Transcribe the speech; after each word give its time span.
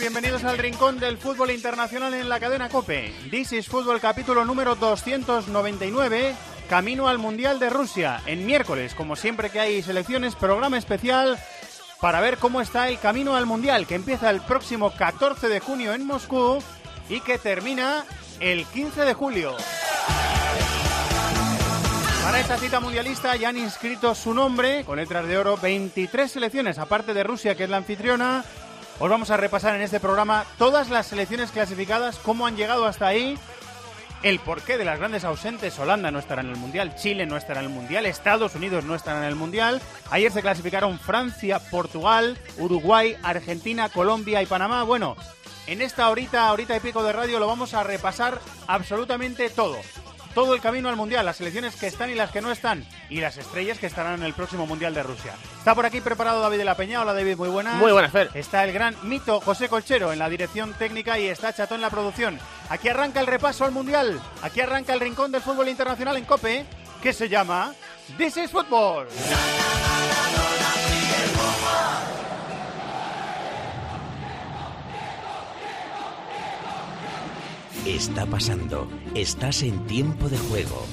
Bienvenidos 0.00 0.44
al 0.44 0.56
Rincón 0.56 0.98
del 0.98 1.18
Fútbol 1.18 1.50
Internacional 1.50 2.14
en 2.14 2.30
la 2.30 2.40
cadena 2.40 2.70
COPE. 2.70 3.12
This 3.30 3.52
is 3.52 3.68
Fútbol 3.68 4.00
capítulo 4.00 4.46
número 4.46 4.74
299, 4.74 6.34
Camino 6.70 7.06
al 7.06 7.18
Mundial 7.18 7.58
de 7.58 7.68
Rusia. 7.68 8.22
En 8.24 8.46
miércoles, 8.46 8.94
como 8.94 9.14
siempre 9.14 9.50
que 9.50 9.60
hay 9.60 9.82
selecciones, 9.82 10.36
programa 10.36 10.78
especial 10.78 11.38
para 12.00 12.22
ver 12.22 12.38
cómo 12.38 12.62
está 12.62 12.88
el 12.88 12.98
camino 12.98 13.36
al 13.36 13.44
Mundial, 13.44 13.86
que 13.86 13.94
empieza 13.94 14.30
el 14.30 14.40
próximo 14.40 14.90
14 14.90 15.48
de 15.48 15.60
junio 15.60 15.92
en 15.92 16.06
Moscú 16.06 16.62
y 17.10 17.20
que 17.20 17.36
termina 17.36 18.06
el 18.40 18.64
15 18.64 19.04
de 19.04 19.12
julio. 19.12 19.54
Para 22.24 22.40
esta 22.40 22.56
cita 22.56 22.80
mundialista 22.80 23.36
ya 23.36 23.50
han 23.50 23.58
inscrito 23.58 24.14
su 24.14 24.32
nombre 24.32 24.82
con 24.84 24.96
letras 24.96 25.26
de 25.26 25.36
oro 25.36 25.58
23 25.58 26.32
selecciones, 26.32 26.78
aparte 26.78 27.12
de 27.12 27.22
Rusia, 27.22 27.54
que 27.54 27.64
es 27.64 27.70
la 27.70 27.76
anfitriona. 27.76 28.44
Os 29.00 29.08
vamos 29.08 29.30
a 29.30 29.38
repasar 29.38 29.74
en 29.74 29.80
este 29.80 29.98
programa 29.98 30.44
todas 30.58 30.90
las 30.90 31.06
selecciones 31.06 31.52
clasificadas, 31.52 32.18
cómo 32.18 32.46
han 32.46 32.54
llegado 32.54 32.84
hasta 32.84 33.06
ahí, 33.06 33.38
el 34.22 34.38
porqué 34.40 34.76
de 34.76 34.84
las 34.84 34.98
grandes 34.98 35.24
ausentes. 35.24 35.78
Holanda 35.78 36.10
no 36.10 36.18
estará 36.18 36.42
en 36.42 36.50
el 36.50 36.56
Mundial, 36.56 36.94
Chile 36.96 37.24
no 37.24 37.38
estará 37.38 37.60
en 37.60 37.66
el 37.68 37.72
Mundial, 37.72 38.04
Estados 38.04 38.54
Unidos 38.54 38.84
no 38.84 38.94
estará 38.94 39.20
en 39.20 39.24
el 39.24 39.36
Mundial. 39.36 39.80
Ayer 40.10 40.30
se 40.30 40.42
clasificaron 40.42 40.98
Francia, 40.98 41.60
Portugal, 41.70 42.36
Uruguay, 42.58 43.16
Argentina, 43.22 43.88
Colombia 43.88 44.42
y 44.42 44.46
Panamá. 44.46 44.82
Bueno, 44.82 45.16
en 45.66 45.80
esta 45.80 46.10
horita, 46.10 46.52
horita 46.52 46.76
y 46.76 46.80
pico 46.80 47.02
de 47.02 47.14
radio 47.14 47.38
lo 47.38 47.46
vamos 47.46 47.72
a 47.72 47.82
repasar 47.82 48.38
absolutamente 48.66 49.48
todo 49.48 49.78
todo 50.34 50.54
el 50.54 50.60
camino 50.60 50.88
al 50.88 50.96
Mundial, 50.96 51.26
las 51.26 51.36
selecciones 51.36 51.76
que 51.76 51.86
están 51.86 52.10
y 52.10 52.14
las 52.14 52.30
que 52.30 52.40
no 52.40 52.50
están, 52.50 52.84
y 53.08 53.20
las 53.20 53.36
estrellas 53.36 53.78
que 53.78 53.86
estarán 53.86 54.14
en 54.14 54.24
el 54.24 54.34
próximo 54.34 54.66
Mundial 54.66 54.94
de 54.94 55.02
Rusia. 55.02 55.34
Está 55.58 55.74
por 55.74 55.86
aquí 55.86 56.00
preparado 56.00 56.40
David 56.40 56.58
de 56.58 56.64
la 56.64 56.76
Peña. 56.76 57.00
Hola 57.00 57.14
David, 57.14 57.36
muy 57.36 57.48
buenas. 57.48 57.76
Muy 57.76 57.92
buenas, 57.92 58.12
Fer. 58.12 58.30
Está 58.34 58.64
el 58.64 58.72
gran 58.72 58.96
mito 59.02 59.40
José 59.40 59.68
Colchero 59.68 60.12
en 60.12 60.18
la 60.18 60.28
dirección 60.28 60.72
técnica 60.74 61.18
y 61.18 61.26
está 61.26 61.52
Chato 61.52 61.74
en 61.74 61.80
la 61.80 61.90
producción. 61.90 62.38
Aquí 62.68 62.88
arranca 62.88 63.20
el 63.20 63.26
repaso 63.26 63.64
al 63.64 63.72
Mundial. 63.72 64.20
Aquí 64.42 64.60
arranca 64.60 64.92
el 64.92 65.00
rincón 65.00 65.32
del 65.32 65.42
fútbol 65.42 65.68
internacional 65.68 66.16
en 66.16 66.24
COPE, 66.24 66.66
que 67.02 67.12
se 67.12 67.28
llama 67.28 67.72
This 68.16 68.36
is 68.36 68.50
Football. 68.50 69.06
Está 77.86 78.26
pasando. 78.26 78.86
Estás 79.14 79.62
en 79.62 79.86
tiempo 79.86 80.28
de 80.28 80.36
juego. 80.36 80.86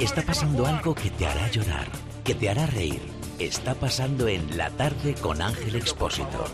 Está 0.00 0.22
pasando 0.22 0.66
algo 0.66 0.94
que 0.94 1.10
te 1.10 1.26
hará 1.26 1.50
llorar, 1.50 1.86
que 2.24 2.34
te 2.34 2.48
hará 2.48 2.66
reír. 2.66 3.02
Está 3.38 3.74
pasando 3.74 4.28
en 4.28 4.56
La 4.56 4.70
Tarde 4.70 5.14
con 5.14 5.42
Ángel 5.42 5.76
Expósito. 5.76 6.46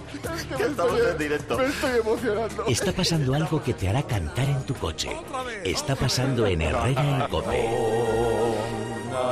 Estamos 0.59 1.01
en 1.01 1.19
directo. 1.19 1.59
Me 1.59 1.67
estoy 1.67 2.01
emocionando. 2.01 2.67
Está 2.67 2.93
pasando 2.93 3.35
algo 3.35 3.63
que 3.63 3.75
te 3.75 3.89
hará 3.89 4.03
cantar 4.03 4.49
en 4.49 4.63
tu 4.65 4.75
coche. 4.75 5.11
Está 5.65 5.95
pasando 5.95 6.47
en 6.47 6.63
Herrera 6.63 7.23
en 7.23 7.29
Cope. 7.29 7.69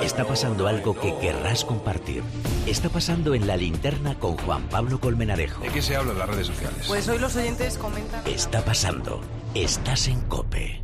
Está 0.02 0.24
pasando 0.24 0.66
algo 0.66 0.98
que 0.98 1.14
querrás 1.18 1.64
compartir. 1.64 2.22
Está 2.66 2.88
pasando 2.88 3.34
en 3.34 3.46
La 3.46 3.56
Linterna 3.56 4.14
con 4.18 4.36
Juan 4.36 4.62
Pablo 4.68 5.00
Colmenarejo. 5.00 5.62
¿De 5.62 5.70
qué 5.70 5.82
se 5.82 5.96
habla 5.96 6.12
en 6.12 6.18
las 6.18 6.28
redes 6.28 6.46
sociales? 6.46 6.84
Pues 6.86 7.08
hoy 7.08 7.18
los 7.18 7.34
oyentes 7.36 7.78
comentan. 7.78 8.22
Está 8.26 8.64
pasando. 8.64 9.20
Estás 9.54 10.08
en 10.08 10.20
Cope. 10.22 10.82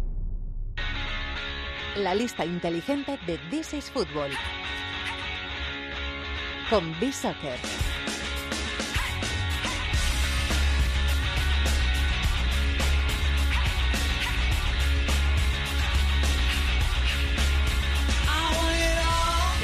La 1.96 2.14
lista 2.14 2.44
inteligente 2.44 3.18
de 3.26 3.38
This 3.50 3.74
is 3.74 3.90
Football. 3.90 4.30
Con 6.70 6.98
B-Soccer. 7.00 7.58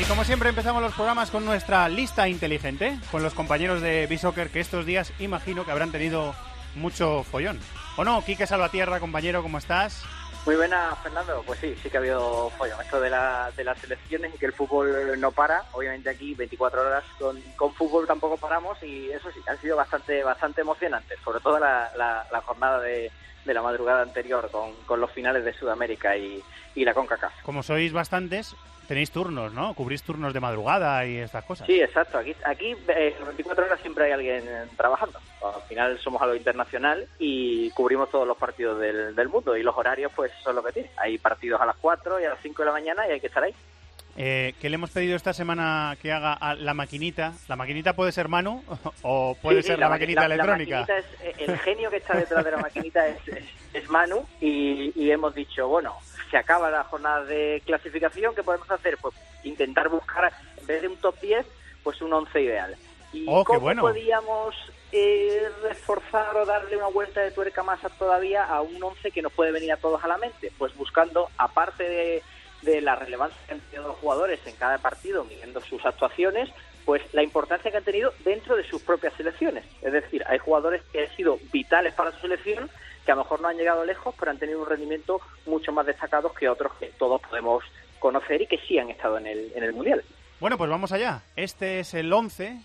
Como 0.09 0.25
siempre 0.25 0.49
empezamos 0.50 0.83
los 0.83 0.94
programas 0.94 1.31
con 1.31 1.44
nuestra 1.44 1.89
lista 1.89 2.28
inteligente, 2.28 2.99
con 3.11 3.22
los 3.22 3.34
compañeros 3.34 3.83
de 3.83 4.06
B-Soccer 4.06 4.50
que 4.50 4.61
estos 4.61 4.87
días 4.87 5.12
imagino 5.19 5.65
que 5.65 5.72
habrán 5.72 5.91
tenido 5.91 6.34
mucho 6.77 7.25
follón. 7.25 7.59
¿O 7.97 8.05
no? 8.05 8.22
Quique 8.25 8.47
Salvatierra, 8.47 9.00
compañero, 9.00 9.43
¿cómo 9.43 9.59
estás? 9.59 10.05
Muy 10.45 10.55
buena, 10.55 10.95
Fernando. 11.03 11.43
Pues 11.45 11.59
sí, 11.59 11.75
sí 11.83 11.91
que 11.91 11.97
ha 11.97 12.00
habido 12.00 12.50
follón. 12.50 12.81
Esto 12.81 13.00
de, 13.00 13.11
la, 13.11 13.50
de 13.56 13.65
las 13.65 13.78
selecciones 13.78 14.33
y 14.33 14.39
que 14.39 14.47
el 14.47 14.53
fútbol 14.53 15.19
no 15.19 15.33
para. 15.33 15.65
Obviamente 15.72 16.09
aquí 16.09 16.34
24 16.34 16.83
horas 16.83 17.05
con, 17.19 17.41
con 17.56 17.75
fútbol 17.75 18.06
tampoco 18.06 18.37
paramos 18.37 18.81
y 18.84 19.11
eso 19.11 19.31
sí, 19.33 19.41
han 19.49 19.61
sido 19.61 19.77
bastante 19.77 20.22
bastante 20.22 20.61
emocionantes. 20.61 21.19
Sobre 21.25 21.41
todo 21.41 21.59
la, 21.59 21.91
la, 21.97 22.27
la 22.31 22.41
jornada 22.43 22.81
de, 22.81 23.11
de 23.47 23.55
la 23.55 23.62
madrugada 23.62 24.03
anterior 24.03 24.51
con, 24.51 24.75
con 24.87 25.01
los 25.01 25.11
finales 25.12 25.45
de 25.45 25.53
Sudamérica 25.55 26.17
y, 26.17 26.43
y 26.75 26.84
la 26.84 26.93
CONCACAF. 26.93 27.43
Como 27.43 27.62
sois 27.62 27.93
bastantes, 27.93 28.55
tenéis 28.87 29.11
turnos, 29.11 29.53
¿no? 29.53 29.75
Cubrís 29.75 30.03
turnos 30.03 30.33
de 30.34 30.41
madrugada 30.41 31.05
y 31.07 31.17
estas 31.19 31.45
cosas. 31.45 31.67
Sí, 31.67 31.81
exacto. 31.81 32.19
Aquí, 32.19 32.34
aquí 32.45 32.77
eh, 32.89 33.15
24 33.25 33.65
horas 33.65 33.81
siempre 33.81 34.05
hay 34.07 34.12
alguien 34.12 34.45
eh, 34.47 34.67
trabajando. 34.77 35.19
Al 35.43 35.62
final 35.69 35.99
somos 36.01 36.21
a 36.23 36.27
lo 36.27 36.34
internacional 36.34 37.07
y 37.19 37.71
cubrimos 37.71 38.11
todos 38.11 38.27
los 38.27 38.37
partidos 38.37 38.81
del, 38.81 39.15
del 39.15 39.29
mundo 39.29 39.57
y 39.57 39.63
los 39.63 39.77
horarios 39.77 40.13
pues 40.15 40.33
son 40.43 40.57
lo 40.57 40.63
que 40.63 40.73
tiene. 40.73 40.91
Hay 40.97 41.19
partidos 41.19 41.61
a 41.61 41.67
las 41.67 41.77
4 41.77 42.21
y 42.21 42.25
a 42.25 42.31
las 42.31 42.41
5 42.43 42.63
de 42.63 42.67
la 42.67 42.73
mañana 42.73 43.07
y 43.07 43.13
hay 43.13 43.21
que 43.21 43.28
estar 43.28 43.43
ahí. 43.43 43.55
Eh, 44.19 44.54
¿Qué 44.60 44.71
le 44.71 44.77
hemos 44.77 44.91
pedido 44.91 45.15
esta 45.15 45.34
semana 45.34 45.97
que 46.00 46.10
haga 46.10 46.32
a 46.32 46.54
la 46.54 46.72
maquinita? 46.72 47.34
¿La 47.49 47.56
maquinita 47.56 47.93
puede 47.94 48.12
ser 48.12 48.28
Manu 48.28 48.65
o 49.03 49.37
puede 49.43 49.60
Sí, 49.62 49.69
ser 49.69 49.78
la, 49.78 49.88
maqui- 49.88 49.91
maquinita 49.91 50.21
la- 50.22 50.28
la 50.28 50.34
electrónica? 50.34 50.81
maquinita 50.81 50.99
es- 50.99 51.21
eh, 51.22 51.34
el 51.44 51.59
genio 51.59 51.91
que 51.91 51.97
está 51.99 52.16
detrás 52.16 52.43
de 52.44 52.50
la 52.50 52.56
maquinita 52.56 53.06
es, 53.06 53.28
es- 53.28 53.44
es 53.75 53.91
Manu 53.91 54.25
y, 54.41 54.91
y 54.94 55.10
hemos 55.10 55.34
dicho, 55.34 55.69
bueno, 55.69 55.94
se 56.31 56.38
acaba 56.38 56.71
la 56.71 56.84
jornada 56.84 57.25
de 57.25 57.62
clasificación, 57.66 58.34
¿qué 58.34 58.43
podemos 58.43 58.71
hacer? 58.71 58.97
Pues 59.03 59.15
intentar 59.44 59.91
buscar, 59.91 60.33
en 60.59 60.66
vez 60.66 60.81
de 60.81 60.88
un 60.88 60.97
top 60.97 61.21
10, 61.21 61.44
pues 61.83 62.00
un 62.00 62.12
11 62.12 62.41
ideal. 62.41 62.75
¿Y 63.12 63.27
Oh, 63.28 63.44
cómo 63.44 63.60
bueno. 63.60 63.83
podíamos 63.83 64.54
eh, 64.93 65.43
reforzar 65.62 66.34
o 66.37 66.47
darle 66.47 66.77
una 66.78 66.87
vuelta 66.88 67.21
de 67.21 67.33
tuerca 67.33 67.62
más 67.62 67.84
a- 67.84 67.91
todavía 67.91 68.44
a 68.44 68.62
un 68.62 68.83
11 68.83 69.10
que 69.10 69.21
nos 69.21 69.33
puede 69.33 69.53
venir 69.53 69.72
a 69.72 69.77
todos 69.77 70.03
a 70.03 70.09
la 70.09 70.16
mente? 70.16 70.50
Pues 70.56 70.75
buscando, 70.75 71.28
aparte 71.37 71.83
de, 71.84 72.22
de 72.62 72.81
la 72.81 72.97
relevancia 72.97 73.39
que 73.47 73.55
han 73.55 73.61
tenido 73.61 73.89
los 73.89 73.97
jugadores 73.99 74.41
en 74.47 74.56
cada 74.56 74.78
partido, 74.78 75.25
midiendo 75.25 75.61
sus 75.61 75.84
actuaciones, 75.84 76.49
pues 76.84 77.03
la 77.12 77.22
importancia 77.22 77.71
que 77.71 77.77
han 77.77 77.84
tenido 77.84 78.12
dentro 78.25 78.56
de 78.56 78.65
sus 78.65 78.83
propias 78.83 79.12
selecciones. 79.15 79.65
Es 79.83 79.93
decir, 79.93 80.22
hay 80.28 80.39
jugadores 80.39 80.83
que 80.93 81.00
han 81.06 81.16
sido 81.16 81.39
vitales 81.53 81.95
para 81.95 82.12
su 82.12 82.21
selección, 82.21 82.71
que 83.05 83.12
a 83.12 83.15
lo 83.15 83.22
mejor 83.22 83.41
no 83.41 83.49
han 83.49 83.56
llegado 83.56 83.84
lejos, 83.84 84.15
pero 84.19 84.31
han 84.31 84.39
tenido 84.39 84.61
un 84.61 84.69
rendimiento 84.69 85.21
mucho 85.47 85.72
más 85.72 85.87
destacado 85.87 86.33
que 86.33 86.49
otros 86.49 86.72
que 86.78 86.87
todos 86.99 87.21
podemos 87.22 87.65
conocer 87.99 88.42
y 88.42 88.47
que 88.47 88.59
sí 88.66 88.78
han 88.78 88.91
estado 88.91 89.19
en 89.19 89.27
el, 89.27 89.53
en 89.54 89.65
el 89.65 89.72
Mundial. 89.72 90.04
Bueno, 90.41 90.59
pues 90.59 90.69
vamos 90.71 90.92
allá. 90.92 91.22
Este 91.34 91.80
es 91.80 91.95
el 91.95 92.13
11 92.13 92.60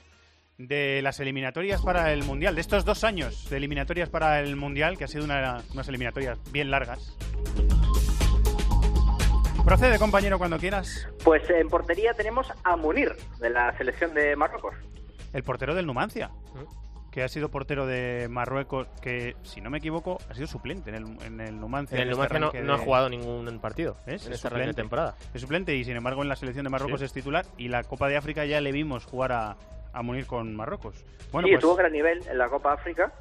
de 0.57 1.01
las 1.01 1.19
eliminatorias 1.19 1.81
para 1.81 2.11
el 2.13 2.23
Mundial, 2.23 2.53
de 2.53 2.61
estos 2.61 2.85
dos 2.85 3.03
años 3.03 3.49
de 3.49 3.57
eliminatorias 3.57 4.09
para 4.09 4.39
el 4.41 4.55
Mundial, 4.55 4.97
que 4.97 5.05
ha 5.05 5.07
sido 5.07 5.23
una- 5.23 5.63
unas 5.73 5.87
eliminatorias 5.87 6.37
bien 6.51 6.69
largas. 6.69 7.15
Procede, 9.65 9.99
compañero, 9.99 10.37
cuando 10.37 10.57
quieras. 10.57 11.07
Pues 11.23 11.47
en 11.49 11.67
portería 11.69 12.13
tenemos 12.13 12.51
a 12.63 12.75
Munir, 12.75 13.15
de 13.39 13.49
la 13.49 13.75
selección 13.77 14.13
de 14.13 14.35
Marruecos. 14.35 14.75
El 15.33 15.43
portero 15.43 15.73
del 15.75 15.85
Numancia, 15.85 16.29
que 17.11 17.23
ha 17.23 17.27
sido 17.29 17.49
portero 17.49 17.85
de 17.85 18.27
Marruecos, 18.29 18.87
que, 19.01 19.35
si 19.43 19.61
no 19.61 19.69
me 19.69 19.77
equivoco, 19.77 20.17
ha 20.29 20.33
sido 20.33 20.47
suplente 20.47 20.89
en 20.89 20.95
el, 20.95 21.23
en 21.23 21.39
el 21.39 21.59
Numancia. 21.59 21.95
En 21.95 22.03
el 22.03 22.09
este 22.09 22.39
Numancia 22.39 22.61
no, 22.63 22.73
ha 22.73 22.77
jugado 22.79 23.09
ningún 23.09 23.59
partido 23.59 23.95
¿Ves? 24.05 24.25
en 24.27 24.33
Es 24.33 24.37
esta 24.37 24.49
suplente. 24.49 24.73
temporada. 24.73 25.15
Es 25.33 25.41
suplente 25.41 25.75
y, 25.75 25.83
sin 25.85 25.95
embargo, 25.95 26.21
en 26.21 26.29
la 26.29 26.35
selección 26.35 26.63
de 26.65 26.69
Marruecos 26.69 26.99
Sí. 26.99 27.05
es 27.05 27.13
titular. 27.13 27.45
Y 27.57 27.67
la 27.69 27.83
Copa 27.83 28.07
de 28.09 28.17
África 28.17 28.43
ya 28.45 28.59
le 28.61 28.71
vimos 28.71 29.05
jugar 29.05 29.31
a, 29.31 29.57
a 29.93 30.01
Munir 30.01 30.25
con 30.25 30.53
Marruecos. 30.55 31.05
Bueno, 31.31 31.47
sí, 31.47 31.53
pues 31.53 31.61
tuvo 31.61 31.75
gran 31.75 31.91
nivel 31.93 32.21
en 32.27 32.37
la 32.37 32.49
Copa 32.49 32.73
África 32.73 33.13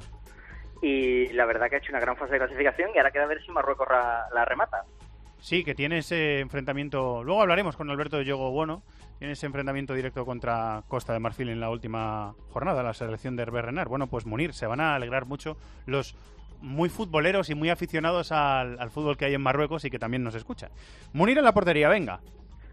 y 0.81 1.27
la 1.33 1.45
verdad 1.45 1.69
que 1.69 1.75
ha 1.75 1.79
hecho 1.79 1.91
una 1.91 1.99
gran 2.01 2.17
fase 2.17 2.33
de 2.33 2.39
clasificación 2.39 2.89
y 2.93 2.97
ahora 2.97 3.11
queda 3.11 3.25
ver 3.27 3.41
si 3.45 3.51
Marruecos 3.51 3.87
la 4.33 4.43
remata. 4.45 4.83
Sí, 5.41 5.63
que 5.63 5.73
tiene 5.73 5.97
ese 5.97 6.39
enfrentamiento. 6.39 7.23
Luego 7.23 7.41
hablaremos 7.41 7.75
con 7.75 7.89
Alberto 7.89 8.17
de 8.17 8.25
Yogo 8.25 8.51
Bueno. 8.51 8.83
Tiene 9.17 9.33
ese 9.33 9.47
enfrentamiento 9.47 9.93
directo 9.93 10.23
contra 10.23 10.83
Costa 10.87 11.13
de 11.13 11.19
Marfil 11.19 11.49
en 11.49 11.59
la 11.59 11.69
última 11.69 12.33
jornada, 12.49 12.83
la 12.83 12.93
selección 12.93 13.35
de 13.35 13.43
Hervé 13.43 13.61
Renard. 13.61 13.89
Bueno, 13.89 14.07
pues 14.07 14.25
Munir, 14.25 14.53
se 14.53 14.67
van 14.67 14.79
a 14.79 14.95
alegrar 14.95 15.25
mucho 15.25 15.57
los 15.85 16.15
muy 16.61 16.89
futboleros 16.89 17.49
y 17.49 17.55
muy 17.55 17.69
aficionados 17.69 18.31
al, 18.31 18.79
al 18.79 18.91
fútbol 18.91 19.17
que 19.17 19.25
hay 19.25 19.33
en 19.33 19.41
Marruecos 19.41 19.83
y 19.83 19.89
que 19.89 19.99
también 19.99 20.23
nos 20.23 20.35
escucha. 20.35 20.69
Munir 21.13 21.39
en 21.39 21.43
la 21.43 21.53
portería, 21.53 21.89
venga. 21.89 22.19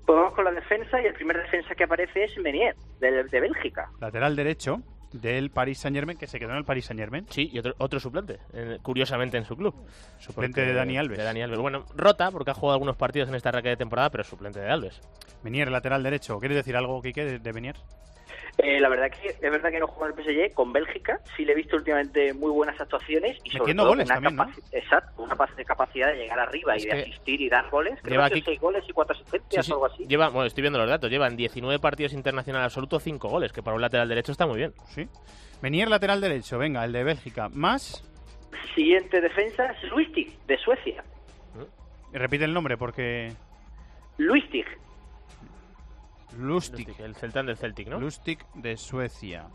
Pues 0.06 0.16
vamos 0.16 0.34
con 0.34 0.44
la 0.44 0.52
defensa 0.52 1.00
y 1.02 1.06
el 1.06 1.14
primer 1.14 1.38
defensa 1.38 1.74
que 1.74 1.84
aparece 1.84 2.24
es 2.24 2.38
Menier, 2.38 2.76
de, 3.00 3.24
de 3.24 3.40
Bélgica. 3.40 3.90
Lateral 4.00 4.36
derecho 4.36 4.82
del 5.12 5.50
Paris 5.50 5.78
Saint 5.78 5.96
Germain, 5.96 6.18
que 6.18 6.26
se 6.26 6.38
quedó 6.38 6.50
en 6.50 6.58
el 6.58 6.64
Paris 6.64 6.86
Saint 6.86 7.00
Germain. 7.00 7.26
Sí, 7.30 7.48
y 7.52 7.58
otro, 7.58 7.74
otro 7.78 8.00
suplente, 8.00 8.38
eh, 8.52 8.78
curiosamente 8.82 9.36
en 9.36 9.44
su 9.44 9.56
club. 9.56 9.74
Suplente 10.18 10.60
de 10.64 10.72
Dani 10.72 10.98
Alves. 10.98 11.18
De 11.18 11.24
Dani 11.24 11.42
Alves. 11.42 11.58
Bueno, 11.58 11.84
rota 11.94 12.30
porque 12.30 12.50
ha 12.50 12.54
jugado 12.54 12.74
algunos 12.74 12.96
partidos 12.96 13.28
en 13.28 13.34
esta 13.34 13.48
arranque 13.50 13.70
de 13.70 13.76
temporada, 13.76 14.10
pero 14.10 14.24
suplente 14.24 14.60
de 14.60 14.70
Alves. 14.70 15.00
Menier, 15.42 15.70
lateral 15.70 16.02
derecho. 16.02 16.38
¿Quieres 16.38 16.56
decir 16.56 16.76
algo, 16.76 17.00
Quique, 17.02 17.24
de, 17.24 17.38
de? 17.38 17.52
Eh, 18.58 18.80
la 18.80 18.88
verdad 18.88 19.10
que 19.10 19.28
es 19.28 19.40
verdad 19.40 19.70
que 19.70 19.78
no 19.78 19.86
juega 19.86 20.12
en 20.12 20.18
el 20.18 20.24
PSG 20.50 20.54
con 20.54 20.72
Bélgica, 20.72 21.20
sí 21.36 21.44
le 21.44 21.52
he 21.52 21.54
visto 21.54 21.76
últimamente 21.76 22.32
muy 22.34 22.50
buenas 22.50 22.80
actuaciones 22.80 23.38
y 23.44 23.50
sobre 23.50 23.72
todo 23.74 23.88
goles 23.88 24.06
una 24.06 24.14
también, 24.14 24.36
¿no? 24.36 24.52
Exacto, 24.72 25.22
una 25.22 25.36
capacidad 25.64 26.08
de 26.08 26.16
llegar 26.16 26.38
arriba 26.40 26.74
Es 26.74 26.84
y 26.84 26.88
de 26.88 27.02
asistir 27.02 27.40
y 27.40 27.48
dar 27.48 27.70
goles. 27.70 27.98
Creo 28.02 28.12
lleva 28.12 28.28
que 28.28 28.34
aquí- 28.38 28.42
seis 28.44 28.60
goles 28.60 28.84
y 28.88 28.92
cuatro 28.92 29.14
asistencias 29.14 29.64
Sí, 29.64 29.70
sí. 29.70 29.72
o 29.72 29.74
algo 29.76 29.86
así. 29.94 30.06
Lleva, 30.06 30.28
bueno, 30.30 30.46
estoy 30.46 30.62
viendo 30.62 30.78
los 30.78 30.88
datos, 30.88 31.08
llevan 31.10 31.36
19 31.36 31.78
partidos 31.78 32.12
internacional 32.12 32.62
absoluto, 32.64 32.98
5 32.98 33.28
goles, 33.28 33.52
que 33.52 33.62
para 33.62 33.76
un 33.76 33.80
lateral 33.82 34.08
derecho 34.08 34.32
está 34.32 34.46
muy 34.46 34.56
bien. 34.58 34.72
Sí. 34.88 35.06
Menier, 35.62 35.88
lateral 35.88 36.20
derecho. 36.20 36.58
Venga, 36.58 36.84
el 36.84 36.92
de 36.92 37.04
Bélgica. 37.04 37.48
Más. 37.48 38.02
Siguiente 38.74 39.20
defensa 39.20 39.66
es 39.66 39.82
Luistig, 39.90 40.36
de 40.46 40.56
Suecia. 40.58 41.04
Y 42.12 42.16
repite 42.16 42.44
el 42.44 42.54
nombre 42.54 42.76
porque. 42.76 43.32
Luistig, 44.16 44.66
Lustig. 46.38 46.88
El 47.00 47.16
Celtán 47.16 47.46
del 47.46 47.56
Celtic, 47.56 47.88
¿no? 47.88 48.00
Lustig 48.00 48.38
de 48.54 48.76
Suecia. 48.76 49.48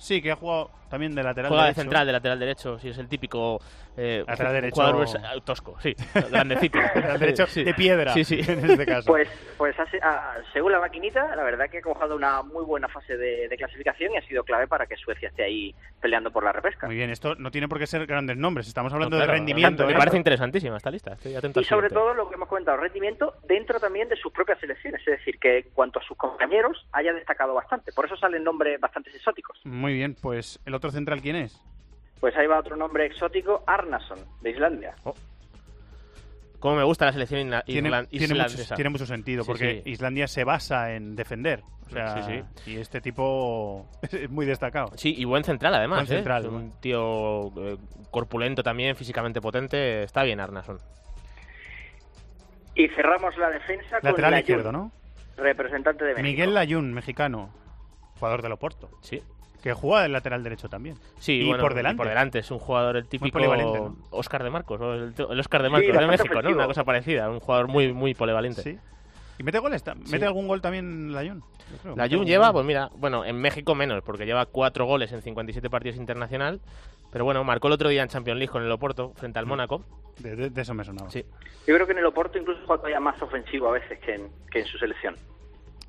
Sí, 0.00 0.20
que 0.22 0.30
ha 0.32 0.36
jugado 0.36 0.70
también 0.90 1.14
de 1.14 1.22
lateral 1.22 1.50
Juega 1.50 1.64
de 1.64 1.68
derecho. 1.68 1.80
central, 1.82 2.06
de 2.06 2.12
lateral 2.12 2.38
derecho, 2.40 2.78
sí, 2.80 2.88
es 2.88 2.98
el 2.98 3.06
típico 3.08 3.60
eh, 3.96 4.24
Lateral 4.26 4.54
derecho- 4.54 4.74
jugador 4.74 4.98
versa- 5.00 5.32
tosco, 5.44 5.76
sí, 5.80 5.94
grandecito. 6.30 6.78
Lateral 6.94 7.20
derecho 7.20 7.46
Sí. 7.46 7.62
de 7.62 7.74
piedra. 7.74 8.12
Sí, 8.14 8.24
sí. 8.24 8.40
En 8.48 8.70
este 8.70 8.86
caso. 8.86 9.06
pues, 9.06 9.28
pues 9.58 9.76
ah, 10.02 10.34
según 10.52 10.72
la 10.72 10.80
maquinita, 10.80 11.36
la 11.36 11.42
verdad 11.44 11.68
que 11.70 11.78
ha 11.78 11.82
cojado 11.82 12.16
una 12.16 12.42
muy 12.42 12.64
buena 12.64 12.88
fase 12.88 13.16
de, 13.16 13.46
de 13.48 13.56
clasificación 13.56 14.12
y 14.12 14.16
ha 14.16 14.22
sido 14.26 14.42
clave 14.42 14.66
para 14.66 14.86
que 14.86 14.96
Suecia 14.96 15.28
esté 15.28 15.44
ahí 15.44 15.74
peleando 16.00 16.30
por 16.32 16.42
la 16.42 16.50
repesca. 16.52 16.86
Muy 16.86 16.96
bien, 16.96 17.10
esto 17.10 17.34
no 17.36 17.50
tiene 17.50 17.68
por 17.68 17.78
qué 17.78 17.86
ser 17.86 18.06
grandes 18.06 18.36
nombres. 18.36 18.66
Estamos 18.66 18.92
hablando 18.92 19.16
No, 19.16 19.20
de 19.22 19.28
rendimiento. 19.30 19.86
Me 19.86 19.92
¿eh? 19.92 19.96
parece 19.96 20.16
interesantísima 20.16 20.76
esta 20.78 20.90
lista, 20.90 21.12
estoy 21.12 21.34
atento 21.36 21.60
Y 21.60 21.64
sobre 21.64 21.88
siguiente. 21.88 21.94
todo 21.94 22.14
lo 22.14 22.28
que 22.28 22.34
hemos 22.36 22.48
comentado, 22.48 22.78
rendimiento 22.78 23.34
dentro 23.46 23.78
también 23.78 24.08
de 24.08 24.16
sus 24.16 24.32
propias 24.32 24.58
selecciones, 24.58 25.00
es 25.06 25.18
decir, 25.18 25.38
que 25.38 25.58
en 25.58 25.70
cuanto 25.74 25.98
a 26.00 26.02
sus 26.02 26.16
compañeros 26.16 26.86
haya 26.92 27.12
destacado 27.12 27.54
bastante. 27.54 27.92
Por 27.92 28.06
eso 28.06 28.16
salen 28.16 28.42
nombres 28.42 28.80
bastante 28.80 29.10
exóticos. 29.10 29.60
Muy 29.64 29.89
bien, 29.92 30.16
pues 30.20 30.60
el 30.66 30.74
otro 30.74 30.90
central, 30.90 31.20
¿quién 31.20 31.36
es? 31.36 31.60
Pues 32.20 32.36
ahí 32.36 32.46
va 32.46 32.58
otro 32.58 32.76
nombre 32.76 33.06
exótico, 33.06 33.62
Arnason, 33.66 34.18
de 34.42 34.50
Islandia. 34.50 34.94
Cómo 36.58 36.76
me 36.76 36.84
gusta 36.84 37.06
la 37.06 37.12
selección 37.12 37.40
isla- 37.40 37.62
Tiene, 37.62 37.88
islan- 37.88 38.08
tiene, 38.08 38.26
mucho, 38.34 38.42
islandesa. 38.46 38.74
tiene 38.74 38.90
mucho 38.90 39.06
sentido, 39.06 39.44
Sí, 39.44 39.46
porque 39.48 39.82
sí. 39.82 39.90
Islandia 39.90 40.28
se 40.28 40.44
basa 40.44 40.92
en 40.92 41.16
defender. 41.16 41.62
O 41.86 41.90
sea, 41.90 42.22
Sí, 42.22 42.70
y 42.70 42.76
este 42.76 43.00
tipo 43.00 43.88
es 44.02 44.28
muy 44.30 44.44
destacado. 44.44 44.90
Sí, 44.96 45.14
y 45.16 45.24
buen 45.24 45.42
central 45.42 45.74
además, 45.74 46.00
Buen 46.00 46.12
¿eh? 46.12 46.16
central, 46.16 46.42
Es 46.44 46.48
un 46.50 46.72
tío 46.80 47.46
eh, 47.56 47.78
corpulento 48.10 48.62
también, 48.62 48.94
físicamente 48.94 49.40
potente, 49.40 50.02
está 50.02 50.22
bien 50.22 50.38
Arnason. 50.38 50.78
Y 52.74 52.88
cerramos 52.88 53.36
la 53.38 53.50
defensa 53.50 54.00
con 54.00 54.10
Lateral 54.10 54.30
Layún, 54.32 54.40
izquierdo, 54.42 54.72
¿no? 54.72 54.92
representante 55.36 56.04
de 56.04 56.10
México. 56.12 56.22
Miguel 56.28 56.54
Layún, 56.54 56.92
mexicano, 56.92 57.50
jugador 58.18 58.42
del 58.42 58.52
Oporto, 58.52 58.90
Sí. 59.00 59.22
Que 59.62 59.72
juega 59.74 60.02
del 60.02 60.12
lateral 60.12 60.42
derecho 60.42 60.68
también. 60.68 60.96
Sí, 61.18 61.40
Y 61.42 61.46
bueno, 61.46 61.62
por 61.62 61.74
delante. 61.74 61.96
por 61.98 62.08
delante 62.08 62.38
es 62.38 62.50
un 62.50 62.58
jugador 62.58 62.96
el 62.96 63.06
típico 63.06 63.32
polivalente, 63.38 63.78
¿no? 63.78 63.96
Oscar 64.10 64.42
de 64.42 64.50
Marcos, 64.50 64.80
el, 64.80 65.14
el 65.30 65.40
Oscar 65.40 65.62
de 65.62 65.70
Marcos 65.70 65.92
de 65.96 66.06
México, 66.06 66.42
¿no? 66.42 66.50
Una 66.50 66.66
cosa 66.66 66.84
parecida, 66.84 67.28
un 67.30 67.40
jugador 67.40 67.68
muy 67.68 67.92
muy 67.92 68.14
polivalente. 68.14 68.62
Sí. 68.62 68.78
¿Y 69.38 69.42
mete 69.42 69.58
goles? 69.58 69.82
¿Mete 69.86 70.18
Sí. 70.18 70.24
algún 70.24 70.46
gol 70.48 70.60
también 70.60 71.12
Layún? 71.14 71.40
Yo 71.70 71.78
creo, 71.82 71.96
La 71.96 72.02
mete 72.04 72.14
Jun 72.14 72.20
algún 72.22 72.26
lleva, 72.26 72.46
gol. 72.48 72.52
pues 72.54 72.66
mira, 72.66 72.90
bueno, 72.96 73.24
en 73.24 73.40
México 73.40 73.74
menos, 73.74 74.02
porque 74.02 74.26
lleva 74.26 74.44
cuatro 74.46 74.84
goles 74.84 75.12
en 75.12 75.22
57 75.22 75.70
partidos 75.70 75.96
internacional. 75.96 76.60
Pero 77.12 77.24
bueno, 77.24 77.42
marcó 77.42 77.66
el 77.68 77.72
otro 77.72 77.88
día 77.88 78.02
en 78.02 78.08
Champions 78.08 78.38
League 78.38 78.52
con 78.52 78.62
el 78.62 78.70
Oporto 78.70 79.12
frente 79.16 79.38
Mm. 79.38 79.40
al 79.42 79.46
Mónaco. 79.46 79.82
De, 80.18 80.36
de- 80.36 80.50
de 80.50 80.60
eso 80.62 80.74
me 80.74 80.84
sonaba. 80.84 81.10
Sí. 81.10 81.24
Yo 81.66 81.74
creo 81.74 81.86
que 81.86 81.92
en 81.92 81.98
el 81.98 82.06
Oporto 82.06 82.38
incluso 82.38 82.60
juega 82.66 82.82
todavía 82.82 83.00
más 83.00 83.20
ofensivo 83.22 83.68
a 83.68 83.72
veces 83.72 83.98
que 84.00 84.14
en, 84.14 84.28
que 84.50 84.60
en 84.60 84.66
su 84.66 84.76
selección. 84.78 85.16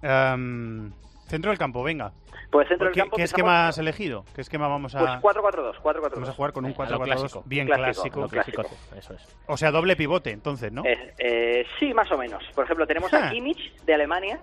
Em, 0.01 0.91
centro 1.31 1.49
del 1.51 1.57
campo, 1.57 1.81
venga. 1.83 2.11
Pues 2.51 2.67
centro 2.67 2.85
del 2.85 2.93
¿Qué, 2.93 2.99
campo 3.01 3.15
qué 3.17 3.23
esquema 3.23 3.67
has 3.69 3.77
elegido? 3.79 4.23
¿Qué 4.35 4.41
esquema 4.41 4.67
vamos 4.67 4.93
a...? 4.95 5.19
Pues 5.19 5.35
4-4-2, 5.35 5.75
4-4-2. 5.81 6.09
Vamos 6.13 6.29
a 6.29 6.33
jugar 6.33 6.53
con 6.53 6.65
un 6.65 6.71
A 6.77 6.89
lo 6.89 6.99
4-4-2 6.99 7.03
clásico. 7.05 7.43
bien 7.45 7.67
Clásico, 7.67 8.27
clásico. 8.27 8.63
Eso 8.95 9.13
es. 9.13 9.37
O 9.47 9.57
sea, 9.57 9.71
doble 9.71 9.95
pivote, 9.95 10.31
entonces, 10.31 10.71
¿no? 10.71 10.83
Eh, 10.85 11.13
eh, 11.17 11.65
sí, 11.79 11.93
más 11.93 12.11
o 12.11 12.17
menos. 12.17 12.43
Por 12.53 12.65
ejemplo, 12.65 12.85
tenemos 12.85 13.09
Ja. 13.09 13.27
a 13.27 13.31
Kimmich 13.31 13.73
de 13.83 13.93
Alemania. 13.93 14.39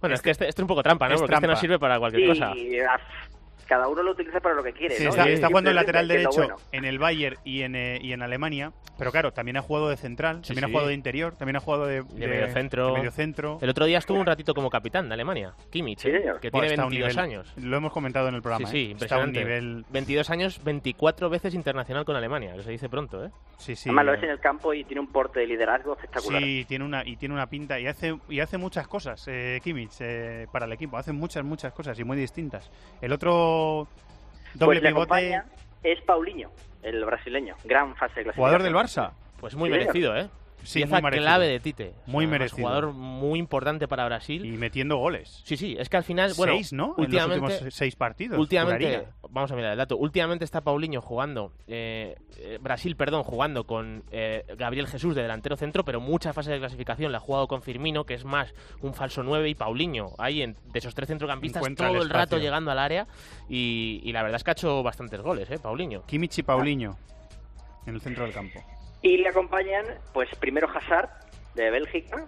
Bueno, 0.00 0.14
es 0.16 0.20
que 0.22 0.30
este, 0.30 0.48
este 0.48 0.60
es 0.60 0.64
un 0.64 0.68
poco 0.68 0.82
trampa, 0.82 1.08
¿no? 1.08 1.14
es 1.14 1.20
Porque 1.20 1.32
este 1.34 1.40
trampa. 1.46 1.54
no 1.54 1.60
sirve 1.60 1.78
para 1.78 1.98
cualquier 1.98 2.24
Y 2.24 2.28
cosa. 2.28 2.52
Cada 3.66 3.88
uno 3.88 4.02
lo 4.02 4.12
utiliza 4.12 4.40
para 4.40 4.54
lo 4.54 4.62
que 4.62 4.72
quiere. 4.72 4.94
Sí, 4.96 5.04
¿no? 5.04 5.10
está, 5.10 5.22
jugando 5.22 5.30
el 5.30 5.38
simplemente 5.38 5.72
lateral 5.74 6.08
derecho 6.08 6.30
bueno. 6.38 6.56
en 6.72 6.84
el 6.84 6.98
Bayern 6.98 7.36
y 7.44 7.62
en, 7.62 7.76
eh, 7.76 7.98
y 8.02 8.12
en 8.12 8.22
Alemania, 8.22 8.72
pero 8.98 9.10
claro, 9.12 9.32
también 9.32 9.56
ha 9.56 9.62
jugado 9.62 9.88
de 9.88 9.96
central, 9.96 10.40
Sí, 10.42 10.48
también 10.48 10.64
ha 10.64 10.68
sí. 10.68 10.72
jugado 10.72 10.88
de 10.88 10.94
interior, 10.94 11.34
también 11.36 11.56
ha 11.56 11.60
jugado 11.60 11.86
de, 11.86 12.02
De 12.02 12.26
mediocentro. 12.26 12.86
de 12.88 12.92
mediocentro. 12.94 13.58
El 13.60 13.70
otro 13.70 13.86
día 13.86 13.98
estuvo 13.98 14.18
un 14.18 14.26
ratito 14.26 14.54
como 14.54 14.70
capitán 14.70 15.08
de 15.08 15.14
Alemania, 15.14 15.54
Kimmich, 15.70 16.00
Sí, 16.00 16.08
¿eh? 16.08 16.20
señor. 16.20 16.40
que 16.40 16.50
tiene 16.50 16.66
está 16.68 16.82
a 16.82 16.86
un 16.86 16.90
22 16.90 17.16
nivel- 17.16 17.22
años. 17.24 17.52
Lo 17.56 17.76
hemos 17.76 17.92
comentado 17.92 18.28
en 18.28 18.34
el 18.34 18.42
programa. 18.42 18.66
Sí, 18.68 18.86
sí, 18.86 18.92
¿eh? 18.92 18.96
Está 19.00 19.16
a 19.16 19.24
un 19.24 19.32
nivel. 19.32 19.84
22 19.90 20.30
años, 20.30 20.62
24 20.64 21.30
veces 21.30 21.54
internacional 21.54 22.04
con 22.04 22.16
Alemania, 22.16 22.54
que 22.54 22.62
se 22.62 22.70
dice 22.70 22.88
pronto, 22.88 23.24
¿eh? 23.24 23.30
Sí, 23.58 23.76
sí. 23.76 23.88
Además 23.88 24.04
lo 24.06 24.12
ves 24.12 24.22
en 24.24 24.30
el 24.30 24.40
campo 24.40 24.74
y 24.74 24.84
tiene 24.84 25.00
un 25.00 25.06
porte 25.08 25.40
de 25.40 25.46
liderazgo 25.46 25.94
espectacular. 25.94 26.42
Sí, 26.42 26.64
tiene 26.68 26.84
una 26.84 27.02
y 27.06 27.16
tiene 27.16 27.34
una 27.34 27.46
pinta 27.48 27.78
y 27.78 27.86
hace 27.86 28.16
y 28.28 28.40
hace 28.40 28.58
muchas 28.58 28.88
cosas 28.88 29.24
eh, 29.28 29.60
Kimmich 29.62 29.92
eh, 30.00 30.46
para 30.52 30.66
el 30.66 30.72
equipo, 30.72 30.96
hace 30.96 31.12
muchas 31.12 31.44
muchas 31.44 31.72
cosas 31.72 31.98
y 31.98 32.04
muy 32.04 32.16
distintas. 32.16 32.70
El 33.00 33.12
otro 33.12 33.32
doble 34.54 34.80
pues 34.80 34.92
pivote, 34.92 35.42
es 35.82 36.00
Paulinho, 36.02 36.50
el 36.82 37.04
brasileño. 37.04 37.56
Gran 37.64 37.96
fase 37.96 38.24
de 38.24 38.32
jugador 38.32 38.62
del 38.62 38.74
Barça. 38.74 39.12
Pues 39.40 39.54
muy 39.56 39.68
Sí, 39.70 39.76
merecido, 39.76 40.16
¿eh? 40.16 40.28
Sí, 40.64 40.80
Pieza 40.80 41.00
clave 41.00 41.48
de 41.48 41.60
Tite. 41.60 41.94
Muy 42.06 42.24
además, 42.24 42.40
merecido. 42.40 42.68
Jugador 42.68 42.92
muy 42.92 43.38
importante 43.38 43.88
para 43.88 44.04
Brasil. 44.04 44.44
y 44.44 44.56
metiendo 44.56 44.96
goles. 44.96 45.42
Sí, 45.44 45.56
sí, 45.56 45.76
es 45.78 45.88
que 45.88 45.96
al 45.96 46.04
final, 46.04 46.32
bueno, 46.36 46.54
seis, 46.54 46.72
¿no? 46.72 46.84
En 46.84 46.88
los 46.90 46.98
últimamente, 46.98 47.44
últimos 47.44 47.74
seis 47.74 47.96
partidos. 47.96 48.38
últimamente, 48.38 48.84
juraría. 48.84 49.14
vamos 49.30 49.50
a 49.52 49.56
mirar 49.56 49.72
el 49.72 49.78
dato. 49.78 49.96
Últimamente 49.96 50.44
está 50.44 50.60
Paulinho 50.60 51.00
jugando, 51.00 51.52
eh, 51.66 52.16
eh, 52.38 52.58
Brasil, 52.60 52.96
perdón, 52.96 53.22
jugando 53.22 53.64
con 53.64 54.04
eh, 54.10 54.44
Gabriel 54.56 54.86
Jesús 54.86 55.14
de 55.14 55.22
delantero 55.22 55.56
centro, 55.56 55.84
pero 55.84 56.00
mucha 56.00 56.32
fase 56.32 56.52
de 56.52 56.58
clasificación 56.58 57.12
la 57.12 57.18
ha 57.18 57.20
jugado 57.20 57.48
con 57.48 57.62
Firmino, 57.62 58.04
que 58.04 58.14
es 58.14 58.24
más 58.24 58.54
un 58.80 58.94
falso 58.94 59.22
9 59.22 59.48
y 59.48 59.54
Paulinho. 59.54 60.10
Ahí 60.18 60.42
en, 60.42 60.56
de 60.72 60.78
esos 60.78 60.94
tres 60.94 61.08
centrocampistas 61.08 61.60
Encuentra 61.60 61.88
todo 61.88 61.96
el 61.98 62.02
el, 62.02 62.10
rato 62.10 62.38
llegando 62.38 62.70
al 62.70 62.78
área 62.78 63.06
y, 63.48 64.00
y 64.04 64.12
la 64.12 64.22
verdad 64.22 64.36
es 64.36 64.44
que 64.44 64.50
ha 64.50 64.52
hecho 64.52 64.82
bastantes 64.82 65.20
goles, 65.20 65.50
¿eh? 65.50 65.58
Paulinho. 65.58 66.02
Kimmich 66.06 66.38
y 66.38 66.42
Paulinho 66.42 66.96
en 67.86 67.94
el 67.94 68.00
centro 68.00 68.24
del 68.24 68.32
campo. 68.32 68.60
Y 69.02 69.18
le 69.18 69.28
acompañan, 69.28 69.84
pues 70.12 70.28
primero 70.36 70.68
Hazard, 70.68 71.08
de 71.54 71.70
Bélgica. 71.70 72.26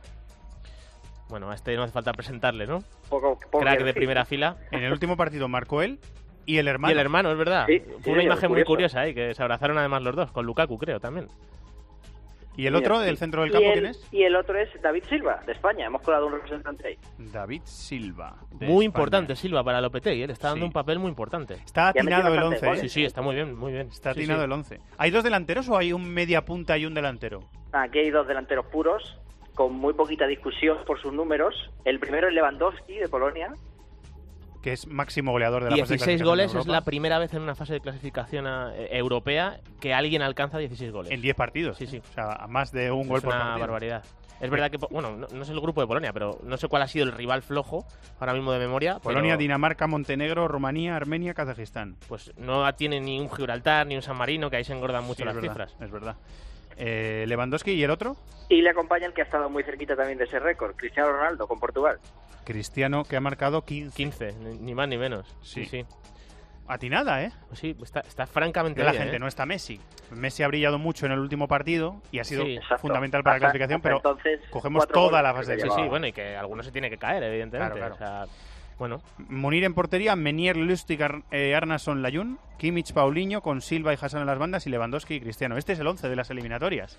Bueno, 1.28 1.50
a 1.50 1.54
este 1.54 1.74
no 1.76 1.84
hace 1.84 1.92
falta 1.92 2.12
presentarle, 2.12 2.66
¿no? 2.66 2.80
Poco, 3.08 3.38
poco 3.50 3.60
Crack 3.60 3.78
que 3.78 3.84
de 3.84 3.94
primera 3.94 4.24
fila. 4.24 4.56
En 4.70 4.82
el 4.82 4.92
último 4.92 5.16
partido 5.16 5.48
marcó 5.48 5.82
él 5.82 5.98
y 6.46 6.58
el 6.58 6.68
hermano. 6.68 6.90
Y 6.90 6.94
el 6.94 6.98
hermano, 7.00 7.30
es 7.32 7.38
verdad. 7.38 7.66
Sí, 7.66 7.80
Fue 7.80 7.86
sí, 7.86 7.94
una 7.94 8.02
señor, 8.04 8.22
imagen 8.24 8.50
muy 8.50 8.64
curiosa 8.64 9.00
ahí, 9.00 9.14
que 9.14 9.34
se 9.34 9.42
abrazaron 9.42 9.78
además 9.78 10.02
los 10.02 10.14
dos, 10.14 10.30
con 10.32 10.44
Lukaku, 10.44 10.76
creo, 10.78 11.00
también. 11.00 11.28
¿Y 12.56 12.66
el 12.66 12.74
otro 12.76 13.00
del 13.00 13.16
centro 13.16 13.42
del 13.42 13.50
campo 13.50 13.66
el- 13.66 13.72
quién 13.74 13.86
es? 13.86 14.08
Y 14.12 14.22
el 14.22 14.36
otro 14.36 14.58
es 14.58 14.68
David 14.80 15.02
Silva, 15.08 15.40
de 15.44 15.52
España. 15.52 15.86
Hemos 15.86 16.02
colado 16.02 16.26
un 16.26 16.34
representante 16.34 16.86
ahí. 16.88 16.98
David 17.18 17.62
Silva. 17.64 18.36
Muy 18.52 18.60
España. 18.62 18.84
importante 18.84 19.36
Silva 19.36 19.64
para 19.64 19.80
Lopetegui, 19.80 20.22
¿eh? 20.22 20.26
le 20.26 20.32
está 20.32 20.48
dando 20.48 20.64
Sí. 20.64 20.68
un 20.68 20.72
papel 20.72 20.98
muy 20.98 21.08
importante. 21.08 21.54
Está 21.54 21.88
atinado 21.88 22.28
el 22.28 22.34
bastantes 22.40 22.62
11. 22.62 22.78
¿eh? 22.78 22.80
Sí, 22.82 22.88
sí, 22.88 23.04
está 23.04 23.22
muy 23.22 23.34
bien, 23.34 23.56
muy 23.56 23.72
bien. 23.72 23.88
Está 23.88 24.14
Sí, 24.14 24.20
atinado 24.20 24.40
sí. 24.40 24.44
el 24.44 24.52
11. 24.52 24.78
¿Hay 24.98 25.10
dos 25.10 25.24
delanteros 25.24 25.68
o 25.68 25.76
hay 25.76 25.92
un 25.92 26.08
media 26.12 26.44
punta 26.44 26.78
y 26.78 26.86
un 26.86 26.94
delantero? 26.94 27.40
Aquí 27.72 27.98
hay 27.98 28.10
dos 28.10 28.26
delanteros 28.28 28.66
puros, 28.66 29.18
con 29.54 29.72
muy 29.74 29.94
poquita 29.94 30.26
discusión 30.26 30.78
por 30.86 31.00
sus 31.00 31.12
números. 31.12 31.54
El 31.84 31.98
primero 31.98 32.28
es 32.28 32.34
Lewandowski, 32.34 32.94
de 32.98 33.08
Polonia. 33.08 33.52
Que 34.64 34.72
es 34.72 34.86
máximo 34.86 35.30
goleador 35.30 35.62
de 35.62 35.70
la 35.70 35.76
fase 35.76 35.92
de 35.92 35.98
16 35.98 36.22
goles 36.22 36.54
es 36.54 36.66
la 36.66 36.80
primera 36.80 37.18
vez 37.18 37.34
en 37.34 37.42
una 37.42 37.54
fase 37.54 37.74
de 37.74 37.80
clasificación 37.80 38.46
a- 38.46 38.72
eh, 38.74 38.88
europea 38.96 39.60
que 39.78 39.92
alguien 39.92 40.22
alcanza 40.22 40.56
16 40.56 40.90
goles. 40.90 41.12
En 41.12 41.20
10 41.20 41.36
partidos. 41.36 41.76
Sí, 41.76 41.86
sí. 41.86 41.98
O 41.98 42.12
sea, 42.14 42.46
más 42.48 42.72
de 42.72 42.90
un 42.90 43.06
gol 43.06 43.18
es 43.18 43.24
por 43.24 43.34
una 43.34 43.44
partido. 43.44 43.60
barbaridad. 43.60 44.04
Es 44.40 44.50
verdad 44.50 44.70
que, 44.70 44.78
bueno, 44.90 45.16
no, 45.16 45.26
no 45.30 45.42
es 45.42 45.48
el 45.50 45.60
grupo 45.60 45.82
de 45.82 45.86
Polonia, 45.86 46.14
pero 46.14 46.38
no 46.44 46.56
sé 46.56 46.66
cuál 46.68 46.80
ha 46.80 46.88
sido 46.88 47.04
el 47.04 47.12
rival 47.12 47.42
flojo 47.42 47.84
ahora 48.18 48.32
mismo 48.32 48.52
de 48.52 48.58
memoria. 48.58 48.98
Polonia, 49.00 49.32
pero, 49.34 49.38
Dinamarca, 49.38 49.86
Montenegro, 49.86 50.48
Rumanía, 50.48 50.96
Armenia, 50.96 51.34
Kazajistán. 51.34 51.96
Pues 52.08 52.32
no 52.38 52.70
tiene 52.74 53.00
ni 53.00 53.20
un 53.20 53.30
Gibraltar 53.30 53.86
ni 53.86 53.96
un 53.96 54.02
San 54.02 54.16
Marino, 54.16 54.48
que 54.48 54.56
ahí 54.56 54.64
se 54.64 54.72
engordan 54.72 55.04
mucho 55.04 55.18
Sí, 55.18 55.24
las 55.24 55.36
es 55.36 55.42
verdad, 55.42 55.68
cifras. 55.68 55.76
Es 55.82 55.90
verdad. 55.92 56.16
Eh, 56.76 57.24
Lewandowski 57.28 57.72
y 57.72 57.82
el 57.82 57.90
otro. 57.90 58.16
Y 58.48 58.62
le 58.62 58.70
acompaña 58.70 59.06
el 59.06 59.12
que 59.14 59.22
ha 59.22 59.24
estado 59.24 59.48
muy 59.48 59.62
cerquita 59.62 59.96
también 59.96 60.18
de 60.18 60.24
ese 60.24 60.38
récord, 60.38 60.74
Cristiano 60.76 61.12
Ronaldo 61.12 61.46
con 61.46 61.58
Portugal. 61.58 61.98
Cristiano 62.44 63.04
que 63.04 63.16
ha 63.16 63.20
marcado 63.20 63.62
15. 63.64 63.96
15, 63.96 64.32
ni 64.60 64.74
más 64.74 64.88
ni 64.88 64.98
menos. 64.98 65.26
Sí. 65.42 65.64
Sí, 65.64 65.84
sí. 65.84 65.86
Atinada, 66.66 67.22
¿eh? 67.22 67.30
Pues 67.48 67.60
sí, 67.60 67.76
está, 67.82 68.00
está 68.00 68.26
francamente 68.26 68.82
la 68.82 68.90
bien, 68.92 69.02
gente 69.02 69.16
¿eh? 69.16 69.18
no 69.18 69.26
está 69.28 69.44
Messi. 69.44 69.78
Messi 70.10 70.42
ha 70.42 70.48
brillado 70.48 70.78
mucho 70.78 71.04
en 71.04 71.12
el 71.12 71.18
último 71.18 71.46
partido 71.46 72.00
y 72.10 72.20
ha 72.20 72.24
sido 72.24 72.44
Sí. 72.44 72.58
Fundamental 72.78 73.22
para 73.22 73.36
la 73.36 73.40
clasificación, 73.40 73.82
pero 73.82 73.96
entonces, 73.96 74.40
cogemos 74.50 74.88
toda 74.88 75.20
la 75.20 75.34
fase 75.34 75.56
de 75.56 75.62
Sí, 75.62 75.68
sí, 75.74 75.82
bueno, 75.88 76.06
y 76.06 76.12
que 76.12 76.36
alguno 76.36 76.62
se 76.62 76.72
tiene 76.72 76.88
que 76.88 76.96
caer, 76.96 77.22
evidentemente. 77.22 77.76
Claro, 77.78 77.96
claro. 77.96 78.22
O 78.22 78.26
sea, 78.26 78.34
bueno, 78.78 79.02
Munir 79.28 79.64
en 79.64 79.74
portería, 79.74 80.16
Menier, 80.16 80.56
Lustig, 80.56 81.02
Ar- 81.02 81.22
eh, 81.30 81.54
Arnason, 81.54 82.02
Layun, 82.02 82.38
Kimmich, 82.58 82.92
Paulinho, 82.92 83.40
con 83.40 83.60
Silva 83.60 83.92
y 83.92 83.96
Hassan 84.00 84.20
en 84.22 84.26
las 84.26 84.38
bandas 84.38 84.66
y 84.66 84.70
Lewandowski 84.70 85.14
y 85.14 85.20
Cristiano. 85.20 85.56
Este 85.56 85.72
es 85.72 85.80
el 85.80 85.86
11 85.86 86.08
de 86.08 86.16
las 86.16 86.30
eliminatorias. 86.30 86.98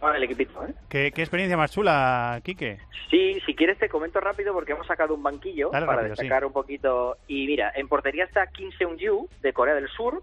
Vale, 0.00 0.18
el 0.18 0.22
equipito, 0.22 0.64
¿eh? 0.64 0.72
¿Qué, 0.88 1.10
qué 1.12 1.22
experiencia 1.22 1.56
más 1.56 1.72
chula, 1.72 2.40
Quique? 2.44 2.78
Sí, 3.10 3.40
si 3.44 3.54
quieres 3.56 3.78
te 3.78 3.88
comento 3.88 4.20
rápido 4.20 4.52
porque 4.52 4.72
hemos 4.72 4.86
sacado 4.86 5.12
un 5.12 5.24
banquillo 5.24 5.70
Dale 5.72 5.86
para 5.86 6.02
rápido, 6.02 6.14
destacar 6.14 6.44
un 6.44 6.52
poquito. 6.52 7.16
Y 7.26 7.46
mira, 7.48 7.72
en 7.74 7.88
portería 7.88 8.24
está 8.24 8.46
Kim 8.46 8.70
Seung-ju 8.78 9.28
de 9.40 9.52
Corea 9.52 9.74
del 9.74 9.88
Sur, 9.88 10.22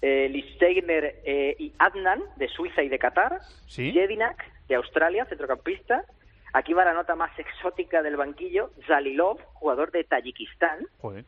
eh, 0.00 0.28
Lee 0.30 0.54
Steiner 0.54 1.20
eh, 1.24 1.54
y 1.58 1.72
Adnan 1.78 2.20
de 2.36 2.48
Suiza 2.48 2.82
y 2.82 2.88
de 2.88 2.98
Qatar, 2.98 3.40
¿Sí? 3.66 3.92
Jedinak 3.92 4.42
de 4.68 4.74
Australia, 4.76 5.26
centrocampista. 5.26 6.04
Aquí 6.54 6.72
va 6.72 6.84
la 6.84 6.94
nota 6.94 7.16
más 7.16 7.36
exótica 7.36 8.00
del 8.00 8.16
banquillo, 8.16 8.70
Zalilov, 8.86 9.40
jugador 9.54 9.90
de 9.90 10.04
Tayikistán, 10.04 10.86
Joder. 10.98 11.24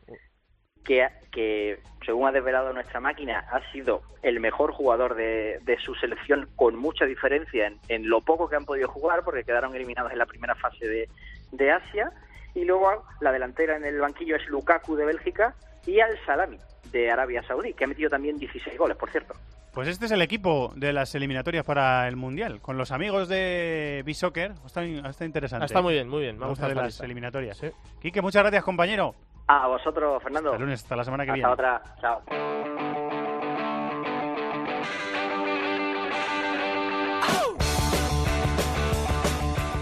que, 0.85 1.05
que 1.33 1.79
según 2.05 2.29
ha 2.29 2.31
desvelado 2.31 2.71
nuestra 2.71 3.01
máquina, 3.01 3.39
ha 3.51 3.59
sido 3.73 4.01
el 4.21 4.39
mejor 4.39 4.71
jugador 4.71 5.15
de, 5.15 5.59
de 5.63 5.77
su 5.79 5.95
selección 5.95 6.47
con 6.55 6.77
mucha 6.77 7.03
diferencia 7.03 7.67
en, 7.67 7.77
en 7.89 8.09
lo 8.09 8.21
poco 8.21 8.47
que 8.47 8.55
han 8.55 8.63
podido 8.63 8.87
jugar, 8.87 9.25
porque 9.25 9.43
quedaron 9.43 9.75
eliminados 9.75 10.13
en 10.13 10.17
la 10.17 10.25
primera 10.25 10.55
fase 10.55 10.87
de, 10.87 11.09
de 11.51 11.71
Asia. 11.71 12.09
Y 12.55 12.63
luego 12.63 13.03
la 13.19 13.33
delantera 13.33 13.75
en 13.75 13.83
el 13.83 13.99
banquillo 13.99 14.37
es 14.37 14.47
Lukaku 14.47 14.95
de 14.95 15.05
Bélgica 15.05 15.53
y 15.85 15.99
Al 15.99 16.17
Salami 16.25 16.57
de 16.89 17.11
Arabia 17.11 17.43
Saudí, 17.43 17.73
que 17.73 17.83
ha 17.83 17.87
metido 17.87 18.09
también 18.09 18.37
16 18.37 18.77
goles, 18.77 18.95
por 18.95 19.11
cierto. 19.11 19.33
Pues 19.77 19.89
este 19.89 20.07
es 20.07 20.11
el 20.11 20.23
equipo 20.23 20.73
de 20.75 20.91
las 20.91 21.13
eliminatorias 21.13 21.63
para 21.63 22.07
el 22.07 22.15
Mundial. 22.15 22.61
Con 22.61 22.79
los 22.79 22.91
amigos 22.91 23.27
de 23.29 24.01
B-Soccer. 24.07 24.55
Está, 24.65 24.83
está 24.83 25.23
interesante. 25.23 25.67
está 25.67 25.83
muy 25.83 25.93
bien, 25.93 26.09
muy 26.09 26.21
bien. 26.21 26.33
Me 26.33 26.39
Vamos 26.39 26.53
gusta 26.57 26.65
a 26.65 26.69
de 26.69 26.73
las 26.73 26.85
lista. 26.87 27.05
eliminatorias. 27.05 27.57
Sí. 27.59 27.67
Quique, 28.01 28.19
muchas 28.23 28.41
gracias, 28.41 28.63
compañero. 28.63 29.13
A 29.45 29.67
vosotros, 29.67 30.23
Fernando. 30.23 30.49
Hasta 30.49 30.57
el 30.57 30.63
lunes, 30.63 30.81
hasta 30.81 30.95
la 30.95 31.03
semana 31.03 31.25
que 31.25 31.29
Hasta 31.29 31.35
viene. 31.35 31.53
otra. 31.53 31.83
Chao. 32.01 32.23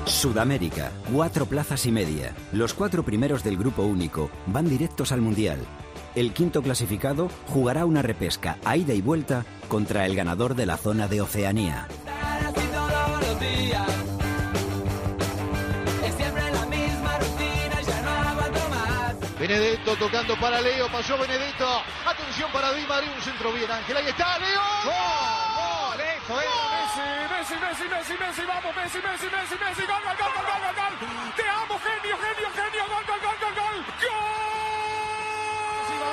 Sudamérica, 0.05 0.91
cuatro 1.13 1.45
plazas 1.45 1.85
y 1.85 1.93
media. 1.93 2.33
Los 2.51 2.73
cuatro 2.73 3.03
primeros 3.03 3.45
del 3.45 3.55
grupo 3.55 3.83
único 3.83 4.29
van 4.47 4.67
directos 4.67 5.13
al 5.13 5.21
Mundial. 5.21 5.59
El 6.15 6.31
quinto 6.31 6.61
clasificado 6.61 7.29
jugará 7.47 7.85
una 7.85 8.01
repesca 8.01 8.57
a 8.63 8.77
ida 8.77 8.93
y 8.93 9.01
vuelta 9.01 9.43
contra 9.67 10.05
el 10.05 10.15
ganador 10.15 10.55
de 10.55 10.65
la 10.65 10.77
zona 10.77 11.09
de 11.09 11.19
Oceanía. 11.19 11.87
Benedetto 19.37 19.95
tocando 19.97 20.39
para 20.39 20.61
Leo, 20.61 20.89
pasó 20.89 21.17
Benedetto. 21.17 21.67
Atención 22.07 22.49
para 22.53 22.71
Di 22.73 22.85
María, 22.87 23.11
un 23.11 23.21
centro 23.21 23.51
bien, 23.51 23.69
Ángel. 23.69 23.97
Ahí 23.97 24.07
está, 24.07 24.39
Leo. 24.39 24.61
¡Gol! 24.85 25.97
¡Gol! 26.29 26.39
Esto 26.39 26.39
es. 26.39 27.29
Messi, 27.29 27.53
Messi, 27.59 27.83
Messi, 27.91 28.13
Messi, 28.17 28.41
vamos, 28.47 28.75
Messi, 28.75 28.97
Messi, 29.03 29.25
Messi, 29.25 29.55
Messi, 29.61 29.83
gol, 29.85 30.01
gol, 30.01 30.15
gol, 30.17 30.31
gol, 30.33 30.45
gol, 30.47 30.61
gol, 30.63 30.95
gol. 30.97 31.35
Te 31.35 31.43
amo, 31.43 31.77
genio, 31.77 32.15
genio, 32.17 32.49
genio, 32.55 32.83
gol, 32.89 33.03
gol, 33.05 33.19
gol, 33.21 33.37
gol, 33.43 33.53
gol. 33.53 33.77
¡Gol! 34.01 34.24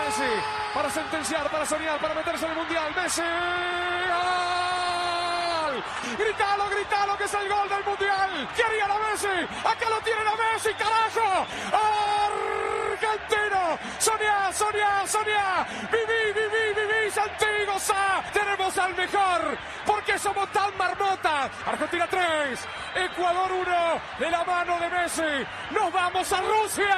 Messi 0.04 0.32
para 0.74 0.90
sentenciar, 0.90 1.48
para 1.50 1.64
soñar, 1.64 2.00
para 2.00 2.14
meterse 2.14 2.44
en 2.44 2.50
el 2.50 2.56
mundial. 2.56 2.92
Messi. 2.96 3.22
Gritalo, 6.18 6.68
gritalo, 6.68 7.16
que 7.16 7.24
es 7.24 7.34
el 7.34 7.48
gol 7.48 7.68
del 7.68 7.84
mundial. 7.84 8.48
¿Qué 8.54 8.62
haría 8.62 8.88
la 8.88 8.98
Messi? 8.98 9.48
Acá 9.64 9.88
lo 9.88 10.00
tienen 10.00 10.26
a 10.28 10.34
Messi, 10.36 10.74
carajo. 10.74 11.46
Argentino. 12.92 13.78
Sonia, 13.98 14.52
Sonia, 14.52 15.06
Sonia. 15.06 15.66
Viví, 15.90 16.32
viví, 16.34 16.64
viví, 16.76 17.10
Santi, 17.10 17.64
goza. 17.66 18.22
Tenemos 18.32 18.76
al 18.76 18.94
mejor. 18.94 19.58
Porque 19.86 20.18
somos 20.18 20.50
tan 20.52 20.76
marmotas. 20.76 21.50
Argentina 21.66 22.06
3, 22.08 22.60
Ecuador 23.10 23.50
1. 23.52 24.00
De 24.18 24.30
la 24.30 24.44
mano 24.44 24.78
de 24.78 24.88
Messi. 24.90 25.46
Nos 25.70 25.92
vamos 25.92 26.32
a 26.32 26.40
Rusia. 26.42 26.96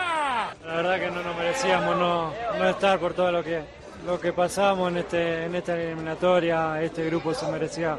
La 0.66 0.75
verdad 0.75 0.99
que 0.99 1.11
no 1.11 1.23
nos 1.23 1.37
merecíamos 1.37 1.97
no, 1.97 2.33
no 2.59 2.69
estar 2.69 2.99
por 2.99 3.14
todo 3.14 3.31
lo 3.31 3.45
que, 3.45 3.62
lo 4.04 4.19
que 4.21 4.33
pasamos 4.33 4.90
en, 4.90 4.99
este, 4.99 5.45
en 5.45 5.54
esta 5.54 5.75
eliminatoria. 5.76 6.83
Este 6.83 7.04
grupo 7.07 7.33
se 7.33 7.47
merecía 7.49 7.97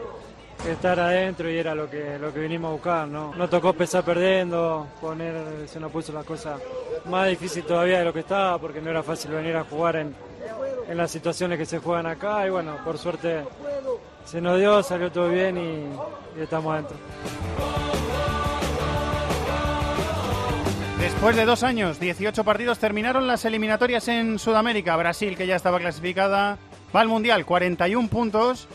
estar 0.70 1.00
adentro 1.00 1.50
y 1.50 1.58
era 1.58 1.76
lo 1.76 1.90
que, 1.90 2.18
lo 2.20 2.34
que 2.34 2.40
vinimos 2.40 2.70
a 2.70 2.74
buscar. 2.74 3.08
¿no? 3.08 3.34
Nos 3.36 3.50
tocó 3.50 3.70
empezar 3.70 4.04
perdiendo, 4.04 4.88
poner, 5.02 5.68
se 5.68 5.80
nos 5.80 5.92
puso 5.92 6.14
la 6.14 6.24
cosa 6.24 6.58
más 7.06 7.30
difícil 7.30 7.64
todavía 7.64 8.00
de 8.00 8.06
lo 8.06 8.14
que 8.14 8.22
estaba 8.22 8.58
porque 8.58 8.82
no 8.82 8.90
era 8.90 9.04
fácil 9.04 9.32
venir 9.32 9.56
a 9.56 9.64
jugar 9.64 9.98
en, 9.98 10.16
en 10.88 10.98
las 10.98 11.12
situaciones 11.12 11.58
que 11.58 11.66
se 11.66 11.80
juegan 11.80 12.08
acá 12.08 12.48
y 12.48 12.50
bueno, 12.50 12.78
por 12.84 12.98
suerte 12.98 13.44
se 14.26 14.42
nos 14.42 14.58
dio, 14.58 14.82
salió 14.82 15.12
todo 15.12 15.30
bien 15.30 15.58
y, 15.58 16.40
y 16.40 16.44
estamos 16.44 16.74
adentro. 16.74 16.98
Después 21.00 21.36
de 21.36 21.46
dos 21.46 21.62
años, 21.62 22.00
18 22.00 22.44
partidos, 22.44 22.80
terminaron 22.80 23.28
las 23.28 23.46
eliminatorias 23.46 24.08
en 24.08 24.40
Sudamérica. 24.40 24.96
Brasil, 24.96 25.38
que 25.38 25.46
ya 25.46 25.56
estaba 25.56 25.80
clasificada, 25.80 26.58
va 26.96 27.02
al 27.02 27.08
Mundial, 27.08 27.46
41 27.46 28.08
puntos 28.10 28.68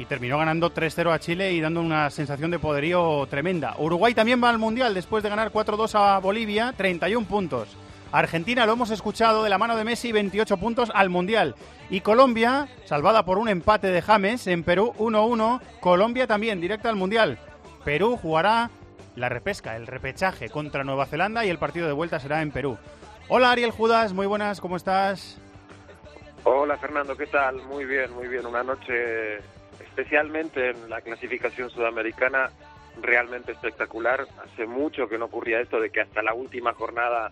y 0.00 0.06
terminó 0.06 0.38
ganando 0.38 0.72
3-0 0.72 1.12
a 1.12 1.18
Chile 1.18 1.52
y 1.52 1.60
dando 1.60 1.82
una 1.82 2.08
sensación 2.08 2.50
de 2.50 2.58
poderío 2.58 3.26
tremenda. 3.26 3.74
Uruguay 3.76 4.14
también 4.14 4.42
va 4.42 4.48
al 4.48 4.58
Mundial 4.58 4.94
después 4.94 5.22
de 5.22 5.28
ganar 5.28 5.52
4-2 5.52 5.94
a 5.94 6.18
Bolivia, 6.20 6.72
31 6.74 7.26
puntos. 7.26 7.68
Argentina, 8.10 8.64
lo 8.64 8.72
hemos 8.72 8.90
escuchado, 8.90 9.44
de 9.44 9.50
la 9.50 9.58
mano 9.58 9.76
de 9.76 9.84
Messi, 9.84 10.10
28 10.10 10.56
puntos 10.56 10.90
al 10.94 11.10
Mundial. 11.10 11.54
Y 11.90 12.00
Colombia, 12.00 12.66
salvada 12.86 13.26
por 13.26 13.36
un 13.36 13.50
empate 13.50 13.88
de 13.88 14.00
James 14.00 14.46
en 14.46 14.64
Perú 14.64 14.94
1-1, 14.96 15.60
Colombia 15.80 16.26
también, 16.26 16.62
directa 16.62 16.88
al 16.88 16.96
Mundial. 16.96 17.38
Perú 17.84 18.18
jugará 18.20 18.70
la 19.16 19.28
repesca, 19.28 19.76
el 19.76 19.86
repechaje 19.86 20.48
contra 20.48 20.82
Nueva 20.82 21.04
Zelanda 21.04 21.44
y 21.44 21.50
el 21.50 21.58
partido 21.58 21.86
de 21.86 21.92
vuelta 21.92 22.20
será 22.20 22.40
en 22.40 22.52
Perú. 22.52 22.78
Hola 23.28 23.50
Ariel 23.50 23.70
Judas, 23.70 24.14
muy 24.14 24.26
buenas, 24.26 24.62
¿cómo 24.62 24.76
estás? 24.76 25.38
Hola 26.44 26.78
Fernando, 26.78 27.14
¿qué 27.18 27.26
tal? 27.26 27.56
Muy 27.64 27.84
bien, 27.84 28.10
muy 28.14 28.28
bien. 28.28 28.46
Una 28.46 28.62
noche 28.62 29.40
especialmente 30.00 30.70
en 30.70 30.88
la 30.88 31.02
clasificación 31.02 31.68
sudamericana 31.68 32.50
realmente 33.02 33.52
espectacular. 33.52 34.26
Hace 34.42 34.66
mucho 34.66 35.08
que 35.08 35.18
no 35.18 35.26
ocurría 35.26 35.60
esto 35.60 35.78
de 35.78 35.90
que 35.90 36.00
hasta 36.00 36.22
la 36.22 36.32
última 36.32 36.72
jornada 36.72 37.30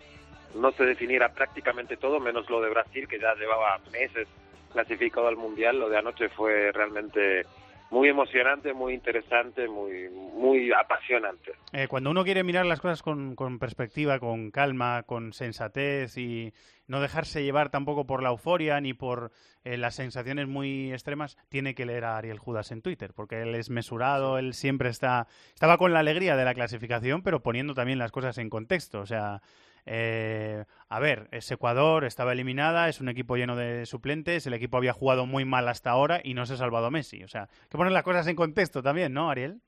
no 0.55 0.71
se 0.71 0.85
definiera 0.85 1.29
prácticamente 1.29 1.97
todo, 1.97 2.19
menos 2.19 2.47
lo 2.49 2.61
de 2.61 2.69
Brasil, 2.69 3.07
que 3.07 3.19
ya 3.19 3.33
llevaba 3.35 3.79
meses 3.91 4.27
clasificado 4.71 5.27
al 5.27 5.35
Mundial. 5.35 5.79
Lo 5.79 5.89
de 5.89 5.97
anoche 5.97 6.29
fue 6.29 6.71
realmente 6.71 7.45
muy 7.91 8.09
emocionante, 8.09 8.73
muy 8.73 8.93
interesante, 8.93 9.67
muy, 9.67 10.09
muy 10.09 10.71
apasionante. 10.71 11.53
Eh, 11.73 11.87
cuando 11.87 12.11
uno 12.11 12.23
quiere 12.23 12.43
mirar 12.43 12.65
las 12.65 12.81
cosas 12.81 13.01
con, 13.01 13.35
con, 13.35 13.59
perspectiva, 13.59 14.19
con 14.19 14.51
calma, 14.51 15.03
con 15.03 15.33
sensatez 15.33 16.17
y 16.17 16.53
no 16.87 17.01
dejarse 17.01 17.43
llevar 17.43 17.69
tampoco 17.69 18.05
por 18.05 18.23
la 18.23 18.29
euforia 18.29 18.79
ni 18.81 18.93
por 18.93 19.31
eh, 19.63 19.77
las 19.77 19.95
sensaciones 19.95 20.47
muy 20.47 20.91
extremas, 20.91 21.37
tiene 21.49 21.75
que 21.75 21.85
leer 21.85 22.05
a 22.05 22.17
Ariel 22.17 22.39
Judas 22.39 22.71
en 22.71 22.81
Twitter, 22.81 23.13
porque 23.15 23.41
él 23.41 23.55
es 23.55 23.69
mesurado, 23.69 24.37
él 24.37 24.53
siempre 24.53 24.89
está 24.89 25.27
estaba 25.53 25.77
con 25.77 25.93
la 25.93 25.99
alegría 25.99 26.35
de 26.35 26.45
la 26.45 26.53
clasificación, 26.53 27.21
pero 27.23 27.41
poniendo 27.41 27.73
también 27.73 27.99
las 27.99 28.11
cosas 28.11 28.37
en 28.37 28.49
contexto, 28.49 29.01
o 29.01 29.05
sea, 29.05 29.41
eh, 29.85 30.65
a 30.89 30.99
ver, 30.99 31.27
es 31.31 31.51
Ecuador, 31.51 32.05
estaba 32.05 32.33
eliminada, 32.33 32.89
es 32.89 33.01
un 33.01 33.09
equipo 33.09 33.35
lleno 33.35 33.55
de 33.55 33.85
suplentes, 33.85 34.45
el 34.47 34.53
equipo 34.53 34.77
había 34.77 34.93
jugado 34.93 35.25
muy 35.25 35.45
mal 35.45 35.67
hasta 35.67 35.91
ahora 35.91 36.21
y 36.23 36.33
no 36.33 36.45
se 36.45 36.53
ha 36.53 36.57
salvado 36.57 36.91
Messi. 36.91 37.23
O 37.23 37.27
sea, 37.27 37.43
hay 37.43 37.69
que 37.69 37.77
poner 37.77 37.93
las 37.93 38.03
cosas 38.03 38.27
en 38.27 38.35
contexto 38.35 38.81
también, 38.81 39.13
¿no, 39.13 39.29
Ariel? 39.29 39.61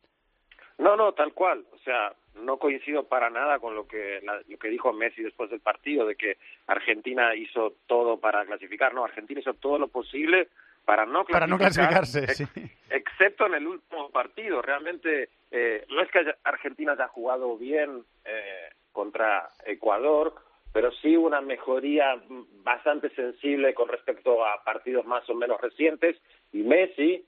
No, 0.78 0.96
no, 0.96 1.14
tal 1.14 1.34
cual. 1.34 1.64
O 1.74 1.78
sea, 1.80 2.14
no 2.36 2.58
coincido 2.58 3.04
para 3.08 3.30
nada 3.30 3.60
con 3.60 3.76
lo 3.76 3.88
que, 3.88 4.20
la, 4.24 4.42
lo 4.48 4.58
que 4.58 4.70
dijo 4.70 4.94
Messi 4.94 5.22
después 5.22 5.50
del 5.50 5.60
partido, 5.60 6.06
de 6.06 6.16
que 6.16 6.38
Argentina 6.68 7.36
hizo 7.36 7.76
todo 7.88 8.18
para 8.18 8.46
clasificar. 8.46 8.94
No, 8.94 9.04
Argentina 9.04 9.40
hizo 9.40 9.54
todo 9.54 9.78
lo 9.78 9.88
posible 9.90 10.50
para 10.86 11.06
no 11.06 11.24
clasificar, 11.24 11.40
para 11.40 11.48
no 11.48 11.58
clasificarse, 11.58 12.24
ex, 12.24 12.38
sí. 12.38 12.46
excepto 12.90 13.46
en 13.46 13.54
el 13.54 13.68
último 13.68 14.10
partido. 14.10 14.62
Realmente, 14.62 15.30
eh, 15.52 15.86
no 15.90 16.02
es 16.02 16.10
que 16.10 16.20
haya, 16.20 16.36
Argentina 16.44 16.94
haya 16.94 17.08
jugado 17.08 17.58
bien. 17.58 18.04
Eh, 18.26 18.70
contra 18.92 19.50
Ecuador, 19.66 20.34
pero 20.74 20.92
sí 20.92 21.16
una 21.16 21.42
mejoría 21.42 22.22
bastante 22.64 23.10
sensible 23.10 23.74
con 23.74 23.90
respecto 23.90 24.46
a 24.46 24.64
partidos 24.64 25.06
más 25.06 25.30
o 25.30 25.36
menos 25.36 25.60
recientes 25.60 26.18
y 26.54 26.60
Messi 26.60 27.26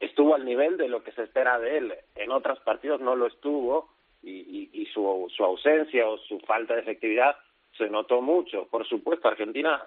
estuvo 0.00 0.34
al 0.34 0.44
nivel 0.44 0.76
de 0.76 0.88
lo 0.88 1.04
que 1.04 1.12
se 1.12 1.22
espera 1.22 1.58
de 1.58 1.78
él. 1.78 1.94
En 2.16 2.32
otros 2.32 2.58
partidos 2.60 3.00
no 3.00 3.14
lo 3.14 3.26
estuvo 3.26 3.88
y, 4.22 4.68
y, 4.72 4.86
su, 4.86 5.30
su 5.34 5.44
ausencia 5.44 6.08
o 6.08 6.18
su 6.18 6.38
falta 6.40 6.74
de 6.74 6.80
efectividad 6.80 7.36
se 7.76 7.88
notó 7.88 8.20
mucho. 8.20 8.66
Por 8.66 8.86
supuesto, 8.86 9.28
Argentina 9.28 9.82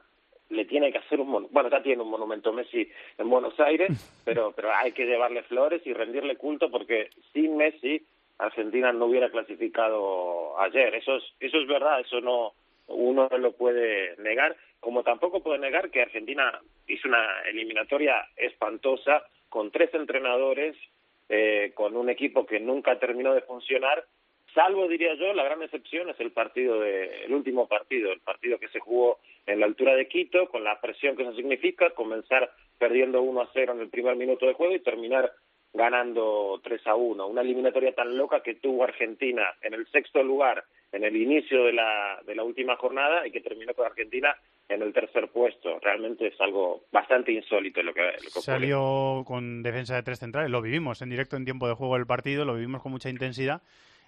le 0.50 0.66
tiene 0.66 0.92
que 0.92 1.00
hacer 1.00 1.20
un 1.20 1.48
bueno 1.52 1.70
ya 1.70 1.82
tiene 1.82 2.04
un 2.04 2.10
monumento 2.10 2.54
Messi 2.54 2.88
en 3.18 3.30
Buenos 3.30 3.60
Aires 3.60 3.90
pero 4.26 4.54
pero 4.56 4.72
hay 4.74 4.92
que 4.92 5.06
llevarle 5.06 5.42
flores 5.44 5.82
y 5.86 5.94
rendirle 5.94 6.36
culto 6.36 6.70
porque 6.70 7.10
sin 7.34 7.58
Messi 7.58 8.06
Argentina 8.38 8.92
no 8.92 9.06
hubiera 9.06 9.30
clasificado 9.30 10.60
ayer. 10.60 10.96
Eso 10.96 11.18
es 11.18 11.24
eso 11.40 11.58
es 11.58 11.68
verdad 11.68 12.00
eso 12.02 12.22
no 12.22 12.54
uno 12.88 13.28
no 13.32 13.38
lo 13.38 13.54
puede 13.54 14.16
negar 14.18 14.56
como 14.80 15.04
tampoco 15.04 15.42
puede 15.42 15.60
negar 15.60 15.90
que 15.90 16.02
Argentina 16.02 16.62
hizo 16.88 17.08
una 17.08 17.42
eliminatoria 17.48 18.28
espantosa 18.36 19.24
con 19.50 19.72
tres 19.72 19.94
entrenadores 19.94 20.76
eh, 21.30 21.72
con 21.74 21.96
un 21.98 22.10
equipo 22.10 22.46
que 22.46 22.60
nunca 22.60 23.00
terminó 23.00 23.34
de 23.34 23.42
funcionar 23.42 24.06
salvo 24.54 24.88
diría 24.88 25.16
yo 25.16 25.34
la 25.34 25.44
gran 25.44 25.64
excepción 25.64 26.10
es 26.10 26.20
el 26.20 26.32
partido 26.32 26.80
de 26.80 27.26
el 27.26 27.34
último 27.34 27.68
partido 27.68 28.12
el 28.12 28.20
partido 28.20 28.60
que 28.60 28.68
se 28.68 28.80
jugó 28.80 29.20
en 29.48 29.60
la 29.60 29.66
altura 29.66 29.96
de 29.96 30.08
Quito 30.08 30.48
con 30.50 30.64
la 30.64 30.80
presión 30.80 31.16
que 31.16 31.24
eso 31.24 31.34
significa 31.34 31.90
comenzar 31.92 32.52
perdiendo 32.78 33.22
1 33.22 33.42
a 33.42 33.50
0 33.54 33.74
en 33.74 33.80
el 33.80 33.90
primer 33.90 34.16
minuto 34.16 34.46
de 34.46 34.54
juego 34.54 34.76
y 34.76 34.80
terminar 34.80 35.32
ganando 35.76 36.60
3 36.64 36.88
a 36.88 36.96
1 36.96 37.28
una 37.28 37.42
eliminatoria 37.42 37.94
tan 37.94 38.18
loca 38.18 38.42
que 38.42 38.56
tuvo 38.56 38.84
Argentina 38.84 39.44
en 39.62 39.74
el 39.74 39.86
sexto 39.88 40.24
lugar 40.24 40.64
en 40.92 41.04
el 41.04 41.16
inicio 41.16 41.66
de 41.66 41.74
la 41.74 42.20
de 42.26 42.36
la 42.36 42.44
última 42.44 42.76
jornada 42.78 43.28
y 43.28 43.32
que 43.32 43.42
terminó 43.42 43.74
con 43.74 43.86
Argentina 43.86 44.36
en 44.68 44.82
el 44.82 44.94
tercer 44.94 45.28
puesto. 45.28 45.80
Realmente 45.80 46.28
es 46.28 46.42
algo 46.42 46.86
bastante 46.92 47.32
insólito 47.32 47.84
lo 47.84 47.94
que, 47.94 48.02
lo 48.02 48.32
que 48.34 48.42
Salió 48.42 49.24
con 49.26 49.62
defensa 49.62 49.96
de 49.96 50.04
tres 50.04 50.20
centrales, 50.20 50.50
lo 50.50 50.62
vivimos 50.62 51.02
en 51.02 51.10
directo 51.10 51.36
en 51.36 51.46
tiempo 51.46 51.68
de 51.68 51.76
juego 51.76 51.96
del 51.96 52.08
partido, 52.08 52.46
lo 52.46 52.56
vivimos 52.56 52.82
con 52.82 52.92
mucha 52.92 53.10
intensidad 53.10 53.62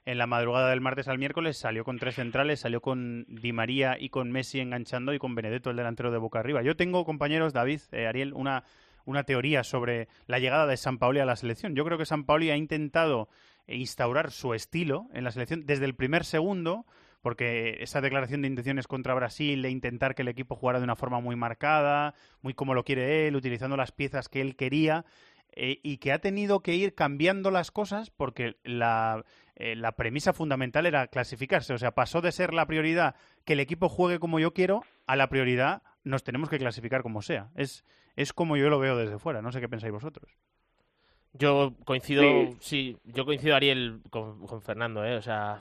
en 0.08 0.18
la 0.18 0.26
madrugada 0.26 0.70
del 0.70 0.80
martes 0.80 1.10
al 1.10 1.18
miércoles 1.18 1.58
salió 1.58 1.84
con 1.84 2.00
tres 2.00 2.16
centrales, 2.16 2.62
salió 2.62 2.80
con 2.80 3.26
Di 3.28 3.52
María 3.52 3.98
y 4.00 4.08
con 4.08 4.32
Messi 4.32 4.62
enganchando 4.62 5.14
y 5.14 5.20
con 5.20 5.36
Benedetto, 5.36 5.70
el 5.70 5.76
delantero 5.76 6.12
de 6.12 6.18
Boca 6.18 6.40
Arriba. 6.40 6.62
Yo 6.62 6.78
tengo, 6.78 7.04
compañeros, 7.04 7.52
David, 7.52 7.82
eh, 7.92 8.08
Ariel, 8.08 8.32
una, 8.34 8.64
una 9.08 9.24
teoría 9.24 9.64
sobre 9.64 10.10
la 10.28 10.38
llegada 10.38 10.68
de 10.68 10.78
San 10.78 11.00
Paoli 11.00 11.20
a 11.20 11.26
la 11.26 11.38
selección. 11.38 11.76
Yo 11.76 11.86
creo 11.86 11.98
que 11.98 12.06
San 12.06 12.26
Paoli 12.26 12.52
ha 12.52 12.58
intentado 12.58 13.30
instaurar 13.66 14.32
su 14.32 14.54
estilo 14.54 15.08
en 15.14 15.24
la 15.24 15.32
selección 15.32 15.66
desde 15.66 15.86
el 15.86 15.96
primer 15.96 16.26
segundo, 16.26 16.86
porque 17.22 17.78
esa 17.80 18.02
declaración 18.02 18.42
de 18.42 18.50
intenciones 18.50 18.86
contra 18.86 19.16
Brasil, 19.16 19.62
de 19.62 19.70
intentar 19.70 20.14
que 20.14 20.24
el 20.24 20.28
equipo 20.28 20.58
jugara 20.58 20.80
de 20.80 20.84
una 20.84 20.98
forma 20.98 21.22
muy 21.22 21.38
marcada, 21.38 22.16
muy 22.42 22.54
como 22.54 22.74
lo 22.74 22.84
quiere 22.84 23.28
él, 23.28 23.38
utilizando 23.38 23.78
las 23.78 23.94
piezas 23.94 24.28
que 24.28 24.42
él 24.42 24.58
quería, 24.58 25.06
eh, 25.54 25.80
y 25.84 25.98
que 25.98 26.12
ha 26.12 26.20
tenido 26.20 26.60
que 26.60 26.76
ir 26.76 26.94
cambiando 26.94 27.50
las 27.50 27.72
cosas 27.72 28.10
porque 28.10 28.58
la, 28.64 29.24
eh, 29.56 29.76
la 29.78 29.94
premisa 29.94 30.34
fundamental 30.34 30.86
era 30.86 31.08
clasificarse. 31.08 31.74
O 31.74 31.78
sea, 31.78 31.96
pasó 31.96 32.20
de 32.20 32.34
ser 32.34 32.54
la 32.54 32.68
prioridad 32.68 33.16
que 33.46 33.54
el 33.54 33.62
equipo 33.62 33.88
juegue 33.88 34.20
como 34.20 34.40
yo 34.40 34.54
quiero 34.54 34.84
a 35.08 35.16
la 35.16 35.30
prioridad 35.30 35.82
nos 36.04 36.24
tenemos 36.24 36.50
que 36.50 36.58
clasificar 36.58 37.04
como 37.04 37.22
sea. 37.22 37.50
Es, 37.56 37.84
es 38.18 38.34
como 38.34 38.58
yo 38.58 38.70
lo 38.70 38.80
veo 38.80 38.98
desde 38.98 39.20
fuera. 39.20 39.42
No 39.42 39.54
sé 39.54 39.62
qué 39.62 39.70
pensáis 39.70 39.94
vosotros. 39.94 40.30
Yo 41.34 41.74
coincido, 41.86 42.24
sí, 42.60 42.98
yo 43.04 43.26
coincido, 43.26 43.56
Ariel, 43.56 44.02
con, 44.10 44.46
con 44.48 44.62
Fernando, 44.62 45.06
¿eh? 45.06 45.16
O 45.16 45.22
sea, 45.22 45.60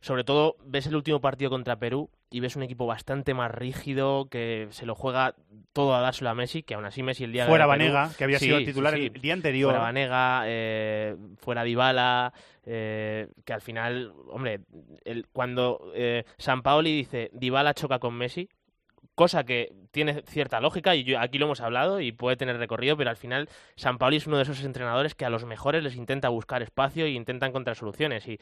sobre 0.00 0.24
todo 0.24 0.56
ves 0.64 0.86
el 0.86 0.96
último 0.96 1.20
partido 1.20 1.50
contra 1.50 1.78
Perú 1.78 2.08
y 2.30 2.40
ves 2.40 2.56
un 2.56 2.62
equipo 2.62 2.86
bastante 2.86 3.34
más 3.34 3.50
rígido 3.50 4.28
que 4.30 4.68
se 4.70 4.86
lo 4.86 4.94
juega 4.94 5.34
todo 5.72 5.94
a 5.94 6.00
dárselo 6.00 6.30
a 6.30 6.34
Messi, 6.34 6.62
que 6.62 6.74
aún 6.74 6.84
así 6.84 7.02
Messi 7.02 7.24
el 7.24 7.32
día 7.32 7.46
fuera 7.46 7.66
Vanega, 7.66 8.10
que 8.16 8.24
había 8.24 8.38
sido 8.38 8.58
titular 8.58 8.94
el 8.94 9.12
día 9.12 9.34
anterior. 9.34 9.70
Fuera 9.70 9.84
Vanega, 9.84 10.42
eh, 10.46 11.16
fuera 11.36 11.64
Dybala, 11.64 12.32
eh, 12.64 13.28
que 13.44 13.52
al 13.52 13.60
final, 13.60 14.12
hombre, 14.28 14.60
el, 15.04 15.26
cuando 15.28 15.92
eh, 15.94 16.24
San 16.38 16.62
Paoli 16.62 16.94
dice 16.94 17.30
Dybala 17.32 17.74
choca 17.74 17.98
con 17.98 18.14
Messi, 18.14 18.48
cosa 19.18 19.42
que 19.42 19.72
tiene 19.90 20.22
cierta 20.22 20.60
lógica 20.60 20.94
y 20.94 21.02
yo, 21.02 21.18
aquí 21.18 21.38
lo 21.38 21.46
hemos 21.46 21.60
hablado 21.60 22.00
y 22.00 22.12
puede 22.12 22.36
tener 22.36 22.56
recorrido, 22.56 22.96
pero 22.96 23.10
al 23.10 23.16
final 23.16 23.48
San 23.74 23.98
Paoli 23.98 24.18
es 24.18 24.28
uno 24.28 24.36
de 24.36 24.44
esos 24.44 24.62
entrenadores 24.62 25.16
que 25.16 25.24
a 25.24 25.28
los 25.28 25.44
mejores 25.44 25.82
les 25.82 25.96
intenta 25.96 26.28
buscar 26.28 26.62
espacio 26.62 27.04
y 27.08 27.16
intenta 27.16 27.44
encontrar 27.44 27.74
soluciones 27.74 28.28
y 28.28 28.38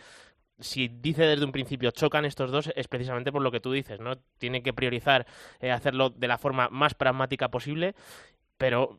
si 0.59 0.89
dice 0.89 1.25
desde 1.25 1.47
un 1.47 1.53
principio 1.53 1.93
chocan 1.93 2.27
estos 2.27 2.51
dos 2.51 2.71
es 2.77 2.89
precisamente 2.89 3.33
por 3.33 3.41
lo 3.41 3.51
que 3.51 3.61
tú 3.61 3.73
dices, 3.73 4.01
¿no? 4.01 4.17
Tiene 4.37 4.63
que 4.63 4.75
priorizar 4.75 5.27
eh, 5.61 5.71
hacerlo 5.71 6.11
de 6.11 6.29
la 6.29 6.37
forma 6.37 6.69
más 6.69 6.93
pragmática 6.93 7.49
posible 7.49 7.95
pero 8.59 8.97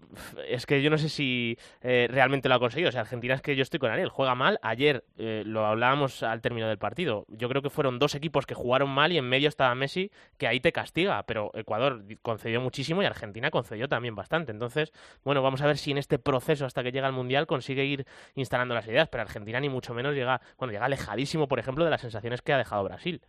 es 0.48 0.66
que 0.66 0.82
yo 0.82 0.90
no 0.90 0.98
sé 0.98 1.10
si 1.10 1.58
eh, 1.82 2.08
realmente 2.10 2.50
lo 2.50 2.56
ha 2.56 2.60
conseguido. 2.60 2.90
O 2.90 2.92
sea, 2.92 3.02
Argentina 3.02 3.34
es 3.34 3.42
que 3.42 3.56
yo 3.56 3.64
estoy 3.64 3.80
con 3.80 3.92
Ariel, 3.92 4.10
juega 4.10 4.36
mal. 4.36 4.60
Ayer 4.62 5.04
eh, 5.18 5.44
lo 5.46 5.66
hablábamos 5.66 6.24
al 6.24 6.42
término 6.42 6.68
del 6.68 6.78
partido. 6.78 7.26
Yo 7.30 7.50
creo 7.50 7.62
que 7.62 7.70
fueron 7.70 8.00
dos 8.00 8.16
equipos 8.16 8.46
que 8.46 8.54
jugaron 8.54 8.90
mal 8.90 9.12
y 9.12 9.18
en 9.18 9.28
medio 9.28 9.50
estaba 9.50 9.74
Messi, 9.76 10.12
que 10.38 10.48
ahí 10.48 10.60
te 10.60 10.72
castiga. 10.72 11.24
Pero 11.24 11.52
Ecuador 11.56 12.04
concedió 12.22 12.62
muchísimo 12.62 13.02
y 13.02 13.06
Argentina 13.06 13.50
concedió 13.50 13.88
también 13.88 14.16
bastante. 14.16 14.52
Entonces, 14.52 14.92
bueno, 15.24 15.42
vamos 15.42 15.62
a 15.62 15.68
ver 15.68 15.78
si 15.78 15.92
en 15.92 15.98
este 15.98 16.20
proceso 16.20 16.66
hasta 16.66 16.84
que 16.84 16.92
llega 16.92 17.08
al 17.08 17.14
Mundial 17.14 17.48
consigue 17.48 17.86
ir 17.86 18.06
instalando 18.36 18.76
las 18.76 18.88
ideas. 18.88 19.10
Pero 19.10 19.24
Argentina 19.24 19.60
ni 19.60 19.70
mucho 19.70 19.94
menos 19.94 20.14
llega, 20.14 20.42
bueno, 20.58 20.72
llega 20.72 20.86
alejadísimo, 20.86 21.48
por 21.48 21.60
ejemplo, 21.60 21.84
de 21.84 21.92
las 21.92 22.02
sensaciones 22.02 22.42
que 22.42 22.54
ha 22.54 22.58
dejado 22.58 22.84
Brasil. 22.84 23.22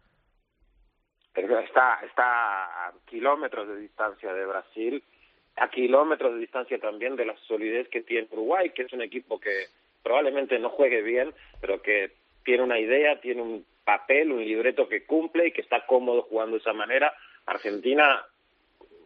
Está, 1.35 2.01
está 2.03 2.89
a 2.89 2.93
kilómetros 3.07 3.69
de 3.69 3.77
distancia 3.77 4.33
de 4.33 4.45
Brasil 4.45 5.05
a 5.61 5.69
kilómetros 5.71 6.35
de 6.35 6.41
distancia 6.41 6.79
también 6.79 7.17
de 7.17 7.27
la 7.27 7.37
solidez 7.47 7.89
que 7.89 8.03
tiene 8.03 8.29
Uruguay, 8.31 8.71
que 8.71 8.83
es 8.83 8.93
un 8.93 9.03
equipo 9.03 9.41
que 9.41 9.67
probablemente 10.03 10.59
no 10.59 10.71
juegue 10.71 11.03
bien, 11.03 11.35
pero 11.61 11.83
que 11.83 12.13
tiene 12.45 12.63
una 12.63 12.79
idea, 12.79 13.21
tiene 13.21 13.43
un 13.43 13.65
papel, 13.85 14.33
un 14.33 14.45
libreto 14.45 14.89
que 14.89 15.05
cumple 15.05 15.49
y 15.49 15.53
que 15.53 15.61
está 15.61 15.87
cómodo 15.87 16.23
jugando 16.23 16.57
de 16.57 16.61
esa 16.61 16.73
manera. 16.73 17.13
Argentina 17.47 18.25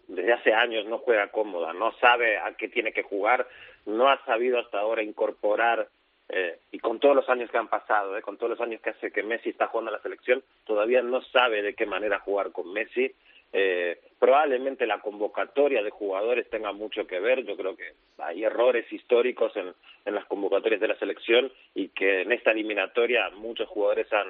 desde 0.08 0.32
hace 0.32 0.52
años 0.52 0.86
no 0.86 0.98
juega 0.98 1.28
cómoda, 1.28 1.72
no 1.72 1.92
sabe 1.98 2.38
a 2.38 2.52
qué 2.54 2.68
tiene 2.68 2.92
que 2.92 3.02
jugar, 3.02 3.46
no 3.86 4.08
ha 4.08 4.22
sabido 4.24 4.58
hasta 4.58 4.78
ahora 4.78 5.02
incorporar, 5.02 5.88
eh, 6.28 6.58
y 6.70 6.78
con 6.78 6.98
todos 6.98 7.16
los 7.16 7.28
años 7.28 7.50
que 7.50 7.58
han 7.58 7.68
pasado, 7.68 8.16
eh, 8.16 8.22
con 8.22 8.36
todos 8.36 8.50
los 8.50 8.60
años 8.60 8.80
que 8.80 8.90
hace 8.90 9.10
que 9.10 9.22
Messi 9.22 9.50
está 9.50 9.68
jugando 9.68 9.90
a 9.90 9.96
la 9.96 10.02
selección, 10.02 10.42
todavía 10.64 11.02
no 11.02 11.22
sabe 11.22 11.62
de 11.62 11.74
qué 11.74 11.86
manera 11.86 12.20
jugar 12.20 12.52
con 12.52 12.72
Messi 12.72 13.14
eh, 13.52 14.00
probablemente 14.18 14.86
la 14.86 15.00
convocatoria 15.00 15.82
de 15.82 15.90
jugadores 15.90 16.48
tenga 16.48 16.72
mucho 16.72 17.06
que 17.06 17.20
ver. 17.20 17.44
Yo 17.44 17.56
creo 17.56 17.76
que 17.76 17.92
hay 18.18 18.44
errores 18.44 18.90
históricos 18.92 19.54
en, 19.56 19.72
en 20.04 20.14
las 20.14 20.24
convocatorias 20.26 20.80
de 20.80 20.88
la 20.88 20.98
selección 20.98 21.52
y 21.74 21.88
que 21.88 22.22
en 22.22 22.32
esta 22.32 22.52
eliminatoria 22.52 23.30
muchos 23.30 23.68
jugadores 23.68 24.12
han 24.12 24.28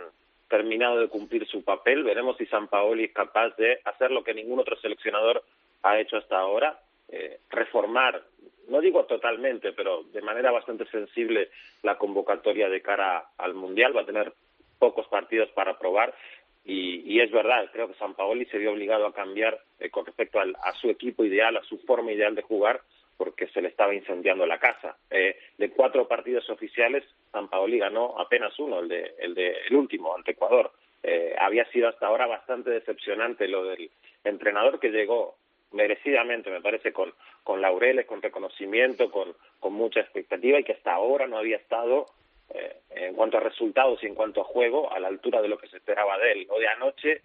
terminado 0.48 1.00
de 1.00 1.08
cumplir 1.08 1.46
su 1.46 1.64
papel. 1.64 2.04
Veremos 2.04 2.36
si 2.36 2.46
San 2.46 2.68
Paoli 2.68 3.04
es 3.04 3.12
capaz 3.12 3.56
de 3.56 3.80
hacer 3.84 4.10
lo 4.10 4.22
que 4.24 4.34
ningún 4.34 4.60
otro 4.60 4.76
seleccionador 4.76 5.42
ha 5.82 5.98
hecho 5.98 6.16
hasta 6.16 6.38
ahora, 6.38 6.78
eh, 7.08 7.38
reformar, 7.50 8.22
no 8.68 8.80
digo 8.80 9.04
totalmente, 9.04 9.72
pero 9.72 10.04
de 10.12 10.22
manera 10.22 10.50
bastante 10.50 10.86
sensible 10.86 11.50
la 11.82 11.98
convocatoria 11.98 12.68
de 12.68 12.80
cara 12.80 13.26
al 13.36 13.54
Mundial. 13.54 13.96
Va 13.96 14.02
a 14.02 14.06
tener 14.06 14.32
pocos 14.78 15.06
partidos 15.08 15.48
para 15.50 15.78
probar 15.78 16.14
y, 16.64 17.20
es 17.20 17.30
verdad, 17.30 17.68
creo 17.72 17.88
que 17.88 17.94
San 17.94 18.14
Paoli 18.14 18.46
se 18.46 18.58
vio 18.58 18.72
obligado 18.72 19.06
a 19.06 19.14
cambiar 19.14 19.58
eh, 19.80 19.90
con 19.90 20.06
respecto 20.06 20.38
a 20.40 20.72
su 20.80 20.88
equipo 20.90 21.24
ideal, 21.24 21.56
a 21.56 21.62
su 21.64 21.78
forma 21.78 22.12
ideal 22.12 22.34
de 22.34 22.42
jugar, 22.42 22.80
porque 23.16 23.46
se 23.48 23.60
le 23.60 23.68
estaba 23.68 23.94
incendiando 23.94 24.46
la 24.46 24.58
casa. 24.58 24.96
Eh, 25.10 25.36
de 25.58 25.70
cuatro 25.70 26.08
partidos 26.08 26.48
oficiales, 26.50 27.04
San 27.30 27.48
Paoli 27.48 27.78
ganó 27.78 28.18
apenas 28.18 28.58
uno, 28.58 28.80
el 28.80 28.88
de 28.88 29.14
el, 29.18 29.34
de, 29.34 29.56
el 29.68 29.76
último, 29.76 30.14
ante 30.14 30.32
Ecuador. 30.32 30.72
Eh, 31.02 31.34
había 31.38 31.64
sido 31.70 31.88
hasta 31.88 32.06
ahora 32.06 32.26
bastante 32.26 32.70
decepcionante 32.70 33.48
lo 33.48 33.64
del 33.64 33.90
entrenador 34.24 34.78
que 34.78 34.90
llegó 34.90 35.36
merecidamente, 35.72 36.50
me 36.50 36.60
parece, 36.60 36.92
con, 36.92 37.12
con 37.42 37.60
laureles, 37.60 38.06
con 38.06 38.22
reconocimiento, 38.22 39.10
con, 39.10 39.34
con 39.58 39.72
mucha 39.72 40.00
expectativa 40.00 40.60
y 40.60 40.64
que 40.64 40.72
hasta 40.72 40.92
ahora 40.92 41.26
no 41.26 41.38
había 41.38 41.56
estado 41.56 42.06
eh, 42.54 42.76
en 42.90 43.14
cuanto 43.14 43.38
a 43.38 43.40
resultados 43.40 44.02
y 44.02 44.06
en 44.06 44.14
cuanto 44.14 44.40
a 44.40 44.44
juego, 44.44 44.92
a 44.92 45.00
la 45.00 45.08
altura 45.08 45.40
de 45.40 45.48
lo 45.48 45.58
que 45.58 45.68
se 45.68 45.78
esperaba 45.78 46.18
de 46.18 46.32
él. 46.32 46.46
Lo 46.48 46.58
de 46.58 46.68
anoche 46.68 47.22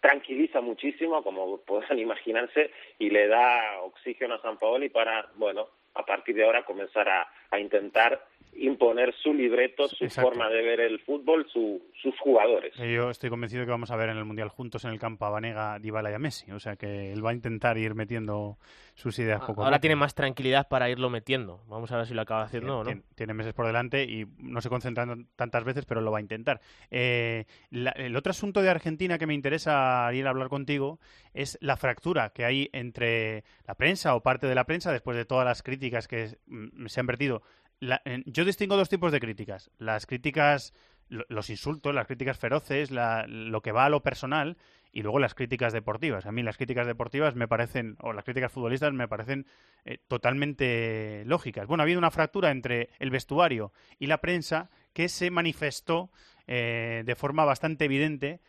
tranquiliza 0.00 0.60
muchísimo, 0.60 1.22
como 1.22 1.58
pueden 1.58 1.98
imaginarse, 2.08 2.70
y 2.98 3.10
le 3.10 3.28
da 3.28 3.80
oxígeno 3.82 4.34
a 4.34 4.42
San 4.42 4.58
Paoli 4.58 4.88
para, 4.88 5.28
bueno, 5.36 5.68
a 5.94 6.04
partir 6.04 6.34
de 6.34 6.44
ahora 6.44 6.64
comenzar 6.64 7.08
a, 7.08 7.28
a 7.50 7.58
intentar 7.58 8.24
imponer 8.56 9.14
su 9.22 9.32
libreto, 9.32 9.88
su 9.88 10.08
forma 10.08 10.48
de 10.48 10.62
ver 10.62 10.80
el 10.80 11.00
fútbol, 11.00 11.46
sus 11.52 12.18
jugadores. 12.20 12.74
Yo 12.76 13.10
estoy 13.10 13.30
convencido 13.30 13.64
que 13.64 13.70
vamos 13.70 13.90
a 13.90 13.96
ver 13.96 14.10
en 14.10 14.16
el 14.16 14.24
Mundial 14.24 14.48
juntos 14.48 14.84
en 14.84 14.90
el 14.90 14.98
campo 14.98 15.24
a 15.26 15.30
Vanega, 15.30 15.78
Dybala 15.78 16.10
y 16.10 16.14
a 16.14 16.18
Messi. 16.18 16.50
O 16.52 16.60
sea 16.60 16.76
que 16.76 17.12
él 17.12 17.24
va 17.24 17.30
a 17.30 17.34
intentar 17.34 17.78
ir 17.78 17.94
metiendo 17.94 18.58
sus 18.94 19.18
ideas 19.18 19.40
poco 19.40 19.64
Ahora 19.64 19.80
tiene 19.80 19.96
más 19.96 20.14
tranquilidad 20.14 20.68
para 20.68 20.88
irlo 20.90 21.10
metiendo. 21.10 21.62
Vamos 21.68 21.90
a 21.92 21.96
ver 21.96 22.06
si 22.06 22.14
lo 22.14 22.22
acaba 22.22 22.42
haciendo 22.42 22.78
o 22.78 22.84
no. 22.84 23.02
Tiene, 23.14 23.34
meses 23.34 23.52
por 23.52 23.66
delante 23.66 24.04
y 24.04 24.26
no 24.38 24.60
se 24.60 24.68
concentra 24.68 25.06
tantas 25.36 25.64
veces, 25.64 25.84
pero 25.84 26.00
lo 26.00 26.12
va 26.12 26.18
a 26.18 26.20
intentar. 26.20 26.60
Eh, 26.90 27.44
el 27.70 28.16
otro 28.16 28.30
asunto 28.30 28.62
de 28.62 28.70
Argentina 28.70 29.18
que 29.18 29.26
me 29.26 29.34
interesa 29.34 30.10
ir 30.12 30.26
a 30.26 30.30
hablar 30.30 30.48
contigo 30.48 30.98
es 31.32 31.58
la 31.60 31.76
fractura 31.76 32.30
que 32.30 32.44
hay 32.44 32.70
entre 32.72 33.44
la 33.66 33.74
prensa 33.74 34.14
o 34.14 34.22
parte 34.22 34.46
de 34.46 34.54
la 34.54 34.64
prensa 34.64 34.92
después 34.92 35.16
de 35.16 35.24
todas 35.24 35.44
las 35.44 35.62
críticas 35.62 36.08
que 36.08 36.36
mm, 36.46 36.86
se 36.86 37.00
han 37.00 37.06
vertido 37.06 37.42
yo 37.80 38.44
distingo 38.44 38.76
dos 38.76 38.88
tipos 38.88 39.12
de 39.12 39.20
críticas. 39.20 39.70
Las 39.78 40.06
críticas, 40.06 40.72
los 41.08 41.50
insultos, 41.50 41.94
las 41.94 42.06
críticas 42.06 42.38
feroces, 42.38 42.90
lo 42.90 43.60
que 43.62 43.72
va 43.72 43.86
a 43.86 43.90
lo 43.90 44.02
personal 44.02 44.56
y 44.92 45.02
luego 45.02 45.18
las 45.18 45.34
críticas 45.34 45.72
deportivas. 45.72 46.24
A 46.24 46.32
mí 46.32 46.42
las 46.42 46.56
críticas 46.56 46.86
deportivas 46.86 47.34
me 47.34 47.48
parecen, 47.48 47.96
o 48.00 48.12
las 48.12 48.24
críticas 48.24 48.52
futbolistas 48.52 48.92
me 48.92 49.08
parecen 49.08 49.46
eh, 49.84 49.98
totalmente 50.06 51.24
lógicas. 51.26 51.66
Bueno, 51.66 51.82
ha 51.82 51.84
habido 51.84 51.98
una 51.98 52.12
fractura 52.12 52.52
entre 52.52 52.90
el 53.00 53.10
vestuario 53.10 53.72
y 53.98 54.06
la 54.06 54.18
prensa 54.18 54.70
que 54.92 55.08
se 55.08 55.30
manifestó 55.30 56.10
eh, 56.46 57.02
de 57.04 57.14
forma 57.16 57.44
bastante 57.44 57.86
evidente 57.86 58.40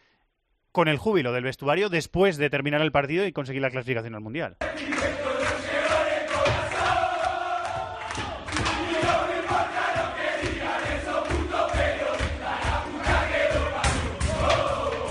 con 0.72 0.88
el 0.88 0.98
júbilo 0.98 1.34
del 1.34 1.46
vestuario 1.46 1.90
después 1.90 2.38
de 2.38 2.50
terminar 2.50 2.82
el 2.82 2.92
partido 2.92 3.26
y 3.26 3.32
conseguir 3.32 3.64
la 3.64 3.72
clasificación 3.72 4.14
al 4.14 4.22
Mundial. 4.22 4.58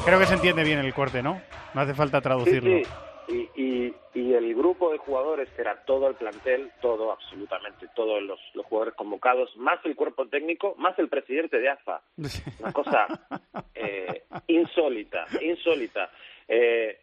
Creo 0.04 0.18
que 0.18 0.26
se 0.26 0.34
entiende 0.34 0.64
bien 0.64 0.80
el 0.80 0.92
corte, 0.92 1.22
¿no? 1.22 1.40
No 1.72 1.80
hace 1.80 1.94
falta 1.94 2.20
traducirlo. 2.20 2.82
Sí, 3.26 3.48
Y, 3.56 3.94
el 4.14 4.54
grupo 4.54 4.90
de 4.90 4.98
jugadores, 4.98 5.48
que 5.50 5.62
era 5.62 5.84
todo 5.84 6.08
el 6.08 6.14
plantel, 6.16 6.70
todo, 6.82 7.12
absolutamente 7.12 7.86
todos 7.94 8.22
los, 8.22 8.38
jugadores 8.64 8.94
convocados, 8.94 9.56
más 9.56 9.78
el 9.84 9.96
cuerpo 9.96 10.26
técnico, 10.26 10.74
más 10.76 10.98
el 10.98 11.08
presidente 11.08 11.58
de 11.58 11.70
AFA. 11.70 12.02
Una 12.60 12.72
cosa 12.72 13.06
eh, 13.74 14.24
insólita, 14.48 15.26
insólita. 15.40 16.10
Eh, 16.48 16.98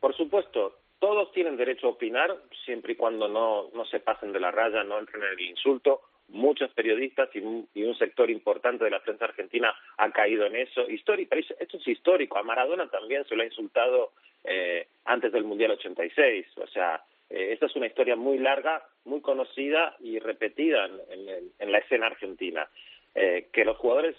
por 0.00 0.16
supuesto, 0.16 0.78
todos 0.98 1.32
tienen 1.32 1.56
derecho 1.56 1.88
a 1.88 1.90
opinar, 1.90 2.34
siempre 2.64 2.94
y 2.94 2.96
cuando 2.96 3.28
no, 3.28 3.68
no 3.74 3.84
se 3.84 4.00
pasen 4.00 4.32
de 4.32 4.40
la 4.40 4.50
raya, 4.50 4.82
no 4.84 4.98
entren 4.98 5.22
en 5.22 5.28
el 5.30 5.40
insulto 5.40 6.02
muchos 6.28 6.70
periodistas 6.72 7.28
y 7.34 7.40
un, 7.40 7.96
sector 7.98 8.30
importante 8.30 8.84
de 8.84 8.90
la 8.90 9.02
prensa 9.02 9.26
argentina 9.26 9.74
ha 9.96 10.10
caído 10.10 10.46
en 10.46 10.56
eso. 10.56 10.88
Histórico, 10.88 11.34
esto 11.34 11.76
es 11.78 11.88
histórico. 11.88 12.38
A 12.38 12.42
Maradona 12.42 12.88
también 12.88 13.24
se 13.24 13.36
lo 13.36 13.42
ha 13.42 13.46
insultado 13.46 14.12
eh, 14.44 14.88
antes 15.04 15.32
del 15.32 15.44
Mundial 15.44 15.72
86. 15.72 16.46
O 16.58 16.66
sea, 16.66 17.02
eh, 17.30 17.52
esta 17.52 17.66
es 17.66 17.76
una 17.76 17.86
historia 17.86 18.16
muy 18.16 18.38
larga, 18.38 18.84
muy 19.04 19.20
conocida 19.20 19.96
y 20.00 20.18
repetida 20.18 20.88
en, 21.10 21.72
la 21.72 21.78
escena 21.78 22.06
argentina. 22.06 22.68
Eh, 23.14 23.48
que 23.50 23.64
los 23.64 23.78
jugadores 23.78 24.14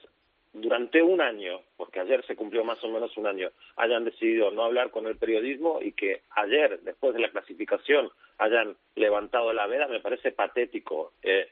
durante 0.53 1.01
un 1.01 1.21
año, 1.21 1.61
porque 1.75 1.99
ayer 1.99 2.25
se 2.25 2.35
cumplió 2.35 2.63
más 2.63 2.83
o 2.83 2.89
menos 2.89 3.15
un 3.17 3.27
año, 3.27 3.51
hayan 3.75 4.05
decidido 4.05 4.51
no 4.51 4.63
hablar 4.63 4.89
con 4.91 5.05
el 5.05 5.17
periodismo 5.17 5.79
y 5.81 5.91
que 5.91 6.21
ayer, 6.31 6.79
después 6.81 7.13
de 7.13 7.19
la 7.19 7.29
clasificación, 7.29 8.09
hayan 8.37 8.75
levantado 8.95 9.53
la 9.53 9.67
veda, 9.67 9.87
me 9.87 9.99
parece 9.99 10.31
patético. 10.31 11.13
Eh, 11.21 11.47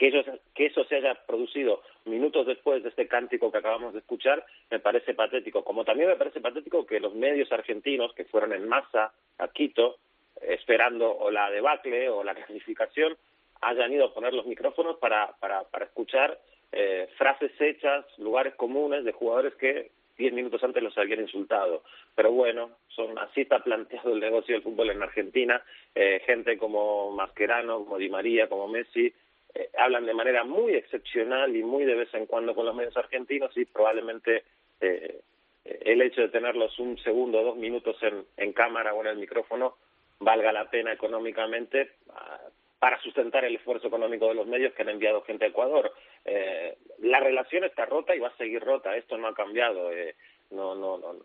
que, 0.00 0.24
que 0.54 0.66
eso 0.66 0.82
se 0.84 0.96
haya 0.96 1.14
producido 1.26 1.82
minutos 2.06 2.46
después 2.46 2.82
de 2.82 2.88
este 2.88 3.06
cántico 3.06 3.52
que 3.52 3.58
acabamos 3.58 3.92
de 3.92 3.98
escuchar, 3.98 4.46
me 4.70 4.78
parece 4.78 5.12
patético. 5.12 5.62
Como 5.62 5.84
también 5.84 6.08
me 6.08 6.16
parece 6.16 6.40
patético 6.40 6.86
que 6.86 7.00
los 7.00 7.14
medios 7.14 7.52
argentinos 7.52 8.14
que 8.14 8.24
fueron 8.24 8.54
en 8.54 8.66
masa 8.66 9.12
a 9.36 9.48
Quito, 9.48 9.98
esperando 10.40 11.14
o 11.14 11.30
la 11.30 11.50
debacle 11.50 12.08
o 12.08 12.24
la 12.24 12.34
clasificación, 12.46 13.14
hayan 13.60 13.92
ido 13.92 14.06
a 14.06 14.14
poner 14.14 14.32
los 14.32 14.46
micrófonos 14.46 14.96
para, 14.96 15.36
para, 15.38 15.64
para 15.64 15.84
escuchar 15.84 16.38
eh, 16.72 17.10
frases 17.18 17.52
hechas, 17.60 18.06
lugares 18.16 18.54
comunes 18.54 19.04
de 19.04 19.12
jugadores 19.12 19.54
que 19.56 19.90
diez 20.16 20.32
minutos 20.32 20.64
antes 20.64 20.82
los 20.82 20.96
habían 20.96 21.20
insultado. 21.20 21.82
Pero 22.14 22.32
bueno, 22.32 22.70
son 22.88 23.18
así 23.18 23.42
está 23.42 23.58
planteado 23.58 24.14
el 24.14 24.20
negocio 24.20 24.54
del 24.54 24.62
fútbol 24.62 24.90
en 24.90 25.02
Argentina. 25.02 25.62
Eh, 25.94 26.22
gente 26.24 26.56
como 26.56 27.10
Mascherano, 27.10 27.84
como 27.84 27.98
Di 27.98 28.08
María, 28.08 28.48
como 28.48 28.66
Messi, 28.66 29.12
eh, 29.54 29.70
hablan 29.78 30.06
de 30.06 30.14
manera 30.14 30.44
muy 30.44 30.74
excepcional 30.74 31.54
y 31.54 31.62
muy 31.62 31.84
de 31.84 31.94
vez 31.94 32.14
en 32.14 32.26
cuando 32.26 32.54
con 32.54 32.66
los 32.66 32.74
medios 32.74 32.96
argentinos 32.96 33.56
y 33.56 33.64
probablemente 33.64 34.44
eh, 34.80 35.20
el 35.64 36.02
hecho 36.02 36.22
de 36.22 36.28
tenerlos 36.28 36.78
un 36.78 36.98
segundo 36.98 37.40
o 37.40 37.44
dos 37.44 37.56
minutos 37.56 37.96
en, 38.36 38.52
cámara 38.52 38.94
o 38.94 39.00
en 39.02 39.08
el 39.08 39.18
micrófono 39.18 39.76
valga 40.18 40.52
la 40.52 40.70
pena 40.70 40.92
económicamente 40.92 41.92
ah, 42.10 42.40
para 42.78 43.00
sustentar 43.02 43.44
el 43.44 43.56
esfuerzo 43.56 43.88
económico 43.88 44.28
de 44.28 44.34
los 44.34 44.46
medios 44.46 44.72
que 44.72 44.82
han 44.82 44.88
enviado 44.88 45.22
gente 45.22 45.44
a 45.44 45.48
Ecuador. 45.48 45.92
Eh, 46.24 46.76
la 47.00 47.20
relación 47.20 47.64
está 47.64 47.84
rota 47.84 48.14
y 48.14 48.20
va 48.20 48.28
a 48.28 48.36
seguir 48.36 48.62
rota, 48.62 48.96
esto 48.96 49.18
no 49.18 49.28
ha 49.28 49.34
cambiado. 49.34 49.92
Eh, 49.92 50.14
no, 50.50 50.74
no, 50.74 50.98
no, 50.98 51.16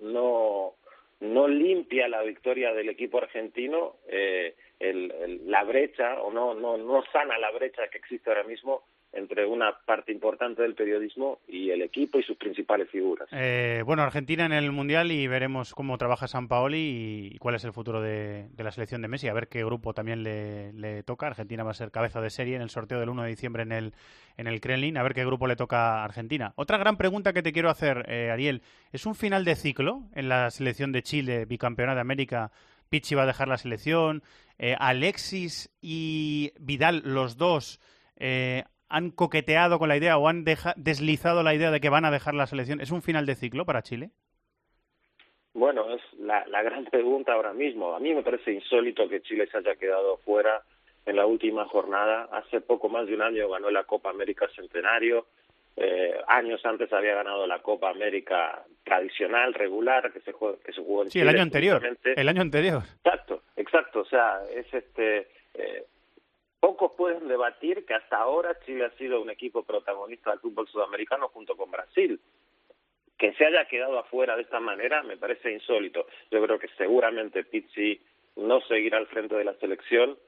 no, 0.00 0.74
no 1.20 1.48
limpia 1.48 2.08
la 2.08 2.22
victoria 2.22 2.72
del 2.72 2.88
equipo 2.88 3.18
argentino 3.18 3.96
eh, 4.08 4.54
el, 4.78 5.42
la 5.46 5.64
brecha 5.64 6.20
o 6.22 6.32
no, 6.32 6.54
no, 6.54 6.76
no 6.76 7.04
sana 7.12 7.38
la 7.38 7.50
brecha 7.50 7.88
que 7.88 7.98
existe 7.98 8.30
ahora 8.30 8.44
mismo 8.44 8.82
entre 9.12 9.44
una 9.44 9.72
parte 9.84 10.12
importante 10.12 10.62
del 10.62 10.74
periodismo 10.74 11.40
y 11.48 11.70
el 11.70 11.82
equipo 11.82 12.18
y 12.18 12.22
sus 12.22 12.36
principales 12.36 12.88
figuras. 12.90 13.28
Eh, 13.32 13.82
bueno, 13.84 14.02
Argentina 14.02 14.46
en 14.46 14.52
el 14.52 14.70
Mundial 14.70 15.10
y 15.10 15.26
veremos 15.26 15.74
cómo 15.74 15.98
trabaja 15.98 16.28
San 16.28 16.48
Paoli 16.48 17.30
y 17.32 17.38
cuál 17.38 17.56
es 17.56 17.64
el 17.64 17.72
futuro 17.72 18.00
de, 18.00 18.48
la 18.56 18.70
selección 18.70 19.02
de 19.02 19.08
Messi, 19.08 19.28
a 19.28 19.32
ver 19.32 19.48
qué 19.48 19.64
grupo 19.64 19.94
también 19.94 20.22
le, 20.22 21.02
toca. 21.02 21.26
Argentina 21.26 21.64
va 21.64 21.72
a 21.72 21.74
ser 21.74 21.90
cabeza 21.90 22.20
de 22.20 22.30
serie 22.30 22.56
en 22.56 22.62
el 22.62 22.70
sorteo 22.70 23.00
del 23.00 23.08
1 23.08 23.22
de 23.22 23.28
diciembre 23.28 23.62
en 23.64 23.72
el, 23.72 23.94
en 24.36 24.46
el 24.46 24.60
Kremlin, 24.60 24.96
a 24.96 25.02
ver 25.02 25.14
qué 25.14 25.24
grupo 25.24 25.46
le 25.46 25.56
toca 25.56 26.00
a 26.00 26.04
Argentina. 26.04 26.52
Otra 26.56 26.78
gran 26.78 26.96
pregunta 26.96 27.32
que 27.32 27.42
te 27.42 27.52
quiero 27.52 27.70
hacer, 27.70 28.04
eh, 28.08 28.30
Ariel, 28.30 28.62
¿es 28.92 29.06
un 29.06 29.14
final 29.14 29.44
de 29.44 29.56
ciclo 29.56 30.04
en 30.14 30.28
la 30.28 30.50
selección 30.50 30.92
de 30.92 31.02
Chile, 31.02 31.46
bicampeona 31.46 31.94
de 31.94 32.00
América? 32.00 32.52
Pichi 32.90 33.14
va 33.14 33.22
a 33.22 33.26
dejar 33.26 33.48
la 33.48 33.56
selección, 33.56 34.22
eh, 34.58 34.76
Alexis 34.78 35.70
y 35.80 36.52
Vidal, 36.58 37.02
los 37.04 37.36
dos, 37.36 37.80
eh, 38.16 38.64
han 38.90 39.10
coqueteado 39.10 39.78
con 39.78 39.88
la 39.88 39.96
idea 39.96 40.18
o 40.18 40.28
han 40.28 40.44
deslizado 40.44 41.42
la 41.42 41.54
idea 41.54 41.70
de 41.70 41.80
que 41.80 41.88
van 41.88 42.04
a 42.04 42.10
dejar 42.10 42.34
la 42.34 42.46
selección. 42.46 42.80
¿Es 42.80 42.90
un 42.90 43.02
final 43.02 43.24
de 43.24 43.36
ciclo 43.36 43.64
para 43.64 43.82
Chile? 43.82 44.10
Bueno, 45.54 45.94
es 45.94 46.02
la, 46.18 46.44
gran 46.62 46.84
pregunta 46.86 47.32
ahora 47.32 47.52
mismo. 47.52 47.94
A 47.94 48.00
mí 48.00 48.12
me 48.12 48.22
parece 48.22 48.52
insólito 48.52 49.08
que 49.08 49.22
Chile 49.22 49.48
se 49.50 49.58
haya 49.58 49.76
quedado 49.76 50.18
fuera 50.18 50.62
en 51.06 51.16
la 51.16 51.24
última 51.24 51.66
jornada. 51.66 52.28
Hace 52.32 52.60
poco 52.60 52.88
más 52.88 53.06
de 53.06 53.14
un 53.14 53.22
año 53.22 53.48
ganó 53.48 53.70
la 53.70 53.84
Copa 53.84 54.10
América 54.10 54.48
Centenario. 54.54 55.26
Eh, 55.76 56.14
años 56.26 56.60
antes 56.66 56.92
había 56.92 57.14
ganado 57.14 57.46
la 57.46 57.60
Copa 57.60 57.90
América 57.90 58.64
tradicional, 58.84 59.54
regular, 59.54 60.12
que 60.12 60.20
se, 60.20 60.32
que 60.32 60.72
se 60.72 60.82
jugó 60.82 61.04
en 61.04 61.10
sí, 61.10 61.20
el 61.20 61.28
año 61.28 61.42
anterior. 61.42 61.96
El 62.04 62.28
año 62.28 62.42
anterior. 62.42 62.82
Exacto, 63.04 63.42
exacto. 63.56 64.00
O 64.00 64.04
sea, 64.04 64.40
es 64.52 64.66
este. 64.74 65.28
Eh, 65.54 65.84
Pocos 66.60 66.92
pueden 66.92 67.26
debatir 67.26 67.86
que 67.86 67.94
hasta 67.94 68.18
ahora 68.18 68.58
Chile 68.66 68.84
ha 68.84 68.90
sido 68.98 69.22
un 69.22 69.30
equipo 69.30 69.62
protagonista 69.62 70.30
del 70.30 70.40
fútbol 70.40 70.68
sudamericano 70.68 71.28
junto 71.28 71.56
con 71.56 71.70
Brasil. 71.70 72.20
Que 73.16 73.32
se 73.32 73.46
haya 73.46 73.64
quedado 73.64 73.98
afuera 73.98 74.36
de 74.36 74.42
esta 74.42 74.60
manera 74.60 75.02
me 75.02 75.16
parece 75.16 75.50
insólito. 75.50 76.06
Yo 76.30 76.42
creo 76.42 76.58
que 76.58 76.68
seguramente 76.76 77.44
Pizzi 77.44 77.98
no 78.36 78.60
seguirá 78.62 78.98
al 78.98 79.06
frente 79.06 79.36
de 79.36 79.44
la 79.44 79.54
selección. 79.54 80.18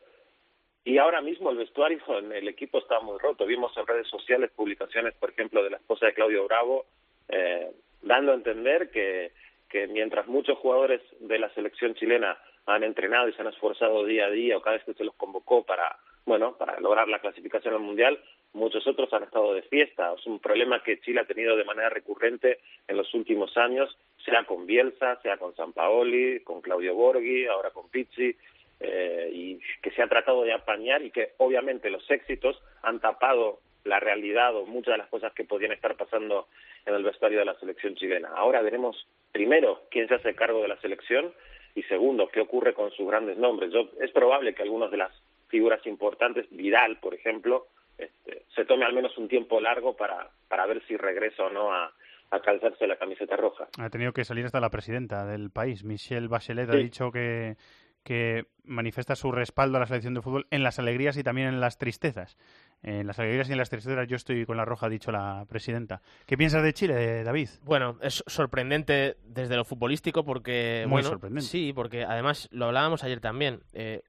Y 0.84 0.96
ahora 0.96 1.20
mismo 1.20 1.50
el 1.50 1.58
vestuario 1.58 2.00
en 2.18 2.32
el 2.32 2.48
equipo 2.48 2.78
está 2.78 2.98
muy 3.00 3.18
roto. 3.18 3.44
Vimos 3.44 3.76
en 3.76 3.86
redes 3.86 4.08
sociales 4.08 4.50
publicaciones, 4.56 5.14
por 5.14 5.30
ejemplo, 5.30 5.62
de 5.62 5.70
la 5.70 5.76
esposa 5.76 6.06
de 6.06 6.14
Claudio 6.14 6.46
Bravo, 6.46 6.86
eh, 7.28 7.70
dando 8.00 8.32
a 8.32 8.36
entender 8.36 8.90
que, 8.90 9.32
que 9.68 9.86
mientras 9.86 10.26
muchos 10.26 10.58
jugadores 10.58 11.02
de 11.20 11.38
la 11.38 11.50
selección 11.50 11.94
chilena 11.94 12.38
han 12.64 12.84
entrenado 12.84 13.28
y 13.28 13.32
se 13.34 13.42
han 13.42 13.48
esforzado 13.48 14.04
día 14.04 14.26
a 14.26 14.30
día 14.30 14.56
o 14.56 14.62
cada 14.62 14.76
vez 14.76 14.84
que 14.84 14.94
se 14.94 15.04
los 15.04 15.14
convocó 15.14 15.64
para 15.64 15.96
bueno, 16.24 16.56
para 16.56 16.78
lograr 16.80 17.08
la 17.08 17.18
clasificación 17.18 17.74
al 17.74 17.80
Mundial, 17.80 18.18
muchos 18.52 18.86
otros 18.86 19.12
han 19.12 19.24
estado 19.24 19.54
de 19.54 19.62
fiesta. 19.62 20.12
Es 20.16 20.26
un 20.26 20.38
problema 20.38 20.82
que 20.82 21.00
Chile 21.00 21.20
ha 21.20 21.26
tenido 21.26 21.56
de 21.56 21.64
manera 21.64 21.88
recurrente 21.88 22.60
en 22.86 22.96
los 22.96 23.12
últimos 23.14 23.56
años, 23.56 23.96
sea 24.24 24.44
con 24.44 24.66
Bielsa, 24.66 25.20
sea 25.22 25.36
con 25.36 25.54
Sampaoli, 25.56 26.40
con 26.40 26.60
Claudio 26.60 26.94
Borghi, 26.94 27.46
ahora 27.46 27.70
con 27.70 27.88
Pizzi, 27.88 28.36
eh, 28.80 29.30
y 29.32 29.60
que 29.80 29.90
se 29.90 30.02
ha 30.02 30.08
tratado 30.08 30.42
de 30.42 30.52
apañar 30.52 31.02
y 31.02 31.10
que 31.10 31.32
obviamente 31.38 31.90
los 31.90 32.08
éxitos 32.10 32.60
han 32.82 33.00
tapado 33.00 33.60
la 33.84 33.98
realidad 33.98 34.54
o 34.56 34.66
muchas 34.66 34.94
de 34.94 34.98
las 34.98 35.08
cosas 35.08 35.32
que 35.32 35.44
podían 35.44 35.72
estar 35.72 35.96
pasando 35.96 36.48
en 36.86 36.94
el 36.94 37.02
vestuario 37.02 37.40
de 37.40 37.44
la 37.44 37.58
selección 37.58 37.96
chilena. 37.96 38.30
Ahora 38.34 38.62
veremos 38.62 39.06
primero 39.32 39.82
quién 39.90 40.08
se 40.08 40.14
hace 40.14 40.34
cargo 40.34 40.62
de 40.62 40.68
la 40.68 40.80
selección 40.80 41.32
y 41.74 41.82
segundo 41.84 42.28
qué 42.28 42.40
ocurre 42.40 42.74
con 42.74 42.90
sus 42.92 43.06
grandes 43.06 43.38
nombres. 43.38 43.72
Yo, 43.72 43.88
es 44.00 44.10
probable 44.12 44.54
que 44.54 44.62
algunos 44.62 44.90
de 44.90 44.98
las 44.98 45.12
figuras 45.52 45.86
importantes, 45.86 46.46
Vidal, 46.50 46.98
por 46.98 47.14
ejemplo, 47.14 47.68
este, 47.96 48.46
se 48.56 48.64
tome 48.64 48.84
al 48.84 48.94
menos 48.94 49.16
un 49.18 49.28
tiempo 49.28 49.60
largo 49.60 49.94
para, 49.94 50.30
para 50.48 50.66
ver 50.66 50.82
si 50.88 50.96
regresa 50.96 51.44
o 51.44 51.50
no 51.50 51.72
a, 51.72 51.92
a 52.30 52.40
calzarse 52.40 52.86
la 52.86 52.96
camiseta 52.96 53.36
roja. 53.36 53.68
Ha 53.78 53.90
tenido 53.90 54.12
que 54.12 54.24
salir 54.24 54.46
hasta 54.46 54.58
la 54.58 54.70
presidenta 54.70 55.26
del 55.26 55.50
país, 55.50 55.84
Michelle 55.84 56.26
Bachelet, 56.26 56.70
ha 56.70 56.76
dicho 56.76 57.12
que, 57.12 57.56
que 58.02 58.46
manifiesta 58.64 59.14
su 59.14 59.30
respaldo 59.30 59.76
a 59.76 59.80
la 59.80 59.86
selección 59.86 60.14
de 60.14 60.22
fútbol 60.22 60.46
en 60.50 60.62
las 60.62 60.78
alegrías 60.78 61.16
y 61.18 61.22
también 61.22 61.48
en 61.48 61.60
las 61.60 61.76
tristezas. 61.76 62.38
En 62.82 63.06
las 63.06 63.18
alegrías 63.20 63.48
y 63.48 63.52
en 63.52 63.58
las 63.58 63.70
tristezas 63.70 64.08
yo 64.08 64.16
estoy 64.16 64.44
con 64.44 64.56
la 64.56 64.64
roja, 64.64 64.86
ha 64.86 64.88
dicho 64.88 65.12
la 65.12 65.44
presidenta. 65.48 66.00
¿Qué 66.26 66.36
piensas 66.36 66.64
de 66.64 66.72
Chile, 66.72 67.22
David? 67.22 67.48
Bueno, 67.62 67.98
es 68.00 68.24
sorprendente 68.26 69.16
desde 69.24 69.54
lo 69.54 69.64
futbolístico 69.64 70.24
porque... 70.24 70.84
Muy 70.88 71.04
sorprendente. 71.04 71.46
Sí, 71.46 71.72
porque 71.72 72.02
además 72.02 72.48
lo 72.50 72.64
hablábamos 72.64 73.04
ayer 73.04 73.20
también. 73.20 73.60
Eh, 73.72 74.02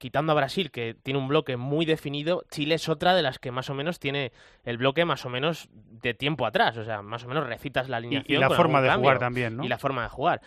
quitando 0.00 0.32
a 0.32 0.34
Brasil, 0.34 0.70
que 0.70 0.94
tiene 0.94 1.20
un 1.20 1.28
bloque 1.28 1.58
muy 1.58 1.84
definido, 1.84 2.42
Chile 2.50 2.76
es 2.76 2.88
otra 2.88 3.14
de 3.14 3.20
las 3.20 3.38
que 3.38 3.50
más 3.50 3.68
o 3.68 3.74
menos 3.74 4.00
tiene 4.00 4.32
el 4.64 4.78
bloque 4.78 5.04
más 5.04 5.26
o 5.26 5.28
menos 5.28 5.68
de 5.74 6.14
tiempo 6.14 6.46
atrás. 6.46 6.78
O 6.78 6.84
sea, 6.84 7.02
más 7.02 7.22
o 7.24 7.28
menos 7.28 7.46
recitas 7.46 7.90
la 7.90 7.98
alineación. 7.98 8.34
Y, 8.34 8.40
la 8.40 8.48
forma 8.48 8.80
de 8.80 8.90
jugar 8.90 9.18
también, 9.18 9.58
¿no? 9.58 9.64
Y 9.64 9.68
la 9.68 9.76
forma 9.76 10.02
de 10.02 10.08
jugar. 10.08 10.40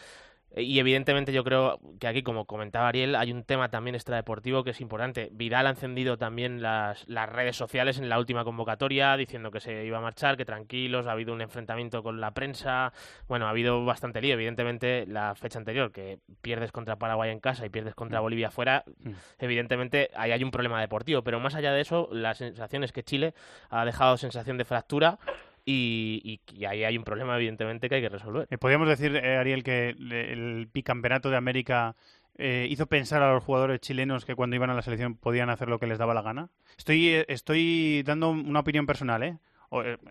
Y 0.55 0.77
evidentemente 0.79 1.33
yo 1.33 1.43
creo 1.43 1.79
que 1.99 2.07
aquí, 2.07 2.21
como 2.21 2.45
comentaba 2.45 2.87
Ariel, 2.87 3.15
hay 3.15 3.31
un 3.31 3.43
tema 3.43 3.69
también 3.69 3.95
extradeportivo 3.95 4.63
que 4.63 4.69
es 4.69 4.81
importante. 4.81 5.29
Vidal 5.31 5.65
ha 5.65 5.71
encendido 5.71 6.17
también 6.17 6.61
las, 6.61 7.07
las 7.07 7.27
redes 7.27 7.55
sociales 7.55 7.97
en 7.97 8.07
la 8.07 8.19
última 8.19 8.43
convocatoria 8.43 9.17
diciendo 9.17 9.49
que 9.49 9.59
se 9.59 9.83
iba 9.83 9.97
a 9.97 10.01
marchar, 10.01 10.37
que 10.37 10.45
tranquilos, 10.45 11.07
ha 11.07 11.13
habido 11.13 11.33
un 11.33 11.41
enfrentamiento 11.41 12.03
con 12.03 12.21
la 12.21 12.31
prensa. 12.35 12.93
Bueno, 13.27 13.47
ha 13.47 13.49
habido 13.49 13.83
bastante 13.83 14.21
lío. 14.21 14.35
Evidentemente, 14.35 15.05
la 15.07 15.33
fecha 15.33 15.57
anterior, 15.57 15.91
que 15.91 16.19
pierdes 16.41 16.71
contra 16.71 16.97
Paraguay 16.97 17.31
en 17.31 17.39
casa 17.39 17.65
y 17.65 17.69
pierdes 17.69 17.95
contra 17.95 18.19
mm. 18.19 18.23
Bolivia 18.23 18.51
fuera, 18.51 18.83
mm. 18.99 19.11
evidentemente 19.39 20.11
ahí 20.15 20.31
hay 20.31 20.43
un 20.43 20.51
problema 20.51 20.79
deportivo. 20.79 21.23
Pero 21.23 21.39
más 21.39 21.55
allá 21.55 21.71
de 21.71 21.81
eso, 21.81 22.09
la 22.11 22.35
sensación 22.35 22.83
es 22.83 22.91
que 22.91 23.01
Chile 23.01 23.33
ha 23.71 23.85
dejado 23.85 24.17
sensación 24.17 24.59
de 24.59 24.65
fractura 24.65 25.17
y, 25.65 26.39
ahí 26.67 26.83
hay 26.83 26.97
un 26.97 27.03
problema, 27.03 27.35
evidentemente, 27.35 27.87
que 27.87 27.95
hay 27.95 28.01
que 28.01 28.09
resolver. 28.09 28.47
Eh, 28.49 28.57
Podríamos 28.57 28.87
decir, 28.87 29.15
eh, 29.15 29.37
Ariel, 29.37 29.63
que 29.63 29.89
el 29.89 30.67
bicampeonato 30.73 31.29
de 31.29 31.37
América 31.37 31.95
eh, 32.37 32.67
hizo 32.69 32.87
pensar 32.87 33.21
a 33.21 33.33
los 33.33 33.43
jugadores 33.43 33.79
chilenos 33.79 34.25
que 34.25 34.35
cuando 34.35 34.55
iban 34.55 34.69
a 34.69 34.73
la 34.73 34.81
selección 34.81 35.15
podían 35.15 35.49
hacer 35.49 35.69
lo 35.69 35.79
que 35.79 35.87
les 35.87 35.97
daba 35.97 36.13
la 36.13 36.21
gana. 36.21 36.49
Estoy, 36.77 37.23
estoy 37.27 38.03
dando 38.03 38.31
una 38.31 38.59
opinión 38.59 38.85
personal, 38.85 39.23
¿eh? 39.23 39.37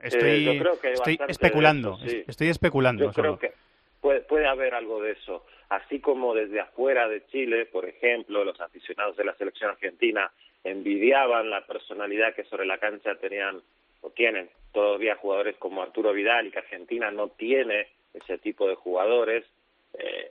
estoy, 0.02 0.62
estoy 0.82 1.18
especulando. 1.28 1.98
Estoy 2.26 2.48
especulando. 2.48 3.04
Yo 3.04 3.12
creo 3.12 3.38
que 3.38 3.52
puede, 4.00 4.20
puede 4.20 4.46
haber 4.46 4.74
algo 4.74 5.02
de 5.02 5.12
eso. 5.12 5.44
Así 5.68 6.00
como 6.00 6.34
desde 6.34 6.60
afuera 6.60 7.08
de 7.08 7.24
Chile, 7.26 7.66
por 7.66 7.88
ejemplo, 7.88 8.44
los 8.44 8.60
aficionados 8.60 9.16
de 9.16 9.24
la 9.24 9.34
selección 9.34 9.70
argentina 9.70 10.30
envidiaban 10.64 11.50
la 11.50 11.66
personalidad 11.66 12.34
que 12.34 12.44
sobre 12.44 12.66
la 12.66 12.78
cancha 12.78 13.14
tenían 13.16 13.62
o 14.02 14.10
tienen 14.10 14.50
todavía 14.72 15.16
jugadores 15.16 15.56
como 15.56 15.82
Arturo 15.82 16.12
Vidal 16.12 16.46
y 16.46 16.50
que 16.50 16.58
Argentina 16.58 17.10
no 17.10 17.28
tiene 17.28 17.88
ese 18.14 18.38
tipo 18.38 18.68
de 18.68 18.74
jugadores. 18.74 19.44
Eh, 19.98 20.30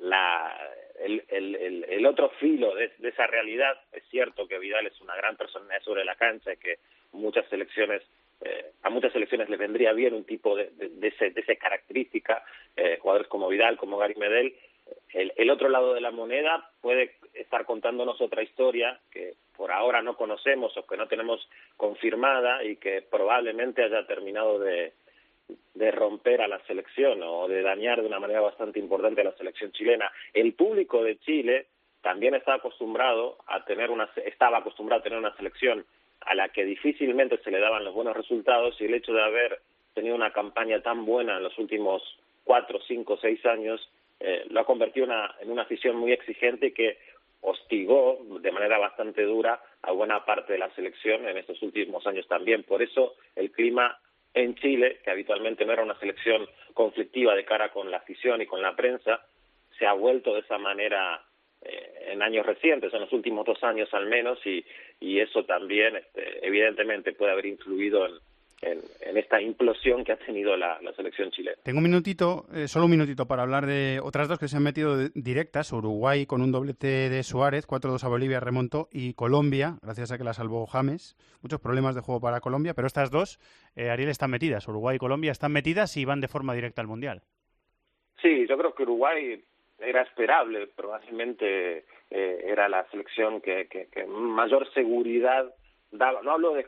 la, 0.00 0.56
el, 1.00 1.24
el, 1.28 1.84
el, 1.88 2.06
otro 2.06 2.30
filo 2.40 2.74
de, 2.74 2.92
esa 3.02 3.26
realidad 3.26 3.78
es 3.92 4.02
cierto 4.10 4.46
que 4.46 4.58
Vidal 4.58 4.86
es 4.86 5.00
una 5.00 5.16
gran 5.16 5.36
personalidad 5.36 5.82
sobre 5.82 6.04
la 6.04 6.14
cancha 6.14 6.52
y 6.52 6.56
que 6.56 6.78
muchas 7.12 7.46
selecciones 7.48 8.02
eh, 8.42 8.72
a 8.82 8.90
muchas 8.90 9.12
selecciones 9.12 9.48
le 9.48 9.56
vendría 9.56 9.92
bien 9.92 10.12
un 10.12 10.24
tipo 10.24 10.54
de, 10.56 10.70
de, 10.72 10.90
de, 10.90 11.08
ese, 11.08 11.32
esa 11.34 11.56
característica, 11.56 12.44
eh, 12.76 12.98
jugadores 13.00 13.28
como 13.28 13.48
Vidal, 13.48 13.78
como 13.78 13.96
Gary 13.96 14.14
Medel. 14.16 14.54
El, 15.12 15.32
el 15.36 15.50
otro 15.50 15.68
lado 15.68 15.94
de 15.94 16.00
la 16.00 16.10
moneda 16.10 16.70
puede 16.82 17.16
estar 17.34 17.64
contándonos 17.64 18.20
otra 18.20 18.42
historia 18.42 19.00
que 19.10 19.34
por 19.56 19.72
ahora 19.72 20.02
no 20.02 20.16
conocemos 20.16 20.76
o 20.76 20.86
que 20.86 20.96
no 20.96 21.08
tenemos 21.08 21.48
confirmada 21.76 22.62
y 22.64 22.76
que 22.76 23.02
probablemente 23.02 23.82
haya 23.82 24.06
terminado 24.06 24.58
de, 24.58 24.92
romper 25.92 26.42
a 26.42 26.48
la 26.48 26.58
selección 26.66 27.22
o 27.22 27.48
de 27.48 27.62
dañar 27.62 28.00
de 28.00 28.06
una 28.06 28.18
manera 28.18 28.40
bastante 28.40 28.78
importante 28.78 29.20
a 29.20 29.24
la 29.24 29.36
selección 29.36 29.72
chilena. 29.72 30.10
El 30.32 30.54
público 30.54 31.02
de 31.02 31.18
Chile 31.18 31.66
también 32.02 32.34
está 32.34 32.54
acostumbrado 32.54 33.38
a 33.46 33.64
tener 33.64 33.90
una 33.90 34.08
estaba 34.24 34.58
acostumbrado 34.58 35.00
a 35.00 35.04
tener 35.04 35.18
una 35.18 35.36
selección 35.36 35.84
a 36.20 36.34
la 36.34 36.48
que 36.48 36.64
difícilmente 36.64 37.38
se 37.38 37.50
le 37.50 37.60
daban 37.60 37.84
los 37.84 37.94
buenos 37.94 38.16
resultados 38.16 38.80
y 38.80 38.86
el 38.86 38.94
hecho 38.94 39.12
de 39.12 39.22
haber 39.22 39.60
tenido 39.94 40.14
una 40.14 40.32
campaña 40.32 40.82
tan 40.82 41.04
buena 41.06 41.36
en 41.36 41.44
los 41.44 41.56
últimos 41.58 42.02
cuatro, 42.44 42.80
cinco, 42.86 43.16
seis 43.20 43.44
años 43.46 43.80
eh, 44.20 44.44
lo 44.48 44.60
ha 44.60 44.64
convertido 44.64 45.06
una, 45.06 45.34
en 45.40 45.50
una 45.50 45.62
afición 45.62 45.96
muy 45.96 46.12
exigente 46.12 46.72
que 46.72 46.98
hostigó 47.48 48.18
de 48.40 48.50
manera 48.50 48.76
bastante 48.76 49.22
dura 49.22 49.62
a 49.82 49.92
buena 49.92 50.24
parte 50.24 50.54
de 50.54 50.58
la 50.58 50.74
selección 50.74 51.28
en 51.28 51.36
estos 51.36 51.62
últimos 51.62 52.04
años 52.04 52.26
también. 52.26 52.64
Por 52.64 52.82
eso 52.82 53.14
el 53.36 53.52
clima 53.52 53.96
en 54.34 54.56
Chile, 54.56 54.98
que 55.04 55.12
habitualmente 55.12 55.64
no 55.64 55.72
era 55.72 55.84
una 55.84 55.98
selección 56.00 56.48
conflictiva 56.74 57.36
de 57.36 57.44
cara 57.44 57.70
con 57.70 57.88
la 57.88 57.98
afición 57.98 58.42
y 58.42 58.46
con 58.46 58.62
la 58.62 58.74
prensa, 58.74 59.24
se 59.78 59.86
ha 59.86 59.92
vuelto 59.92 60.34
de 60.34 60.40
esa 60.40 60.58
manera 60.58 61.22
eh, 61.62 62.08
en 62.08 62.20
años 62.20 62.44
recientes, 62.44 62.92
en 62.92 63.02
los 63.02 63.12
últimos 63.12 63.46
dos 63.46 63.62
años 63.62 63.94
al 63.94 64.06
menos, 64.06 64.44
y, 64.44 64.64
y 64.98 65.20
eso 65.20 65.44
también 65.44 65.94
este, 65.94 66.44
evidentemente 66.44 67.12
puede 67.12 67.30
haber 67.30 67.46
influido 67.46 68.06
en, 68.06 68.14
en, 68.62 68.80
esta 69.16 69.40
implosión 69.40 70.04
que 70.04 70.12
ha 70.12 70.16
tenido 70.16 70.56
la, 70.56 70.78
selección 70.94 71.30
chilena. 71.30 71.56
Tengo 71.62 71.78
un 71.78 71.84
minutito, 71.84 72.46
eh, 72.54 72.68
solo 72.68 72.86
un 72.86 72.90
minutito 72.90 73.26
para 73.26 73.42
hablar 73.42 73.66
de 73.66 74.00
otras 74.02 74.28
dos 74.28 74.38
que 74.38 74.48
se 74.48 74.56
han 74.56 74.62
metido 74.62 75.08
directas, 75.14 75.72
Uruguay 75.72 76.26
con 76.26 76.42
un 76.42 76.52
doblete 76.52 77.08
de 77.08 77.22
Suárez, 77.22 77.66
4-2 77.66 78.04
a 78.04 78.08
Bolivia 78.08 78.40
remontó, 78.40 78.88
y 78.92 79.14
Colombia, 79.14 79.78
gracias 79.82 80.12
a 80.12 80.18
que 80.18 80.24
la 80.24 80.32
salvó 80.32 80.66
James. 80.66 81.16
Muchos 81.42 81.60
problemas 81.60 81.94
de 81.94 82.00
juego 82.00 82.20
para 82.20 82.40
Colombia, 82.40 82.74
pero 82.74 82.86
estas 82.86 83.10
dos, 83.10 83.38
eh, 83.74 83.90
Ariel, 83.90 84.08
están 84.08 84.30
metidas. 84.30 84.66
Uruguay 84.68 84.96
y 84.96 84.98
Colombia 84.98 85.32
están 85.32 85.52
metidas 85.52 85.96
y 85.96 86.04
van 86.04 86.20
de 86.20 86.28
forma 86.28 86.54
directa 86.54 86.80
al 86.80 86.88
Mundial. 86.88 87.22
Sí, 88.20 88.46
yo 88.48 88.56
creo 88.56 88.74
que 88.74 88.82
Uruguay 88.84 89.42
era 89.78 90.02
esperable, 90.02 90.68
probablemente 90.68 91.84
eh, 92.10 92.44
era 92.46 92.68
la 92.68 92.88
selección 92.90 93.40
que, 93.40 93.68
que, 93.68 93.88
que 93.88 94.06
mayor 94.06 94.72
seguridad 94.72 95.54
daba. 95.90 96.22
No 96.22 96.32
hablo 96.32 96.54
de 96.54 96.66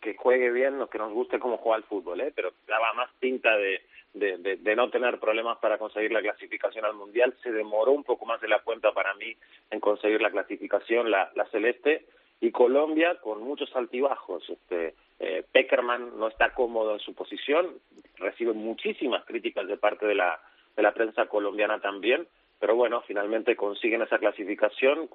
que 0.00 0.16
juegue 0.16 0.50
bien 0.50 0.78
que 0.90 0.98
nos 0.98 1.12
guste 1.12 1.38
cómo 1.38 1.58
juega 1.58 1.78
el 1.78 1.84
fútbol, 1.84 2.20
¿eh? 2.20 2.32
pero 2.34 2.52
daba 2.66 2.92
más 2.94 3.10
pinta 3.18 3.56
de, 3.56 3.80
de, 4.14 4.38
de, 4.38 4.56
de, 4.56 4.76
no 4.76 4.90
tener 4.90 5.18
problemas 5.18 5.58
para 5.58 5.78
conseguir 5.78 6.12
la 6.12 6.22
clasificación 6.22 6.84
al 6.84 6.94
Mundial. 6.94 7.34
Se 7.42 7.52
demoró 7.52 7.92
un 7.92 8.04
poco 8.04 8.26
más 8.26 8.40
de 8.40 8.48
la 8.48 8.60
cuenta 8.60 8.92
para 8.92 9.14
mí 9.14 9.36
en 9.70 9.80
conseguir 9.80 10.20
la 10.20 10.30
clasificación, 10.30 11.10
la, 11.10 11.30
la 11.34 11.46
celeste, 11.46 12.06
y 12.40 12.50
Colombia 12.50 13.16
con 13.20 13.42
muchos 13.42 13.74
altibajos. 13.74 14.48
Este, 14.48 14.94
eh, 15.18 15.44
Peckerman 15.50 16.18
no 16.18 16.28
está 16.28 16.54
cómodo 16.54 16.94
en 16.94 17.00
su 17.00 17.14
posición, 17.14 17.78
recibe 18.16 18.52
muchísimas 18.52 19.24
críticas 19.24 19.66
de 19.66 19.76
parte 19.76 20.06
de 20.06 20.14
la, 20.14 20.40
de 20.76 20.82
la 20.82 20.92
prensa 20.92 21.26
colombiana 21.26 21.80
también, 21.80 22.26
pero 22.58 22.74
bueno, 22.74 23.02
finalmente 23.06 23.56
consiguen 23.56 24.02
esa 24.02 24.18
clasificación 24.18 25.08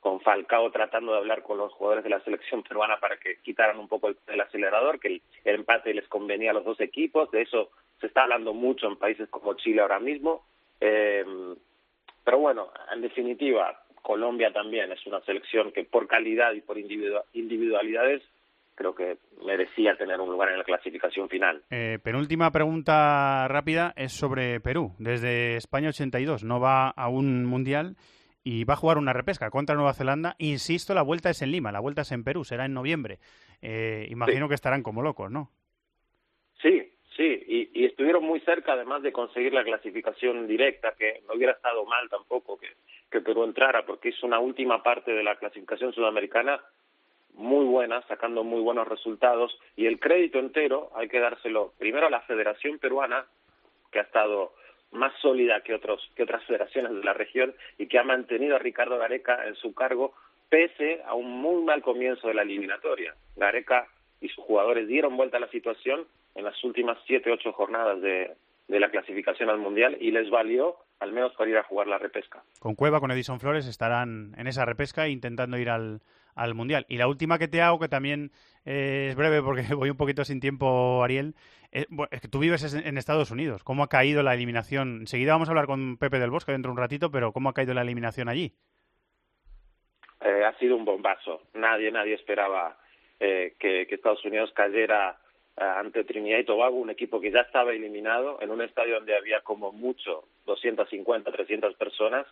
con 0.00 0.20
Falcao 0.20 0.70
tratando 0.70 1.12
de 1.12 1.18
hablar 1.18 1.42
con 1.42 1.58
los 1.58 1.72
jugadores 1.72 2.04
de 2.04 2.10
la 2.10 2.20
selección 2.20 2.62
peruana 2.62 2.98
para 3.00 3.16
que 3.16 3.38
quitaran 3.42 3.78
un 3.78 3.88
poco 3.88 4.08
el, 4.26 4.40
acelerador, 4.40 5.00
que 5.00 5.08
el, 5.08 5.22
empate 5.44 5.94
les 5.94 6.06
convenía 6.08 6.50
a 6.50 6.54
los 6.54 6.64
dos 6.64 6.80
equipos, 6.80 7.30
de 7.30 7.42
eso 7.42 7.70
se 8.00 8.08
está 8.08 8.24
hablando 8.24 8.52
mucho 8.52 8.86
en 8.86 8.96
países 8.96 9.28
como 9.30 9.54
Chile 9.54 9.80
ahora 9.80 9.98
mismo, 9.98 10.44
eh, 10.80 11.24
pero 12.22 12.38
bueno, 12.38 12.70
en 12.92 13.00
definitiva, 13.00 13.84
Colombia 14.02 14.52
también 14.52 14.92
es 14.92 15.06
una 15.06 15.20
selección 15.22 15.72
que 15.72 15.84
por 15.84 16.06
calidad 16.06 16.52
y 16.52 16.60
por 16.60 16.78
individualidades 16.78 18.22
creo 18.74 18.94
que 18.94 19.18
merecía 19.44 19.96
tener 19.96 20.20
un 20.20 20.30
lugar 20.30 20.50
en 20.50 20.58
la 20.58 20.64
clasificación 20.64 21.28
final. 21.28 21.62
Eh, 21.70 21.98
penúltima 22.02 22.50
pregunta 22.50 23.46
rápida 23.48 23.92
es 23.96 24.12
sobre 24.12 24.60
Perú. 24.60 24.92
Desde 24.98 25.56
España 25.56 25.88
82 25.88 26.44
no 26.44 26.60
va 26.60 26.90
a 26.90 27.08
un 27.08 27.44
mundial 27.44 27.96
y 28.42 28.64
va 28.64 28.74
a 28.74 28.78
jugar 28.78 28.98
una 28.98 29.12
repesca 29.12 29.50
contra 29.50 29.74
Nueva 29.74 29.94
Zelanda. 29.94 30.36
Insisto, 30.38 30.94
la 30.94 31.02
vuelta 31.02 31.30
es 31.30 31.40
en 31.42 31.50
Lima, 31.50 31.72
la 31.72 31.80
vuelta 31.80 32.02
es 32.02 32.12
en 32.12 32.24
Perú, 32.24 32.44
será 32.44 32.66
en 32.66 32.74
noviembre. 32.74 33.18
Eh, 33.62 34.06
imagino 34.10 34.48
que 34.48 34.54
estarán 34.54 34.82
como 34.82 35.02
locos, 35.02 35.30
¿no? 35.30 35.50
Sí, 36.60 36.92
sí, 37.16 37.44
y, 37.46 37.70
y, 37.74 37.84
estuvieron 37.86 38.24
muy 38.24 38.40
cerca 38.40 38.72
además 38.72 39.02
de 39.02 39.12
conseguir 39.12 39.52
la 39.52 39.64
clasificación 39.64 40.46
directa, 40.46 40.94
que 40.98 41.22
no 41.26 41.34
hubiera 41.34 41.52
estado 41.52 41.84
mal 41.86 42.08
tampoco 42.08 42.58
que, 42.58 42.68
que 43.10 43.20
Perú 43.20 43.44
entrara, 43.44 43.84
porque 43.84 44.10
es 44.10 44.22
una 44.22 44.38
última 44.38 44.82
parte 44.82 45.12
de 45.12 45.22
la 45.22 45.36
clasificación 45.36 45.92
sudamericana 45.92 46.60
muy 47.34 47.64
buena, 47.64 48.02
sacando 48.08 48.44
muy 48.44 48.60
buenos 48.60 48.88
resultados, 48.88 49.58
y 49.76 49.86
el 49.86 49.98
crédito 49.98 50.38
entero 50.38 50.90
hay 50.94 51.08
que 51.08 51.20
dárselo 51.20 51.72
primero 51.78 52.06
a 52.06 52.10
la 52.10 52.20
Federación 52.22 52.78
Peruana, 52.78 53.26
que 53.90 53.98
ha 53.98 54.02
estado 54.02 54.52
más 54.92 55.12
sólida 55.20 55.60
que, 55.62 55.74
otros, 55.74 56.10
que 56.14 56.22
otras 56.22 56.44
federaciones 56.44 56.92
de 56.92 57.02
la 57.02 57.12
región 57.12 57.54
y 57.78 57.86
que 57.88 57.98
ha 57.98 58.04
mantenido 58.04 58.56
a 58.56 58.60
Ricardo 58.60 58.98
Gareca 58.98 59.46
en 59.46 59.56
su 59.56 59.74
cargo 59.74 60.14
pese 60.48 61.02
a 61.04 61.14
un 61.14 61.30
muy 61.30 61.62
mal 61.64 61.82
comienzo 61.82 62.28
de 62.28 62.34
la 62.34 62.42
eliminatoria. 62.42 63.14
Gareca 63.34 63.88
y 64.20 64.28
sus 64.28 64.44
jugadores 64.44 64.86
dieron 64.86 65.16
vuelta 65.16 65.38
a 65.38 65.40
la 65.40 65.48
situación 65.48 66.06
en 66.34 66.44
las 66.44 66.62
últimas 66.62 66.96
siete, 67.06 67.32
ocho 67.32 67.52
jornadas 67.52 68.00
de, 68.00 68.36
de 68.68 68.80
la 68.80 68.90
clasificación 68.90 69.50
al 69.50 69.58
Mundial 69.58 69.96
y 70.00 70.12
les 70.12 70.30
valió 70.30 70.76
al 71.00 71.12
menos 71.12 71.34
para 71.34 71.50
ir 71.50 71.56
a 71.56 71.64
jugar 71.64 71.88
la 71.88 71.98
repesca. 71.98 72.42
Con 72.60 72.76
Cueva, 72.76 73.00
con 73.00 73.10
Edison 73.10 73.40
Flores 73.40 73.66
estarán 73.66 74.34
en 74.38 74.46
esa 74.46 74.64
repesca 74.64 75.08
intentando 75.08 75.58
ir 75.58 75.70
al, 75.70 76.00
al 76.34 76.54
Mundial. 76.54 76.86
Y 76.88 76.98
la 76.98 77.08
última 77.08 77.38
que 77.38 77.48
te 77.48 77.62
hago, 77.62 77.78
que 77.78 77.88
también 77.88 78.30
eh, 78.64 79.08
es 79.10 79.16
breve 79.16 79.42
porque 79.42 79.62
voy 79.74 79.90
un 79.90 79.96
poquito 79.96 80.24
sin 80.24 80.40
tiempo, 80.40 81.02
Ariel, 81.02 81.34
eh, 81.72 81.86
es, 82.10 82.20
que 82.20 82.28
tú 82.28 82.38
vives 82.38 82.74
en 82.74 82.98
Estados 82.98 83.30
Unidos. 83.30 83.64
¿Cómo 83.64 83.82
ha 83.82 83.88
caído 83.88 84.22
la 84.22 84.34
eliminación? 84.34 85.00
Enseguida 85.00 85.32
vamos 85.32 85.48
a 85.48 85.52
hablar 85.52 85.66
con 85.66 85.96
Pepe 85.96 86.18
del 86.18 86.30
Bosque 86.30 86.52
dentro 86.52 86.70
de 86.70 86.74
un 86.74 86.78
ratito, 86.78 87.10
pero 87.10 87.32
¿cómo 87.32 87.48
ha 87.48 87.54
caído 87.54 87.74
la 87.74 87.82
eliminación 87.82 88.28
allí? 88.28 88.52
Eh, 90.20 90.44
ha 90.44 90.56
sido 90.58 90.76
un 90.76 90.84
bombazo. 90.84 91.42
Nadie, 91.54 91.90
nadie 91.90 92.14
esperaba 92.14 92.78
que, 93.18 93.54
que, 93.58 93.94
Estados 93.94 94.22
Unidos 94.26 94.52
cayera 94.54 95.16
ante 95.56 96.04
Trinidad 96.04 96.40
y 96.40 96.44
Tobago, 96.44 96.76
un 96.76 96.90
equipo 96.90 97.20
que 97.20 97.30
ya 97.30 97.40
estaba 97.40 97.72
eliminado 97.72 98.38
en 98.42 98.50
un 98.50 98.60
estadio 98.60 98.96
donde 98.96 99.16
había 99.16 99.40
como 99.40 99.72
mucho 99.72 100.24
250, 100.44 101.32
300 101.32 101.74
personas 101.76 102.26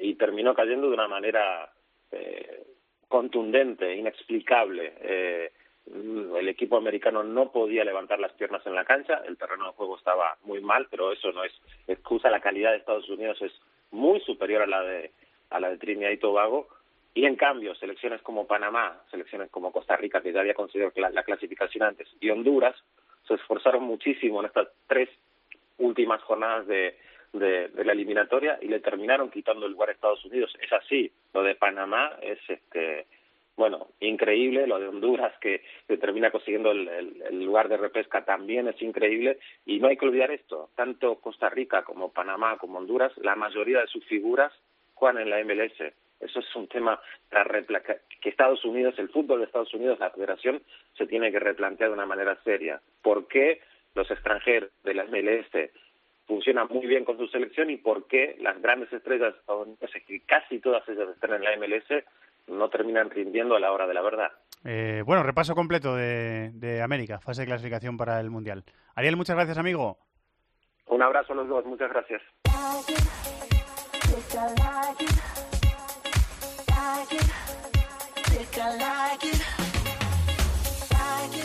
y 0.00 0.14
terminó 0.14 0.52
cayendo 0.54 0.88
de 0.88 0.94
una 0.94 1.06
manera 1.06 1.70
eh, 2.10 2.62
contundente, 3.08 3.96
inexplicable. 3.96 4.92
Eh, 5.00 5.52
el 5.86 6.48
equipo 6.48 6.76
americano 6.76 7.22
no 7.22 7.50
podía 7.50 7.84
levantar 7.84 8.20
las 8.20 8.32
piernas 8.32 8.64
en 8.66 8.74
la 8.74 8.84
cancha, 8.84 9.22
el 9.26 9.38
terreno 9.38 9.66
de 9.66 9.72
juego 9.72 9.96
estaba 9.96 10.36
muy 10.44 10.60
mal, 10.60 10.86
pero 10.90 11.12
eso 11.12 11.32
no 11.32 11.44
es 11.44 11.52
excusa. 11.86 12.30
La 12.30 12.40
calidad 12.40 12.72
de 12.72 12.78
Estados 12.78 13.08
Unidos 13.08 13.40
es 13.40 13.52
muy 13.90 14.20
superior 14.20 14.62
a 14.62 14.66
la 14.66 14.82
de 14.82 15.10
a 15.50 15.60
la 15.60 15.70
de 15.70 15.78
Trinidad 15.78 16.10
y 16.10 16.18
Tobago. 16.18 16.68
Y 17.14 17.24
en 17.24 17.36
cambio, 17.36 17.74
selecciones 17.74 18.20
como 18.20 18.46
Panamá, 18.46 19.00
selecciones 19.10 19.50
como 19.50 19.72
Costa 19.72 19.96
Rica, 19.96 20.20
que 20.20 20.32
ya 20.32 20.40
había 20.40 20.54
conseguido 20.54 20.92
la 20.94 21.22
clasificación 21.22 21.84
antes, 21.84 22.06
y 22.20 22.28
Honduras, 22.30 22.76
se 23.26 23.34
esforzaron 23.34 23.82
muchísimo 23.82 24.40
en 24.40 24.46
estas 24.46 24.68
tres 24.86 25.08
últimas 25.78 26.22
jornadas 26.22 26.66
de, 26.66 26.96
de, 27.32 27.70
la 27.84 27.92
eliminatoria 27.92 28.58
y 28.60 28.68
le 28.68 28.80
terminaron 28.80 29.30
quitando 29.30 29.66
el 29.66 29.72
lugar 29.72 29.90
a 29.90 29.92
Estados 29.92 30.24
Unidos. 30.24 30.54
Es 30.60 30.72
así, 30.72 31.10
lo 31.34 31.42
de 31.42 31.54
Panamá 31.54 32.16
es 32.22 32.38
este 32.48 33.06
bueno, 33.56 33.88
increíble, 33.98 34.68
lo 34.68 34.78
de 34.78 34.86
Honduras 34.86 35.32
que, 35.40 35.64
termina 36.00 36.30
consiguiendo 36.30 36.70
el, 36.70 36.86
el, 37.28 37.44
lugar 37.44 37.68
de 37.68 37.76
repesca 37.76 38.24
también 38.24 38.68
es 38.68 38.80
increíble 38.80 39.40
y 39.66 39.80
no 39.80 39.88
hay 39.88 39.96
que 39.96 40.06
olvidar 40.06 40.30
esto, 40.30 40.70
tanto 40.76 41.16
Costa 41.16 41.48
Rica 41.50 41.82
como 41.82 42.12
Panamá 42.12 42.56
como 42.56 42.78
Honduras, 42.78 43.10
la 43.16 43.34
mayoría 43.34 43.80
de 43.80 43.88
sus 43.88 44.04
figuras 44.04 44.52
juegan 44.94 45.20
en 45.22 45.30
la 45.30 45.42
MLS. 45.42 45.92
Eso 46.20 46.40
es 46.40 46.56
un 46.56 46.66
tema 46.68 47.00
que 48.20 48.28
Estados 48.28 48.64
Unidos, 48.64 48.94
el 48.98 49.08
fútbol 49.08 49.38
de 49.40 49.46
Estados 49.46 49.72
Unidos, 49.74 49.98
la 49.98 50.10
federación, 50.10 50.62
se 50.96 51.06
tiene 51.06 51.30
que 51.30 51.38
replantear 51.38 51.90
de 51.90 51.94
una 51.94 52.06
manera 52.06 52.36
seria. 52.42 52.80
¿Por 53.02 53.28
qué 53.28 53.60
los 53.94 54.10
extranjeros 54.10 54.70
de 54.84 54.94
la 54.94 55.04
MLS 55.04 55.70
funciona 56.28 56.66
muy 56.66 56.86
bien 56.86 57.04
con 57.04 57.16
su 57.16 57.26
selección 57.28 57.70
y 57.70 57.78
por 57.78 58.06
qué 58.06 58.36
las 58.40 58.60
grandes 58.60 58.92
estrellas 58.92 59.34
estadounidenses, 59.40 60.04
que 60.06 60.20
casi 60.20 60.60
todas 60.60 60.86
ellas 60.88 61.08
están 61.08 61.32
en 61.32 61.42
la 61.42 61.56
MLS, 61.56 62.04
no 62.46 62.68
terminan 62.68 63.10
rindiendo 63.10 63.56
a 63.56 63.60
la 63.60 63.72
hora 63.72 63.86
de 63.86 63.94
la 63.94 64.02
verdad. 64.02 64.30
Eh, 64.64 65.02
bueno, 65.06 65.22
repaso 65.22 65.54
completo 65.54 65.96
de, 65.96 66.50
de 66.52 66.82
América, 66.82 67.18
fase 67.18 67.42
de 67.42 67.46
clasificación 67.46 67.96
para 67.96 68.20
el 68.20 68.30
Mundial. 68.30 68.62
Ariel, 68.94 69.16
muchas 69.16 69.36
gracias, 69.36 69.56
amigo. 69.56 69.98
Un 70.86 71.02
abrazo 71.02 71.32
a 71.32 71.36
los 71.36 71.48
dos, 71.48 71.64
muchas 71.64 71.90
gracias. 71.90 72.22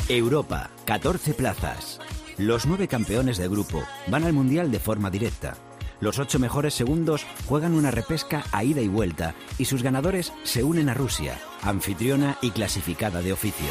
Europa, 0.10 0.70
14 0.86 1.34
plazas. 1.34 2.03
Los 2.38 2.66
nueve 2.66 2.88
campeones 2.88 3.38
de 3.38 3.48
grupo 3.48 3.84
van 4.08 4.24
al 4.24 4.34
Mundial 4.34 4.72
de 4.72 4.80
forma 4.80 5.12
directa. 5.12 5.56
Los 6.00 6.18
ocho 6.18 6.40
mejores 6.40 6.74
segundos 6.74 7.28
juegan 7.48 7.74
una 7.74 7.92
repesca 7.92 8.44
a 8.52 8.64
ida 8.64 8.82
y 8.82 8.88
vuelta 8.88 9.36
y 9.60 9.66
sus 9.66 9.84
ganadores 9.84 10.34
se 10.44 10.64
unen 10.64 10.90
a 10.90 10.96
Rusia, 10.96 11.40
anfitriona 11.62 12.38
y 12.42 12.50
clasificada 12.50 13.22
de 13.22 13.34
oficio. 13.34 13.68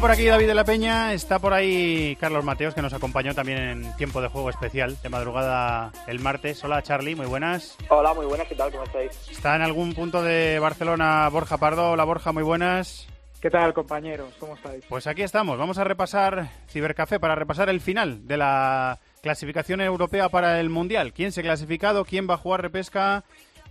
Por 0.00 0.10
aquí 0.10 0.26
David 0.26 0.46
de 0.46 0.54
la 0.54 0.64
Peña, 0.64 1.14
está 1.14 1.38
por 1.38 1.52
ahí 1.52 2.16
Carlos 2.20 2.44
Mateos 2.44 2.74
que 2.74 2.82
nos 2.82 2.92
acompañó 2.92 3.34
también 3.34 3.58
en 3.58 3.96
tiempo 3.96 4.20
de 4.20 4.28
juego 4.28 4.50
especial 4.50 4.96
de 5.02 5.08
madrugada 5.08 5.90
el 6.06 6.20
martes. 6.20 6.62
Hola 6.62 6.82
Charlie, 6.82 7.16
muy 7.16 7.26
buenas. 7.26 7.76
Hola, 7.88 8.14
muy 8.14 8.26
buenas, 8.26 8.46
¿qué 8.46 8.54
tal? 8.54 8.70
¿Cómo 8.70 8.84
estáis? 8.84 9.10
Está 9.30 9.56
en 9.56 9.62
algún 9.62 9.94
punto 9.94 10.22
de 10.22 10.58
Barcelona 10.60 11.28
Borja 11.30 11.56
Pardo. 11.56 11.90
Hola 11.90 12.04
Borja, 12.04 12.30
muy 12.30 12.44
buenas. 12.44 13.08
¿Qué 13.40 13.50
tal 13.50 13.72
compañeros? 13.74 14.32
¿Cómo 14.38 14.54
estáis? 14.54 14.84
Pues 14.88 15.06
aquí 15.06 15.22
estamos, 15.22 15.58
vamos 15.58 15.78
a 15.78 15.84
repasar 15.84 16.50
Cibercafé 16.68 17.18
para 17.18 17.34
repasar 17.34 17.68
el 17.68 17.80
final 17.80 18.28
de 18.28 18.36
la 18.36 19.00
clasificación 19.22 19.80
europea 19.80 20.28
para 20.28 20.60
el 20.60 20.68
Mundial. 20.68 21.14
¿Quién 21.14 21.32
se 21.32 21.40
ha 21.40 21.44
clasificado? 21.44 22.04
¿Quién 22.04 22.28
va 22.28 22.34
a 22.34 22.38
jugar 22.38 22.62
repesca? 22.62 23.24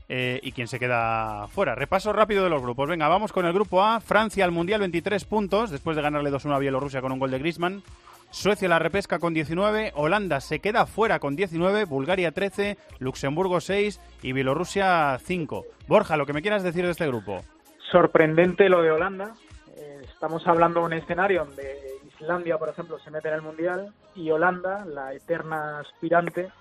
Eh, 0.08 0.39
y 0.44 0.52
quién 0.52 0.68
se 0.68 0.80
queda 0.80 1.48
fuera. 1.48 1.74
Repaso 1.74 2.13
rápido 2.13 2.44
de 2.44 2.50
los 2.50 2.62
grupos. 2.62 2.88
Venga, 2.88 3.08
vamos 3.08 3.34
con 3.34 3.46
el 3.46 3.54
grupo 3.54 3.84
A. 3.84 4.00
Francia 4.00 4.46
al 4.46 4.52
Mundial 4.52 4.82
23 4.82 5.26
puntos, 5.26 5.72
después 5.72 5.96
de 5.96 6.04
ganarle 6.04 6.32
2-1 6.32 6.56
a 6.56 6.60
Bielorrusia 6.60 7.02
con 7.02 7.12
un 7.12 7.20
gol 7.20 7.32
de 7.32 7.39
Griezmann. 7.39 7.82
Suecia 8.30 8.68
la 8.68 8.80
repesca 8.80 9.18
con 9.18 9.34
19, 9.34 9.94
Holanda 9.96 10.41
se 10.41 10.60
queda 10.60 10.86
fuera 10.86 11.20
con 11.20 11.36
19, 11.36 11.86
Bulgaria 11.86 12.32
13, 12.32 12.78
Luxemburgo 13.00 13.62
6 13.62 14.00
y 14.22 14.34
Bielorrusia 14.34 15.18
5. 15.24 15.65
Borja, 15.88 16.18
lo 16.18 16.26
que 16.26 16.34
me 16.34 16.41
quieras 16.41 16.62
decir 16.62 16.86
de 16.86 16.91
este 16.91 17.08
grupo. 17.08 17.44
Sorprendente 17.91 18.68
lo 18.68 18.82
de 18.82 18.91
Holanda. 18.91 19.34
Eh, 19.78 20.02
estamos 20.04 20.46
hablando 20.48 20.82
de 20.82 20.86
un 20.88 20.94
escenario 20.94 21.46
donde 21.46 21.80
Islandia, 22.20 22.58
por 22.58 22.70
ejemplo, 22.70 23.00
se 23.00 23.10
mete 23.10 23.30
en 23.30 23.36
el 23.36 23.41
Mundial 23.41 23.94
y 24.15 24.30
Holanda, 24.32 24.86
la 24.86 25.13
eterna 25.13 25.80
aspirante, 25.80 26.52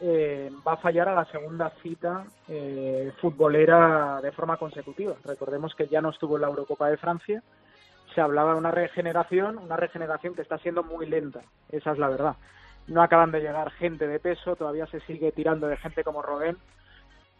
eh, 0.00 0.50
va 0.66 0.72
a 0.72 0.78
fallar 0.78 1.08
a 1.08 1.14
la 1.14 1.24
segunda 1.26 1.70
cita 1.82 2.24
eh, 2.48 3.12
futbolera 3.20 4.20
de 4.20 4.32
forma 4.32 4.56
consecutiva. 4.56 5.14
Recordemos 5.24 5.74
que 5.74 5.86
ya 5.86 6.00
no 6.00 6.10
estuvo 6.10 6.36
en 6.36 6.42
la 6.42 6.48
Eurocopa 6.48 6.88
de 6.88 6.96
Francia. 6.96 7.42
Se 8.14 8.20
hablaba 8.20 8.52
de 8.52 8.58
una 8.58 8.70
regeneración, 8.70 9.58
una 9.58 9.76
regeneración 9.76 10.34
que 10.34 10.42
está 10.42 10.58
siendo 10.58 10.82
muy 10.82 11.06
lenta. 11.06 11.40
Esa 11.70 11.92
es 11.92 11.98
la 11.98 12.08
verdad. 12.08 12.36
No 12.86 13.02
acaban 13.02 13.30
de 13.30 13.40
llegar 13.40 13.70
gente 13.72 14.06
de 14.06 14.20
peso, 14.20 14.56
todavía 14.56 14.86
se 14.86 15.00
sigue 15.00 15.32
tirando 15.32 15.68
de 15.68 15.76
gente 15.76 16.04
como 16.04 16.22
Robben. 16.22 16.56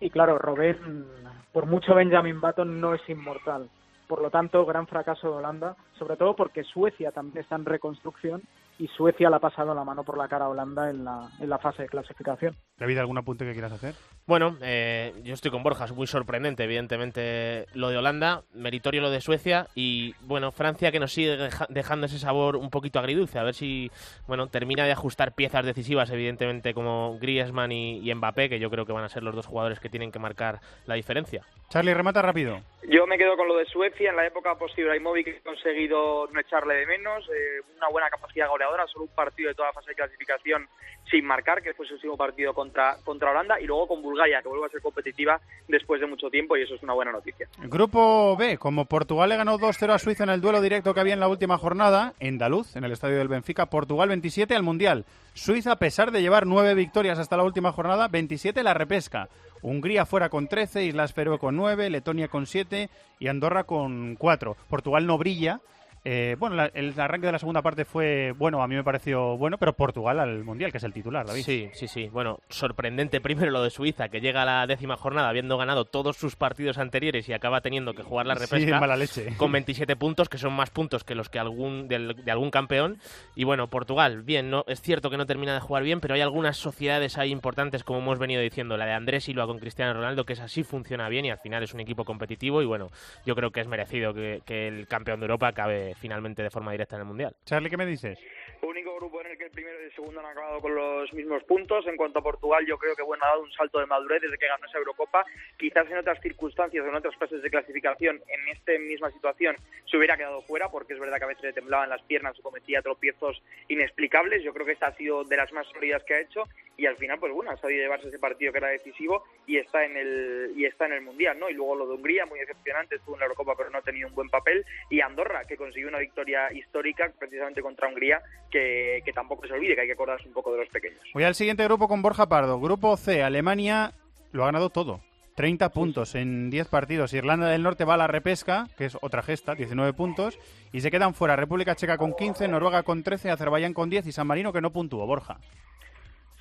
Y 0.01 0.11
claro, 0.11 0.39
Robben, 0.39 1.07
por 1.53 1.67
mucho 1.67 1.95
Benjamin 1.95 2.41
Button, 2.41 2.81
no 2.81 2.95
es 2.95 3.09
inmortal. 3.09 3.69
Por 4.09 4.23
lo 4.23 4.31
tanto, 4.31 4.65
gran 4.65 4.87
fracaso 4.87 5.31
de 5.31 5.37
Holanda, 5.37 5.77
sobre 5.99 6.17
todo 6.17 6.35
porque 6.35 6.65
Suecia 6.65 7.11
también 7.11 7.43
está 7.43 7.57
en 7.57 7.65
reconstrucción 7.65 8.43
y 8.79 8.89
Suecia 8.89 9.31
le 9.31 9.37
ha 9.37 9.41
pasado 9.41 9.75
la 9.75 9.85
mano 9.85 10.03
por 10.05 10.19
la 10.19 10.29
cara 10.29 10.47
a 10.47 10.49
Holanda 10.49 10.91
en 10.91 11.05
la, 11.05 11.29
en 11.41 11.49
la 11.49 11.59
fase 11.59 11.83
de 11.83 11.89
clasificación. 11.89 12.57
David, 12.77 12.99
¿algún 12.99 13.19
apunte 13.19 13.45
que 13.45 13.53
quieras 13.53 13.73
hacer? 13.73 13.95
Bueno, 14.27 14.57
eh, 14.63 15.13
yo 15.23 15.35
estoy 15.35 15.51
con 15.51 15.63
Borja, 15.63 15.85
es 15.85 15.93
muy 15.93 16.07
sorprendente, 16.07 16.65
evidentemente, 16.65 17.67
lo 17.75 17.91
de 17.91 17.99
Holanda, 17.99 18.43
meritorio 18.53 19.01
lo 19.01 19.11
de 19.11 19.21
Suecia 19.21 19.69
y, 19.75 20.15
bueno, 20.23 20.51
Francia 20.51 20.91
que 20.91 20.99
nos 20.99 21.13
sigue 21.13 21.37
dejando 21.69 22.07
ese 22.07 22.19
sabor 22.19 22.57
un 22.57 22.71
poquito 22.71 22.99
agridulce, 22.99 23.39
a 23.39 23.45
ver 23.45 23.55
si, 23.55 23.91
bueno, 24.27 24.49
termina 24.49 24.85
de 24.85 24.93
ajustar 24.93 25.35
piezas 25.35 25.65
decisivas, 25.65 26.11
evidentemente, 26.11 26.75
como 26.75 27.19
Griezmann 27.21 27.71
y, 27.71 27.99
y 27.99 28.15
Mbappé, 28.15 28.49
que 28.49 28.59
yo 28.59 28.71
creo 28.71 28.87
que 28.87 28.93
van 28.93 29.05
a 29.05 29.09
ser 29.09 29.23
los 29.23 29.35
dos 29.35 29.47
jugadores 29.47 29.79
que 29.79 29.89
tienen 29.89 30.11
que 30.11 30.19
marcar 30.19 30.61
la 30.87 30.95
diferencia. 30.95 31.43
Charlie, 31.69 31.95
remata 31.95 32.23
rápido. 32.23 32.61
Yo 32.89 33.07
me 33.07 33.19
quedo 33.19 33.37
con 33.37 33.49
lo 33.49 33.57
de 33.57 33.65
Suecia. 33.65 34.11
En 34.11 34.17
la 34.17 34.27
época 34.27 34.55
post-Ibrahimovic 34.57 35.27
he 35.27 35.41
conseguido 35.41 36.29
no 36.31 36.41
echarle 36.41 36.75
de 36.75 36.87
menos. 36.87 37.27
Eh, 37.29 37.63
una 37.77 37.89
buena 37.89 38.09
capacidad 38.11 38.49
goleadora, 38.49 38.64
solo 38.93 39.05
un 39.05 39.15
partido 39.15 39.49
de 39.49 39.55
toda 39.55 39.73
fase 39.73 39.91
de 39.91 39.97
clasificación 39.97 40.69
sin 41.11 41.25
marcar, 41.25 41.63
que 41.63 41.75
fue 41.75 41.87
su 41.87 41.95
último 41.95 42.17
partido 42.17 42.55
contra, 42.55 42.97
contra 43.05 43.31
Holanda. 43.31 43.61
Y 43.61 43.67
luego 43.67 43.89
con 43.89 44.03
Bulgaria, 44.03 44.41
que 44.43 44.49
vuelve 44.49 44.67
a 44.67 44.71
ser 44.71 44.81
competitiva 44.81 45.41
después 45.69 46.01
de 46.01 46.07
mucho 46.07 46.31
tiempo, 46.31 46.57
y 46.57 46.63
eso 46.63 46.75
es 46.75 46.83
una 46.83 46.95
buena 46.95 47.13
noticia. 47.13 47.49
Grupo 47.59 48.37
B, 48.37 48.59
como 48.59 48.87
Portugal 48.87 49.29
le 49.29 49.37
ganó 49.37 49.59
2-0 49.59 49.93
a 49.93 49.99
Suiza 49.99 50.25
en 50.25 50.31
el 50.31 50.41
duelo 50.41 50.61
directo 50.61 50.95
que 50.95 51.01
había 51.01 51.15
en 51.15 51.21
la 51.21 51.29
última 51.29 51.59
jornada, 51.59 52.15
en 52.21 52.39
Daluz, 52.39 52.77
en 52.77 52.85
el 52.85 52.93
estadio 52.93 53.19
del 53.19 53.29
Benfica, 53.29 53.67
Portugal 53.67 54.09
27 54.09 54.55
al 54.55 54.63
Mundial. 54.63 55.05
Suiza, 55.35 55.73
a 55.73 55.79
pesar 55.79 56.11
de 56.11 56.23
llevar 56.23 56.47
nueve 56.47 56.75
victorias 56.75 57.19
hasta 57.19 57.37
la 57.37 57.45
última 57.45 57.73
jornada, 57.73 58.09
27 58.09 58.63
la 58.63 58.75
repesca. 58.75 59.29
Hungría 59.63 60.05
fuera 60.05 60.29
con 60.29 60.47
13, 60.47 60.85
Islas 60.85 61.15
Feroe 61.15 61.39
con 61.39 61.57
9, 61.57 61.89
Letonia 61.89 62.29
con 62.29 62.47
7 62.47 62.91
y 63.19 63.29
Andorra 63.29 63.65
con 63.65 64.15
4. 64.17 64.57
Portugal 64.69 65.07
no 65.07 65.17
brilla, 65.17 65.61
eh, 66.07 66.37
bueno, 66.39 66.63
el 66.75 67.01
arranque 67.01 67.27
de 67.27 67.33
la 67.33 67.39
segunda 67.39 67.63
parte 67.63 67.87
fue 67.87 68.33
bueno, 68.37 68.63
a 68.63 68.69
mí 68.69 68.75
me 68.75 68.85
pareció 68.85 69.39
bueno, 69.39 69.57
pero 69.57 69.73
Portugal 69.73 70.21
al 70.21 70.45
Mundial, 70.45 70.71
que 70.71 70.77
es 70.77 70.85
el 70.85 70.93
titular, 70.93 71.27
David. 71.27 71.43
Sí, 71.43 71.71
sí, 71.73 71.89
sí. 71.89 72.09
Bueno, 72.13 72.41
sorprendente 72.51 73.23
primero 73.23 73.51
lo 73.51 73.63
de 73.63 73.71
Suiza, 73.71 74.11
que 74.11 74.21
llega 74.21 74.43
a 74.43 74.45
la 74.45 74.67
décima 74.67 74.99
jornada 74.99 75.31
habiendo 75.31 75.57
ganado 75.57 75.87
todos 75.87 76.19
sus 76.19 76.37
partidos 76.37 76.77
anteriores 76.77 77.27
y 77.31 77.33
acaba 77.33 77.63
teniendo 77.63 77.95
que 77.95 78.03
jugar 78.03 78.27
la 78.27 78.35
repesca 78.35 78.79
mala 78.79 78.97
leche. 78.97 79.35
con 79.39 79.51
27 79.51 79.97
puntos, 79.97 80.29
que 80.29 80.37
son 80.37 80.53
más 80.53 80.69
puntos 80.69 81.05
que 81.05 81.15
los 81.15 81.31
que 81.31 81.39
algún 81.39 81.89
de 81.89 82.31
algún 82.31 82.51
campeón. 82.51 82.99
Y 83.35 83.45
bueno, 83.45 83.69
Portugal, 83.69 84.23
bien, 84.23 84.51
no 84.51 84.65
es 84.69 84.83
cierto 84.83 85.09
que 85.09 85.17
no 85.17 85.25
termina 85.25 85.55
de 85.55 85.61
jugar 85.61 85.85
bien, 85.85 86.01
pero 86.01 86.15
hay 86.15 86.21
algunas 86.21 86.59
sociedades 86.59 87.17
ahí 87.17 87.31
importantes, 87.31 87.83
como 87.83 88.01
hemos 88.01 88.19
venido 88.19 88.43
diciendo, 88.43 88.77
la 88.77 88.85
de 88.85 88.93
Andrés 88.93 89.25
Silva 89.25 89.47
con 89.47 89.59
Cristiano 89.59 89.95
Ronaldo, 89.95 90.25
que 90.25 90.35
es 90.35 90.41
así, 90.41 90.65
funciona 90.65 91.09
bien 91.09 91.25
y 91.25 91.31
al 91.31 91.39
final 91.39 91.63
es 91.63 91.73
un 91.73 91.81
equipo 91.81 92.05
competitivo 92.05 92.61
y 92.61 92.67
bueno, 92.67 92.91
yo 93.25 93.35
creo 93.35 93.51
que 93.53 93.61
es 93.61 93.69
merecido 93.69 94.13
que, 94.13 94.43
que 94.45 94.69
el 94.69 94.87
campeón 94.87 95.21
de 95.21 95.25
Europa 95.25 95.49
acabe 95.49 95.94
finalmente 95.95 96.43
de 96.43 96.51
forma 96.51 96.73
directa 96.73 96.97
en 96.97 97.03
el 97.03 97.07
Mundial. 97.07 97.37
Charlie, 97.45 97.71
¿qué 97.71 97.77
me 97.77 97.87
dices? 97.87 98.19
Único 98.63 98.97
grupo 98.97 99.21
en 99.21 99.29
el 99.29 99.39
que 99.39 99.45
el 99.45 99.51
primero 99.51 99.81
y 99.81 99.85
el 99.85 99.95
segundo 99.95 100.21
han 100.21 100.27
acabado 100.27 100.61
con 100.61 100.75
los 100.75 101.13
mismos 101.13 101.43
puntos. 101.45 101.87
En 101.87 101.97
cuanto 101.97 102.19
a 102.19 102.23
Portugal, 102.23 102.65
yo 102.67 102.79
creo 102.79 102.97
que 102.97 103.03
bueno, 103.03 103.25
ha 103.25 103.29
dado 103.29 103.43
un 103.43 103.53
salto 103.53 103.79
de 103.79 103.87
madurez 103.87 104.23
desde 104.23 104.39
que 104.39 104.47
ganó 104.47 104.67
esa 104.67 104.79
Eurocopa. 104.79 105.25
Quizás 105.59 105.91
en 105.91 105.99
otras 105.99 106.21
circunstancias 106.21 106.85
o 106.85 106.89
en 106.89 106.95
otras 106.95 107.17
fases 107.17 107.43
de 107.43 107.51
clasificación, 107.51 108.23
en 108.27 108.49
esta 108.49 108.73
misma 108.79 109.11
situación, 109.11 109.57
se 109.85 109.97
hubiera 109.97 110.17
quedado 110.17 110.43
fuera, 110.43 110.71
porque 110.71 110.95
es 110.95 111.01
verdad 111.01 111.19
que 111.19 111.25
a 111.25 111.29
veces 111.29 111.45
le 111.45 111.53
temblaban 111.53 111.91
las 111.91 112.03
piernas 112.03 112.39
o 112.39 112.43
cometía 112.43 112.83
tropiezos 112.83 113.43
inexplicables. 113.69 114.43
Yo 114.43 114.53
creo 114.55 114.67
que 114.67 114.73
esta 114.73 114.87
ha 114.87 114.97
sido 114.97 115.25
de 115.25 115.37
las 115.37 115.53
más 115.53 115.67
sólidas 115.69 116.03
que 116.05 116.15
ha 116.15 116.21
hecho 116.21 116.45
y 116.77 116.87
al 116.87 116.97
final, 116.97 117.19
pues 117.19 117.33
bueno, 117.33 117.51
ha 117.51 117.57
sabido 117.57 117.83
llevarse 117.83 118.09
ese 118.09 118.19
partido 118.19 118.53
que 118.53 118.59
era 118.59 118.69
decisivo 118.69 119.25
y 119.47 119.59
está 119.59 119.85
en 119.85 119.97
el 119.97 120.53
y 120.57 120.65
está 120.65 120.87
en 120.87 120.95
el 120.95 121.03
mundial, 121.03 121.39
¿no? 121.39 121.49
Y 121.49 121.55
luego 121.55 121.77
lo 121.77 121.87
de 121.87 121.95
Hungría, 121.95 122.27
muy 122.27 122.39
decepcionante, 122.41 122.97
estuvo 122.97 123.15
en 123.15 123.21
la 123.21 123.27
Eurocopa 123.27 123.55
pero 123.57 123.71
no 123.71 123.79
ha 123.79 123.83
tenido 123.83 124.09
un 124.09 124.15
buen 124.15 124.29
papel 124.29 124.65
y 124.91 125.01
Andorra, 125.01 125.45
que 125.47 125.57
consiguió 125.57 125.84
una 125.89 125.99
victoria 125.99 126.53
histórica 126.53 127.11
precisamente 127.19 127.63
contra 127.63 127.89
Hungría, 127.89 128.21
que, 128.51 129.03
que 129.05 129.13
tampoco 129.13 129.47
se 129.47 129.53
olvide 129.53 129.75
que 129.75 129.83
hay 129.83 129.87
que 129.87 129.93
acordarse 129.95 130.27
un 130.29 130.35
poco 130.35 130.53
de 130.53 130.59
los 130.59 130.69
pequeños. 130.69 131.01
Voy 131.13 131.25
al 131.25 131.35
siguiente 131.35 131.65
grupo 131.65 131.89
con 131.89 132.03
Borja 132.03 132.29
Pardo. 132.29 132.61
Grupo 132.61 132.97
C, 132.97 133.23
Alemania 133.23 133.93
lo 134.33 134.43
ha 134.43 134.47
ganado 134.47 134.71
todo. 134.71 135.01
30 135.35 135.71
puntos 135.71 136.15
en 136.15 136.51
10 136.51 136.69
partidos. 136.69 137.13
Irlanda 137.13 137.49
del 137.49 137.63
Norte 137.63 137.85
va 137.85 137.95
a 137.95 137.99
la 137.99 138.07
repesca, 138.07 138.69
que 138.77 138.87
es 138.87 138.97
otra 139.01 139.23
gesta, 139.23 139.55
19 139.55 139.93
puntos. 139.93 140.39
Y 140.73 140.81
se 140.81 140.91
quedan 140.91 141.15
fuera 141.15 141.37
República 141.37 141.75
Checa 141.75 141.99
con 141.99 142.15
15, 142.15 142.47
Noruega 142.49 142.83
con 142.83 143.03
13, 143.03 143.31
Azerbaiyán 143.31 143.75
con 143.75 143.91
10 143.91 144.07
y 144.07 144.13
San 144.13 144.27
Marino 144.27 144.53
que 144.53 144.61
no 144.61 144.71
puntuó. 144.71 145.07
Borja. 145.07 145.39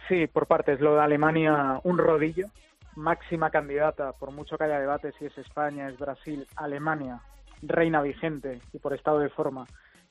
Sí, 0.08 0.28
por 0.28 0.48
partes. 0.48 0.80
Lo 0.80 0.96
de 0.96 1.02
Alemania, 1.02 1.80
un 1.84 1.98
rodillo. 1.98 2.48
Máxima 2.96 3.50
candidata, 3.50 4.12
por 4.14 4.32
mucho 4.32 4.56
que 4.56 4.66
haya 4.66 4.80
debate 4.80 5.14
si 5.18 5.26
es 5.26 5.36
España, 5.39 5.89
es 5.89 5.98
Brasil, 5.98 6.46
Alemania, 6.56 7.22
reina 7.68 8.01
vigente 8.01 8.61
y 8.72 8.80
por 8.80 8.93
estado 8.93 9.20
de 9.20 9.30
forma, 9.30 9.66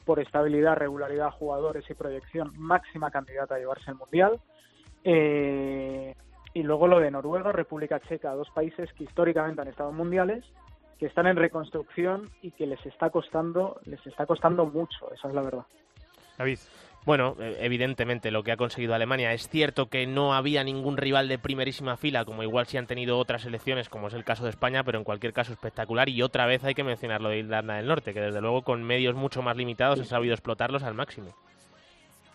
por 0.05 0.21
estabilidad, 0.21 0.77
regularidad, 0.77 1.31
jugadores 1.31 1.89
y 1.89 1.95
proyección, 1.95 2.53
máxima 2.57 3.11
candidata 3.11 3.55
a 3.55 3.59
llevarse 3.59 3.91
el 3.91 3.97
Mundial. 3.97 4.41
Eh, 5.05 6.15
y 6.55 6.63
luego 6.63 6.87
lo 6.87 7.01
de 7.01 7.11
Noruega, 7.11 7.53
República 7.53 8.01
Checa, 8.01 8.35
dos 8.35 8.51
países 8.51 8.93
que 8.93 9.05
históricamente 9.05 9.61
han 9.61 9.69
estado 9.69 9.93
mundiales, 9.93 10.45
que 10.99 11.07
están 11.07 11.27
en 11.27 11.37
reconstrucción 11.37 12.31
y 12.43 12.51
que 12.53 12.67
les 12.67 12.85
está 12.85 13.11
costando, 13.11 13.81
les 13.85 14.07
está 14.07 14.27
costando 14.27 14.67
mucho, 14.67 15.13
esa 15.13 15.29
es 15.29 15.35
la 15.35 15.43
verdad. 15.43 15.67
David. 16.39 16.59
Bueno, 17.05 17.37
eh, 17.41 17.57
evidentemente 17.61 18.31
lo 18.31 18.45
que 18.45 18.53
ha 18.53 18.57
conseguido 18.57 18.95
Alemania. 18.95 19.33
Es 19.33 19.49
cierto 19.49 19.87
que 19.87 20.07
no 20.07 20.35
había 20.35 20.63
ningún 20.63 20.97
rival 20.97 21.29
de 21.29 21.39
primerísima 21.39 21.97
fila, 21.97 22.25
como 22.25 22.43
igual 22.45 22.67
si 22.67 22.77
han 22.77 22.87
tenido 22.87 23.19
otras 23.19 23.43
selecciones, 23.43 23.89
como 23.89 24.09
es 24.09 24.15
el 24.15 24.25
caso 24.25 24.45
de 24.45 24.51
España, 24.51 24.85
pero 24.85 24.99
en 24.99 25.05
cualquier 25.05 25.33
caso 25.33 25.53
espectacular. 25.53 26.09
Y 26.09 26.23
otra 26.23 26.47
vez 26.47 26.63
hay 26.63 26.75
que 26.75 26.85
mencionar 26.85 27.21
lo 27.21 27.31
de 27.31 27.39
Irlanda 27.39 27.75
del 27.75 27.89
Norte, 27.89 28.15
que 28.15 28.21
desde 28.21 28.41
luego 28.41 28.63
con 28.63 28.85
medios 28.85 29.17
mucho 29.17 29.43
más 29.43 29.57
limitados 29.57 29.99
ha 30.01 30.05
sabido 30.05 30.35
explotarlos 30.35 30.85
al 30.85 30.95
máximo. 30.95 31.35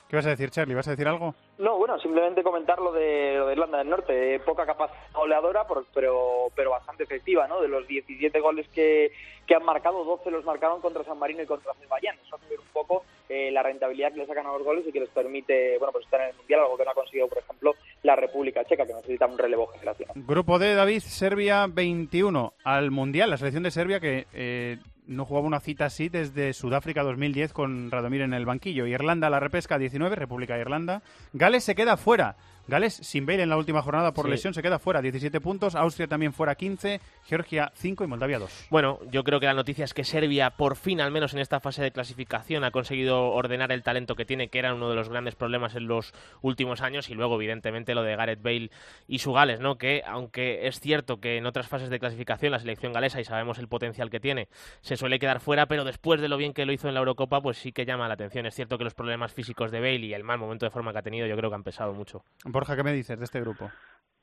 ¿Qué 0.10 0.16
vas 0.16 0.26
a 0.26 0.30
decir, 0.30 0.50
Charlie? 0.52 0.74
¿Vas 0.74 0.88
a 0.88 0.92
decir 0.92 1.08
algo? 1.08 1.36
No, 1.58 1.78
bueno, 1.78 2.00
simplemente 2.00 2.42
comentar 2.42 2.80
lo 2.80 2.94
de, 2.94 3.36
lo 3.38 3.48
de 3.48 3.54
Irlanda 3.54 3.80
del 3.80 3.90
Norte. 3.90 4.40
Poca 4.40 4.66
capacidad 4.66 4.98
goleadora, 5.14 5.66
pero, 5.94 6.50
pero 6.56 6.72
bastante 6.72 7.04
efectiva, 7.04 7.46
¿no? 7.48 7.60
De 7.60 7.68
los 7.68 7.86
17 7.86 8.40
goles 8.40 8.68
que, 8.70 9.12
que 9.46 9.56
han 9.56 9.66
marcado, 9.66 10.06
12 10.06 10.32
los 10.32 10.46
marcaron 10.46 10.80
contra 10.80 11.04
San 11.04 11.20
Marino 11.20 11.44
y 11.44 11.46
contra 11.46 11.74
Azerbaiyán. 11.74 12.16
Eso 12.26 12.38
hace 12.38 12.50
ver 12.50 12.60
un 12.60 12.72
poco 12.72 13.04
eh, 13.28 13.52
la 13.52 13.64
rentabilidad 13.64 14.14
que 14.14 14.20
le 14.20 14.28
sacan 14.28 14.46
a 14.46 14.54
los 14.54 14.64
goles 14.64 14.86
y 14.88 14.94
que 14.94 15.02
les 15.02 15.10
permite, 15.10 15.78
bueno, 15.78 15.92
pues 15.92 16.06
estar 16.06 16.22
en 16.22 16.30
el 16.30 16.36
Mundial, 16.36 16.62
algo 16.62 16.78
que 16.78 16.86
no 16.86 16.92
ha 16.92 16.96
conseguido, 16.96 17.28
por 17.28 17.40
ejemplo, 17.40 17.76
la 18.04 18.16
República 18.16 18.64
Checa, 18.64 18.86
que 18.86 18.94
necesita 18.94 19.26
un 19.26 19.38
relevo 19.38 19.68
generacional. 19.68 20.16
Grupo 20.26 20.58
D, 20.58 20.74
David, 20.74 21.02
Serbia 21.02 21.68
21 21.68 22.54
al 22.64 22.92
Mundial. 22.92 23.30
La 23.30 23.38
selección 23.38 23.64
de 23.64 23.72
Serbia 23.72 24.00
que... 24.00 24.26
Eh, 24.34 24.78
no 25.08 25.26
jugaba 25.26 25.48
una 25.48 25.60
cita 25.60 25.86
así 25.86 26.10
desde 26.10 26.54
Sudáfrica 26.54 27.04
2010 27.04 27.54
con 27.54 27.90
Radomir 27.90 28.22
en 28.22 28.34
el 28.34 28.46
banquillo. 28.46 28.86
Irlanda 28.86 29.30
la 29.30 29.40
repesca 29.40 29.78
19, 29.78 30.16
República 30.16 30.56
de 30.56 30.62
Irlanda. 30.62 31.02
Gales 31.34 31.64
se 31.64 31.76
queda 31.76 31.98
fuera. 31.98 32.36
Gales 32.68 32.94
sin 32.94 33.26
Bale 33.26 33.44
en 33.44 33.50
la 33.50 33.58
última 33.58 33.82
jornada 33.82 34.14
por 34.14 34.26
Sí. 34.26 34.32
lesión 34.32 34.54
se 34.54 34.62
queda 34.62 34.80
fuera, 34.80 35.02
17 35.02 35.40
puntos. 35.40 35.76
Austria 35.76 36.08
también 36.08 36.34
fuera 36.34 36.56
15, 36.56 37.00
Georgia 37.26 37.72
5 37.76 38.04
y 38.04 38.08
Moldavia 38.08 38.40
2. 38.40 38.68
Bueno, 38.70 39.00
yo 39.10 39.24
creo 39.24 39.40
que 39.40 39.46
la 39.46 39.54
noticia 39.54 39.86
es 39.86 39.94
que 39.94 40.04
Serbia, 40.04 40.52
por 40.52 40.76
fin, 40.76 41.00
al 41.02 41.12
menos 41.12 41.34
en 41.34 41.40
esta 41.40 41.60
fase 41.60 41.82
de 41.82 41.92
clasificación, 41.92 42.64
ha 42.64 42.72
conseguido 42.72 43.32
ordenar 43.32 43.72
el 43.72 43.84
talento 43.84 44.16
que 44.16 44.26
tiene, 44.26 44.50
que 44.50 44.60
era 44.60 44.74
uno 44.74 44.90
de 44.90 44.96
los 44.96 45.10
grandes 45.10 45.36
problemas 45.36 45.76
en 45.76 45.88
los 45.88 46.14
últimos 46.42 46.82
años, 46.82 47.10
y 47.10 47.14
luego, 47.14 47.36
evidentemente, 47.36 47.96
lo 47.96 48.04
de 48.04 48.16
Gareth 48.16 48.42
Bale 48.42 48.72
y 49.08 49.20
su 49.20 49.32
Gales, 49.34 49.60
¿no? 49.60 49.78
Que, 49.78 50.04
aunque 50.06 50.68
es 50.68 50.80
cierto 50.80 51.20
que 51.20 51.38
en 51.38 51.46
otras 51.46 51.68
fases 51.68 51.90
de 51.90 52.00
clasificación 52.00 52.52
la 52.52 52.60
selección 52.60 52.94
galesa, 52.94 53.22
y 53.22 53.26
sabemos 53.26 53.60
el 53.60 53.68
potencial 53.68 54.10
que 54.10 54.20
tiene, 54.20 54.48
se 54.82 54.98
suele 54.98 55.20
quedar 55.20 55.40
fuera, 55.40 55.68
pero 55.68 55.84
después 55.86 56.20
de 56.22 56.28
lo 56.28 56.38
bien 56.38 56.54
que 56.54 56.66
lo 56.66 56.74
hizo 56.74 56.88
en 56.88 56.94
la 56.94 57.00
Eurocopa, 57.00 57.42
pues 57.42 57.58
sí 57.58 57.72
que 57.72 57.86
llama 57.86 58.08
la 58.08 58.16
atención. 58.16 58.46
Es 58.46 58.56
cierto 58.56 58.78
que 58.78 58.84
los 58.84 58.94
problemas 58.94 59.32
físicos 59.34 59.72
de 59.72 59.80
Bale 59.80 60.06
y 60.06 60.14
el 60.14 60.24
mal 60.24 60.38
momento 60.38 60.66
de 60.66 60.70
forma 60.70 60.92
que 60.92 61.00
ha 61.00 61.04
tenido, 61.04 61.28
yo 61.28 61.38
creo 61.38 61.50
que 61.50 61.56
han 61.56 61.64
pesado 61.64 61.94
mucho. 61.94 62.24
Borja, 62.58 62.76
¿qué 62.76 62.82
me 62.82 62.92
dices 62.92 63.20
de 63.20 63.26
este 63.26 63.40
grupo? 63.40 63.70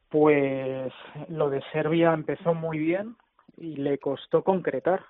Pues 0.08 0.92
lo 1.28 1.50
de 1.50 1.62
Serbia 1.70 2.12
empezó 2.12 2.52
muy 2.52 2.80
bien 2.80 3.14
y 3.56 3.76
le 3.76 3.98
costó 3.98 4.42
concretar. 4.42 5.04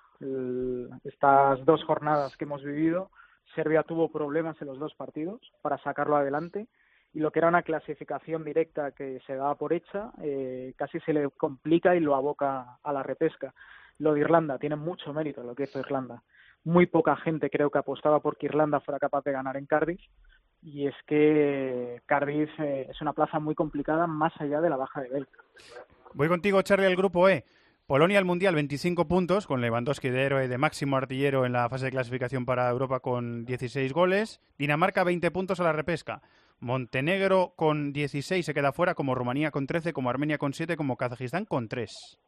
Estas 1.04 1.64
dos 1.64 1.82
jornadas 1.84 2.36
que 2.36 2.44
hemos 2.44 2.62
vivido, 2.62 3.10
Serbia 3.54 3.82
tuvo 3.82 4.12
problemas 4.12 4.60
en 4.60 4.68
los 4.68 4.78
dos 4.78 4.92
partidos 4.94 5.40
para 5.62 5.78
sacarlo 5.78 6.16
adelante 6.16 6.66
y 7.14 7.20
lo 7.20 7.30
que 7.30 7.38
era 7.38 7.48
una 7.48 7.62
clasificación 7.62 8.44
directa 8.44 8.90
que 8.90 9.20
se 9.26 9.36
daba 9.36 9.54
por 9.54 9.72
hecha, 9.72 10.10
eh, 10.22 10.74
casi 10.76 11.00
se 11.00 11.14
le 11.14 11.30
complica 11.30 11.96
y 11.96 12.00
lo 12.00 12.16
aboca 12.16 12.76
a 12.82 12.92
la 12.92 13.02
repesca. 13.02 13.54
Lo 13.96 14.12
de 14.12 14.20
Irlanda 14.20 14.58
tiene 14.58 14.76
mucho 14.76 15.14
mérito 15.14 15.42
lo 15.42 15.54
que 15.54 15.62
hizo 15.62 15.80
Irlanda. 15.80 16.22
Muy 16.64 16.84
poca 16.84 17.16
gente 17.16 17.48
creo 17.48 17.70
que 17.70 17.78
apostaba 17.78 18.20
por 18.20 18.36
que 18.36 18.46
Irlanda 18.48 18.80
fuera 18.80 18.98
capaz 18.98 19.24
de 19.24 19.32
ganar 19.32 19.56
en 19.56 19.64
Cardiff 19.64 20.02
y 20.64 20.86
es 20.86 20.94
que 21.06 22.00
Cardiff 22.06 22.48
eh, 22.58 22.88
es 22.90 23.00
una 23.02 23.12
plaza 23.12 23.38
muy 23.38 23.54
complicada 23.54 24.06
más 24.06 24.32
allá 24.40 24.60
de 24.60 24.70
la 24.70 24.76
baja 24.76 25.02
de 25.02 25.10
Belka. 25.10 25.44
Voy 26.14 26.28
contigo, 26.28 26.62
Charlie, 26.62 26.86
al 26.86 26.96
grupo 26.96 27.28
E. 27.28 27.44
Polonia 27.86 28.18
al 28.18 28.24
Mundial, 28.24 28.54
25 28.54 29.06
puntos, 29.06 29.46
con 29.46 29.60
Lewandowski 29.60 30.08
de 30.08 30.22
héroe 30.22 30.48
de 30.48 30.56
máximo 30.56 30.96
artillero 30.96 31.44
en 31.44 31.52
la 31.52 31.68
fase 31.68 31.84
de 31.86 31.90
clasificación 31.90 32.46
para 32.46 32.70
Europa 32.70 33.00
con 33.00 33.44
16 33.44 33.92
goles. 33.92 34.40
Dinamarca, 34.56 35.04
20 35.04 35.30
puntos 35.30 35.60
a 35.60 35.64
la 35.64 35.74
repesca. 35.74 36.22
Montenegro 36.60 37.52
con 37.56 37.92
16 37.92 38.46
se 38.46 38.54
queda 38.54 38.72
fuera, 38.72 38.94
como 38.94 39.14
Rumanía 39.14 39.50
con 39.50 39.66
13, 39.66 39.92
como 39.92 40.08
Armenia 40.08 40.38
con 40.38 40.54
7, 40.54 40.78
como 40.78 40.96
Kazajistán 40.96 41.44
con 41.44 41.68
3. 41.68 42.18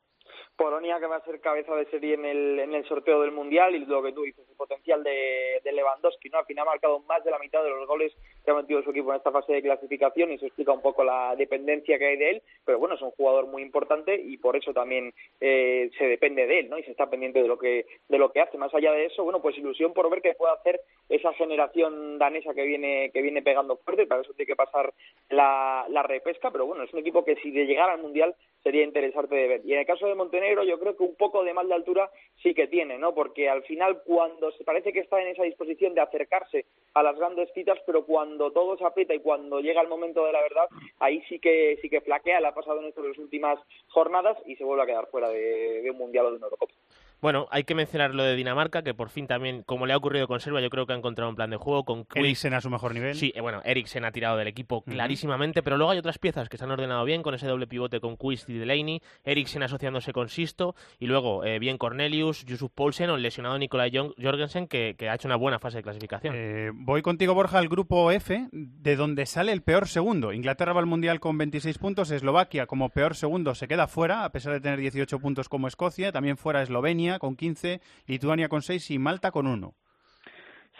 Polonia 0.56 0.98
que 0.98 1.06
va 1.06 1.16
a 1.16 1.24
ser 1.24 1.40
cabeza 1.40 1.74
de 1.76 1.86
serie 1.86 2.14
en 2.14 2.24
el, 2.24 2.58
en 2.58 2.74
el 2.74 2.84
sorteo 2.86 3.20
del 3.20 3.32
Mundial 3.32 3.74
y 3.74 3.84
lo 3.84 4.02
que 4.02 4.12
tú 4.12 4.22
dices, 4.22 4.44
el 4.48 4.56
potencial 4.56 5.04
de, 5.04 5.60
de 5.62 5.72
Lewandowski, 5.72 6.30
¿no? 6.30 6.38
Al 6.38 6.46
final 6.46 6.66
ha 6.66 6.70
marcado 6.70 7.00
más 7.00 7.22
de 7.24 7.30
la 7.30 7.38
mitad 7.38 7.62
de 7.62 7.70
los 7.70 7.86
goles 7.86 8.12
que 8.44 8.50
ha 8.50 8.54
metido 8.54 8.82
su 8.82 8.90
equipo 8.90 9.10
en 9.10 9.18
esta 9.18 9.30
fase 9.30 9.52
de 9.52 9.62
clasificación 9.62 10.32
y 10.32 10.38
se 10.38 10.46
explica 10.46 10.72
un 10.72 10.80
poco 10.80 11.04
la 11.04 11.36
dependencia 11.36 11.98
que 11.98 12.06
hay 12.06 12.16
de 12.16 12.30
él, 12.30 12.42
pero 12.64 12.78
bueno, 12.78 12.94
es 12.94 13.02
un 13.02 13.10
jugador 13.10 13.46
muy 13.46 13.62
importante 13.62 14.20
y 14.20 14.38
por 14.38 14.56
eso 14.56 14.72
también 14.72 15.12
eh, 15.40 15.90
se 15.98 16.06
depende 16.06 16.46
de 16.46 16.60
él, 16.60 16.70
¿no? 16.70 16.78
Y 16.78 16.82
se 16.84 16.90
está 16.90 17.08
pendiente 17.10 17.42
de 17.42 17.48
lo 17.48 17.58
que 17.58 17.86
de 18.08 18.18
lo 18.18 18.32
que 18.32 18.40
hace. 18.40 18.58
Más 18.58 18.74
allá 18.74 18.92
de 18.92 19.06
eso, 19.06 19.24
bueno, 19.24 19.42
pues 19.42 19.58
ilusión 19.58 19.92
por 19.92 20.08
ver 20.10 20.22
qué 20.22 20.34
puede 20.34 20.54
hacer 20.54 20.80
esa 21.08 21.32
generación 21.34 22.18
danesa 22.18 22.54
que 22.54 22.64
viene 22.64 23.10
que 23.12 23.22
viene 23.22 23.42
pegando 23.42 23.76
fuerte, 23.76 24.06
para 24.06 24.22
eso 24.22 24.32
tiene 24.32 24.46
que 24.46 24.56
pasar 24.56 24.92
la, 25.28 25.86
la 25.88 26.02
repesca, 26.02 26.50
pero 26.50 26.66
bueno, 26.66 26.84
es 26.84 26.92
un 26.92 27.00
equipo 27.00 27.24
que 27.24 27.36
si 27.36 27.50
de 27.50 27.66
llegar 27.66 27.90
al 27.90 28.00
Mundial 28.00 28.34
sería 28.66 28.82
interesante 28.82 29.36
de 29.36 29.46
ver. 29.46 29.60
Y 29.64 29.74
en 29.74 29.78
el 29.78 29.86
caso 29.86 30.08
de 30.08 30.16
Montenegro, 30.16 30.64
yo 30.64 30.80
creo 30.80 30.96
que 30.96 31.04
un 31.04 31.14
poco 31.14 31.44
de 31.44 31.54
mal 31.54 31.68
de 31.68 31.74
altura 31.74 32.10
sí 32.42 32.52
que 32.52 32.66
tiene, 32.66 32.98
¿no? 32.98 33.14
Porque 33.14 33.48
al 33.48 33.62
final, 33.62 34.02
cuando 34.04 34.50
se 34.50 34.64
parece 34.64 34.92
que 34.92 34.98
está 34.98 35.22
en 35.22 35.28
esa 35.28 35.44
disposición 35.44 35.94
de 35.94 36.00
acercarse 36.00 36.66
a 36.94 37.04
las 37.04 37.16
grandes 37.16 37.48
citas, 37.54 37.78
pero 37.86 38.04
cuando 38.04 38.50
todo 38.50 38.76
se 38.76 38.84
aprieta 38.84 39.14
y 39.14 39.20
cuando 39.20 39.60
llega 39.60 39.82
el 39.82 39.88
momento 39.88 40.26
de 40.26 40.32
la 40.32 40.40
verdad, 40.40 40.66
ahí 40.98 41.22
sí 41.28 41.38
que 41.38 41.78
sí 41.80 41.88
que 41.88 42.00
flaquea, 42.00 42.40
le 42.40 42.48
ha 42.48 42.54
pasado 42.54 42.80
en 42.80 42.86
estas 42.86 43.16
últimas 43.18 43.56
jornadas 43.90 44.36
y 44.46 44.56
se 44.56 44.64
vuelve 44.64 44.82
a 44.82 44.86
quedar 44.86 45.06
fuera 45.12 45.28
de, 45.28 45.82
de 45.82 45.90
un 45.92 45.98
Mundial 45.98 46.26
o 46.26 46.30
de 46.32 46.36
una 46.38 46.46
Eurocopa. 46.46 46.74
Bueno, 47.22 47.48
hay 47.50 47.64
que 47.64 47.74
mencionar 47.74 48.14
lo 48.14 48.22
de 48.22 48.36
Dinamarca, 48.36 48.82
que 48.82 48.92
por 48.92 49.08
fin 49.08 49.26
también, 49.26 49.62
como 49.62 49.86
le 49.86 49.94
ha 49.94 49.96
ocurrido 49.96 50.28
con 50.28 50.38
Serbia, 50.38 50.60
yo 50.60 50.68
creo 50.68 50.86
que 50.86 50.92
ha 50.92 50.96
encontrado 50.96 51.30
un 51.30 51.36
plan 51.36 51.48
de 51.48 51.56
juego 51.56 51.84
con 51.84 52.04
Quick. 52.04 52.18
Eriksen 52.18 52.52
a 52.52 52.60
su 52.60 52.68
mejor 52.68 52.92
nivel. 52.92 53.14
Sí, 53.14 53.32
eh, 53.34 53.40
bueno, 53.40 53.62
Eriksen 53.64 54.04
ha 54.04 54.12
tirado 54.12 54.36
del 54.36 54.48
equipo 54.48 54.82
clarísimamente, 54.82 55.62
pero 55.62 55.78
luego 55.78 55.92
hay 55.92 55.98
otras 55.98 56.18
piezas 56.18 56.48
que 56.48 56.58
se 56.58 56.64
han 56.64 56.70
ordenado 56.70 57.04
bien 57.04 57.22
con 57.22 57.34
ese 57.34 57.46
doble 57.46 57.66
pivote 57.66 58.00
con 58.00 58.16
Quist 58.18 58.50
y 58.50 58.55
Delaney, 58.58 59.00
Eriksen 59.24 59.62
asociándose 59.62 60.12
con 60.12 60.28
Sisto, 60.28 60.74
y 60.98 61.06
luego 61.06 61.44
eh, 61.44 61.58
bien 61.58 61.78
Cornelius, 61.78 62.44
Yusuf 62.44 62.70
Poulsen 62.74 63.10
o 63.10 63.16
el 63.16 63.22
lesionado 63.22 63.58
Nikolai 63.58 63.90
Jong- 63.90 64.14
Jorgensen, 64.20 64.68
que, 64.68 64.94
que 64.98 65.08
ha 65.08 65.14
hecho 65.14 65.28
una 65.28 65.36
buena 65.36 65.58
fase 65.58 65.78
de 65.78 65.82
clasificación. 65.82 66.34
Eh, 66.36 66.70
voy 66.74 67.02
contigo, 67.02 67.34
Borja, 67.34 67.58
al 67.58 67.68
grupo 67.68 68.10
F, 68.10 68.48
de 68.52 68.96
donde 68.96 69.26
sale 69.26 69.52
el 69.52 69.62
peor 69.62 69.88
segundo. 69.88 70.32
Inglaterra 70.32 70.72
va 70.72 70.80
al 70.80 70.86
Mundial 70.86 71.20
con 71.20 71.38
26 71.38 71.78
puntos, 71.78 72.10
Eslovaquia 72.10 72.66
como 72.66 72.88
peor 72.90 73.14
segundo 73.14 73.54
se 73.54 73.68
queda 73.68 73.86
fuera, 73.86 74.24
a 74.24 74.30
pesar 74.32 74.52
de 74.52 74.60
tener 74.60 74.78
18 74.78 75.18
puntos 75.18 75.48
como 75.48 75.68
Escocia, 75.68 76.12
también 76.12 76.36
fuera 76.36 76.62
Eslovenia 76.62 77.18
con 77.18 77.36
15, 77.36 77.80
Lituania 78.06 78.48
con 78.48 78.62
6 78.62 78.90
y 78.90 78.98
Malta 78.98 79.30
con 79.30 79.46
1. 79.46 79.74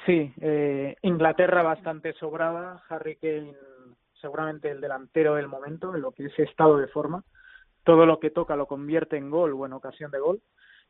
Sí, 0.05 0.33
eh, 0.41 0.97
Inglaterra 1.03 1.63
bastante 1.63 2.13
sobrada, 2.15 2.83
Harry 2.89 3.17
Kane 3.17 3.53
seguramente 4.21 4.71
el 4.71 4.81
delantero 4.81 5.35
del 5.35 5.49
momento, 5.49 5.95
en 5.95 6.01
lo 6.01 6.13
que 6.13 6.27
es 6.27 6.39
estado 6.39 6.79
de 6.79 6.87
forma. 6.89 7.25
Todo 7.87 8.05
lo 8.05 8.19
que 8.19 8.31
toca 8.31 8.57
lo 8.57 8.67
convierte 8.67 9.17
en 9.17 9.31
gol 9.31 9.55
o 9.55 9.65
en 9.65 9.73
ocasión 9.73 10.11
de 10.11 10.19
gol. 10.19 10.43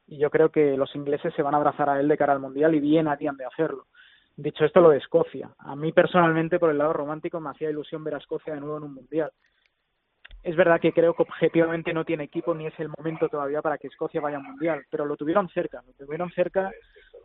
Y 0.07 0.17
yo 0.19 0.31
creo 0.31 0.51
que 0.51 0.79
los 0.79 0.95
ingleses 0.97 1.35
se 1.35 1.43
van 1.43 1.53
a 1.53 1.59
abrazar 1.59 1.91
a 1.91 2.01
él 2.01 2.09
de 2.09 2.17
cara 2.17 2.33
al 2.33 2.41
Mundial 2.41 2.75
y 2.75 2.81
bien 2.81 3.07
harían 3.07 3.37
de 3.37 3.45
hacerlo. 3.45 3.85
Dicho 4.35 4.65
esto, 4.65 4.81
lo 4.81 4.89
de 4.91 4.99
Escocia. 4.99 5.51
A 5.59 5.77
mí 5.77 5.93
personalmente, 5.93 6.59
por 6.59 6.71
el 6.71 6.79
lado 6.79 6.95
romántico, 6.95 7.39
me 7.39 7.51
hacía 7.51 7.69
ilusión 7.69 8.03
ver 8.03 8.15
a 8.15 8.19
Escocia 8.19 8.55
de 8.55 8.61
nuevo 8.61 8.79
en 8.79 8.85
un 8.85 8.95
Mundial. 8.95 9.31
Es 10.43 10.57
verdad 10.57 10.81
que 10.81 10.93
creo 10.93 11.13
que 11.13 11.23
objetivamente 11.23 11.93
no 11.93 12.05
tiene 12.05 12.25
equipo 12.25 12.55
ni 12.55 12.67
es 12.67 12.79
el 12.79 12.89
momento 12.97 13.29
todavía 13.29 13.61
para 13.61 13.77
que 13.77 13.89
Escocia 13.89 14.23
vaya 14.23 14.39
al 14.39 14.45
Mundial, 14.45 14.85
pero 14.91 15.05
lo 15.05 15.17
tuvieron 15.17 15.51
cerca, 15.51 15.83
lo 15.87 15.93
tuvieron 15.93 16.31
cerca 16.31 16.71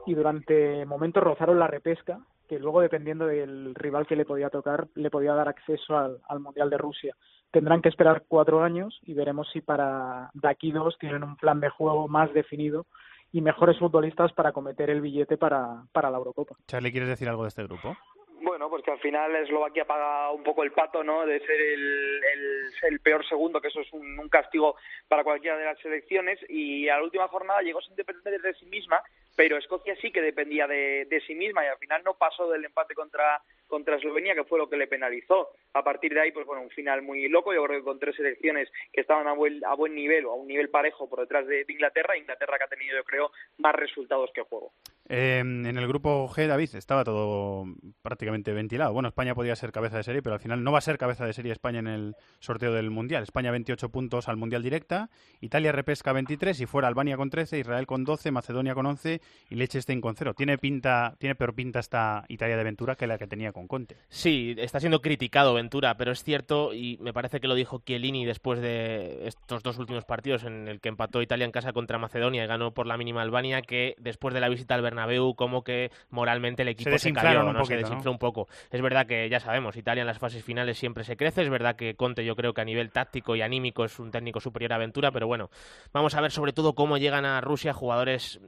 y 0.05 0.15
durante 0.15 0.85
momentos 0.85 1.23
rozaron 1.23 1.59
la 1.59 1.67
repesca, 1.67 2.19
que 2.49 2.59
luego 2.59 2.81
dependiendo 2.81 3.27
del 3.27 3.73
rival 3.75 4.05
que 4.05 4.17
le 4.17 4.25
podía 4.25 4.49
tocar, 4.49 4.87
le 4.95 5.09
podía 5.09 5.33
dar 5.33 5.47
acceso 5.47 5.97
al, 5.97 6.17
al 6.27 6.41
Mundial 6.41 6.69
de 6.69 6.77
Rusia. 6.77 7.15
Tendrán 7.51 7.81
que 7.81 7.89
esperar 7.89 8.23
cuatro 8.27 8.63
años 8.63 8.99
y 9.05 9.13
veremos 9.13 9.49
si 9.51 9.61
para 9.61 10.31
de 10.33 10.47
aquí 10.47 10.71
dos 10.71 10.97
tienen 10.99 11.23
un 11.23 11.35
plan 11.35 11.59
de 11.59 11.69
juego 11.69 12.07
más 12.07 12.33
definido 12.33 12.85
y 13.33 13.41
mejores 13.41 13.77
futbolistas 13.77 14.31
para 14.33 14.51
cometer 14.51 14.89
el 14.89 15.01
billete 15.01 15.37
para, 15.37 15.83
para 15.91 16.09
la 16.09 16.17
Eurocopa. 16.17 16.55
Charlie, 16.67 16.91
¿quieres 16.91 17.09
decir 17.09 17.29
algo 17.29 17.43
de 17.43 17.49
este 17.49 17.63
grupo? 17.63 17.95
Bueno, 18.43 18.71
pues 18.71 18.83
que 18.83 18.89
al 18.89 18.99
final 18.99 19.35
Eslovaquia 19.35 19.85
paga 19.85 20.31
un 20.31 20.41
poco 20.41 20.63
el 20.63 20.71
pato, 20.71 21.03
¿no? 21.03 21.27
De 21.27 21.39
ser 21.41 21.61
el, 21.61 22.99
peor 23.03 23.23
segundo, 23.27 23.61
que 23.61 23.67
eso 23.67 23.81
es 23.81 23.93
un, 23.93 24.17
un, 24.17 24.29
castigo 24.29 24.75
para 25.07 25.23
cualquiera 25.23 25.57
de 25.57 25.65
las 25.65 25.79
selecciones. 25.79 26.39
Y 26.49 26.89
a 26.89 26.97
la 26.97 27.03
última 27.03 27.27
jornada 27.27 27.61
llegó 27.61 27.81
sin 27.81 27.95
depender 27.95 28.41
de 28.41 28.53
sí 28.55 28.65
misma, 28.65 28.99
pero 29.35 29.57
Escocia 29.57 29.95
sí 29.97 30.11
que 30.11 30.23
dependía 30.23 30.65
de, 30.65 31.05
de 31.05 31.21
sí 31.21 31.35
misma 31.35 31.63
y 31.63 31.67
al 31.67 31.77
final 31.77 32.03
no 32.03 32.15
pasó 32.15 32.49
del 32.49 32.65
empate 32.65 32.95
contra 32.95 33.41
contra 33.71 33.95
Eslovenia, 33.95 34.35
que 34.35 34.43
fue 34.43 34.59
lo 34.59 34.69
que 34.69 34.75
le 34.75 34.85
penalizó. 34.85 35.51
A 35.73 35.81
partir 35.81 36.13
de 36.13 36.19
ahí, 36.19 36.31
pues 36.33 36.45
bueno, 36.45 36.61
un 36.61 36.69
final 36.69 37.01
muy 37.01 37.29
loco. 37.29 37.53
Yo 37.53 37.63
creo 37.63 37.79
que 37.79 37.85
con 37.85 37.99
tres 37.99 38.17
selecciones 38.17 38.69
que 38.91 39.01
estaban 39.01 39.27
a 39.27 39.33
buen, 39.33 39.63
a 39.65 39.73
buen 39.75 39.95
nivel 39.95 40.25
o 40.25 40.31
a 40.31 40.35
un 40.35 40.47
nivel 40.47 40.69
parejo 40.69 41.09
por 41.09 41.21
detrás 41.21 41.47
de, 41.47 41.63
de 41.63 41.73
Inglaterra, 41.73 42.17
Inglaterra 42.17 42.57
que 42.57 42.63
ha 42.65 42.67
tenido, 42.67 42.97
yo 42.97 43.03
creo, 43.05 43.31
más 43.59 43.73
resultados 43.73 44.29
que 44.33 44.41
juego. 44.41 44.73
Eh, 45.13 45.39
en 45.39 45.65
el 45.65 45.87
grupo 45.89 46.29
G, 46.29 46.47
David, 46.47 46.73
estaba 46.73 47.03
todo 47.03 47.65
prácticamente 48.01 48.53
ventilado. 48.53 48.93
Bueno, 48.93 49.09
España 49.09 49.35
podía 49.35 49.57
ser 49.57 49.73
cabeza 49.73 49.97
de 49.97 50.03
serie, 50.03 50.21
pero 50.21 50.35
al 50.35 50.39
final 50.39 50.63
no 50.63 50.71
va 50.71 50.77
a 50.77 50.81
ser 50.81 50.97
cabeza 50.97 51.25
de 51.25 51.33
serie 51.33 51.51
España 51.51 51.79
en 51.79 51.87
el 51.87 52.15
sorteo 52.39 52.71
del 52.71 52.91
Mundial. 52.91 53.23
España 53.23 53.51
28 53.51 53.89
puntos 53.89 54.29
al 54.29 54.37
Mundial 54.37 54.63
directa, 54.63 55.09
Italia 55.41 55.73
repesca 55.73 56.13
23 56.13 56.61
y 56.61 56.65
fuera 56.65 56.87
Albania 56.87 57.17
con 57.17 57.29
13, 57.29 57.59
Israel 57.59 57.87
con 57.87 58.05
12, 58.05 58.31
Macedonia 58.31 58.73
con 58.73 58.85
11 58.85 59.19
y 59.49 59.55
Liechtenstein 59.55 59.99
con 59.99 60.15
0. 60.15 60.33
Tiene 60.33 60.57
pinta, 60.57 61.17
tiene 61.19 61.35
peor 61.35 61.55
pinta 61.55 61.81
esta 61.81 62.23
Italia 62.29 62.55
de 62.55 62.63
Ventura 62.63 62.95
que 62.95 63.05
la 63.05 63.17
que 63.17 63.27
tenía 63.27 63.51
con 63.51 63.67
Conte. 63.67 63.97
Sí, 64.07 64.55
está 64.59 64.79
siendo 64.79 65.01
criticado 65.01 65.53
Ventura, 65.53 65.97
pero 65.97 66.13
es 66.13 66.23
cierto 66.23 66.73
y 66.73 66.97
me 67.01 67.11
parece 67.11 67.41
que 67.41 67.49
lo 67.49 67.55
dijo 67.55 67.81
Chiellini 67.85 68.23
después 68.23 68.61
de 68.61 69.27
estos 69.27 69.61
dos 69.61 69.77
últimos 69.77 70.05
partidos 70.05 70.45
en 70.45 70.69
el 70.69 70.79
que 70.79 70.87
empató 70.87 71.21
Italia 71.21 71.43
en 71.43 71.51
casa 71.51 71.73
contra 71.73 71.97
Macedonia 71.97 72.45
y 72.45 72.47
ganó 72.47 72.73
por 72.73 72.87
la 72.87 72.95
mínima 72.95 73.21
Albania 73.21 73.61
que 73.61 73.95
después 73.99 74.33
de 74.33 74.39
la 74.39 74.47
visita 74.47 74.73
al 74.73 74.81
Bernabéu 74.81 75.00
como 75.35 75.63
que 75.63 75.91
moralmente 76.09 76.61
el 76.61 76.69
equipo 76.69 76.91
se, 76.91 76.99
se 76.99 77.13
cayó, 77.13 77.43
¿no? 77.43 77.53
poquito, 77.53 77.65
se 77.65 77.75
desinfló 77.77 78.05
¿no? 78.05 78.11
un 78.11 78.19
poco. 78.19 78.47
Es 78.69 78.81
verdad 78.81 79.05
que 79.05 79.29
ya 79.29 79.39
sabemos, 79.39 79.75
Italia 79.75 80.01
en 80.01 80.07
las 80.07 80.19
fases 80.19 80.43
finales 80.43 80.77
siempre 80.77 81.03
se 81.03 81.17
crece, 81.17 81.41
es 81.41 81.49
verdad 81.49 81.75
que 81.75 81.95
Conte 81.95 82.25
yo 82.25 82.35
creo 82.35 82.53
que 82.53 82.61
a 82.61 82.65
nivel 82.65 82.91
táctico 82.91 83.35
y 83.35 83.41
anímico 83.41 83.85
es 83.85 83.99
un 83.99 84.11
técnico 84.11 84.39
superior 84.39 84.73
a 84.73 84.77
Ventura, 84.77 85.11
pero 85.11 85.27
bueno, 85.27 85.49
vamos 85.93 86.15
a 86.15 86.21
ver 86.21 86.31
sobre 86.31 86.53
todo 86.53 86.73
cómo 86.73 86.97
llegan 86.97 87.25
a 87.25 87.41
Rusia 87.41 87.73
jugadores 87.73 88.39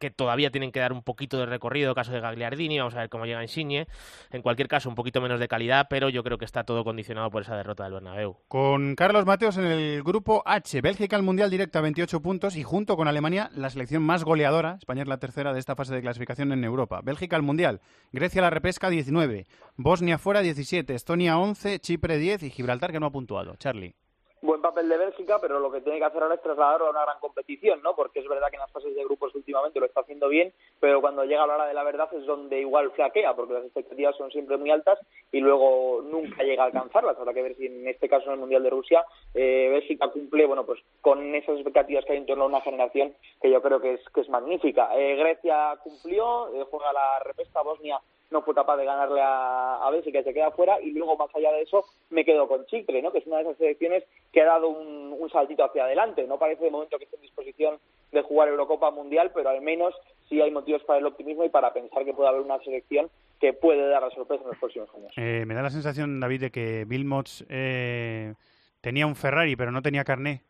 que 0.00 0.10
todavía 0.10 0.50
tienen 0.50 0.72
que 0.72 0.80
dar 0.80 0.92
un 0.92 1.02
poquito 1.02 1.38
de 1.38 1.46
recorrido, 1.46 1.94
caso 1.94 2.10
de 2.10 2.20
Gagliardini, 2.20 2.78
vamos 2.78 2.94
a 2.94 3.00
ver 3.00 3.08
cómo 3.08 3.26
llega 3.26 3.42
Insigne, 3.42 3.86
en 4.32 4.42
cualquier 4.42 4.66
caso 4.66 4.88
un 4.88 4.96
poquito 4.96 5.20
menos 5.20 5.38
de 5.38 5.46
calidad, 5.46 5.86
pero 5.88 6.08
yo 6.08 6.24
creo 6.24 6.38
que 6.38 6.44
está 6.44 6.64
todo 6.64 6.82
condicionado 6.82 7.30
por 7.30 7.42
esa 7.42 7.54
derrota 7.54 7.84
del 7.84 7.92
Bernabéu. 7.92 8.38
Con 8.48 8.96
Carlos 8.96 9.26
Mateos 9.26 9.58
en 9.58 9.66
el 9.66 10.02
grupo 10.02 10.42
H, 10.46 10.80
Bélgica 10.80 11.14
al 11.14 11.22
Mundial 11.22 11.50
directa 11.50 11.80
28 11.80 12.20
puntos 12.20 12.56
y 12.56 12.64
junto 12.64 12.96
con 12.96 13.06
Alemania 13.06 13.50
la 13.54 13.70
selección 13.70 14.02
más 14.02 14.24
goleadora, 14.24 14.76
España 14.78 15.02
es 15.02 15.08
la 15.08 15.18
tercera 15.18 15.52
de 15.52 15.60
esta 15.60 15.76
fase 15.76 15.94
de 15.94 16.00
clasificación 16.00 16.52
en 16.52 16.64
Europa. 16.64 17.00
Bélgica 17.04 17.36
al 17.36 17.42
Mundial, 17.42 17.80
Grecia 18.10 18.42
la 18.42 18.50
repesca 18.50 18.88
19, 18.88 19.46
Bosnia 19.76 20.18
fuera 20.18 20.40
17, 20.40 20.94
Estonia 20.94 21.38
11, 21.38 21.78
Chipre 21.80 22.18
10 22.18 22.42
y 22.44 22.50
Gibraltar 22.50 22.90
que 22.90 23.00
no 23.00 23.06
ha 23.06 23.12
puntuado. 23.12 23.56
Charlie 23.56 23.94
buen 24.42 24.62
papel 24.62 24.88
de 24.88 24.96
Bélgica, 24.96 25.38
pero 25.40 25.60
lo 25.60 25.70
que 25.70 25.80
tiene 25.80 25.98
que 25.98 26.04
hacer 26.04 26.22
ahora 26.22 26.34
es 26.34 26.42
trasladarlo 26.42 26.86
a 26.86 26.90
una 26.90 27.02
gran 27.02 27.18
competición, 27.20 27.82
¿no? 27.82 27.94
Porque 27.94 28.20
es 28.20 28.28
verdad 28.28 28.48
que 28.48 28.56
en 28.56 28.60
las 28.60 28.72
fases 28.72 28.94
de 28.94 29.04
grupos 29.04 29.34
últimamente 29.34 29.80
lo 29.80 29.86
está 29.86 30.00
haciendo 30.00 30.28
bien, 30.28 30.52
pero 30.80 31.00
cuando 31.00 31.24
llega 31.24 31.46
la 31.46 31.54
hora 31.56 31.66
de 31.66 31.74
la 31.74 31.84
verdad 31.84 32.08
es 32.14 32.24
donde 32.24 32.60
igual 32.60 32.90
flaquea, 32.92 33.34
porque 33.34 33.54
las 33.54 33.64
expectativas 33.64 34.16
son 34.16 34.30
siempre 34.30 34.56
muy 34.56 34.70
altas 34.70 34.98
y 35.30 35.40
luego 35.40 36.02
nunca 36.02 36.42
llega 36.42 36.62
a 36.62 36.66
alcanzarlas. 36.66 37.18
Habrá 37.18 37.34
que 37.34 37.42
ver 37.42 37.56
si 37.56 37.66
en 37.66 37.86
este 37.86 38.08
caso 38.08 38.26
en 38.26 38.32
el 38.32 38.40
Mundial 38.40 38.62
de 38.62 38.70
Rusia 38.70 39.04
eh, 39.34 39.68
Bélgica 39.70 40.08
cumple, 40.08 40.46
bueno, 40.46 40.64
pues 40.64 40.80
con 41.00 41.34
esas 41.34 41.56
expectativas 41.56 42.04
que 42.04 42.12
hay 42.12 42.18
en 42.18 42.26
torno 42.26 42.44
a 42.44 42.48
una 42.48 42.60
generación 42.62 43.14
que 43.40 43.50
yo 43.50 43.60
creo 43.60 43.80
que 43.80 43.94
es, 43.94 44.00
que 44.14 44.22
es 44.22 44.28
magnífica. 44.28 44.88
Eh, 44.96 45.16
Grecia 45.16 45.78
cumplió, 45.82 46.54
eh, 46.54 46.64
juega 46.70 46.92
la 46.92 47.18
repesca, 47.24 47.62
Bosnia 47.62 48.00
no 48.30 48.42
fue 48.42 48.54
capaz 48.54 48.76
de 48.76 48.84
ganarle 48.84 49.20
a, 49.20 49.76
a 49.84 49.90
Bélgica 49.90 50.20
y 50.20 50.24
se 50.24 50.34
queda 50.34 50.50
fuera 50.50 50.80
y 50.80 50.92
luego 50.92 51.16
más 51.16 51.34
allá 51.34 51.52
de 51.52 51.62
eso 51.62 51.84
me 52.10 52.24
quedo 52.24 52.48
con 52.48 52.64
Chipre, 52.66 53.02
¿no? 53.02 53.12
que 53.12 53.18
es 53.18 53.26
una 53.26 53.36
de 53.36 53.42
esas 53.42 53.56
selecciones 53.56 54.04
que 54.32 54.42
ha 54.42 54.46
dado 54.46 54.68
un, 54.68 55.16
un 55.18 55.30
saltito 55.30 55.64
hacia 55.64 55.84
adelante. 55.84 56.26
No 56.26 56.38
parece 56.38 56.64
de 56.64 56.70
momento 56.70 56.98
que 56.98 57.04
esté 57.04 57.16
en 57.16 57.22
disposición 57.22 57.78
de 58.12 58.22
jugar 58.22 58.48
Eurocopa 58.48 58.90
Mundial, 58.90 59.30
pero 59.34 59.50
al 59.50 59.60
menos 59.60 59.94
sí 60.28 60.40
hay 60.40 60.50
motivos 60.50 60.82
para 60.84 60.98
el 60.98 61.06
optimismo 61.06 61.44
y 61.44 61.48
para 61.48 61.72
pensar 61.72 62.04
que 62.04 62.14
puede 62.14 62.28
haber 62.28 62.42
una 62.42 62.58
selección 62.60 63.10
que 63.40 63.52
puede 63.52 63.88
dar 63.88 64.02
la 64.02 64.10
sorpresa 64.10 64.42
en 64.42 64.50
los 64.50 64.58
próximos 64.58 64.88
años. 64.94 65.12
Eh, 65.16 65.44
me 65.46 65.54
da 65.54 65.62
la 65.62 65.70
sensación, 65.70 66.20
David, 66.20 66.40
de 66.40 66.50
que 66.50 66.84
Bill 66.86 67.04
Mots 67.04 67.44
eh, 67.48 68.34
tenía 68.80 69.06
un 69.06 69.16
Ferrari 69.16 69.56
pero 69.56 69.72
no 69.72 69.82
tenía 69.82 70.04
carné 70.04 70.42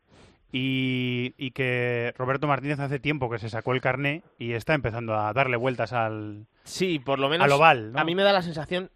y, 0.52 1.34
y, 1.38 1.52
que 1.52 2.12
Roberto 2.18 2.46
Martínez 2.46 2.80
hace 2.80 2.98
tiempo 2.98 3.30
que 3.30 3.38
se 3.38 3.48
sacó 3.48 3.72
el 3.72 3.80
carné 3.80 4.22
y 4.38 4.52
está 4.52 4.74
empezando 4.74 5.14
a 5.14 5.32
darle 5.32 5.56
vueltas 5.56 5.92
al 5.92 6.46
sí 6.64 6.98
por 6.98 7.18
lo 7.18 7.28
menos 7.28 7.44
al 7.44 7.52
oval 7.52 7.92
¿no? 7.92 8.00
a 8.00 8.04
mí 8.04 8.14
me 8.14 8.22
da 8.22 8.32
la 8.32 8.42
sensación 8.42 8.90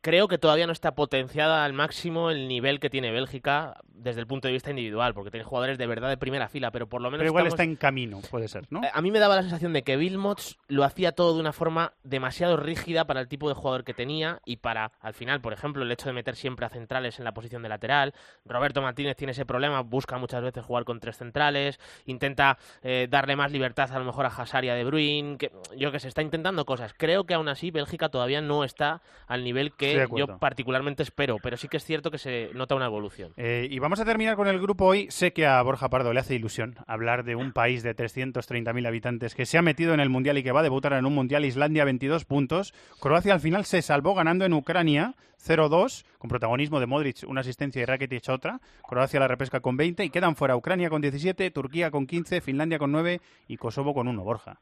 creo 0.00 0.28
que 0.28 0.38
todavía 0.38 0.66
no 0.66 0.72
está 0.72 0.94
potenciada 0.94 1.64
al 1.64 1.72
máximo 1.72 2.30
el 2.30 2.48
nivel 2.48 2.80
que 2.80 2.90
tiene 2.90 3.10
Bélgica 3.10 3.80
desde 3.86 4.20
el 4.20 4.26
punto 4.26 4.48
de 4.48 4.52
vista 4.52 4.70
individual, 4.70 5.12
porque 5.12 5.30
tiene 5.30 5.44
jugadores 5.44 5.76
de 5.76 5.86
verdad 5.86 6.08
de 6.08 6.16
primera 6.16 6.48
fila, 6.48 6.70
pero 6.70 6.88
por 6.88 7.02
lo 7.02 7.10
menos. 7.10 7.20
Pero 7.20 7.30
igual 7.30 7.46
estamos... 7.46 7.60
está 7.60 7.70
en 7.70 7.76
camino, 7.76 8.20
puede 8.30 8.48
ser, 8.48 8.66
¿no? 8.70 8.80
A 8.92 9.02
mí 9.02 9.10
me 9.10 9.18
daba 9.18 9.36
la 9.36 9.42
sensación 9.42 9.74
de 9.74 9.82
que 9.82 9.96
Wilmots 9.96 10.58
lo 10.68 10.84
hacía 10.84 11.12
todo 11.12 11.34
de 11.34 11.40
una 11.40 11.52
forma 11.52 11.92
demasiado 12.02 12.56
rígida 12.56 13.06
para 13.06 13.20
el 13.20 13.28
tipo 13.28 13.48
de 13.48 13.54
jugador 13.54 13.84
que 13.84 13.92
tenía 13.92 14.40
y 14.46 14.56
para, 14.56 14.92
al 15.00 15.12
final, 15.12 15.40
por 15.42 15.52
ejemplo, 15.52 15.82
el 15.82 15.92
hecho 15.92 16.06
de 16.06 16.14
meter 16.14 16.34
siempre 16.34 16.64
a 16.64 16.70
centrales 16.70 17.18
en 17.18 17.24
la 17.24 17.32
posición 17.32 17.62
de 17.62 17.68
lateral. 17.68 18.14
Roberto 18.46 18.80
Martínez 18.80 19.16
tiene 19.16 19.32
ese 19.32 19.44
problema, 19.44 19.82
busca 19.82 20.16
muchas 20.16 20.42
veces 20.42 20.64
jugar 20.64 20.84
con 20.84 20.98
tres 20.98 21.18
centrales, 21.18 21.78
intenta 22.06 22.56
eh, 22.82 23.06
darle 23.10 23.36
más 23.36 23.52
libertad 23.52 23.92
a 23.92 23.98
lo 23.98 24.06
mejor 24.06 24.24
a 24.24 24.28
Hazard 24.28 24.64
y 24.64 24.70
a 24.70 24.74
De 24.74 24.84
Bruyne, 24.84 25.36
que 25.36 25.52
yo 25.76 25.92
que 25.92 26.00
se 26.00 26.08
está 26.08 26.22
intentando 26.22 26.64
cosas. 26.64 26.94
Creo 26.96 27.24
que 27.24 27.34
aún 27.34 27.48
así 27.48 27.70
Bélgica 27.70 28.08
todavía 28.08 28.40
no 28.40 28.64
está 28.64 29.02
al 29.26 29.44
nivel 29.44 29.72
que 29.74 29.89
yo 30.16 30.38
particularmente 30.38 31.02
espero, 31.02 31.38
pero 31.42 31.56
sí 31.56 31.68
que 31.68 31.76
es 31.76 31.84
cierto 31.84 32.10
que 32.10 32.18
se 32.18 32.50
nota 32.54 32.74
una 32.74 32.86
evolución. 32.86 33.32
Eh, 33.36 33.68
y 33.70 33.78
vamos 33.78 34.00
a 34.00 34.04
terminar 34.04 34.36
con 34.36 34.48
el 34.48 34.60
grupo 34.60 34.86
hoy. 34.86 35.06
Sé 35.10 35.32
que 35.32 35.46
a 35.46 35.60
Borja 35.62 35.88
Pardo 35.88 36.12
le 36.12 36.20
hace 36.20 36.34
ilusión 36.34 36.76
hablar 36.86 37.24
de 37.24 37.36
un 37.36 37.52
país 37.52 37.82
de 37.82 37.94
330.000 37.94 38.86
habitantes 38.86 39.34
que 39.34 39.46
se 39.46 39.58
ha 39.58 39.62
metido 39.62 39.94
en 39.94 40.00
el 40.00 40.10
Mundial 40.10 40.38
y 40.38 40.42
que 40.42 40.52
va 40.52 40.60
a 40.60 40.64
debutar 40.64 40.92
en 40.92 41.06
un 41.06 41.14
Mundial. 41.14 41.44
Islandia 41.44 41.84
22 41.84 42.24
puntos. 42.24 42.74
Croacia 43.00 43.32
al 43.32 43.40
final 43.40 43.64
se 43.64 43.82
salvó 43.82 44.14
ganando 44.14 44.44
en 44.44 44.52
Ucrania 44.52 45.14
0-2 45.44 46.04
con 46.18 46.28
protagonismo 46.28 46.80
de 46.80 46.86
Modric, 46.86 47.24
una 47.26 47.40
asistencia 47.40 47.82
y 47.82 47.84
Rakitic 47.84 48.28
otra. 48.28 48.60
Croacia 48.86 49.20
la 49.20 49.28
repesca 49.28 49.60
con 49.60 49.76
20 49.76 50.04
y 50.04 50.10
quedan 50.10 50.36
fuera 50.36 50.56
Ucrania 50.56 50.90
con 50.90 51.00
17, 51.00 51.50
Turquía 51.50 51.90
con 51.90 52.06
15, 52.06 52.40
Finlandia 52.40 52.78
con 52.78 52.92
9 52.92 53.20
y 53.48 53.56
Kosovo 53.56 53.94
con 53.94 54.08
1. 54.08 54.22
Borja. 54.22 54.60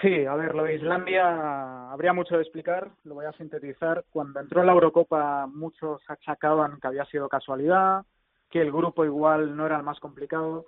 Sí, 0.00 0.24
a 0.26 0.34
ver, 0.34 0.54
lo 0.54 0.64
de 0.64 0.74
Islandia 0.74 1.90
habría 1.90 2.12
mucho 2.12 2.36
de 2.36 2.42
explicar, 2.42 2.90
lo 3.04 3.14
voy 3.14 3.26
a 3.26 3.32
sintetizar. 3.32 4.04
Cuando 4.10 4.40
entró 4.40 4.60
en 4.60 4.66
la 4.66 4.72
Eurocopa 4.72 5.46
muchos 5.46 6.02
achacaban 6.08 6.80
que 6.80 6.86
había 6.86 7.04
sido 7.06 7.28
casualidad, 7.28 8.04
que 8.50 8.60
el 8.60 8.72
grupo 8.72 9.04
igual 9.04 9.56
no 9.56 9.66
era 9.66 9.76
el 9.76 9.82
más 9.82 10.00
complicado. 10.00 10.66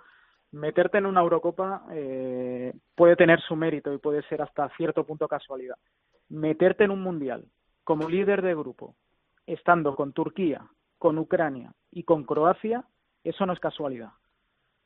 Meterte 0.53 0.99
en 0.99 1.07
una 1.07 1.21
Eurocopa 1.21 1.87
eh, 1.91 2.73
puede 2.95 3.17
tener 3.17 3.41
su 3.41 3.57
mérito 3.57 3.93
y 3.93 3.99
puede 3.99 4.23
ser 4.23 4.43
hasta 4.43 4.69
cierto 4.77 5.05
punto 5.05 5.29
casualidad. 5.29 5.77
Meterte 6.29 6.85
en 6.85 6.91
un 6.91 7.03
Mundial 7.03 7.45
como 7.85 8.09
líder 8.09 8.43
de 8.43 8.55
grupo, 8.55 8.97
estando 9.47 9.95
con 9.95 10.13
Turquía, 10.13 10.67
con 10.99 11.19
Ucrania 11.19 11.73
y 11.93 12.03
con 12.03 12.25
Croacia, 12.25 12.85
eso 13.23 13.47
no 13.47 13.53
es 13.53 13.61
casualidad. 13.61 14.11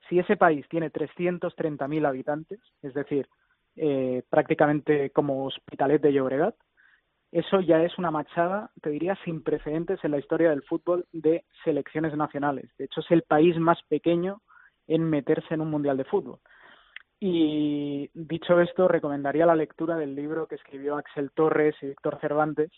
Si 0.09 0.18
ese 0.18 0.36
país 0.36 0.66
tiene 0.68 0.91
330.000 0.91 2.07
habitantes, 2.07 2.61
es 2.82 2.93
decir, 2.95 3.28
eh, 3.76 4.10
prácticamente 4.41 5.11
como 5.11 5.45
Hospitalet 5.45 6.01
de 6.01 6.14
Llobregat, 6.14 6.55
eso 7.30 7.61
ya 7.61 7.82
es 7.82 7.99
una 7.99 8.11
machada, 8.11 8.70
te 8.80 8.88
diría, 8.88 9.18
sin 9.22 9.43
precedentes 9.43 10.03
en 10.03 10.12
la 10.12 10.18
historia 10.18 10.49
del 10.49 10.62
fútbol 10.62 11.05
de 11.12 11.45
selecciones 11.62 12.16
nacionales. 12.16 12.70
De 12.78 12.86
hecho, 12.86 13.01
es 13.01 13.11
el 13.11 13.22
país 13.22 13.59
más 13.59 13.78
pequeño 13.88 14.41
en 14.88 15.03
meterse 15.05 15.53
en 15.53 15.61
un 15.61 15.70
mundial 15.70 15.99
de 15.99 16.05
fútbol. 16.05 16.38
Y 17.20 18.11
dicho 18.14 18.59
esto, 18.61 18.88
recomendaría 18.88 19.45
la 19.45 19.55
lectura 19.55 19.97
del 19.97 20.14
libro 20.14 20.47
que 20.47 20.55
escribió 20.55 20.97
Axel 20.97 21.30
Torres 21.32 21.76
y 21.82 21.88
Víctor 21.88 22.18
Cervantes 22.18 22.70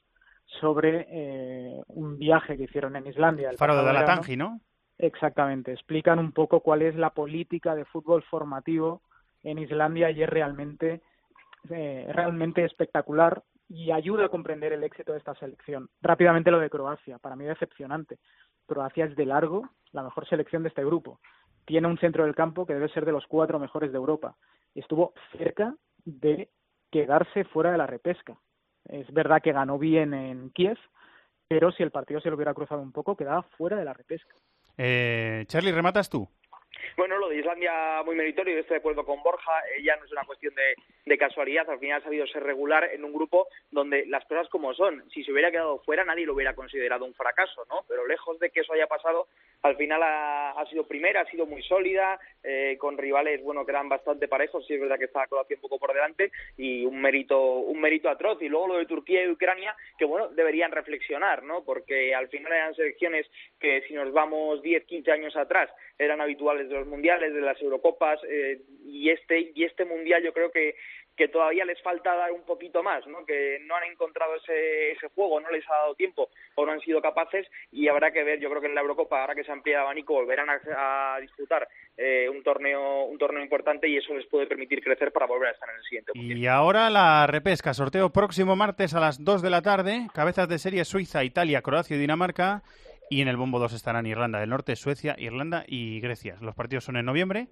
sobre 0.60 1.06
eh, 1.10 1.80
un 1.86 2.18
viaje 2.18 2.56
que 2.56 2.64
hicieron 2.64 2.96
en 2.96 3.06
Islandia. 3.06 3.50
El 3.50 3.56
Faro 3.56 3.76
de 3.76 3.84
Dalatangi, 3.84 4.36
¿no? 4.36 4.60
Exactamente. 4.98 5.72
Explican 5.72 6.18
un 6.18 6.32
poco 6.32 6.58
cuál 6.58 6.82
es 6.82 6.96
la 6.96 7.10
política 7.10 7.76
de 7.76 7.84
fútbol 7.84 8.24
formativo 8.24 9.00
en 9.42 9.58
Islandia 9.58 10.10
y 10.10 10.22
es 10.22 10.28
realmente, 10.28 11.02
eh, 11.70 12.06
realmente 12.12 12.64
espectacular 12.64 13.42
y 13.68 13.90
ayuda 13.90 14.26
a 14.26 14.28
comprender 14.28 14.72
el 14.72 14.84
éxito 14.84 15.12
de 15.12 15.18
esta 15.18 15.34
selección. 15.36 15.88
Rápidamente 16.00 16.50
lo 16.50 16.58
de 16.58 16.70
Croacia, 16.70 17.18
para 17.18 17.36
mí 17.36 17.44
decepcionante. 17.44 18.18
Croacia 18.66 19.06
es 19.06 19.16
de 19.16 19.26
largo 19.26 19.68
la 19.92 20.02
mejor 20.02 20.28
selección 20.28 20.62
de 20.62 20.68
este 20.68 20.84
grupo. 20.84 21.20
Tiene 21.64 21.88
un 21.88 21.98
centro 21.98 22.24
del 22.24 22.34
campo 22.34 22.66
que 22.66 22.74
debe 22.74 22.88
ser 22.88 23.04
de 23.04 23.12
los 23.12 23.26
cuatro 23.26 23.58
mejores 23.58 23.92
de 23.92 23.98
Europa. 23.98 24.36
Estuvo 24.74 25.14
cerca 25.36 25.74
de 26.04 26.50
quedarse 26.90 27.44
fuera 27.44 27.72
de 27.72 27.78
la 27.78 27.86
repesca. 27.86 28.36
Es 28.84 29.10
verdad 29.12 29.40
que 29.42 29.52
ganó 29.52 29.78
bien 29.78 30.12
en 30.12 30.50
Kiev, 30.50 30.78
pero 31.48 31.70
si 31.72 31.82
el 31.82 31.90
partido 31.90 32.20
se 32.20 32.28
lo 32.28 32.36
hubiera 32.36 32.54
cruzado 32.54 32.82
un 32.82 32.92
poco, 32.92 33.16
quedaba 33.16 33.42
fuera 33.42 33.76
de 33.76 33.84
la 33.84 33.92
repesca. 33.92 34.34
Eh, 34.76 35.44
Charlie, 35.46 35.72
¿rematas 35.72 36.10
tú? 36.10 36.28
Bueno, 36.96 37.18
lo 37.18 37.28
de 37.28 37.38
Islandia 37.38 38.02
muy 38.04 38.14
meritorio, 38.14 38.58
estoy 38.58 38.74
de 38.74 38.78
acuerdo 38.78 39.04
con 39.04 39.22
Borja, 39.22 39.52
eh, 39.76 39.82
ya 39.82 39.96
no 39.96 40.04
es 40.04 40.12
una 40.12 40.24
cuestión 40.24 40.54
de, 40.54 41.18
casualidad, 41.18 41.68
al 41.70 41.78
final 41.78 42.00
ha 42.00 42.04
sabido 42.04 42.26
ser 42.26 42.42
regular 42.42 42.88
en 42.92 43.04
un 43.04 43.12
grupo 43.12 43.46
donde 43.70 44.06
las 44.06 44.24
cosas 44.24 44.48
como 44.48 44.74
son, 44.74 45.08
si 45.10 45.22
se 45.22 45.30
hubiera 45.30 45.50
quedado 45.50 45.78
fuera 45.80 46.04
nadie 46.04 46.26
lo 46.26 46.34
hubiera 46.34 46.54
considerado 46.54 47.04
un 47.04 47.14
fracaso, 47.14 47.64
¿no? 47.68 47.84
Pero 47.86 48.06
lejos 48.06 48.38
de 48.40 48.50
que 48.50 48.60
eso 48.60 48.72
haya 48.72 48.86
pasado, 48.86 49.28
al 49.62 49.76
final 49.76 50.02
ha, 50.02 50.50
ha 50.50 50.66
sido 50.66 50.84
primera, 50.86 51.20
ha 51.20 51.30
sido 51.30 51.46
muy 51.46 51.62
sólida, 51.62 52.18
eh, 52.44 52.76
con 52.78 52.98
rivales, 52.98 53.40
bueno, 53.42 53.64
que 53.64 53.70
eran 53.70 53.88
bastante 53.88 54.26
parejos, 54.26 54.66
sí 54.66 54.74
es 54.74 54.80
verdad 54.80 54.98
que 54.98 55.04
estaba 55.04 55.28
Croacia 55.28 55.54
un 55.54 55.62
poco 55.62 55.78
por 55.78 55.94
delante, 55.94 56.32
y 56.56 56.84
un 56.84 57.00
mérito, 57.00 57.40
un 57.40 57.80
mérito 57.80 58.08
atroz, 58.08 58.42
y 58.42 58.48
luego 58.48 58.66
lo 58.66 58.78
de 58.78 58.86
Turquía 58.86 59.24
y 59.24 59.30
Ucrania, 59.30 59.76
que 59.96 60.04
bueno, 60.04 60.28
deberían 60.28 60.72
reflexionar, 60.72 61.44
¿no? 61.44 61.62
Porque 61.62 62.14
al 62.14 62.28
final 62.28 62.52
eran 62.52 62.74
selecciones 62.74 63.30
que 63.60 63.82
si 63.82 63.94
nos 63.94 64.12
vamos 64.12 64.60
10, 64.62 64.84
15 64.86 65.12
años 65.12 65.36
atrás, 65.36 65.70
eran 66.04 66.20
habituales 66.20 66.68
de 66.68 66.74
los 66.74 66.86
mundiales, 66.86 67.32
de 67.32 67.40
las 67.40 67.60
Eurocopas, 67.60 68.20
eh, 68.28 68.60
y 68.84 69.10
este 69.10 69.52
y 69.54 69.64
este 69.64 69.84
mundial 69.84 70.22
yo 70.22 70.32
creo 70.32 70.50
que 70.50 70.74
que 71.16 71.28
todavía 71.28 71.64
les 71.64 71.80
falta 71.82 72.14
dar 72.14 72.32
un 72.32 72.42
poquito 72.42 72.82
más, 72.82 73.06
¿no? 73.06 73.24
que 73.26 73.58
no 73.66 73.76
han 73.76 73.84
encontrado 73.84 74.34
ese, 74.36 74.92
ese 74.92 75.08
juego, 75.08 75.40
no 75.40 75.50
les 75.50 75.68
ha 75.68 75.74
dado 75.74 75.94
tiempo 75.94 76.30
o 76.54 76.64
no 76.64 76.72
han 76.72 76.80
sido 76.80 77.02
capaces 77.02 77.46
y 77.70 77.88
habrá 77.88 78.12
que 78.12 78.24
ver, 78.24 78.40
yo 78.40 78.48
creo 78.48 78.62
que 78.62 78.68
en 78.68 78.74
la 78.74 78.80
Eurocopa, 78.80 79.20
ahora 79.20 79.34
que 79.34 79.44
se 79.44 79.52
amplía 79.52 79.76
el 79.76 79.82
abanico, 79.82 80.14
volverán 80.14 80.48
a, 80.48 81.14
a 81.14 81.20
disfrutar 81.20 81.68
eh, 81.96 82.28
un 82.28 82.42
torneo 82.42 83.04
un 83.04 83.18
torneo 83.18 83.42
importante 83.42 83.88
y 83.88 83.98
eso 83.98 84.14
les 84.14 84.26
puede 84.26 84.46
permitir 84.46 84.82
crecer 84.82 85.12
para 85.12 85.26
volver 85.26 85.48
a 85.48 85.52
estar 85.52 85.68
en 85.68 85.76
el 85.76 85.82
siguiente. 85.82 86.12
Mundial. 86.14 86.38
Y 86.38 86.46
ahora 86.46 86.88
la 86.88 87.26
repesca, 87.26 87.74
sorteo 87.74 88.10
próximo 88.10 88.56
martes 88.56 88.94
a 88.94 89.00
las 89.00 89.22
2 89.22 89.42
de 89.42 89.50
la 89.50 89.60
tarde, 89.60 90.06
cabezas 90.14 90.48
de 90.48 90.58
serie 90.58 90.84
Suiza, 90.84 91.24
Italia, 91.24 91.60
Croacia 91.60 91.96
y 91.96 92.00
Dinamarca. 92.00 92.62
Y 93.12 93.20
en 93.20 93.28
el 93.28 93.36
bombo 93.36 93.58
2 93.58 93.74
estarán 93.74 94.06
Irlanda 94.06 94.40
del 94.40 94.48
Norte, 94.48 94.74
Suecia, 94.74 95.14
Irlanda 95.18 95.64
y 95.66 96.00
Grecia. 96.00 96.38
Los 96.40 96.54
partidos 96.54 96.84
son 96.84 96.96
en 96.96 97.04
noviembre 97.04 97.48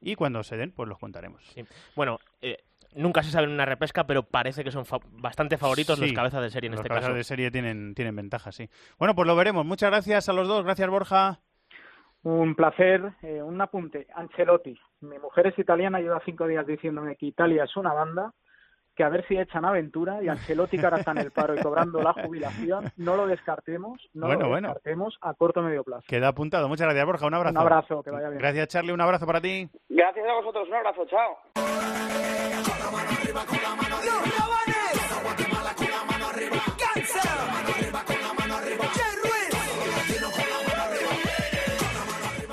y 0.00 0.16
cuando 0.16 0.42
se 0.42 0.56
den, 0.56 0.72
pues 0.72 0.88
los 0.88 0.98
contaremos. 0.98 1.44
Sí. 1.54 1.64
Bueno, 1.94 2.18
eh, 2.42 2.64
nunca 2.92 3.22
se 3.22 3.30
sabe 3.30 3.46
en 3.46 3.52
una 3.52 3.64
repesca, 3.64 4.04
pero 4.04 4.24
parece 4.24 4.64
que 4.64 4.72
son 4.72 4.84
fa 4.84 4.98
bastante 5.12 5.58
favoritos 5.58 5.96
sí, 5.96 6.06
los 6.06 6.12
cabezas 6.12 6.42
de 6.42 6.50
serie 6.50 6.66
en 6.66 6.72
los 6.72 6.80
este 6.80 6.88
cabezas 6.88 7.10
caso. 7.10 7.18
de 7.18 7.22
serie 7.22 7.52
tienen, 7.52 7.94
tienen 7.94 8.16
ventaja, 8.16 8.50
sí. 8.50 8.68
Bueno, 8.98 9.14
pues 9.14 9.28
lo 9.28 9.36
veremos. 9.36 9.64
Muchas 9.64 9.90
gracias 9.90 10.28
a 10.28 10.32
los 10.32 10.48
dos. 10.48 10.64
Gracias, 10.64 10.90
Borja. 10.90 11.38
Un 12.24 12.56
placer. 12.56 13.12
Eh, 13.22 13.40
un 13.40 13.60
apunte. 13.60 14.08
Ancelotti. 14.12 14.76
Mi 15.02 15.20
mujer 15.20 15.46
es 15.46 15.58
italiana, 15.60 16.00
lleva 16.00 16.20
cinco 16.24 16.48
días 16.48 16.66
diciéndome 16.66 17.14
que 17.14 17.26
Italia 17.26 17.62
es 17.62 17.76
una 17.76 17.92
banda, 17.92 18.34
que 18.96 19.04
a 19.04 19.08
ver 19.10 19.26
si 19.28 19.36
echan 19.36 19.64
aventura 19.64 20.22
y 20.22 20.28
Ancelotti 20.28 20.78
que 20.78 20.84
ahora 20.84 20.98
está 20.98 21.10
en 21.12 21.18
el 21.18 21.30
paro 21.30 21.54
y 21.54 21.60
cobrando 21.60 22.02
la 22.02 22.14
jubilación, 22.14 22.90
no 22.96 23.16
lo 23.16 23.26
descartemos, 23.26 24.00
no 24.14 24.26
bueno, 24.26 24.42
lo 24.42 24.48
bueno. 24.48 24.68
descartemos 24.68 25.16
a 25.20 25.34
corto 25.34 25.60
o 25.60 25.62
medio 25.62 25.84
plazo. 25.84 26.04
Queda 26.08 26.28
apuntado. 26.28 26.68
Muchas 26.68 26.86
gracias, 26.86 27.06
Borja. 27.06 27.26
Un 27.26 27.34
abrazo. 27.34 27.52
Un 27.52 27.58
abrazo, 27.58 28.02
que 28.02 28.10
vaya 28.10 28.28
bien. 28.30 28.38
Gracias, 28.38 28.68
Charlie. 28.68 28.92
Un 28.92 29.00
abrazo 29.00 29.26
para 29.26 29.40
ti. 29.40 29.68
Gracias 29.88 30.26
a 30.26 30.34
vosotros. 30.34 30.68
Un 30.68 30.74
abrazo. 30.74 31.06
Chao. 31.06 31.36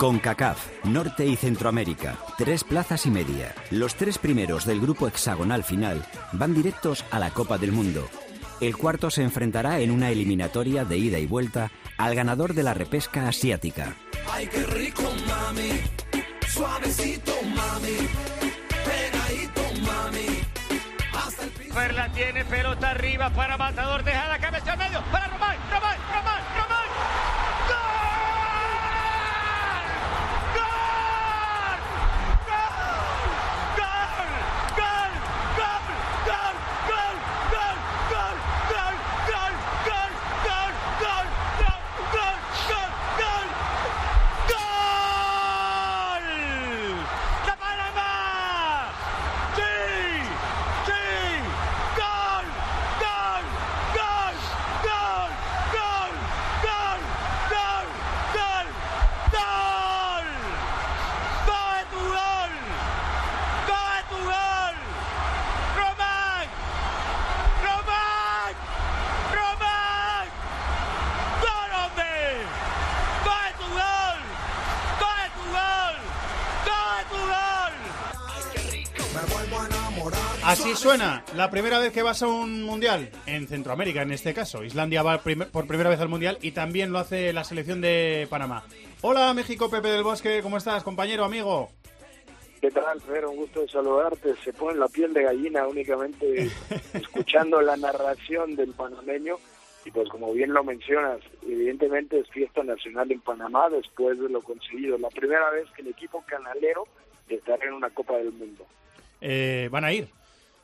Con 0.04 0.20
CACAF, 0.20 0.84
Norte 0.84 1.26
y 1.26 1.38
Centroamérica, 1.38 2.18
tres 2.38 2.66
plazas 2.66 3.06
y 3.06 3.10
media. 3.10 3.56
Los 3.72 3.96
tres 3.96 4.18
primeros 4.18 4.66
del 4.66 4.82
grupo 4.82 5.08
hexagonal 5.08 5.64
final 5.64 6.06
van 6.34 6.54
directos 6.54 7.06
a 7.10 7.20
la 7.20 7.30
Copa 7.30 7.58
del 7.58 7.72
Mundo. 7.72 8.10
El 8.60 8.76
cuarto 8.76 9.10
se 9.10 9.24
enfrentará 9.24 9.80
en 9.80 9.92
una 9.92 10.10
eliminatoria 10.10 10.84
de 10.84 10.98
ida 10.98 11.20
y 11.20 11.26
vuelta 11.26 11.72
al 11.98 12.16
ganador 12.16 12.54
de 12.54 12.64
la 12.64 12.74
repesca 12.74 13.30
asiática. 13.30 13.96
Ay, 14.30 14.48
qué 14.48 14.64
rico, 14.64 15.04
mami. 15.26 15.70
Suavecito, 16.50 17.32
mami. 17.56 17.96
Pegadito, 18.84 19.62
mami. 19.90 20.40
Hasta 21.14 21.44
el 21.46 21.50
piso. 21.52 21.76
Perla 21.76 22.12
tiene 22.12 22.44
pelota 22.44 22.90
arriba 22.90 23.30
para 23.30 23.58
Matador, 23.58 24.04
deja 24.04 24.28
la 24.28 24.40
cabeza 24.40 24.74
al 24.74 24.80
medio 24.80 25.02
para 25.14 25.33
Suena 80.76 81.24
la 81.36 81.50
primera 81.50 81.80
vez 81.80 81.94
que 81.94 82.02
vas 82.02 82.24
a 82.24 82.28
un 82.28 82.64
mundial 82.64 83.10
en 83.26 83.48
Centroamérica, 83.48 84.02
en 84.02 84.12
este 84.12 84.34
caso. 84.34 84.64
Islandia 84.64 85.04
va 85.04 85.20
primer, 85.20 85.50
por 85.50 85.68
primera 85.68 85.90
vez 85.90 86.00
al 86.00 86.10
mundial 86.10 86.38
y 86.42 86.52
también 86.52 86.92
lo 86.92 87.00
hace 87.00 87.32
la 87.32 87.44
selección 87.44 87.80
de 87.80 88.28
Panamá. 88.30 88.64
Hola 89.02 89.34
México, 89.34 89.70
Pepe 89.70 89.90
del 89.90 90.04
Bosque, 90.04 90.42
¿cómo 90.42 90.58
estás, 90.58 90.84
compañero, 90.84 91.24
amigo? 91.24 91.70
¿Qué 92.60 92.72
tal, 92.72 93.00
Fer? 93.02 93.26
Un 93.26 93.36
gusto 93.36 93.62
de 93.62 93.68
saludarte. 93.68 94.36
Se 94.44 94.52
pone 94.52 94.80
la 94.80 94.88
piel 94.88 95.14
de 95.14 95.24
gallina 95.24 95.68
únicamente 95.68 96.50
escuchando 96.94 97.62
la 97.62 97.78
narración 97.78 98.56
del 98.56 98.72
panameño. 98.72 99.38
Y 99.86 99.92
pues 99.92 100.10
como 100.10 100.34
bien 100.34 100.54
lo 100.54 100.64
mencionas, 100.64 101.20
evidentemente 101.44 102.20
es 102.20 102.30
fiesta 102.30 102.64
nacional 102.64 103.12
en 103.12 103.22
Panamá 103.22 103.70
después 103.70 104.20
de 104.20 104.30
lo 104.30 104.42
conseguido. 104.42 104.98
La 104.98 105.10
primera 105.10 105.50
vez 105.52 105.70
que 105.76 105.82
el 105.82 105.90
equipo 105.90 106.24
canalero 106.26 106.88
estará 107.30 107.66
en 107.66 107.74
una 107.74 107.90
Copa 107.90 108.18
del 108.18 108.32
Mundo. 108.32 108.66
Eh, 109.22 109.70
van 109.72 109.86
a 109.86 109.94
ir, 109.94 110.10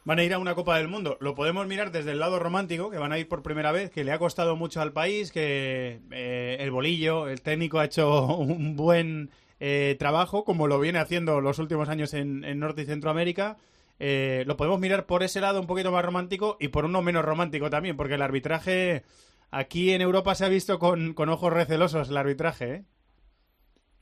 van 0.05 0.19
a 0.19 0.23
ir 0.23 0.33
a 0.33 0.39
una 0.39 0.55
Copa 0.55 0.77
del 0.77 0.87
Mundo. 0.87 1.17
Lo 1.19 1.35
podemos 1.35 1.67
mirar 1.67 1.91
desde 1.91 2.11
el 2.11 2.19
lado 2.19 2.39
romántico, 2.39 2.89
que 2.89 2.97
van 2.97 3.11
a 3.11 3.19
ir 3.19 3.27
por 3.27 3.43
primera 3.43 3.71
vez, 3.71 3.91
que 3.91 4.03
le 4.03 4.11
ha 4.11 4.19
costado 4.19 4.55
mucho 4.55 4.81
al 4.81 4.93
país, 4.93 5.31
que 5.31 5.99
eh, 6.11 6.57
el 6.59 6.71
bolillo, 6.71 7.27
el 7.27 7.41
técnico 7.41 7.79
ha 7.79 7.85
hecho 7.85 8.25
un 8.37 8.75
buen 8.75 9.29
eh, 9.59 9.95
trabajo, 9.99 10.45
como 10.45 10.67
lo 10.67 10.79
viene 10.79 10.99
haciendo 10.99 11.41
los 11.41 11.59
últimos 11.59 11.89
años 11.89 12.13
en, 12.13 12.59
Norte 12.59 12.83
y 12.83 12.85
Centroamérica. 12.85 13.57
Eh, 13.99 14.43
lo 14.47 14.55
podemos 14.55 14.79
mirar 14.79 15.05
por 15.05 15.23
ese 15.23 15.41
lado 15.41 15.59
un 15.59 15.67
poquito 15.67 15.91
más 15.91 16.05
romántico 16.05 16.55
y 16.59 16.69
por 16.69 16.85
uno 16.85 17.01
menos 17.01 17.25
romántico 17.25 17.69
también, 17.69 17.97
porque 17.97 18.13
el 18.13 18.21
arbitraje 18.21 19.03
aquí 19.51 19.91
en 19.91 20.01
Europa 20.01 20.35
se 20.35 20.45
ha 20.45 20.49
visto 20.49 20.79
con, 20.79 21.13
con 21.13 21.27
ojos 21.27 21.51
recelosos 21.51 22.09
el 22.09 22.17
arbitraje. 22.17 22.73
¿eh? 22.73 22.83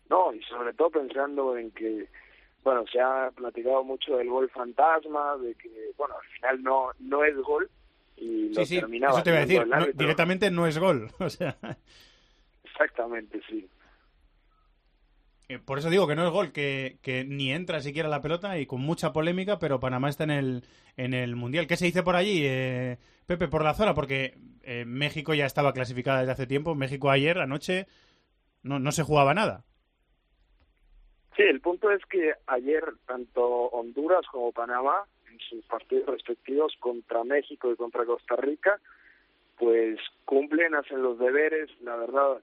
No, 0.09 0.31
y 0.33 0.41
sobre 0.43 0.73
todo 0.73 0.91
pensando 0.91 1.57
en 1.57 1.71
que 1.71 2.07
bueno, 2.68 2.84
se 2.91 2.99
ha 2.99 3.32
platicado 3.34 3.82
mucho 3.82 4.18
del 4.18 4.30
gol 4.30 4.49
fantasma, 4.49 5.38
de 5.38 5.55
que, 5.55 5.70
bueno, 5.97 6.15
al 6.22 6.28
final 6.36 6.63
no, 6.63 6.89
no 6.99 7.24
es 7.24 7.34
gol 7.38 7.70
y 8.18 8.49
lo 8.49 8.65
sí, 8.65 8.65
sí, 8.65 8.80
terminaba 8.82 9.13
eso 9.13 9.24
te 9.24 9.30
iba 9.30 9.38
a 9.38 9.45
decir, 9.45 9.65
no, 9.65 9.86
directamente 9.93 10.51
no 10.51 10.68
es 10.68 10.78
gol. 10.78 11.09
O 11.20 11.30
sea, 11.30 11.55
Exactamente, 12.65 13.39
sí. 13.47 13.70
eh, 15.47 15.59
por 15.59 15.80
eso 15.80 15.89
digo 15.89 16.09
que 16.09 16.18
no 16.18 16.26
es 16.28 16.34
gol, 16.34 16.51
que, 16.51 16.97
que 17.01 17.24
ni 17.24 17.53
entra 17.53 17.80
siquiera 17.80 18.09
la 18.09 18.22
pelota 18.22 18.59
y 18.59 18.65
con 18.65 18.82
mucha 18.82 19.13
polémica, 19.13 19.59
pero 19.59 19.80
Panamá 19.80 20.09
está 20.09 20.26
en 20.26 20.32
el, 20.32 20.63
en 20.97 21.13
el 21.13 21.38
Mundial. 21.38 21.68
¿Qué 21.68 21.78
se 21.78 21.86
dice 21.86 22.03
por 22.03 22.18
allí, 22.18 22.41
eh, 22.43 22.97
Pepe, 23.28 23.47
por 23.47 23.63
la 23.63 23.76
zona? 23.76 23.93
Porque 23.93 24.38
eh, 24.63 24.84
México 24.86 25.34
ya 25.34 25.45
estaba 25.45 25.72
clasificada 25.72 26.20
desde 26.20 26.34
hace 26.34 26.47
tiempo. 26.47 26.76
México 26.76 27.09
ayer, 27.11 27.38
anoche, 27.39 27.88
no, 28.61 28.78
no 28.78 28.91
se 28.91 29.03
jugaba 29.03 29.34
nada. 29.34 29.63
Sí, 31.38 31.43
el 31.43 31.61
punto 31.61 31.91
es 31.91 32.03
que 32.07 32.33
ayer 32.47 32.83
tanto 33.05 33.45
Honduras 33.45 34.25
como 34.31 34.51
Panamá, 34.51 35.05
en 35.31 35.39
sus 35.39 35.63
partidos 35.65 36.07
respectivos 36.07 36.73
contra 36.79 37.23
México 37.23 37.71
y 37.71 37.75
contra 37.75 38.05
Costa 38.05 38.35
Rica, 38.38 38.79
pues 39.59 39.99
cumplen, 40.25 40.73
hacen 40.73 41.03
los 41.03 41.19
deberes, 41.19 41.69
la 41.81 41.95
verdad, 41.95 42.41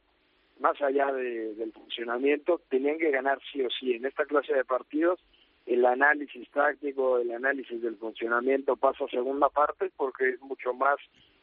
más 0.60 0.80
allá 0.80 1.12
de, 1.12 1.54
del 1.54 1.72
funcionamiento, 1.72 2.60
tenían 2.68 2.98
que 2.98 3.10
ganar 3.10 3.40
sí 3.52 3.62
o 3.62 3.68
sí. 3.68 3.94
En 3.94 4.06
esta 4.06 4.26
clase 4.26 4.54
de 4.54 4.64
partidos 4.64 5.18
el 5.66 5.84
análisis 5.86 6.48
táctico, 6.50 7.18
el 7.18 7.32
análisis 7.32 7.82
del 7.82 7.96
funcionamiento 7.96 8.76
pasa 8.76 9.06
a 9.06 9.08
segunda 9.08 9.48
parte 9.48 9.90
porque 9.96 10.28
es 10.30 10.40
mucho 10.40 10.72
más 10.72 10.98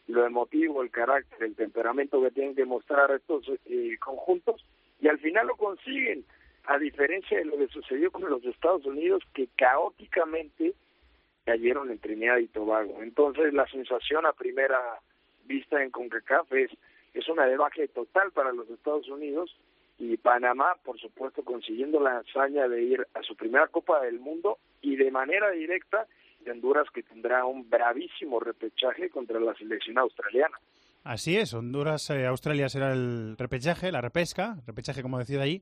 lo 0.08 0.26
emotivo, 0.26 0.84
el 0.84 0.92
carácter, 0.92 1.44
el 1.44 1.56
temperamento 1.56 2.22
que 2.22 2.32
tienen 2.32 2.56
que 2.56 2.66
mostrar 2.66 3.12
estos 3.12 3.46
eh, 3.66 3.98
conjuntos 4.00 4.66
y 5.02 5.10
al 5.10 5.20
final 5.20 5.48
lo 5.48 5.58
consiguen, 5.58 6.24
a 6.66 6.78
diferencia 6.78 7.38
de 7.38 7.46
lo 7.46 7.58
que 7.58 7.68
sucedió 7.68 8.12
con 8.12 8.30
los 8.30 8.44
Estados 8.46 8.86
Unidos 8.86 9.24
que 9.34 9.48
caóticamente 9.56 10.74
cayeron 11.46 11.90
en 11.90 12.00
Trinidad 12.00 12.38
y 12.38 12.48
Tobago. 12.48 13.02
Entonces 13.02 13.54
la 13.54 13.68
sensación 13.68 14.26
a 14.26 14.34
primera 14.34 14.80
vista 15.46 15.84
en 15.84 15.92
CONCACAF 15.92 16.52
es, 16.54 16.72
es 17.14 17.28
una 17.30 17.46
debacle 17.46 17.88
total 17.88 18.32
para 18.32 18.54
los 18.54 18.70
Estados 18.70 19.08
Unidos 19.10 19.56
y 19.98 20.18
Panamá, 20.18 20.76
por 20.84 21.00
supuesto, 21.00 21.44
consiguiendo 21.44 22.00
la 22.00 22.20
hazaña 22.20 22.68
de 22.68 22.82
ir 22.84 23.08
a 23.14 23.22
su 23.22 23.36
primera 23.36 23.68
Copa 23.68 24.02
del 24.02 24.20
Mundo 24.20 24.58
y 24.82 24.96
de 24.96 25.12
manera 25.12 25.52
directa 25.52 26.08
de 26.40 26.52
Honduras 26.52 26.88
que 26.94 27.04
tendrá 27.04 27.46
un 27.46 27.70
bravísimo 27.70 28.40
repechaje 28.40 29.10
contra 29.10 29.40
la 29.40 29.54
selección 29.56 29.98
australiana. 30.00 30.58
Así 31.04 31.38
es, 31.38 31.54
Honduras-Australia 31.54 32.70
será 32.70 32.94
el 32.94 33.36
repechaje, 33.38 33.92
la 33.92 34.02
repesca, 34.02 34.58
repechaje 34.68 35.02
como 35.02 35.20
decía 35.20 35.42
ahí, 35.42 35.62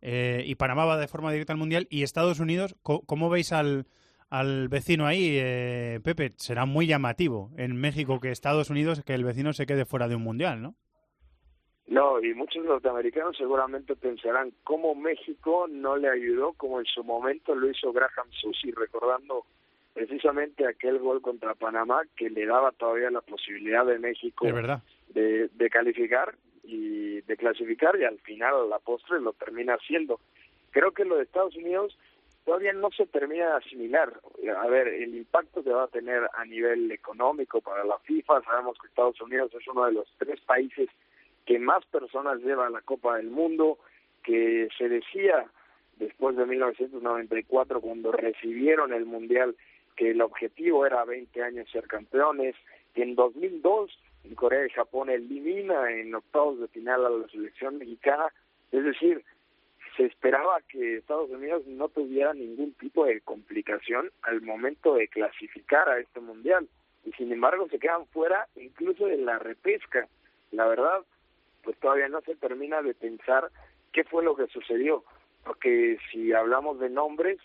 eh, 0.00 0.42
y 0.46 0.54
Panamá 0.54 0.84
va 0.84 0.98
de 0.98 1.08
forma 1.08 1.32
directa 1.32 1.52
al 1.52 1.58
Mundial. 1.58 1.86
¿Y 1.90 2.02
Estados 2.02 2.40
Unidos, 2.40 2.76
cómo 2.82 3.30
veis 3.30 3.52
al, 3.52 3.86
al 4.30 4.68
vecino 4.68 5.06
ahí, 5.06 5.36
eh, 5.40 6.00
Pepe? 6.02 6.32
Será 6.36 6.66
muy 6.66 6.86
llamativo 6.86 7.50
en 7.56 7.76
México 7.76 8.20
que 8.20 8.30
Estados 8.30 8.70
Unidos, 8.70 9.02
que 9.04 9.14
el 9.14 9.24
vecino 9.24 9.52
se 9.52 9.66
quede 9.66 9.84
fuera 9.84 10.08
de 10.08 10.16
un 10.16 10.22
Mundial, 10.22 10.62
¿no? 10.62 10.74
No, 11.88 12.22
y 12.22 12.34
muchos 12.34 12.64
norteamericanos 12.64 13.36
seguramente 13.36 13.96
pensarán 13.96 14.52
cómo 14.62 14.94
México 14.94 15.66
no 15.70 15.96
le 15.96 16.10
ayudó 16.10 16.52
como 16.52 16.80
en 16.80 16.86
su 16.86 17.02
momento 17.02 17.54
lo 17.54 17.70
hizo 17.70 17.92
Graham 17.94 18.28
Susi, 18.30 18.72
recordando 18.72 19.46
precisamente 19.94 20.66
aquel 20.66 20.98
gol 20.98 21.22
contra 21.22 21.54
Panamá 21.54 22.02
que 22.14 22.28
le 22.28 22.44
daba 22.44 22.72
todavía 22.72 23.10
la 23.10 23.22
posibilidad 23.22 23.86
de 23.86 23.98
México 23.98 24.46
De, 25.08 25.48
de 25.48 25.70
calificar 25.70 26.36
y 26.68 27.22
de 27.22 27.36
clasificar 27.36 27.98
y 27.98 28.04
al 28.04 28.18
final 28.18 28.54
a 28.54 28.66
la 28.66 28.78
postre 28.78 29.20
lo 29.20 29.32
termina 29.32 29.74
haciendo. 29.74 30.20
Creo 30.70 30.92
que 30.92 31.06
lo 31.06 31.16
de 31.16 31.22
Estados 31.22 31.56
Unidos 31.56 31.96
todavía 32.44 32.74
no 32.74 32.90
se 32.90 33.06
termina 33.06 33.46
de 33.46 33.56
asimilar. 33.56 34.12
A 34.58 34.66
ver, 34.68 34.88
el 34.88 35.14
impacto 35.14 35.64
que 35.64 35.70
va 35.70 35.84
a 35.84 35.88
tener 35.88 36.28
a 36.34 36.44
nivel 36.44 36.92
económico 36.92 37.62
para 37.62 37.84
la 37.84 37.98
FIFA, 38.00 38.42
sabemos 38.42 38.76
que 38.78 38.88
Estados 38.88 39.20
Unidos 39.22 39.50
es 39.54 39.66
uno 39.66 39.86
de 39.86 39.92
los 39.92 40.12
tres 40.18 40.40
países 40.42 40.90
que 41.46 41.58
más 41.58 41.84
personas 41.86 42.40
lleva 42.40 42.66
a 42.66 42.70
la 42.70 42.82
Copa 42.82 43.16
del 43.16 43.30
Mundo, 43.30 43.78
que 44.22 44.68
se 44.76 44.90
decía 44.90 45.46
después 45.96 46.36
de 46.36 46.44
1994 46.44 47.80
cuando 47.80 48.12
recibieron 48.12 48.92
el 48.92 49.06
Mundial 49.06 49.56
que 49.96 50.10
el 50.10 50.20
objetivo 50.20 50.84
era 50.84 51.04
20 51.04 51.42
años 51.42 51.70
ser 51.70 51.86
campeones, 51.86 52.54
que 52.94 53.02
en 53.02 53.14
2002 53.14 53.90
en 54.28 54.34
Corea 54.34 54.66
y 54.66 54.70
Japón 54.70 55.08
elimina 55.08 55.90
en 55.90 56.14
octavos 56.14 56.60
de 56.60 56.68
final 56.68 57.06
a 57.06 57.10
la 57.10 57.28
selección 57.28 57.78
mexicana, 57.78 58.26
es 58.70 58.84
decir, 58.84 59.24
se 59.96 60.04
esperaba 60.04 60.60
que 60.68 60.98
Estados 60.98 61.30
Unidos 61.30 61.66
no 61.66 61.88
tuviera 61.88 62.32
ningún 62.34 62.72
tipo 62.74 63.06
de 63.06 63.20
complicación 63.22 64.10
al 64.22 64.42
momento 64.42 64.94
de 64.94 65.08
clasificar 65.08 65.88
a 65.88 65.98
este 65.98 66.20
mundial 66.20 66.68
y 67.04 67.12
sin 67.12 67.32
embargo 67.32 67.66
se 67.68 67.78
quedan 67.78 68.06
fuera 68.06 68.46
incluso 68.56 69.06
de 69.06 69.16
la 69.16 69.38
repesca. 69.38 70.06
La 70.52 70.66
verdad, 70.66 71.00
pues 71.64 71.76
todavía 71.78 72.08
no 72.08 72.20
se 72.20 72.36
termina 72.36 72.82
de 72.82 72.94
pensar 72.94 73.50
qué 73.92 74.04
fue 74.04 74.22
lo 74.22 74.36
que 74.36 74.46
sucedió, 74.48 75.04
porque 75.44 75.98
si 76.12 76.32
hablamos 76.32 76.78
de 76.78 76.90
nombres, 76.90 77.38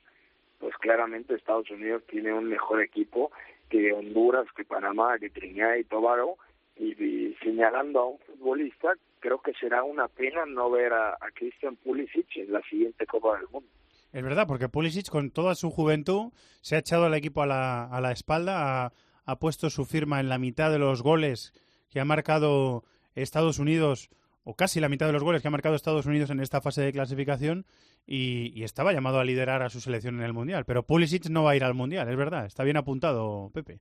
pues 0.60 0.76
claramente 0.78 1.34
Estados 1.34 1.70
Unidos 1.72 2.04
tiene 2.08 2.34
un 2.34 2.46
mejor 2.46 2.82
equipo 2.82 3.32
que 3.70 3.94
Honduras, 3.94 4.46
que 4.56 4.64
Panamá, 4.64 5.18
que 5.18 5.30
Trinidad 5.30 5.76
y 5.76 5.86
Tobago, 5.86 6.38
y, 6.78 7.36
señalando 7.44 8.00
a 8.00 8.08
un 8.10 8.20
futbolista, 8.20 8.94
creo 9.20 9.42
que 9.42 9.54
será 9.54 9.84
una 9.84 10.08
pena 10.08 10.46
no 10.46 10.70
ver 10.72 10.94
a, 10.94 11.14
a 11.14 11.32
Christian 11.34 11.76
Pulisic 11.76 12.38
en 12.38 12.52
la 12.52 12.62
siguiente 12.64 13.06
Copa 13.06 13.38
del 13.38 13.48
Mundo. 13.50 13.70
Es 14.12 14.24
verdad, 14.24 14.46
porque 14.48 14.70
Pulisic 14.70 15.10
con 15.10 15.32
toda 15.32 15.56
su 15.56 15.72
juventud 15.72 16.32
se 16.62 16.76
ha 16.76 16.80
echado 16.80 17.06
al 17.06 17.16
equipo 17.16 17.42
a 17.42 17.48
la, 17.48 17.86
a 17.86 18.02
la 18.02 18.12
espalda, 18.12 18.86
ha, 18.86 18.94
ha 19.26 19.40
puesto 19.40 19.70
su 19.70 19.86
firma 19.86 20.20
en 20.20 20.30
la 20.30 20.38
mitad 20.38 20.72
de 20.72 20.80
los 20.80 21.02
goles 21.02 21.54
que 21.90 22.00
ha 22.00 22.06
marcado 22.06 22.84
Estados 23.16 23.60
Unidos, 23.60 24.10
o 24.44 24.56
casi 24.56 24.80
la 24.80 24.90
mitad 24.90 25.08
de 25.08 25.14
los 25.14 25.24
goles 25.24 25.42
que 25.42 25.48
ha 25.48 25.52
marcado 25.52 25.76
Estados 25.76 26.06
Unidos 26.06 26.30
en 26.30 26.40
esta 26.40 26.62
fase 26.62 26.82
de 26.82 26.92
clasificación, 26.92 27.66
y, 28.06 28.64
estaba 28.64 28.92
llamado 28.94 29.20
a 29.20 29.24
liderar 29.24 29.62
a 29.62 29.70
su 29.70 29.80
selección 29.80 30.16
en 30.16 30.24
el 30.24 30.34
Mundial. 30.34 30.66
Pero 30.66 30.84
Pulisic 30.84 31.30
no 31.30 31.44
va 31.44 31.52
a 31.52 31.56
ir 31.56 31.64
al 31.64 31.74
Mundial, 31.74 32.10
es 32.10 32.18
verdad. 32.18 32.46
Está 32.46 32.64
bien 32.64 32.78
apuntado, 32.78 33.50
Pepe. 33.54 33.80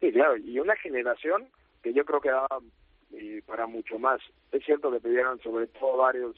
Sí, 0.00 0.10
claro, 0.12 0.36
y 0.36 0.58
una 0.58 0.76
generación 0.76 1.48
que 1.82 1.92
yo 1.92 2.04
creo 2.04 2.20
que 2.20 2.30
daba 2.30 2.60
eh, 3.12 3.42
para 3.46 3.66
mucho 3.66 3.98
más. 3.98 4.20
Es 4.52 4.64
cierto 4.64 4.90
que 4.90 5.00
tuvieron 5.00 5.40
sobre 5.40 5.66
todo 5.68 5.96
varios 5.96 6.36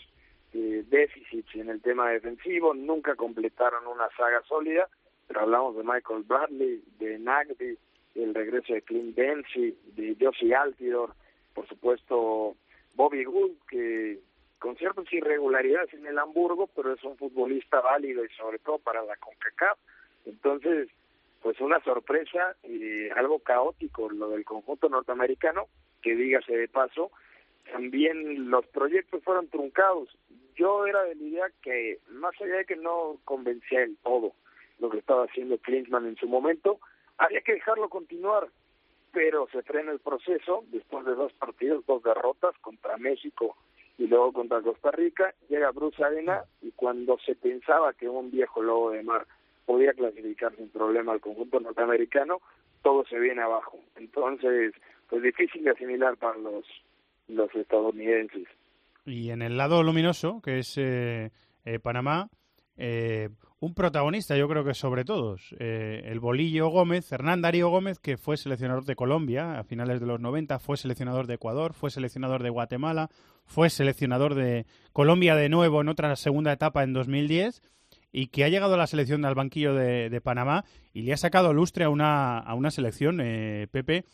eh, 0.52 0.84
déficits 0.88 1.54
en 1.54 1.68
el 1.68 1.80
tema 1.80 2.10
defensivo, 2.10 2.74
nunca 2.74 3.14
completaron 3.14 3.86
una 3.86 4.08
saga 4.16 4.42
sólida, 4.48 4.88
pero 5.26 5.40
hablamos 5.40 5.76
de 5.76 5.84
Michael 5.84 6.24
Bradley, 6.24 6.82
de 6.98 7.18
Nagby, 7.18 7.78
el 8.16 8.34
regreso 8.34 8.74
de 8.74 8.82
Clint 8.82 9.16
Dempsey, 9.16 9.76
de 9.94 10.16
Josie 10.20 10.54
Altidor, 10.54 11.14
por 11.54 11.68
supuesto 11.68 12.56
Bobby 12.94 13.24
Gould, 13.24 13.56
que 13.68 14.18
con 14.58 14.76
ciertas 14.76 15.10
irregularidades 15.12 15.94
en 15.94 16.06
el 16.06 16.18
Hamburgo, 16.18 16.68
pero 16.74 16.92
es 16.92 17.02
un 17.04 17.16
futbolista 17.16 17.80
válido 17.80 18.24
y 18.24 18.28
sobre 18.30 18.58
todo 18.58 18.78
para 18.78 19.02
la 19.02 19.16
CONCACAF. 19.16 19.78
Entonces, 20.26 20.88
pues 21.42 21.60
una 21.60 21.82
sorpresa 21.84 22.56
y 22.62 23.08
algo 23.10 23.38
caótico 23.38 24.10
lo 24.10 24.30
del 24.30 24.44
conjunto 24.44 24.88
norteamericano, 24.88 25.66
que 26.02 26.14
dígase 26.14 26.56
de 26.56 26.68
paso, 26.68 27.10
también 27.72 28.50
los 28.50 28.66
proyectos 28.66 29.22
fueron 29.22 29.48
truncados. 29.48 30.08
Yo 30.56 30.86
era 30.86 31.02
de 31.04 31.14
la 31.14 31.22
idea 31.22 31.46
que, 31.62 31.98
más 32.10 32.34
allá 32.40 32.56
de 32.56 32.64
que 32.66 32.76
no 32.76 33.18
convencía 33.24 33.80
del 33.80 33.96
todo 33.98 34.32
lo 34.78 34.90
que 34.90 34.98
estaba 34.98 35.24
haciendo 35.24 35.58
Klinsmann 35.58 36.06
en 36.06 36.16
su 36.16 36.26
momento, 36.26 36.80
había 37.18 37.40
que 37.42 37.54
dejarlo 37.54 37.88
continuar 37.88 38.48
pero 39.12 39.48
se 39.50 39.62
frena 39.62 39.92
el 39.92 39.98
proceso 39.98 40.64
después 40.68 41.04
de 41.04 41.14
dos 41.14 41.32
partidos, 41.34 41.84
dos 41.86 42.02
derrotas 42.02 42.56
contra 42.60 42.96
México 42.96 43.56
y 43.98 44.06
luego 44.06 44.32
contra 44.32 44.62
Costa 44.62 44.90
Rica, 44.90 45.34
llega 45.48 45.72
Bruce 45.72 46.02
Arena 46.02 46.44
y 46.62 46.70
cuando 46.72 47.18
se 47.18 47.34
pensaba 47.34 47.92
que 47.92 48.08
un 48.08 48.30
viejo 48.30 48.62
lobo 48.62 48.90
de 48.90 49.02
mar 49.02 49.26
podía 49.66 49.92
clasificar 49.92 50.54
sin 50.56 50.68
problema 50.68 51.12
al 51.12 51.20
conjunto 51.20 51.60
norteamericano, 51.60 52.40
todo 52.82 53.04
se 53.06 53.18
viene 53.18 53.42
abajo. 53.42 53.78
Entonces, 53.96 54.74
pues 55.08 55.22
difícil 55.22 55.64
de 55.64 55.70
asimilar 55.70 56.16
para 56.16 56.38
los, 56.38 56.64
los 57.28 57.54
estadounidenses. 57.54 58.48
Y 59.06 59.30
en 59.30 59.42
el 59.42 59.56
lado 59.56 59.82
luminoso, 59.82 60.40
que 60.42 60.58
es 60.58 60.76
eh, 60.78 61.30
eh, 61.64 61.78
Panamá, 61.78 62.28
eh, 62.76 63.28
un 63.62 63.74
protagonista, 63.74 64.38
yo 64.38 64.48
creo 64.48 64.64
que 64.64 64.72
sobre 64.72 65.04
todos, 65.04 65.54
eh, 65.58 66.00
el 66.06 66.18
Bolillo 66.18 66.68
Gómez, 66.68 67.12
Hernán 67.12 67.42
Darío 67.42 67.68
Gómez, 67.68 67.98
que 67.98 68.16
fue 68.16 68.38
seleccionador 68.38 68.86
de 68.86 68.96
Colombia 68.96 69.58
a 69.58 69.64
finales 69.64 70.00
de 70.00 70.06
los 70.06 70.18
90, 70.18 70.58
fue 70.58 70.78
seleccionador 70.78 71.26
de 71.26 71.34
Ecuador, 71.34 71.74
fue 71.74 71.90
seleccionador 71.90 72.42
de 72.42 72.48
Guatemala, 72.48 73.10
fue 73.44 73.68
seleccionador 73.68 74.34
de 74.34 74.64
Colombia 74.94 75.34
de 75.34 75.50
nuevo 75.50 75.82
en 75.82 75.90
otra 75.90 76.16
segunda 76.16 76.52
etapa 76.52 76.82
en 76.82 76.94
2010 76.94 77.60
y 78.12 78.28
que 78.28 78.44
ha 78.44 78.48
llegado 78.48 78.74
a 78.74 78.78
la 78.78 78.86
selección 78.86 79.22
del 79.22 79.34
banquillo 79.34 79.74
de, 79.74 80.20
Panamá 80.22 80.64
y 80.92 81.02
le 81.02 81.12
ha 81.12 81.16
sacado 81.16 81.52
lustre 81.52 81.84
a 81.84 81.88
una, 81.88 82.38
a 82.38 82.54
una 82.54 82.70
selección, 82.70 83.20
eh, 83.20 83.68
Pepe, 83.70 84.04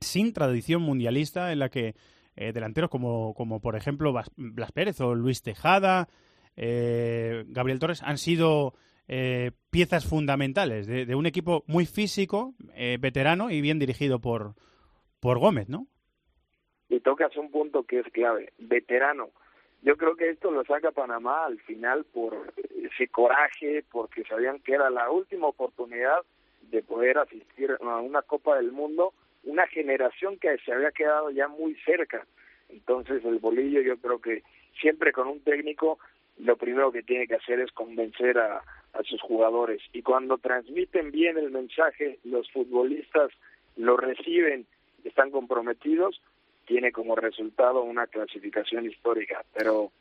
sin 0.00 0.32
tradición 0.32 0.82
mundialista 0.82 1.52
en 1.52 1.60
la 1.60 1.68
que 1.68 1.94
eh, 2.36 2.52
delanteros 2.52 2.90
como, 2.90 3.34
como 3.34 3.60
por 3.60 3.76
ejemplo 3.76 4.12
Blas 4.36 4.72
Pérez 4.72 5.00
o 5.00 5.14
Luis 5.14 5.42
Tejada, 5.42 6.08
eh, 6.56 7.44
Gabriel 7.46 7.78
Torres 7.78 8.02
han 8.02 8.18
sido 8.18 8.74
eh, 9.08 9.50
piezas 9.70 10.08
fundamentales 10.08 10.86
de, 10.86 11.14
un 11.14 11.26
equipo 11.26 11.64
muy 11.66 11.86
físico, 11.86 12.54
eh, 12.74 12.98
veterano 13.00 13.50
y 13.50 13.60
bien 13.60 13.78
dirigido 13.78 14.20
por, 14.20 14.54
por 15.20 15.38
Gómez, 15.38 15.68
¿no? 15.68 15.86
Y 16.88 17.00
tocas 17.00 17.36
un 17.36 17.50
punto 17.50 17.84
que 17.84 18.00
es 18.00 18.06
clave, 18.12 18.52
veterano. 18.58 19.30
Yo 19.82 19.96
creo 19.96 20.14
que 20.14 20.30
esto 20.30 20.50
lo 20.50 20.64
saca 20.64 20.92
Panamá 20.92 21.44
al 21.44 21.58
final 21.60 22.04
por 22.04 22.52
ese 22.72 23.08
coraje, 23.08 23.84
porque 23.90 24.22
sabían 24.24 24.60
que 24.60 24.74
era 24.74 24.90
la 24.90 25.10
última 25.10 25.48
oportunidad 25.48 26.20
de 26.70 26.82
poder 26.82 27.18
asistir 27.18 27.76
a 27.80 27.96
una 27.98 28.22
Copa 28.22 28.56
del 28.56 28.70
Mundo, 28.70 29.12
una 29.42 29.66
generación 29.66 30.38
que 30.38 30.56
se 30.58 30.72
había 30.72 30.92
quedado 30.92 31.30
ya 31.30 31.48
muy 31.48 31.74
cerca. 31.84 32.24
Entonces 32.68 33.24
el 33.24 33.38
bolillo 33.40 33.80
yo 33.80 33.96
creo 33.98 34.20
que 34.20 34.44
siempre 34.80 35.12
con 35.12 35.26
un 35.26 35.40
técnico 35.40 35.98
lo 36.38 36.56
primero 36.56 36.92
que 36.92 37.02
tiene 37.02 37.26
que 37.26 37.34
hacer 37.34 37.60
es 37.60 37.72
convencer 37.72 38.38
a, 38.38 38.62
a 38.92 39.02
sus 39.02 39.20
jugadores. 39.20 39.82
Y 39.92 40.02
cuando 40.02 40.38
transmiten 40.38 41.10
bien 41.10 41.36
el 41.38 41.50
mensaje, 41.50 42.18
los 42.24 42.50
futbolistas 42.52 43.32
lo 43.76 43.96
reciben, 43.96 44.66
están 45.04 45.30
comprometidos, 45.30 46.22
tiene 46.66 46.92
como 46.92 47.16
resultado 47.16 47.82
una 47.82 48.06
clasificación 48.06 48.86
histórica. 48.86 49.44
Pero 49.54 49.92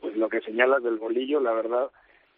pues 0.00 0.16
lo 0.16 0.28
que 0.28 0.40
señalas 0.40 0.82
del 0.82 0.98
bolillo, 0.98 1.40
la 1.40 1.52
verdad, 1.52 1.90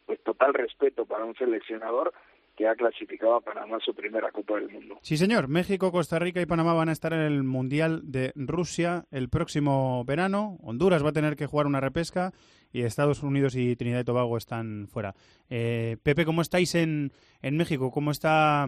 pues 0.07 0.23
total 0.23 0.55
respeto 0.55 1.07
para 1.07 1.25
un 1.25 1.35
seleccionador 1.35 2.13
que 2.59 2.67
ha 2.67 2.75
clasificado 2.75 3.37
a 3.37 3.41
Panamá 3.41 3.79
su 3.79 3.95
primera 3.95 4.33
Copa 4.33 4.57
del 4.57 4.69
Mundo. 4.69 4.99
Sí, 5.03 5.17
señor. 5.17 5.47
México, 5.47 5.93
Costa 5.93 6.19
Rica 6.19 6.41
y 6.41 6.47
Panamá 6.47 6.73
van 6.73 6.89
a 6.89 6.93
estar 6.93 7.13
en 7.13 7.21
el 7.21 7.45
Mundial 7.45 8.01
de 8.03 8.33
Rusia 8.35 9.05
el 9.13 9.29
próximo 9.29 10.05
verano. 10.05 10.59
Honduras 10.65 11.05
va 11.05 11.11
a 11.11 11.13
tener 11.13 11.37
que 11.37 11.47
jugar 11.47 11.67
una 11.67 11.81
repesca 11.81 12.33
y 12.73 12.83
Estados 12.83 13.23
Unidos 13.23 13.55
y 13.55 13.77
Trinidad 13.77 14.01
y 14.01 14.05
Tobago 14.05 14.37
están 14.37 14.89
fuera. 14.89 15.15
Eh, 15.49 15.99
Pepe, 16.03 16.25
¿cómo 16.25 16.43
estáis 16.43 16.75
en, 16.75 17.13
en 17.43 17.57
México? 17.57 17.93
¿Cómo 17.93 18.11
está 18.11 18.67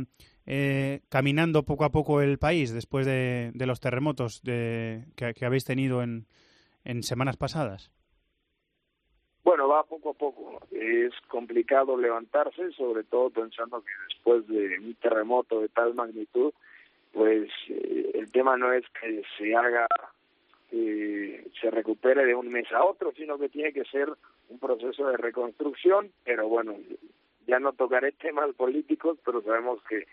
eh, 0.52 1.02
caminando 1.08 1.62
poco 1.62 1.84
a 1.84 1.90
poco 1.90 2.20
el 2.22 2.36
país 2.36 2.74
después 2.74 3.06
de, 3.06 3.52
los 3.54 3.78
terremotos 3.78 4.42
de, 4.42 5.04
que, 5.14 5.46
habéis 5.46 5.64
tenido 5.64 6.02
en, 6.02 6.26
en 6.82 7.04
semanas 7.04 7.36
pasadas? 7.36 7.92
Bueno, 9.44 9.68
va 9.68 9.84
poco 9.84 10.10
a 10.10 10.14
poco. 10.14 10.58
Es 10.72 11.12
complicado 11.28 11.96
levantarse, 11.96 12.72
sobre 12.72 13.04
todo 13.04 13.30
pensando 13.30 13.80
que 13.80 13.92
después 14.08 14.44
de 14.48 14.76
un 14.80 14.94
terremoto 14.94 15.60
de 15.60 15.68
tal 15.68 15.94
magnitud, 15.94 16.52
pues 17.12 17.48
eh, 17.68 18.10
el 18.14 18.32
tema 18.32 18.56
no 18.56 18.72
es 18.72 18.84
que 19.00 19.22
se 19.38 19.54
haga, 19.54 19.86
eh, 20.72 21.46
se 21.60 21.70
recupere 21.70 22.26
de 22.26 22.34
un 22.34 22.48
mes 22.48 22.66
a 22.72 22.84
otro, 22.84 23.12
sino 23.16 23.38
que 23.38 23.50
tiene 23.50 23.72
que 23.72 23.84
ser 23.84 24.08
un 24.48 24.58
proceso 24.58 25.06
de 25.06 25.16
reconstrucción. 25.16 26.10
Pero 26.24 26.48
bueno, 26.48 26.74
ya 27.46 27.60
no 27.60 27.72
tocaré 27.72 28.10
temas 28.20 28.52
políticos, 28.56 29.16
pero 29.24 29.42
sabemos 29.42 29.80
que 29.88 30.08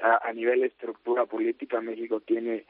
a, 0.00 0.28
a 0.28 0.32
nivel 0.32 0.60
de 0.60 0.66
estructura 0.66 1.26
política 1.26 1.80
México 1.80 2.20
tiene 2.20 2.64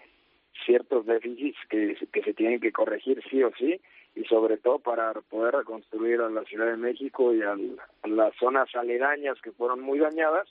ciertos 0.65 1.07
déficits 1.07 1.59
que, 1.69 1.97
que 2.13 2.23
se 2.23 2.35
tienen 2.35 2.61
que 2.61 2.73
corregir 2.73 3.23
sí 3.31 3.43
o 3.43 3.51
sí 3.59 3.81
y 4.15 4.25
sobre 4.25 4.57
todo 4.59 4.79
para 4.79 5.13
poder 5.13 5.55
reconstruir 5.55 6.21
a 6.21 6.31
la 6.31 6.45
Ciudad 6.45 6.67
de 6.67 6.77
México 6.77 7.35
y 7.35 7.43
a 7.43 7.57
las 8.05 8.35
zonas 8.37 8.69
aledañas 8.75 9.41
que 9.43 9.51
fueron 9.51 9.81
muy 9.81 9.99
dañadas, 9.99 10.49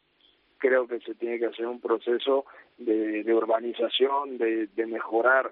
creo 0.58 0.88
que 0.88 1.00
se 1.00 1.16
tiene 1.16 1.40
que 1.40 1.46
hacer 1.46 1.66
un 1.68 1.80
proceso 1.80 2.46
de, 2.78 3.24
de 3.24 3.34
urbanización, 3.34 4.38
de, 4.38 4.68
de 4.68 4.86
mejorar 4.86 5.52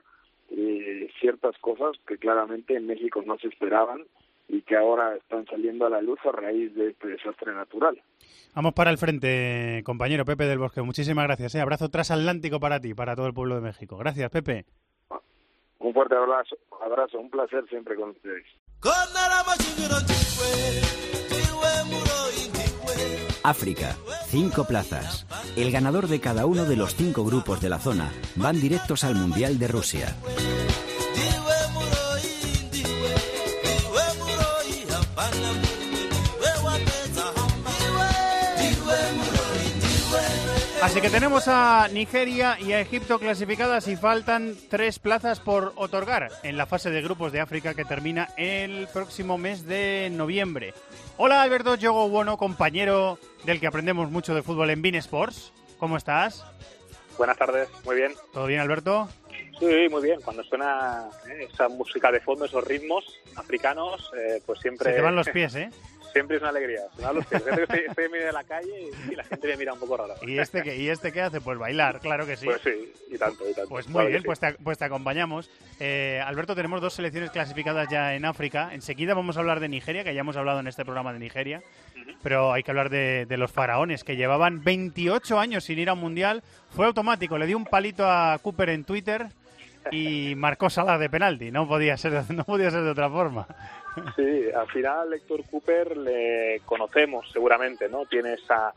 eh, 0.50 1.10
ciertas 1.20 1.58
cosas 1.60 1.96
que 2.06 2.18
claramente 2.18 2.76
en 2.76 2.86
México 2.86 3.24
no 3.26 3.38
se 3.38 3.48
esperaban 3.48 4.06
y 4.52 4.62
que 4.64 4.76
ahora 4.76 5.16
están 5.16 5.45
saliendo 5.45 5.86
a 5.86 5.89
la 5.89 6.02
luz 6.02 6.20
a 6.26 6.32
raíz 6.32 6.76
de 6.76 6.89
este 6.89 7.08
desastre 7.08 7.54
natural. 7.54 8.02
Vamos 8.54 8.74
para 8.74 8.91
el 8.91 8.97
frente, 8.97 9.82
compañero 9.86 10.26
Pepe 10.26 10.43
del 10.43 10.60
Bosque. 10.60 10.82
Muchísimas 10.82 11.26
gracias. 11.26 11.56
¿eh? 11.56 11.62
Abrazo 11.62 11.89
transatlántico 11.89 12.60
para 12.60 12.82
ti, 12.82 12.93
para 12.93 13.16
todo 13.16 13.28
el 13.28 13.34
pueblo 13.34 13.56
de 13.56 13.62
México. 13.62 13.97
Gracias, 13.97 14.30
Pepe. 14.30 14.66
Un 15.80 15.93
fuerte 15.93 16.16
abrazo, 16.16 16.58
abrazo, 16.86 17.20
un 17.20 17.30
placer 17.30 17.64
siempre 17.70 17.95
con 17.95 18.10
ustedes. 18.10 18.45
África, 23.43 23.95
cinco 24.28 24.66
plazas. 24.68 25.26
El 25.56 25.72
ganador 25.72 26.08
de 26.08 26.20
cada 26.20 26.45
uno 26.45 26.66
de 26.66 26.76
los 26.76 26.95
cinco 26.95 27.24
grupos 27.24 27.62
de 27.62 27.70
la 27.70 27.80
zona 27.80 28.12
van 28.36 28.60
directos 28.60 29.06
al 29.06 29.16
Mundial 29.16 29.58
de 29.58 29.68
Rusia. 29.70 30.16
Así 40.82 41.00
que 41.00 41.12
tenemos 41.12 41.48
a 41.48 41.88
Nigeria 41.90 42.58
y 42.60 42.74
a 42.74 42.82
Egipto 42.82 43.20
clasificadas 43.20 43.88
y 43.88 43.96
faltan 43.96 44.56
tres 44.68 44.98
plazas 44.98 45.40
por 45.40 45.74
otorgar 45.76 46.30
en 46.42 46.58
la 46.58 46.66
fase 46.66 46.90
de 46.90 47.04
grupos 47.04 47.32
de 47.32 47.40
África 47.40 47.76
que 47.76 47.86
termina 47.86 48.30
el 48.36 48.88
próximo 48.92 49.38
mes 49.38 49.68
de 49.68 50.10
noviembre. 50.12 50.74
Hola 51.18 51.44
Alberto 51.44 51.76
Yogo 51.76 52.10
Bueno, 52.10 52.36
compañero 52.36 53.20
del 53.46 53.60
que 53.60 53.68
aprendemos 53.68 54.10
mucho 54.10 54.34
de 54.34 54.42
fútbol 54.42 54.72
en 54.72 54.82
Bean 54.82 54.96
Sports. 54.96 55.54
¿Cómo 55.78 55.98
estás? 55.98 56.44
Buenas 57.16 57.38
tardes, 57.38 57.70
muy 57.86 57.96
bien. 57.96 58.14
¿Todo 58.34 58.48
bien, 58.48 58.60
Alberto? 58.62 59.08
Sí, 59.60 59.88
muy 59.90 60.02
bien. 60.02 60.20
Cuando 60.22 60.44
suena 60.44 61.08
eh, 61.30 61.48
esa 61.54 61.70
música 61.70 62.12
de 62.12 62.20
fondo, 62.22 62.46
esos 62.46 62.64
ritmos 62.64 63.06
africanos, 63.36 64.12
eh, 64.18 64.42
pues 64.44 64.60
siempre... 64.60 64.90
Se 64.90 64.96
te 64.96 65.02
van 65.02 65.16
los 65.16 65.30
pies, 65.30 65.54
¿eh? 65.54 65.70
Siempre 66.14 66.38
es 66.38 66.41
una 66.41 66.49
alegría. 66.49 66.82
Pies. 66.97 67.28
Siempre 67.30 67.64
estoy, 67.64 67.80
estoy 67.88 68.05
en 68.05 68.12
medio 68.12 68.26
de 68.26 68.32
la 68.34 68.43
calle 68.43 68.89
y, 69.07 69.12
y 69.14 69.16
la 69.16 69.24
gente 69.24 69.47
me 69.47 69.57
mira 69.57 69.74
un 69.74 69.80
poco 69.80 69.97
raro. 69.97 70.14
¿Y 70.22 70.38
este, 70.39 70.62
qué, 70.62 70.76
¿Y 70.76 70.89
este 70.89 71.12
qué 71.12 71.22
hace? 71.22 71.39
Pues 71.41 71.57
bailar, 71.57 71.99
claro 71.99 72.26
que 72.26 72.36
sí. 72.38 72.45
Pues 72.45 72.62
sí, 72.62 72.93
y 73.09 73.18
tanto, 73.18 73.49
y 73.49 73.53
tanto. 73.53 73.70
Pues 73.70 73.88
muy 73.88 73.93
Claro 73.93 74.09
bien, 74.09 74.22
sí. 74.22 74.26
pues 74.26 74.39
te, 74.39 74.53
pues 74.53 74.78
te 74.78 74.86
acompañamos. 74.86 75.49
Eh, 75.80 76.22
Alberto, 76.26 76.55
tenemos 76.55 76.82
dos 76.82 76.93
selecciones 76.93 77.32
clasificadas 77.32 77.88
ya 77.89 78.14
en 78.16 78.26
África. 78.26 78.70
Enseguida 78.74 79.14
vamos 79.14 79.38
a 79.38 79.39
hablar 79.39 79.59
de 79.59 79.70
Nigeria, 79.70 80.03
que 80.03 80.14
ya 80.14 80.22
hemos 80.22 80.36
hablado 80.38 80.59
en 80.59 80.68
este 80.68 80.84
programa 80.84 81.14
de 81.14 81.20
Nigeria. 81.20 81.62
Pero 82.24 82.51
hay 82.53 82.64
que 82.64 82.72
hablar 82.72 82.89
de, 82.89 83.26
de 83.26 83.38
los 83.38 83.51
faraones, 83.51 84.03
que 84.03 84.16
llevaban 84.16 84.64
28 84.64 85.39
años 85.39 85.64
sin 85.64 85.80
ir 85.80 85.89
a 85.89 85.93
un 85.93 85.99
mundial. 85.99 86.43
Fue 86.70 86.86
automático, 86.86 87.38
le 87.38 87.47
di 87.47 87.53
un 87.53 87.66
palito 87.66 88.05
a 88.07 88.38
Cooper 88.41 88.70
en 88.70 88.84
Twitter 88.84 89.28
y 89.91 90.36
marcó 90.38 90.70
Salah 90.70 90.97
de 90.97 91.09
penalti. 91.09 91.51
No 91.51 91.68
podía 91.68 91.97
ser, 91.97 92.24
no 92.32 92.43
podía 92.43 92.70
ser 92.70 92.84
de 92.84 92.91
otra 92.91 93.09
forma. 93.09 93.47
Sí, 94.16 94.46
al 94.56 94.68
final 94.68 95.14
Héctor 95.14 95.44
Cooper 95.50 95.98
le 95.98 96.62
conocemos 96.66 97.30
seguramente, 97.32 97.89
¿no? 97.89 98.06
Tiene 98.06 98.34
esa 98.34 98.74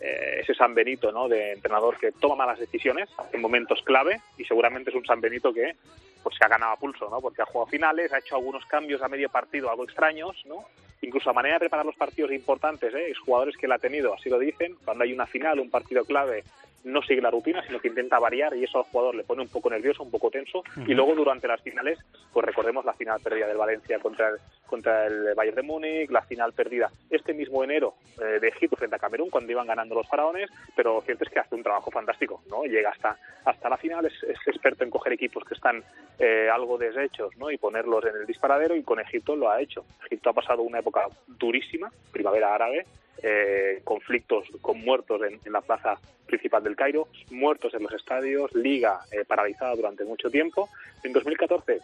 eh, 0.00 0.40
ese 0.40 0.54
San 0.54 0.74
Benito, 0.74 1.12
¿no? 1.12 1.28
De 1.28 1.52
entrenador 1.52 1.98
que 1.98 2.12
toma 2.12 2.36
malas 2.36 2.58
decisiones 2.58 3.08
en 3.32 3.40
momentos 3.40 3.80
clave 3.84 4.20
y 4.36 4.44
seguramente 4.44 4.90
es 4.90 4.96
un 4.96 5.06
San 5.06 5.20
Benito 5.20 5.52
que 5.52 5.76
pues 6.22 6.36
se 6.36 6.44
ha 6.44 6.48
ganado 6.48 6.72
a 6.72 6.76
pulso, 6.76 7.08
¿no? 7.08 7.20
Porque 7.20 7.42
ha 7.42 7.46
jugado 7.46 7.70
finales, 7.70 8.12
ha 8.12 8.18
hecho 8.18 8.36
algunos 8.36 8.64
cambios 8.66 9.02
a 9.02 9.08
medio 9.08 9.28
partido 9.28 9.70
algo 9.70 9.84
extraños, 9.84 10.42
¿no? 10.46 10.64
Incluso 11.02 11.30
a 11.30 11.34
manera 11.34 11.56
de 11.56 11.60
preparar 11.60 11.84
los 11.84 11.96
partidos 11.96 12.32
importantes, 12.32 12.94
¿eh? 12.94 13.12
jugadores 13.24 13.56
que 13.56 13.66
él 13.66 13.72
ha 13.72 13.78
tenido, 13.78 14.14
así 14.14 14.30
lo 14.30 14.38
dicen, 14.38 14.76
cuando 14.84 15.04
hay 15.04 15.12
una 15.12 15.26
final, 15.26 15.60
un 15.60 15.70
partido 15.70 16.04
clave, 16.04 16.44
no 16.84 17.02
sigue 17.02 17.20
la 17.20 17.30
rutina, 17.30 17.64
sino 17.66 17.80
que 17.80 17.88
intenta 17.88 18.18
variar 18.18 18.54
y 18.56 18.64
eso 18.64 18.78
al 18.78 18.84
jugador 18.84 19.14
le 19.14 19.24
pone 19.24 19.42
un 19.42 19.48
poco 19.48 19.70
nervioso, 19.70 20.02
un 20.02 20.10
poco 20.10 20.30
tenso. 20.30 20.62
Y 20.86 20.94
luego 20.94 21.14
durante 21.14 21.48
las 21.48 21.60
finales, 21.60 21.98
pues 22.32 22.44
recordemos 22.44 22.84
la 22.84 22.92
final 22.92 23.20
perdida 23.20 23.46
del 23.46 23.56
Valencia 23.56 23.98
contra 23.98 24.28
el, 24.28 24.36
contra 24.66 25.06
el 25.06 25.34
Bayern 25.34 25.56
de 25.56 25.62
Múnich, 25.62 26.10
la 26.10 26.22
final 26.22 26.52
perdida 26.52 26.90
este 27.10 27.32
mismo 27.32 27.64
enero 27.64 27.94
eh, 28.20 28.38
de 28.40 28.48
Egipto 28.48 28.76
frente 28.76 28.96
a 28.96 28.98
Camerún 28.98 29.30
cuando 29.30 29.50
iban 29.50 29.66
ganando 29.66 29.94
los 29.94 30.08
faraones, 30.08 30.50
pero 30.76 30.94
lo 30.94 31.00
cierto 31.00 31.24
es 31.24 31.30
que 31.30 31.38
hace 31.38 31.54
un 31.54 31.62
trabajo 31.62 31.90
fantástico, 31.90 32.42
¿no? 32.50 32.64
Llega 32.64 32.90
hasta, 32.90 33.16
hasta 33.44 33.68
la 33.68 33.76
final, 33.76 34.04
es, 34.06 34.22
es 34.22 34.38
experto 34.46 34.84
en 34.84 34.90
coger 34.90 35.14
equipos 35.14 35.44
que 35.44 35.54
están 35.54 35.82
eh, 36.18 36.48
algo 36.52 36.78
deshechos, 36.78 37.36
¿no? 37.36 37.50
Y 37.50 37.56
ponerlos 37.58 38.04
en 38.04 38.16
el 38.16 38.26
disparadero 38.26 38.76
y 38.76 38.82
con 38.82 39.00
Egipto 39.00 39.36
lo 39.36 39.50
ha 39.50 39.60
hecho. 39.60 39.84
Egipto 40.04 40.30
ha 40.30 40.34
pasado 40.34 40.62
una 40.62 40.80
época 40.80 41.06
durísima, 41.26 41.90
primavera 42.12 42.54
árabe, 42.54 42.86
eh, 43.22 43.80
conflictos 43.84 44.48
con 44.60 44.80
muertos 44.80 45.22
en, 45.22 45.40
en 45.44 45.52
la 45.52 45.60
plaza 45.60 45.98
principal 46.26 46.64
del 46.64 46.76
Cairo, 46.76 47.08
muertos 47.30 47.74
en 47.74 47.82
los 47.82 47.92
estadios, 47.92 48.52
liga 48.54 49.00
eh, 49.12 49.24
paralizada 49.26 49.74
durante 49.74 50.04
mucho 50.04 50.30
tiempo. 50.30 50.68
En 51.02 51.12
2014 51.12 51.80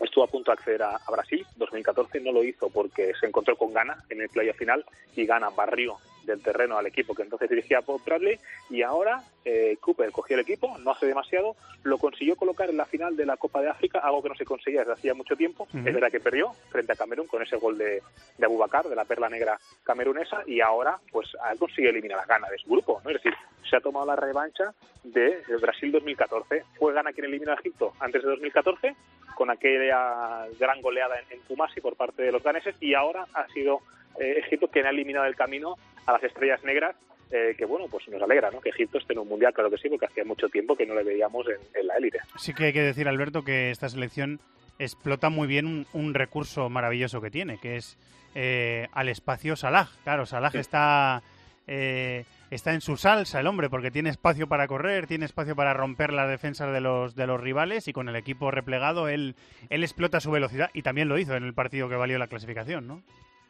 estuvo 0.00 0.24
a 0.24 0.28
punto 0.28 0.50
de 0.50 0.54
acceder 0.54 0.82
a, 0.82 0.96
a 0.96 1.10
Brasil, 1.10 1.46
2014 1.56 2.20
no 2.20 2.32
lo 2.32 2.42
hizo 2.42 2.70
porque 2.70 3.12
se 3.18 3.26
encontró 3.26 3.56
con 3.56 3.72
Ghana 3.72 4.04
en 4.08 4.20
el 4.22 4.28
playoff 4.28 4.56
final 4.56 4.84
y 5.14 5.26
Ghana 5.26 5.50
barrió 5.50 5.98
del 6.30 6.42
terreno 6.42 6.78
al 6.78 6.86
equipo 6.86 7.14
que 7.14 7.22
entonces 7.22 7.48
dirigía 7.48 7.80
Bob 7.80 8.02
Bradley 8.04 8.38
y 8.68 8.82
ahora 8.82 9.22
eh, 9.44 9.76
Cooper 9.80 10.10
cogió 10.12 10.36
el 10.36 10.42
equipo, 10.42 10.76
no 10.78 10.90
hace 10.90 11.06
demasiado, 11.06 11.56
lo 11.82 11.98
consiguió 11.98 12.36
colocar 12.36 12.68
en 12.70 12.76
la 12.76 12.84
final 12.84 13.16
de 13.16 13.26
la 13.26 13.36
Copa 13.36 13.62
de 13.62 13.68
África, 13.68 14.00
algo 14.00 14.22
que 14.22 14.28
no 14.28 14.34
se 14.34 14.44
conseguía 14.44 14.80
desde 14.80 14.92
hacía 14.92 15.14
mucho 15.14 15.36
tiempo, 15.36 15.64
Ujú. 15.64 15.78
es 15.78 15.94
verdad 15.94 16.10
que 16.10 16.20
perdió 16.20 16.52
frente 16.70 16.92
a 16.92 16.96
Camerún 16.96 17.26
con 17.26 17.42
ese 17.42 17.56
gol 17.56 17.78
de, 17.78 18.02
de 18.38 18.46
Abubakar, 18.46 18.88
de 18.88 18.96
la 18.96 19.04
perla 19.04 19.28
negra 19.28 19.58
camerunesa 19.82 20.42
y 20.46 20.60
ahora 20.60 20.98
pues 21.10 21.28
ha 21.42 21.54
conseguido 21.56 21.90
eliminar 21.90 22.20
a 22.20 22.26
Ghana 22.26 22.48
de 22.50 22.58
su 22.58 22.70
grupo, 22.70 23.00
¿no? 23.04 23.10
es 23.10 23.16
decir, 23.16 23.34
se 23.68 23.76
ha 23.76 23.80
tomado 23.80 24.06
la 24.06 24.16
revancha 24.16 24.74
de 25.04 25.42
Brasil 25.60 25.92
2014, 25.92 26.64
fue 26.78 26.92
Ghana 26.92 27.12
quien 27.12 27.26
eliminó 27.26 27.52
a 27.52 27.56
Egipto 27.56 27.94
antes 28.00 28.22
de 28.22 28.28
2014 28.28 28.94
con 29.34 29.50
aquella 29.50 30.46
gran 30.58 30.82
goleada 30.82 31.18
en, 31.18 31.38
en 31.38 31.40
Kumasi 31.46 31.80
por 31.80 31.96
parte 31.96 32.22
de 32.22 32.32
los 32.32 32.42
ganeses 32.42 32.74
y 32.80 32.94
ahora 32.94 33.26
ha 33.32 33.46
sido 33.48 33.80
eh, 34.18 34.42
Egipto 34.44 34.68
quien 34.68 34.86
ha 34.86 34.90
eliminado 34.90 35.26
el 35.26 35.36
camino 35.36 35.76
a 36.06 36.12
las 36.12 36.22
estrellas 36.22 36.62
negras 36.64 36.96
eh, 37.30 37.54
que 37.56 37.64
bueno, 37.64 37.86
pues 37.88 38.08
nos 38.08 38.20
alegra, 38.22 38.50
¿no? 38.50 38.60
Que 38.60 38.70
Egipto 38.70 38.98
esté 38.98 39.12
en 39.12 39.20
un 39.20 39.28
mundial, 39.28 39.52
claro 39.52 39.70
que 39.70 39.78
sí, 39.78 39.88
porque 39.88 40.06
hacía 40.06 40.24
mucho 40.24 40.48
tiempo 40.48 40.74
que 40.76 40.84
no 40.86 40.94
le 40.94 41.04
veíamos 41.04 41.46
en, 41.46 41.80
en 41.80 41.86
la 41.86 41.96
élite. 41.96 42.18
Sí 42.36 42.52
que 42.54 42.64
hay 42.64 42.72
que 42.72 42.82
decir, 42.82 43.06
Alberto, 43.06 43.44
que 43.44 43.70
esta 43.70 43.88
selección 43.88 44.40
explota 44.80 45.28
muy 45.28 45.46
bien 45.46 45.66
un, 45.66 45.86
un 45.92 46.14
recurso 46.14 46.68
maravilloso 46.68 47.20
que 47.20 47.30
tiene, 47.30 47.58
que 47.58 47.76
es 47.76 47.96
eh, 48.34 48.88
al 48.92 49.08
espacio 49.08 49.54
Salah. 49.54 49.88
Claro, 50.02 50.26
Salah 50.26 50.50
está, 50.54 51.22
eh, 51.68 52.24
está 52.50 52.72
en 52.72 52.80
su 52.80 52.96
salsa 52.96 53.38
el 53.38 53.46
hombre, 53.46 53.68
porque 53.68 53.92
tiene 53.92 54.10
espacio 54.10 54.48
para 54.48 54.66
correr, 54.66 55.06
tiene 55.06 55.26
espacio 55.26 55.54
para 55.54 55.74
romper 55.74 56.12
las 56.12 56.28
defensas 56.28 56.72
de 56.72 56.80
los, 56.80 57.14
de 57.14 57.26
los 57.26 57.40
rivales 57.40 57.86
y 57.86 57.92
con 57.92 58.08
el 58.08 58.16
equipo 58.16 58.50
replegado 58.50 59.08
él, 59.08 59.36
él 59.68 59.84
explota 59.84 60.18
su 60.18 60.30
velocidad 60.32 60.70
y 60.72 60.82
también 60.82 61.08
lo 61.08 61.18
hizo 61.18 61.36
en 61.36 61.44
el 61.44 61.54
partido 61.54 61.88
que 61.88 61.96
valió 61.96 62.18
la 62.18 62.26
clasificación, 62.26 62.88
¿no? 62.88 63.02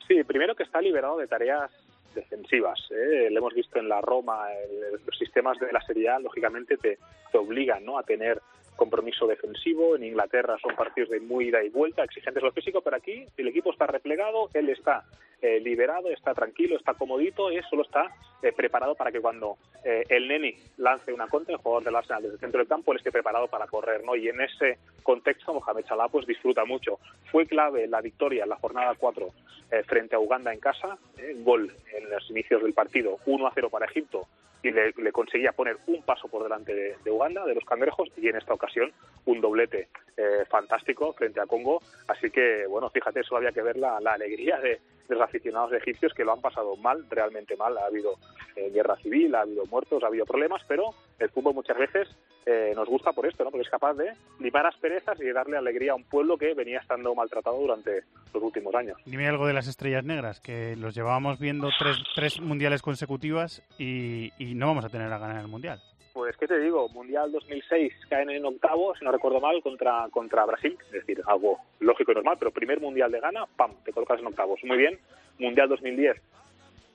Sí, 0.07 0.24
primero 0.24 0.57
que 0.57 0.64
está 0.64 0.80
liberado 0.80 1.16
de 1.18 1.28
tareas 1.28 1.70
defensivas. 2.14 2.80
¿eh? 2.90 3.28
Lo 3.30 3.38
hemos 3.38 3.54
visto 3.54 3.78
en 3.78 3.88
la 3.88 4.00
Roma, 4.00 4.52
el- 4.52 5.00
los 5.06 5.18
sistemas 5.18 5.58
de 5.58 5.72
la 5.72 5.80
Serie 5.82 6.08
A, 6.11 6.18
lógicamente, 6.18 6.76
te, 6.76 6.98
te 7.32 7.38
obligan 7.38 7.84
¿no? 7.84 7.98
a 7.98 8.02
tener 8.02 8.40
compromiso 8.81 9.26
defensivo. 9.26 9.95
En 9.95 10.05
Inglaterra 10.05 10.57
son 10.62 10.74
partidos 10.74 11.11
de 11.11 11.20
muy 11.20 11.49
ida 11.49 11.62
y 11.62 11.68
vuelta, 11.68 12.03
exigentes 12.03 12.43
lo 12.43 12.51
físico, 12.51 12.81
pero 12.81 12.97
aquí 12.97 13.26
el 13.37 13.49
equipo 13.49 13.70
está 13.70 13.87
replegado, 13.87 14.49
él 14.55 14.70
está 14.70 15.05
eh, 15.43 15.61
liberado, 15.61 16.09
está 16.09 16.33
tranquilo, 16.33 16.76
está 16.76 16.95
comodito, 16.95 17.53
y 17.53 17.61
solo 17.68 17.83
está 17.83 18.07
eh, 18.43 18.53
preparado 18.53 18.95
para 18.95 19.12
que 19.12 19.20
cuando 19.20 19.59
eh, 19.85 20.05
el 20.09 20.28
Neni 20.28 20.55
lance 20.78 21.12
una 21.12 21.28
contra, 21.28 21.55
el 21.55 21.61
jugador 21.61 21.85
del 21.85 21.97
Arsenal 21.97 22.22
desde 22.22 22.35
el 22.37 22.41
centro 22.41 22.59
del 22.59 22.68
campo, 22.68 22.93
él 22.93 22.99
esté 22.99 23.12
preparado 23.12 23.49
para 23.49 23.66
correr, 23.66 24.03
¿no? 24.03 24.16
Y 24.16 24.28
en 24.28 24.41
ese 24.41 24.78
contexto, 25.03 25.53
Mohamed 25.53 25.85
Salah 25.87 26.09
pues 26.09 26.26
disfruta 26.26 26.64
mucho. 26.64 26.99
Fue 27.31 27.47
clave 27.47 27.87
la 27.87 28.01
victoria 28.01 28.45
en 28.45 28.49
la 28.49 28.57
jornada 28.57 28.95
4 28.99 29.28
eh, 29.72 29.83
frente 29.85 30.16
a 30.16 30.18
Uganda 30.18 30.53
en 30.53 30.59
casa, 30.59 30.99
eh, 31.18 31.37
gol 31.39 31.72
en 31.95 32.11
los 32.11 32.28
inicios 32.31 32.62
del 32.62 32.72
partido, 32.72 33.18
1 33.26 33.47
a 33.47 33.53
0 33.55 33.68
para 33.70 33.87
Egipto, 33.87 34.26
y 34.62 34.70
le, 34.70 34.92
le 34.96 35.12
conseguía 35.12 35.52
poner 35.52 35.78
un 35.86 36.02
paso 36.02 36.28
por 36.28 36.42
delante 36.42 36.74
de, 36.74 37.11
Uganda, 37.11 37.44
de 37.44 37.54
los 37.54 37.64
cangrejos, 37.64 38.08
y 38.16 38.28
en 38.28 38.36
esta 38.36 38.54
ocasión 38.54 38.92
un 39.24 39.40
doblete 39.40 39.88
eh, 40.16 40.44
fantástico 40.48 41.12
frente 41.12 41.40
a 41.40 41.46
Congo. 41.46 41.82
Así 42.08 42.30
que, 42.30 42.66
bueno, 42.66 42.90
fíjate, 42.90 43.22
solo 43.22 43.38
había 43.38 43.52
que 43.52 43.62
ver 43.62 43.76
la, 43.76 44.00
la 44.00 44.12
alegría 44.12 44.58
de, 44.61 44.80
de 45.11 45.16
los 45.16 45.24
aficionados 45.24 45.72
egipcios 45.72 46.14
que 46.14 46.24
lo 46.24 46.32
han 46.32 46.40
pasado 46.40 46.76
mal, 46.76 47.04
realmente 47.11 47.56
mal. 47.56 47.76
Ha 47.76 47.86
habido 47.86 48.14
eh, 48.56 48.70
guerra 48.70 48.96
civil, 48.96 49.34
ha 49.34 49.42
habido 49.42 49.66
muertos, 49.66 50.02
ha 50.02 50.06
habido 50.06 50.24
problemas, 50.24 50.62
pero 50.66 50.94
el 51.18 51.28
fútbol 51.30 51.54
muchas 51.54 51.76
veces 51.76 52.08
eh, 52.46 52.72
nos 52.74 52.88
gusta 52.88 53.12
por 53.12 53.26
esto, 53.26 53.44
¿no? 53.44 53.50
porque 53.50 53.64
es 53.64 53.70
capaz 53.70 53.94
de 53.94 54.12
limar 54.38 54.66
asperezas 54.66 55.20
y 55.20 55.24
de 55.24 55.32
darle 55.32 55.58
alegría 55.58 55.92
a 55.92 55.96
un 55.96 56.04
pueblo 56.04 56.38
que 56.38 56.54
venía 56.54 56.78
estando 56.78 57.14
maltratado 57.14 57.58
durante 57.58 58.04
los 58.32 58.42
últimos 58.42 58.74
años. 58.74 58.98
Dime 59.04 59.28
algo 59.28 59.46
de 59.46 59.52
las 59.52 59.66
estrellas 59.66 60.04
negras, 60.04 60.40
que 60.40 60.76
los 60.76 60.94
llevábamos 60.94 61.38
viendo 61.38 61.68
tres, 61.78 61.96
tres 62.14 62.40
mundiales 62.40 62.80
consecutivas 62.80 63.62
y, 63.78 64.32
y 64.38 64.54
no 64.54 64.68
vamos 64.68 64.84
a 64.84 64.88
tener 64.88 65.12
a 65.12 65.18
ganar 65.18 65.40
el 65.40 65.48
mundial. 65.48 65.80
Pues, 66.12 66.36
¿qué 66.36 66.46
te 66.48 66.58
digo? 66.58 66.88
Mundial 66.88 67.30
2006 67.30 67.92
caen 68.08 68.30
en 68.30 68.44
octavos, 68.44 68.98
si 68.98 69.04
no 69.04 69.12
recuerdo 69.12 69.40
mal, 69.40 69.62
contra, 69.62 70.08
contra 70.11 70.44
Brasil. 70.44 70.76
Es 70.86 70.92
decir, 70.92 71.22
algo 71.26 71.58
lógico 71.78 72.12
y 72.12 72.14
normal, 72.16 72.36
pero 72.38 72.50
primer 72.50 72.80
Mundial 72.80 73.12
de 73.12 73.20
gana, 73.20 73.46
¡pam!, 73.56 73.74
te 73.84 73.92
colocas 73.92 74.18
en 74.20 74.26
octavos. 74.26 74.61
Muy 74.64 74.76
bien. 74.76 74.98
Mundial 75.38 75.68
2010, 75.68 76.16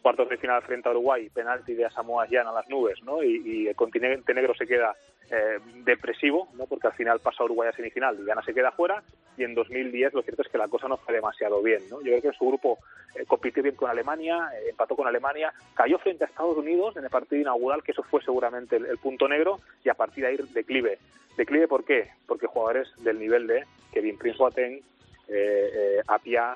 cuartos 0.01 0.29
de 0.29 0.37
final 0.37 0.61
frente 0.63 0.89
a 0.89 0.91
Uruguay, 0.91 1.29
penalti 1.29 1.73
de 1.73 1.89
Samoa 1.89 2.27
Jan 2.29 2.47
a 2.47 2.51
las 2.51 2.69
nubes, 2.69 3.01
¿no? 3.03 3.23
Y, 3.23 3.41
y 3.43 3.67
el 3.67 3.75
continente 3.75 4.33
negro 4.33 4.53
se 4.53 4.67
queda 4.67 4.95
eh, 5.31 5.59
depresivo, 5.83 6.49
¿no? 6.53 6.67
Porque 6.67 6.87
al 6.87 6.93
final 6.93 7.19
pasa 7.19 7.43
Uruguay 7.43 7.69
a 7.69 7.75
semifinal 7.75 8.19
y 8.19 8.25
Ghana 8.25 8.43
se 8.43 8.53
queda 8.53 8.71
fuera. 8.71 9.01
Y 9.37 9.43
en 9.43 9.53
2010 9.53 10.13
lo 10.13 10.21
cierto 10.21 10.41
es 10.41 10.47
que 10.49 10.57
la 10.57 10.67
cosa 10.67 10.87
no 10.87 10.97
fue 10.97 11.13
demasiado 11.13 11.61
bien, 11.61 11.81
¿no? 11.89 11.97
Yo 12.01 12.17
creo 12.17 12.21
que 12.21 12.37
su 12.37 12.47
grupo 12.47 12.79
eh, 13.15 13.25
compitió 13.25 13.61
bien 13.61 13.75
con 13.75 13.89
Alemania, 13.89 14.49
eh, 14.55 14.69
empató 14.69 14.95
con 14.95 15.07
Alemania, 15.07 15.53
cayó 15.73 15.97
frente 15.99 16.23
a 16.23 16.27
Estados 16.27 16.57
Unidos 16.57 16.95
en 16.97 17.03
el 17.03 17.09
partido 17.09 17.41
inaugural, 17.41 17.83
que 17.83 17.91
eso 17.91 18.03
fue 18.03 18.21
seguramente 18.23 18.77
el, 18.77 18.85
el 18.85 18.97
punto 18.97 19.27
negro, 19.27 19.59
y 19.83 19.89
a 19.89 19.93
partir 19.93 20.23
de 20.23 20.29
ahí 20.29 20.37
declive. 20.53 20.99
¿Declive 21.37 21.67
por 21.67 21.83
qué? 21.83 22.11
Porque 22.27 22.47
jugadores 22.47 22.87
del 23.03 23.19
nivel 23.19 23.47
de 23.47 23.65
Kevin 23.91 24.17
Prince 24.17 24.37
Boateng, 24.37 24.81
eh, 25.27 25.69
eh, 25.73 26.01
Apia, 26.07 26.55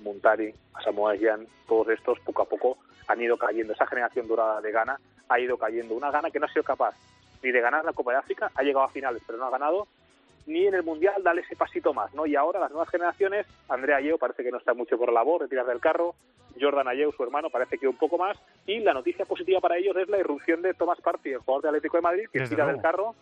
Muntari, 0.00 0.54
Samoa 0.84 1.14
Gyan, 1.16 1.46
todos 1.66 1.88
estos 1.88 2.20
poco 2.20 2.42
a 2.42 2.48
poco 2.48 2.78
han 3.08 3.20
ido 3.20 3.36
cayendo. 3.36 3.72
Esa 3.72 3.86
generación 3.86 4.28
dorada 4.28 4.60
de 4.60 4.70
Ghana 4.70 5.00
ha 5.28 5.40
ido 5.40 5.56
cayendo. 5.56 5.94
Una 5.94 6.10
Ghana 6.10 6.30
que 6.30 6.38
no 6.38 6.46
ha 6.46 6.52
sido 6.52 6.62
capaz 6.62 6.94
ni 7.42 7.50
de 7.50 7.60
ganar 7.60 7.84
la 7.84 7.92
Copa 7.92 8.12
de 8.12 8.18
África, 8.18 8.50
ha 8.54 8.62
llegado 8.62 8.84
a 8.84 8.90
finales 8.90 9.22
pero 9.26 9.38
no 9.38 9.46
ha 9.46 9.50
ganado, 9.50 9.88
ni 10.46 10.66
en 10.66 10.74
el 10.74 10.82
Mundial 10.82 11.22
darle 11.22 11.42
ese 11.42 11.56
pasito 11.56 11.92
más, 11.94 12.12
¿no? 12.14 12.26
Y 12.26 12.36
ahora 12.36 12.60
las 12.60 12.70
nuevas 12.70 12.88
generaciones, 12.90 13.46
Andrea 13.68 13.96
Ayeu 13.96 14.18
parece 14.18 14.42
que 14.42 14.50
no 14.50 14.58
está 14.58 14.74
mucho 14.74 14.98
por 14.98 15.08
la 15.08 15.14
labor, 15.20 15.42
retirar 15.42 15.66
del 15.66 15.80
carro, 15.80 16.14
Jordan 16.60 16.88
Ayeu, 16.88 17.12
su 17.12 17.22
hermano, 17.22 17.50
parece 17.50 17.78
que 17.78 17.86
un 17.86 17.96
poco 17.96 18.18
más, 18.18 18.36
y 18.66 18.80
la 18.80 18.92
noticia 18.94 19.24
positiva 19.24 19.60
para 19.60 19.76
ellos 19.76 19.96
es 19.96 20.08
la 20.08 20.18
irrupción 20.18 20.62
de 20.62 20.74
Tomás 20.74 21.00
Partey, 21.00 21.32
el 21.32 21.38
jugador 21.38 21.62
del 21.62 21.68
Atlético 21.70 21.96
de 21.98 22.02
Madrid, 22.02 22.24
que 22.32 22.40
Desde 22.40 22.54
tira 22.54 22.64
luego. 22.64 22.76
del 22.76 22.82
carro, 22.82 23.14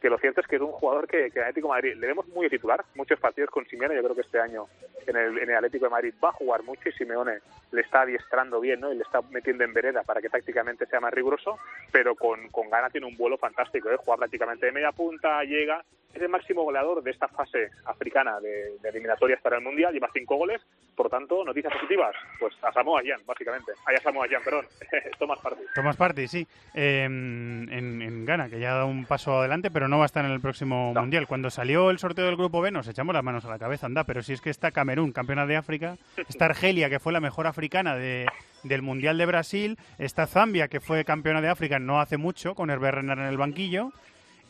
que 0.00 0.08
lo 0.08 0.18
cierto 0.18 0.40
es 0.40 0.46
que 0.46 0.56
es 0.56 0.62
un 0.62 0.70
jugador 0.70 1.08
que, 1.08 1.30
que 1.32 1.40
en 1.40 1.46
Atlético 1.46 1.66
de 1.68 1.74
Madrid 1.74 1.94
le 1.96 2.06
vemos 2.06 2.28
muy 2.28 2.44
de 2.46 2.50
titular, 2.50 2.84
muchos 2.94 3.18
partidos 3.18 3.50
con 3.50 3.66
Simeone, 3.66 3.96
yo 3.96 4.02
creo 4.02 4.14
que 4.14 4.20
este 4.20 4.38
año 4.38 4.66
en 5.06 5.16
el, 5.16 5.38
en 5.38 5.50
el 5.50 5.56
Atlético 5.56 5.86
de 5.86 5.90
Madrid 5.90 6.14
va 6.22 6.28
a 6.28 6.32
jugar 6.32 6.62
mucho 6.62 6.88
y 6.88 6.92
Simeone 6.92 7.38
le 7.72 7.80
está 7.80 8.02
adiestrando 8.02 8.60
bien, 8.60 8.78
¿no? 8.78 8.92
Y 8.92 8.96
le 8.96 9.02
está 9.02 9.20
metiendo 9.30 9.64
en 9.64 9.72
vereda 9.74 10.04
para 10.04 10.20
que 10.20 10.28
tácticamente 10.28 10.86
sea 10.86 11.00
más 11.00 11.12
riguroso, 11.12 11.58
pero 11.90 12.14
con, 12.14 12.48
con 12.50 12.70
Gana 12.70 12.90
tiene 12.90 13.08
un 13.08 13.16
vuelo 13.16 13.38
fantástico, 13.38 13.90
¿eh? 13.90 13.96
Juega 13.96 14.18
prácticamente 14.18 14.66
de 14.66 14.72
media 14.72 14.92
punta, 14.92 15.42
llega, 15.42 15.84
es 16.14 16.22
el 16.22 16.28
máximo 16.28 16.62
goleador 16.62 17.02
de 17.02 17.10
esta 17.10 17.28
fase 17.28 17.70
africana 17.84 18.40
de, 18.40 18.78
de 18.80 18.88
eliminatorias 18.88 19.40
para 19.40 19.56
el 19.56 19.62
Mundial, 19.62 19.92
lleva 19.92 20.08
cinco 20.12 20.36
goles, 20.36 20.60
por 20.96 21.08
tanto, 21.08 21.44
noticias 21.44 21.72
positivas, 21.72 22.14
pues 22.40 22.54
a 22.62 22.72
Samoa 22.72 23.02
Jan, 23.04 23.20
básicamente, 23.26 23.72
Ay, 23.86 23.96
a 23.96 24.00
Samoa 24.00 24.26
Jan, 24.28 24.42
perdón, 24.42 24.66
Tomás 25.18 25.38
Partey. 25.40 25.64
Tomás 25.74 25.96
Partey, 25.96 26.28
sí. 26.28 26.46
Eh, 26.74 27.04
en, 27.04 27.68
en 27.70 28.24
Ghana, 28.24 28.48
que 28.48 28.58
ya 28.58 28.72
ha 28.72 28.74
dado 28.76 28.86
un 28.86 29.04
paso 29.06 29.38
adelante, 29.38 29.70
pero 29.70 29.88
no 29.88 29.98
va 29.98 30.04
a 30.04 30.06
estar 30.06 30.24
en 30.24 30.32
el 30.32 30.40
próximo 30.40 30.92
Mundial. 30.94 31.26
Cuando 31.26 31.50
salió 31.50 31.90
el 31.90 31.98
sorteo 31.98 32.26
del 32.26 32.36
Grupo 32.36 32.60
B 32.60 32.70
nos 32.70 32.88
echamos 32.88 33.14
las 33.14 33.24
manos 33.24 33.44
a 33.44 33.48
la 33.50 33.58
cabeza, 33.58 33.86
anda, 33.86 34.04
pero 34.04 34.22
si 34.22 34.32
es 34.32 34.40
que 34.40 34.50
está 34.50 34.70
Camerún, 34.70 35.12
campeona 35.12 35.46
de 35.46 35.56
África, 35.56 35.96
está 36.28 36.46
Argelia, 36.46 36.90
que 36.90 36.98
fue 36.98 37.12
la 37.12 37.20
mejor 37.20 37.46
africana 37.46 37.96
de, 37.96 38.26
del 38.64 38.82
Mundial 38.82 39.18
de 39.18 39.26
Brasil, 39.26 39.78
está 39.98 40.26
Zambia, 40.26 40.68
que 40.68 40.80
fue 40.80 41.04
campeona 41.04 41.40
de 41.40 41.48
África 41.48 41.78
no 41.78 42.00
hace 42.00 42.16
mucho, 42.16 42.54
con 42.54 42.70
Hervé 42.70 42.90
Renard 42.90 43.20
en 43.20 43.26
el 43.26 43.36
banquillo, 43.36 43.92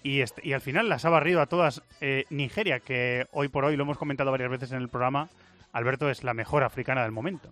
y, 0.02 0.20
est- 0.20 0.44
y 0.44 0.52
al 0.52 0.60
final 0.60 0.88
las 0.88 1.04
ha 1.04 1.10
barrido 1.10 1.40
a 1.40 1.46
todas 1.46 1.82
eh, 2.00 2.24
Nigeria, 2.30 2.80
que 2.80 3.26
hoy 3.32 3.48
por 3.48 3.64
hoy 3.64 3.76
lo 3.76 3.82
hemos 3.84 3.98
comentado 3.98 4.30
varias 4.30 4.50
veces 4.50 4.72
en 4.72 4.78
el 4.78 4.88
programa, 4.88 5.28
Alberto 5.72 6.08
es 6.10 6.24
la 6.24 6.34
mejor 6.34 6.62
africana 6.64 7.02
del 7.02 7.12
momento. 7.12 7.48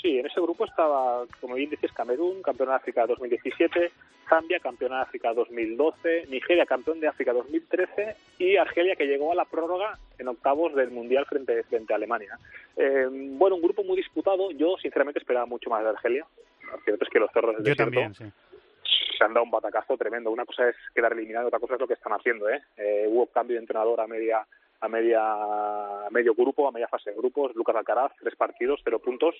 Sí, 0.00 0.18
en 0.18 0.26
ese 0.26 0.40
grupo 0.40 0.64
estaba, 0.66 1.24
como 1.40 1.54
bien 1.54 1.70
dices, 1.70 1.90
Camerún, 1.92 2.42
campeón 2.42 2.68
de 2.68 2.74
África 2.76 3.06
2017, 3.06 3.90
Zambia, 4.28 4.60
campeón 4.60 4.92
de 4.92 4.98
África 4.98 5.32
2012, 5.34 6.26
Nigeria, 6.28 6.66
campeón 6.66 7.00
de 7.00 7.08
África 7.08 7.32
2013 7.32 8.14
y 8.38 8.56
Argelia, 8.56 8.94
que 8.94 9.06
llegó 9.06 9.32
a 9.32 9.34
la 9.34 9.44
prórroga 9.46 9.98
en 10.18 10.28
octavos 10.28 10.74
del 10.74 10.90
Mundial 10.90 11.24
frente, 11.26 11.62
frente 11.64 11.92
a 11.92 11.96
Alemania. 11.96 12.38
Eh, 12.76 13.06
bueno, 13.10 13.56
un 13.56 13.62
grupo 13.62 13.82
muy 13.84 13.96
disputado. 13.96 14.50
Yo, 14.52 14.76
sinceramente, 14.80 15.18
esperaba 15.20 15.46
mucho 15.46 15.70
más 15.70 15.82
de 15.82 15.88
Argelia. 15.90 16.26
Lo 16.70 16.78
cierto 16.84 17.04
es 17.04 17.10
que 17.10 17.18
los 17.18 17.32
del 17.32 17.42
Yo 17.44 17.52
desierto 17.58 17.84
también, 17.84 18.14
sí. 18.14 18.24
Se 19.16 19.24
han 19.24 19.34
dado 19.34 19.44
un 19.44 19.50
batacazo 19.50 19.96
tremendo. 19.96 20.30
Una 20.30 20.44
cosa 20.44 20.68
es 20.68 20.76
quedar 20.94 21.12
eliminado, 21.12 21.48
otra 21.48 21.58
cosa 21.58 21.74
es 21.74 21.80
lo 21.80 21.86
que 21.86 21.94
están 21.94 22.12
haciendo. 22.12 22.48
¿eh? 22.48 22.62
Eh, 22.76 23.06
hubo 23.08 23.26
cambio 23.26 23.54
de 23.54 23.60
entrenador 23.60 24.00
a 24.00 24.06
media 24.06 24.46
a 24.78 24.88
media 24.88 25.20
a 25.22 26.08
medio 26.10 26.34
grupo, 26.34 26.68
a 26.68 26.72
media 26.72 26.88
fase 26.88 27.10
de 27.10 27.16
grupos. 27.16 27.54
Lucas 27.54 27.76
Alcaraz, 27.76 28.12
tres 28.20 28.36
partidos, 28.36 28.80
cero 28.84 28.98
puntos 28.98 29.34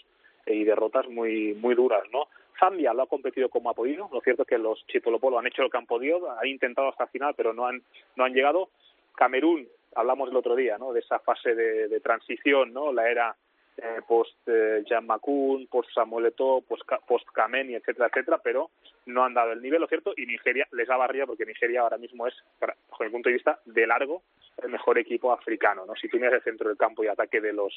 eh, 0.47 0.55
y 0.55 0.64
derrotas 0.64 1.09
muy 1.09 1.55
muy 1.55 1.74
duras, 1.74 2.03
¿no? 2.12 2.29
Zambia 2.59 2.95
lo 2.95 3.03
ha 3.03 3.07
competido 3.07 3.51
como 3.51 3.70
ha 3.70 3.74
podido. 3.74 4.09
Lo 4.12 4.20
cierto 4.22 4.43
es 4.43 4.49
que 4.49 4.59
los 4.59 4.87
Chipolopolo 4.87 5.39
han 5.39 5.47
hecho 5.47 5.62
lo 5.62 5.70
que 5.70 5.77
han 5.77 5.87
podido, 5.87 6.31
han 6.31 6.47
intentado 6.47 6.89
hasta 6.89 7.05
el 7.05 7.11
final, 7.11 7.35
pero 7.37 7.53
no 7.53 7.66
han 7.66 7.83
no 8.16 8.24
han 8.24 8.33
llegado. 8.33 8.70
Camerún, 9.14 9.66
hablamos 9.95 10.31
el 10.31 10.37
otro 10.37 10.57
día, 10.57 10.79
¿no? 10.79 10.93
De 10.93 11.01
esa 11.01 11.18
fase 11.18 11.55
de, 11.55 11.89
de 11.89 12.01
transición, 12.01 12.72
¿no? 12.72 12.93
La 12.93 13.11
era 13.11 13.37
eh, 13.79 14.01
post 14.07 14.37
eh, 14.47 14.83
Jan 14.89 15.07
Makun, 15.07 15.66
post 15.68 15.91
Samuel 15.95 16.27
Eto'o, 16.27 16.62
post, 16.62 16.83
post 17.07 17.27
Kameni, 17.33 17.74
etcétera, 17.74 18.09
etcétera, 18.09 18.39
pero 18.43 18.70
no 19.07 19.24
han 19.24 19.35
dado 19.35 19.53
el 19.53 19.61
nivel, 19.62 19.81
lo 19.81 19.87
cierto, 19.87 20.12
y 20.16 20.27
Nigeria 20.27 20.66
les 20.72 20.89
ha 20.91 20.97
barrido 20.97 21.27
porque 21.27 21.45
Nigeria 21.47 21.83
ahora 21.83 21.99
mismo 21.99 22.27
es, 22.27 22.35
para- 22.59 22.77
bajo 22.91 23.05
mi 23.05 23.11
punto 23.11 23.29
de 23.29 23.35
vista, 23.35 23.61
de 23.66 23.87
largo 23.87 24.22
el 24.62 24.70
mejor 24.70 24.99
equipo 24.99 25.33
africano, 25.33 25.85
¿no? 25.87 25.95
Si 25.97 26.09
tú 26.09 26.16
miras 26.16 26.33
el 26.35 26.43
centro 26.43 26.68
del 26.68 26.79
campo 26.79 27.05
y 27.05 27.09
ataque 27.09 27.41
de 27.41 27.53
los 27.53 27.72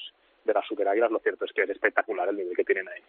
de 0.46 0.54
las 0.54 0.66
superáguilas, 0.66 1.12
lo 1.12 1.20
cierto 1.20 1.44
es 1.46 1.52
que 1.52 1.64
es 1.64 1.70
espectacular 1.70 2.30
el 2.30 2.38
nivel 2.38 2.56
que 2.56 2.64
tienen 2.64 2.88
ahí. 2.88 3.02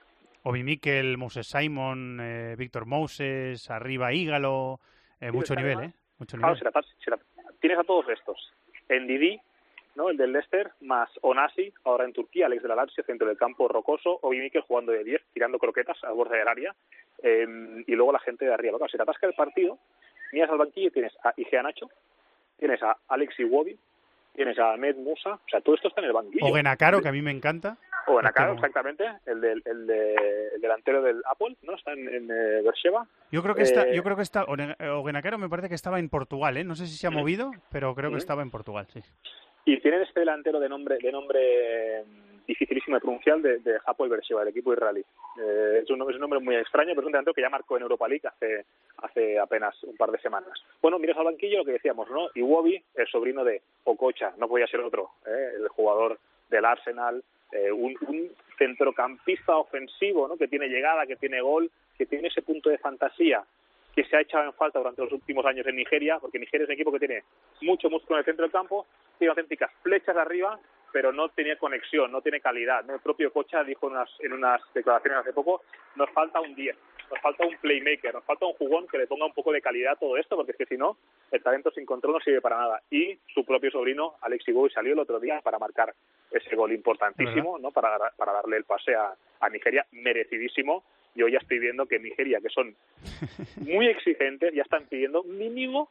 Obi 0.43 0.65
Mikel, 0.65 1.17
Moses 1.17 1.47
Simon, 1.47 2.19
eh, 2.21 2.57
Víctor 2.59 2.87
Moses, 2.87 3.71
arriba 3.71 4.13
Ígalo, 4.13 4.81
eh, 5.21 5.31
mucho 5.31 5.55
nivel, 5.55 5.81
¿eh? 5.85 5.93
Mucho 6.19 6.37
Claro, 6.37 6.55
nivel. 6.55 6.59
si 6.59 6.65
la 6.65 6.73
pas- 6.73 6.95
si 7.05 7.11
la- 7.11 7.19
tienes 7.61 7.79
a 7.79 7.85
todos 7.85 8.09
estos. 8.09 8.53
En 8.89 9.07
Didi, 9.07 9.41
¿no? 9.95 10.09
el 10.11 10.17
del 10.17 10.33
Leicester, 10.33 10.71
más 10.81 11.11
Onasi, 11.23 11.73
ahora 11.85 12.05
en 12.05 12.13
Turquía, 12.13 12.47
Alex 12.47 12.63
de 12.63 12.69
la 12.69 12.75
Lazio, 12.77 13.05
centro 13.05 13.27
del 13.29 13.37
campo, 13.37 13.69
Rocoso, 13.69 14.19
Obi 14.23 14.39
Mikel 14.41 14.63
jugando 14.63 14.93
de 14.93 15.05
10, 15.05 15.21
tirando 15.33 15.59
croquetas 15.59 16.03
al 16.05 16.15
borde 16.15 16.39
del 16.39 16.49
área, 16.49 16.75
eh, 17.23 17.47
y 17.87 17.93
luego 17.95 18.13
la 18.13 18.19
gente 18.21 18.45
de 18.45 18.55
arriba. 18.55 18.79
Claro, 18.79 18.91
si 18.91 18.97
te 18.97 19.03
atasca 19.03 19.27
el 19.27 19.35
partido, 19.35 19.79
miras 20.33 20.51
al 20.51 20.59
banquillo 20.59 20.89
y 20.89 20.93
tienes 20.93 21.13
a 21.25 21.33
Igea 21.37 21.63
Nacho, 21.63 21.89
tienes 22.59 22.83
a 22.83 22.97
Alex 23.09 23.39
Iwobi, 23.41 23.79
tienes 24.35 24.59
a 24.59 24.73
Ahmed 24.73 24.97
Musa, 24.97 25.35
o 25.35 25.49
sea, 25.51 25.61
todo 25.61 25.75
esto 25.75 25.89
está 25.89 26.01
en 26.01 26.07
el 26.07 26.13
banquillo. 26.13 26.47
O 26.47 26.55
Genacaro, 26.55 27.03
que 27.03 27.09
a 27.09 27.13
mí 27.13 27.21
me 27.21 27.31
encanta. 27.33 27.77
O 28.07 28.19
en 28.19 28.27
acá, 28.27 28.45
Pero- 28.45 28.55
exactamente, 28.55 29.05
el, 29.27 29.41
del, 29.41 29.63
el, 29.67 29.87
de, 29.87 30.15
el 30.55 30.61
delantero 30.61 31.03
del 31.03 31.21
Apple, 31.31 31.57
¿no? 31.63 31.75
Está 31.75 31.93
en, 31.93 32.09
en 32.09 32.31
eh, 32.31 32.63
Beersheba. 32.63 33.07
Yo 33.31 33.43
creo 33.43 33.55
que 33.55 33.63
está, 33.63 33.87
Eh, 33.89 33.95
yo 33.95 34.03
creo 34.03 34.17
que 34.17 34.23
está, 34.23 34.45
o 34.45 35.05
Genacaro 35.05 35.37
me 35.37 35.49
parece 35.49 35.69
que 35.69 35.75
estaba 35.75 35.99
en 35.99 36.09
Portugal, 36.09 36.57
¿eh? 36.57 36.65
No 36.65 36.75
sé 36.75 36.87
si 36.87 36.97
se 36.97 37.07
ha 37.07 37.11
movido, 37.11 37.51
pero 37.71 37.95
creo 37.95 38.11
que 38.11 38.17
estaba 38.17 38.43
en 38.43 38.51
Portugal, 38.51 38.87
sí. 38.93 39.01
Y 39.65 39.79
tienen 39.81 40.03
este 40.03 40.21
delantero 40.21 40.59
de 40.59 40.69
nombre 40.69 40.99
de 40.99 41.13
nombre 41.13 41.41
eh, 42.01 42.05
dificilísimo 42.47 42.97
de 42.97 43.01
pronunciar 43.01 43.41
de, 43.41 43.59
de 43.59 43.79
Hapoel 43.85 44.11
Beersheba, 44.11 44.43
el 44.43 44.49
equipo 44.49 44.73
israelí. 44.73 45.05
Eh, 45.41 45.81
es, 45.83 45.91
un, 45.91 46.01
es 46.03 46.15
un 46.15 46.21
nombre 46.21 46.41
muy 46.41 46.57
extraño, 46.57 46.91
pero 46.91 47.03
es 47.03 47.07
un 47.07 47.13
delantero 47.13 47.35
que 47.35 47.43
ya 47.43 47.49
marcó 47.49 47.77
en 47.77 47.83
Europa 47.83 48.09
League 48.09 48.27
hace, 48.27 48.65
hace 48.99 49.39
apenas 49.39 49.81
un 49.85 49.97
par 49.97 50.11
de 50.11 50.19
semanas. 50.19 50.51
Bueno, 50.83 50.99
miras 50.99 51.17
al 51.19 51.27
banquillo 51.27 51.59
lo 51.59 51.65
que 51.65 51.73
decíamos, 51.73 52.11
¿no? 52.11 52.29
Iwobi, 52.35 52.83
el 52.95 53.07
sobrino 53.07 53.45
de 53.45 53.63
Okocha, 53.85 54.33
no 54.39 54.49
podía 54.49 54.67
ser 54.67 54.81
otro, 54.81 55.11
¿eh? 55.27 55.53
el 55.57 55.69
jugador 55.69 56.19
del 56.49 56.65
Arsenal, 56.65 57.23
eh, 57.53 57.71
un, 57.71 57.97
un 58.09 58.31
centrocampista 58.59 59.57
ofensivo, 59.57 60.27
¿no? 60.27 60.37
Que 60.37 60.49
tiene 60.49 60.69
llegada, 60.69 61.07
que 61.07 61.17
tiene 61.17 61.41
gol, 61.41 61.71
que 61.97 62.07
tiene 62.07 62.29
ese 62.29 62.43
punto 62.43 62.71
de 62.71 62.79
fantasía 62.79 63.45
que 63.95 64.05
se 64.05 64.17
ha 64.17 64.21
echado 64.21 64.45
en 64.45 64.53
falta 64.55 64.79
durante 64.79 65.03
los 65.03 65.13
últimos 65.13 65.45
años 65.47 65.67
en 65.67 65.77
Nigeria, 65.77 66.19
porque 66.19 66.39
Nigeria 66.39 66.65
es 66.65 66.69
un 66.69 66.75
equipo 66.75 66.93
que 66.93 66.99
tiene 66.99 67.25
mucho 67.63 67.91
músculo 67.91 68.17
en 68.17 68.21
el 68.21 68.25
centro 68.25 68.45
del 68.45 68.53
campo, 68.53 68.87
tiene 69.19 69.31
auténticas 69.31 69.71
flechas 69.83 70.17
arriba, 70.17 70.59
pero 70.93 71.13
no 71.13 71.29
tenía 71.29 71.57
conexión, 71.57 72.11
no 72.11 72.21
tiene 72.21 72.41
calidad. 72.41 72.89
El 72.89 73.01
propio 73.01 73.33
Cocha 73.33 73.65
dijo 73.65 73.87
en 73.87 73.95
unas, 73.95 74.11
en 74.21 74.33
unas 74.33 74.61
declaraciones 74.75 75.21
hace 75.21 75.33
poco, 75.33 75.63
nos 75.97 76.11
falta 76.11 76.41
un 76.41 76.55
10, 76.55 76.77
nos 77.11 77.21
falta 77.21 77.47
un 77.47 77.57
playmaker, 77.59 78.15
nos 78.15 78.25
falta 78.25 78.47
un 78.47 78.55
jugón 78.55 78.87
que 78.87 78.99
le 78.99 79.07
ponga 79.07 79.27
un 79.27 79.35
poco 79.35 79.53
de 79.53 79.61
calidad 79.61 79.93
a 79.93 79.97
todo 79.97 80.17
esto, 80.17 80.37
porque 80.37 80.53
es 80.53 80.59
que 80.59 80.67
si 80.67 80.77
no, 80.77 80.97
el 81.31 81.43
talento 81.43 81.71
sin 81.71 81.87
control 81.87 82.15
no 82.15 82.21
sirve 82.21 82.41
para 82.41 82.59
nada. 82.59 82.83
Y 82.91 83.19
su 83.35 83.45
propio 83.45 83.71
sobrino, 83.71 84.17
Alex 84.21 84.49
Iwobi, 84.49 84.71
salió 84.71 84.93
el 84.93 84.99
otro 84.99 85.19
día 85.21 85.41
para 85.43 85.59
marcar 85.59 85.95
ese 86.31 86.55
gol 86.57 86.73
importantísimo, 86.73 87.59
¿no? 87.59 87.71
para, 87.71 87.99
para 88.17 88.33
darle 88.33 88.57
el 88.57 88.65
pase 88.65 88.95
a, 88.95 89.15
a 89.41 89.49
Nigeria, 89.49 89.87
merecidísimo. 89.93 90.85
Yo 91.21 91.29
ya 91.29 91.39
estoy 91.39 91.59
viendo 91.59 91.85
que 91.85 91.99
Nigeria, 91.99 92.41
que 92.41 92.49
son 92.49 92.75
muy 93.57 93.89
exigentes, 93.89 94.55
ya 94.55 94.63
están 94.63 94.87
pidiendo 94.87 95.23
mínimo 95.25 95.91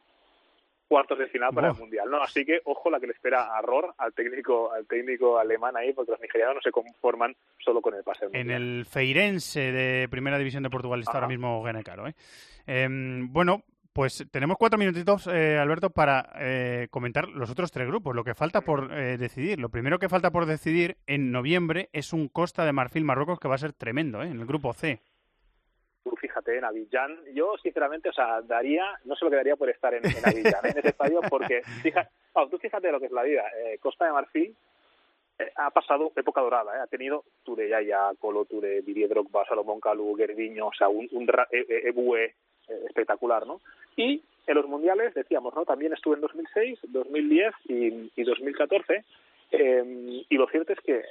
cuartos 0.88 1.20
de 1.20 1.28
final 1.28 1.54
para 1.54 1.68
el 1.68 1.76
mundial, 1.76 2.10
¿no? 2.10 2.20
Así 2.20 2.44
que 2.44 2.60
ojo 2.64 2.90
la 2.90 2.98
que 2.98 3.06
le 3.06 3.12
espera 3.12 3.56
a 3.56 3.62
Ror, 3.62 3.94
al 3.96 4.12
técnico, 4.12 4.72
al 4.72 4.86
técnico 4.88 5.38
alemán 5.38 5.76
ahí, 5.76 5.92
porque 5.92 6.10
los 6.10 6.20
nigerianos 6.20 6.56
no 6.56 6.60
se 6.60 6.72
conforman 6.72 7.36
solo 7.64 7.80
con 7.80 7.94
el 7.94 8.02
pase. 8.02 8.26
En 8.32 8.50
el 8.50 8.84
Feirense 8.86 9.70
de 9.70 10.08
Primera 10.08 10.36
División 10.36 10.64
de 10.64 10.70
Portugal 10.70 10.98
está 10.98 11.12
ahora 11.12 11.28
mismo 11.28 11.64
Genecaro. 11.64 12.08
¿eh? 12.08 12.14
Em, 12.66 13.32
bueno, 13.32 13.62
pues 13.92 14.24
tenemos 14.30 14.56
cuatro 14.56 14.78
minutitos, 14.78 15.26
eh, 15.26 15.58
Alberto, 15.58 15.90
para 15.90 16.30
eh, 16.40 16.88
comentar 16.90 17.28
los 17.28 17.50
otros 17.50 17.70
tres 17.70 17.86
grupos. 17.86 18.14
Lo 18.14 18.24
que 18.24 18.34
falta 18.34 18.60
por 18.60 18.92
eh, 18.92 19.16
decidir. 19.18 19.58
Lo 19.60 19.68
primero 19.68 19.98
que 19.98 20.08
falta 20.08 20.30
por 20.30 20.46
decidir 20.46 20.96
en 21.06 21.32
noviembre 21.32 21.88
es 21.92 22.12
un 22.12 22.28
Costa 22.28 22.64
de 22.64 22.72
Marfil-Marruecos 22.72 23.38
que 23.38 23.48
va 23.48 23.56
a 23.56 23.58
ser 23.58 23.72
tremendo, 23.72 24.22
¿eh? 24.22 24.28
en 24.28 24.40
el 24.40 24.46
grupo 24.46 24.72
C. 24.72 25.00
Tú 26.02 26.16
fíjate, 26.16 26.56
en 26.56 26.64
Abidjan, 26.64 27.18
yo 27.34 27.56
sinceramente, 27.62 28.08
o 28.08 28.12
sea, 28.12 28.40
daría, 28.42 28.98
no 29.04 29.14
sé 29.16 29.24
lo 29.24 29.30
que 29.30 29.36
daría 29.36 29.56
por 29.56 29.68
estar 29.68 29.92
en, 29.92 30.04
en 30.04 30.24
Abidjan, 30.24 30.64
¿eh? 30.64 30.70
en 30.70 30.78
ese 30.78 30.88
estadio, 30.88 31.20
porque 31.28 31.62
fija, 31.82 32.08
oh, 32.32 32.48
tú 32.48 32.58
fíjate 32.58 32.90
lo 32.90 32.98
que 32.98 33.06
es 33.06 33.12
la 33.12 33.22
vida. 33.22 33.44
Eh, 33.58 33.78
Costa 33.78 34.06
de 34.06 34.12
Marfil 34.12 34.56
eh, 35.38 35.52
ha 35.56 35.70
pasado 35.70 36.12
época 36.16 36.40
dorada, 36.40 36.76
¿eh? 36.76 36.80
ha 36.80 36.86
tenido 36.86 37.24
Ture 37.44 37.68
Yaya, 37.68 38.12
Colo 38.18 38.44
Ture, 38.46 38.82
Didier 38.82 39.08
Drogba, 39.08 39.44
Salomón 39.46 39.80
Kalou, 39.80 40.16
Gervinho, 40.16 40.68
o 40.68 40.74
sea, 40.74 40.88
un, 40.88 41.08
un 41.12 41.28
eh, 41.50 41.82
Ebue 41.84 42.34
espectacular, 42.86 43.46
¿no? 43.46 43.60
Y 43.96 44.22
en 44.46 44.54
los 44.54 44.66
mundiales, 44.66 45.14
decíamos, 45.14 45.54
¿no? 45.54 45.64
También 45.64 45.92
estuve 45.92 46.14
en 46.14 46.20
2006, 46.20 46.78
2010 46.82 47.54
y, 47.68 48.10
y 48.16 48.22
2014, 48.22 49.04
eh, 49.52 50.24
y 50.28 50.36
lo 50.36 50.46
cierto 50.48 50.72
es 50.72 50.80
que 50.80 51.04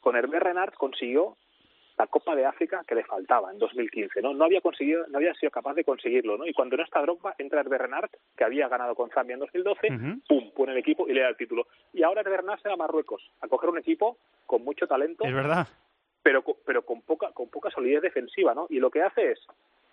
con 0.00 0.16
Hervé 0.16 0.40
Renard 0.40 0.74
consiguió 0.74 1.36
la 2.00 2.06
Copa 2.06 2.34
de 2.34 2.46
África 2.46 2.82
que 2.86 2.94
le 2.94 3.04
faltaba 3.04 3.50
en 3.52 3.58
2015, 3.58 4.22
¿no? 4.22 4.32
No 4.32 4.44
había 4.46 4.62
conseguido, 4.62 5.06
no 5.08 5.18
había 5.18 5.34
sido 5.34 5.50
capaz 5.50 5.74
de 5.74 5.84
conseguirlo, 5.84 6.38
¿no? 6.38 6.46
Y 6.46 6.54
cuando 6.54 6.76
no 6.78 6.82
está 6.82 7.02
Drogba, 7.02 7.34
entra 7.36 7.60
Hervé 7.60 7.76
Renard, 7.76 8.08
que 8.36 8.44
había 8.44 8.68
ganado 8.68 8.94
con 8.94 9.10
Zambia 9.10 9.34
en 9.34 9.40
2012, 9.40 9.88
pum, 10.26 10.50
pone 10.56 10.72
el 10.72 10.78
equipo 10.78 11.06
y 11.08 11.12
le 11.12 11.20
da 11.20 11.28
el 11.28 11.36
título. 11.36 11.66
Y 11.92 12.02
ahora 12.02 12.22
Hervé 12.22 12.38
Renard 12.38 12.60
se 12.62 12.68
va 12.68 12.74
a 12.74 12.78
Marruecos 12.78 13.22
a 13.42 13.48
coger 13.48 13.68
un 13.68 13.76
equipo 13.78 14.16
con 14.46 14.64
mucho 14.64 14.86
talento, 14.86 15.24
Es 15.24 15.34
verdad. 15.34 15.68
pero 16.22 16.42
pero 16.64 16.82
con 16.86 17.02
poca 17.02 17.32
con 17.32 17.50
poca 17.50 17.70
solidez 17.70 18.00
defensiva, 18.00 18.54
¿no? 18.54 18.66
Y 18.70 18.78
lo 18.78 18.90
que 18.90 19.02
hace 19.02 19.32
es 19.32 19.40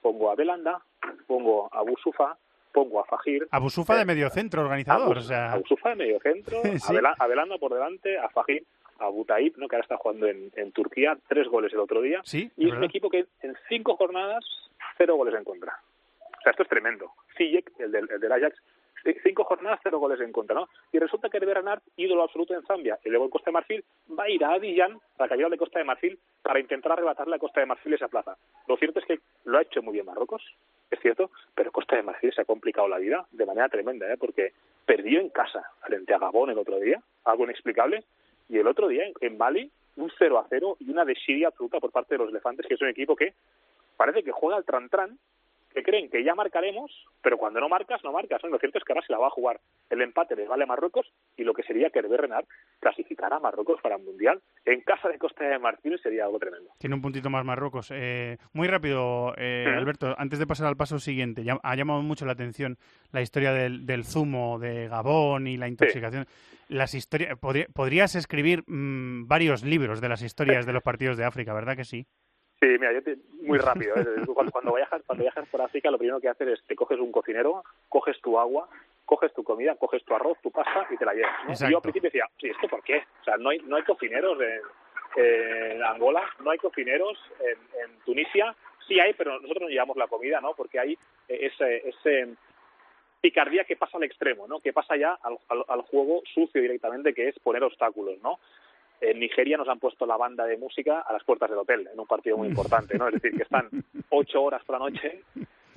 pongo 0.02 0.32
a 0.32 0.36
Belanda, 0.36 0.82
pongo 1.28 1.68
a 1.74 1.82
Busufa, 1.82 2.38
pongo 2.72 3.00
a 3.02 3.06
Fajir, 3.06 3.48
Abusufa 3.52 3.96
de 3.98 4.06
mediocentro 4.06 4.62
organizador. 4.62 5.18
O 5.18 5.22
sea, 5.22 5.54
a 5.54 5.58
Busufa 5.58 5.90
de 5.90 5.96
medio 5.96 6.20
centro, 6.20 6.62
Sí. 6.64 6.96
a, 6.96 7.24
a 7.24 7.28
Belanda 7.28 7.58
por 7.58 7.74
delante, 7.74 8.18
a 8.18 8.30
Fajir, 8.30 8.64
a 9.00 9.10
Butaib, 9.10 9.58
¿no? 9.58 9.68
que 9.68 9.76
ahora 9.76 9.84
está 9.84 9.98
jugando 9.98 10.28
en, 10.28 10.52
en 10.56 10.72
Turquía, 10.72 11.18
tres 11.28 11.48
goles 11.48 11.74
el 11.74 11.80
otro 11.80 12.02
día. 12.02 12.22
Sí, 12.24 12.52
y 12.58 12.68
es 12.68 12.74
un 12.74 12.84
equipo 12.84 13.10
que 13.10 13.26
en 13.42 13.56
cinco 13.70 13.96
jornadas, 13.96 14.44
cero 14.98 15.16
goles 15.16 15.36
en 15.36 15.44
contra. 15.44 15.80
O 16.22 16.42
sea, 16.42 16.52
esto 16.52 16.64
es 16.64 16.70
tremendo. 16.70 17.12
Ziyech, 17.38 17.72
el 17.80 17.92
del, 17.92 18.10
el 18.12 18.20
del 18.20 18.32
Ajax, 18.32 18.58
cinco 19.24 19.44
jornadas, 19.44 19.80
cero 19.84 20.00
goles 20.00 20.20
en 20.20 20.32
contra, 20.32 20.56
¿no? 20.56 20.68
Y 20.92 21.00
resulta 21.00 21.30
que 21.30 21.38
Hervé 21.38 21.54
Renard, 21.54 21.82
ídolo 21.96 22.24
absoluto 22.24 22.54
en 22.54 22.64
Zambia, 22.64 23.00
y 23.04 23.10
luego 23.10 23.26
en 23.26 23.32
Costa 23.32 23.50
de 23.50 23.54
Marfil, 23.54 23.84
va 24.18 24.24
a 24.24 24.30
ir 24.30 24.44
a 24.44 24.54
Abidjan, 24.54 25.00
la 25.18 25.28
capital 25.28 25.52
de 25.52 25.58
Costa 25.58 25.80
de 25.80 25.86
Marfil, 25.86 26.20
para 26.42 26.60
intentar 26.60 26.92
arrebatarle 26.94 27.36
a 27.36 27.40
Costa 27.40 27.60
de 27.60 27.66
Marfil 27.68 27.94
esa 27.94 28.08
plaza. 28.08 28.38
Lo 28.68 28.78
cierto 28.78 29.00
es 29.00 29.06
que 29.06 29.20
lo 29.46 29.58
ha 29.58 29.62
hecho 29.62 29.82
muy 29.82 29.94
bien 29.94 30.06
Marruecos, 30.06 30.44
es 30.90 31.00
cierto, 31.00 31.32
pero 31.56 31.72
Costa 31.72 31.96
de 31.96 32.04
Marfil 32.04 32.34
se 32.34 32.42
ha 32.42 32.46
complicado 32.46 32.88
la 32.88 32.98
vida 32.98 33.26
de 33.32 33.46
manera 33.46 33.70
tremenda, 33.70 34.12
¿eh? 34.12 34.18
Porque 34.18 34.54
perdió 34.86 35.20
en 35.20 35.30
casa 35.30 35.64
frente 35.86 36.14
a 36.14 36.20
Gabón 36.20 36.50
el 36.50 36.58
otro 36.58 36.80
día, 36.80 37.02
algo 37.26 37.44
inexplicable, 37.44 38.04
y 38.50 38.58
el 38.58 38.68
otro 38.68 38.88
día 38.88 39.04
en, 39.22 39.38
Mali 39.38 39.72
un 39.96 40.12
0 40.18 40.38
a 40.40 40.46
0 40.50 40.78
y 40.80 40.90
una 40.90 41.06
desidia 41.06 41.48
absoluta 41.48 41.80
por 41.80 41.92
parte 41.92 42.16
de 42.16 42.20
los 42.20 42.30
elefantes, 42.30 42.66
que 42.68 42.76
es 42.76 42.82
un 42.82 42.90
equipo 42.90 43.16
que 43.16 43.34
parece 43.96 44.24
que 44.24 44.32
juega 44.32 44.58
al 44.58 44.66
tran-tran, 44.66 45.18
que 45.78 45.84
creen 45.84 46.10
que 46.10 46.24
ya 46.24 46.34
marcaremos, 46.34 46.92
pero 47.22 47.38
cuando 47.38 47.60
no 47.60 47.70
marcas, 47.70 48.04
no 48.04 48.12
marcas. 48.12 48.42
¿no? 48.44 48.50
Lo 48.50 48.58
cierto 48.58 48.80
es 48.80 48.84
que 48.84 48.94
ahora 48.94 49.06
se 49.06 49.14
la 49.14 49.20
va 49.20 49.28
a 49.28 49.32
jugar. 49.32 49.60
El 49.90 50.02
empate 50.02 50.36
les 50.36 50.48
vale 50.48 50.64
a 50.64 50.68
Marruecos 50.68 51.06
y 51.36 51.44
lo 51.44 51.54
que 51.54 51.62
sería 51.64 51.90
que 51.92 52.00
Hervé 52.00 52.18
Renard 52.18 52.46
clasificara 52.80 53.38
a 53.38 53.40
Marruecos 53.40 53.80
para 53.82 53.96
el 53.96 54.04
Mundial 54.04 54.42
en 54.66 54.82
casa 54.82 55.08
de 55.10 55.18
Costa 55.20 55.46
de 55.48 55.60
Marfil 55.60 56.00
sería 56.02 56.26
algo 56.26 56.40
tremendo. 56.40 56.72
Tiene 56.80 56.96
un 56.96 57.02
puntito 57.02 57.30
más 57.30 57.46
Marruecos. 57.46 57.92
Eh, 57.94 58.38
muy 58.54 58.68
rápido, 58.68 59.34
eh. 59.38 59.66
Alberto, 59.68 60.16
antes 60.18 60.40
de 60.40 60.48
pasar 60.48 60.68
al 60.68 60.78
paso 60.78 60.98
siguiente, 61.00 61.44
ya- 61.44 61.60
ha 61.62 61.76
llamado 61.76 62.02
mucho 62.02 62.26
la 62.26 62.32
atención 62.34 62.78
la 63.12 63.22
historia 63.22 63.54
del, 63.54 63.86
del 63.86 64.04
zumo 64.04 64.58
de 64.60 64.88
Gabón 64.88 65.46
y 65.48 65.58
la 65.58 65.68
intoxicación. 65.68 66.26
Las 66.70 66.94
historias, 66.96 67.38
podría- 67.40 67.68
podrías 67.74 68.16
escribir 68.16 68.64
mm, 68.68 69.28
varios 69.28 69.64
libros 69.64 70.02
de 70.02 70.10
las 70.10 70.22
historias 70.22 70.66
de 70.66 70.74
los 70.74 70.84
partidos 70.84 71.18
de 71.18 71.24
África, 71.26 71.54
¿verdad 71.54 71.76
que 71.78 71.86
sí? 71.86 72.08
Sí, 72.60 72.66
mira, 72.68 72.92
yo 72.94 73.04
te- 73.04 73.18
muy 73.42 73.58
rápido. 73.60 73.96
¿eh? 73.98 74.06
Cuando, 74.34 74.52
cuando 74.52 74.74
viajas, 74.74 75.02
cuando 75.06 75.24
viajas 75.24 75.48
por 75.50 75.62
África, 75.62 75.92
lo 75.92 75.98
primero 75.98 76.20
que 76.20 76.30
haces 76.30 76.48
es 76.48 76.64
te 76.66 76.76
coges 76.76 77.00
un 77.00 77.12
cocinero, 77.12 77.64
coges 77.90 78.20
tu 78.22 78.40
agua, 78.40 78.68
coges 79.06 79.32
tu 79.34 79.44
comida, 79.44 79.76
coges 79.76 80.04
tu 80.04 80.14
arroz, 80.16 80.38
tu 80.42 80.52
pasta 80.52 80.88
y 80.90 80.98
te 80.98 81.06
la 81.06 81.14
llevas. 81.14 81.32
¿no? 81.46 81.54
Y 81.68 81.72
yo 81.72 81.78
al 81.78 81.82
principio 81.84 82.08
decía, 82.10 82.26
sí, 82.40 82.50
¿esto 82.50 82.68
por 82.68 82.82
qué? 82.84 82.98
O 83.22 83.24
sea, 83.24 83.38
no 83.38 83.50
hay, 83.50 83.60
no 83.60 83.76
hay 83.76 83.84
cocineros 83.84 84.38
en, 84.42 85.24
en 85.24 85.84
Angola, 85.84 86.24
no 86.44 86.50
hay 86.52 86.58
cocineros 86.58 87.18
en, 87.40 87.58
en 87.92 88.00
Tunisia. 88.06 88.56
Sí 88.88 89.00
hay, 89.00 89.14
pero 89.14 89.34
nosotros 89.40 89.64
no 89.64 89.70
llevamos 89.70 89.98
la 89.98 90.08
comida, 90.08 90.42
¿no? 90.42 90.54
Porque 90.56 90.80
hay 90.80 90.94
eh, 91.28 91.40
ese, 91.52 91.88
ese 91.90 92.36
picardía 93.22 93.66
que 93.66 93.76
pasa 93.76 93.98
al 93.98 94.04
extremo, 94.04 94.48
¿no? 94.48 94.60
Que 94.62 94.74
pasa 94.74 94.96
ya 94.96 95.14
al, 95.22 95.38
al, 95.50 95.64
al 95.68 95.82
juego 95.82 96.22
sucio 96.34 96.62
directamente, 96.62 97.14
que 97.14 97.30
es 97.30 97.40
poner 97.40 97.64
obstáculos, 97.64 98.18
¿no? 98.22 98.40
En 99.00 99.20
Nigeria 99.20 99.58
nos 99.58 99.68
han 99.68 99.80
puesto 99.80 100.06
la 100.06 100.18
banda 100.18 100.46
de 100.46 100.58
música 100.58 101.02
a 101.02 101.14
las 101.14 101.24
puertas 101.24 101.50
del 101.50 101.60
hotel, 101.60 101.88
en 101.92 102.00
un 102.00 102.08
partido 102.08 102.38
muy 102.38 102.48
importante, 102.48 102.98
¿no? 102.98 103.08
Es 103.08 103.16
decir, 103.16 103.36
que 103.36 103.44
están 103.44 103.70
ocho 104.10 104.42
horas 104.42 104.64
por 104.66 104.80
la 104.80 104.90
noche 104.90 105.24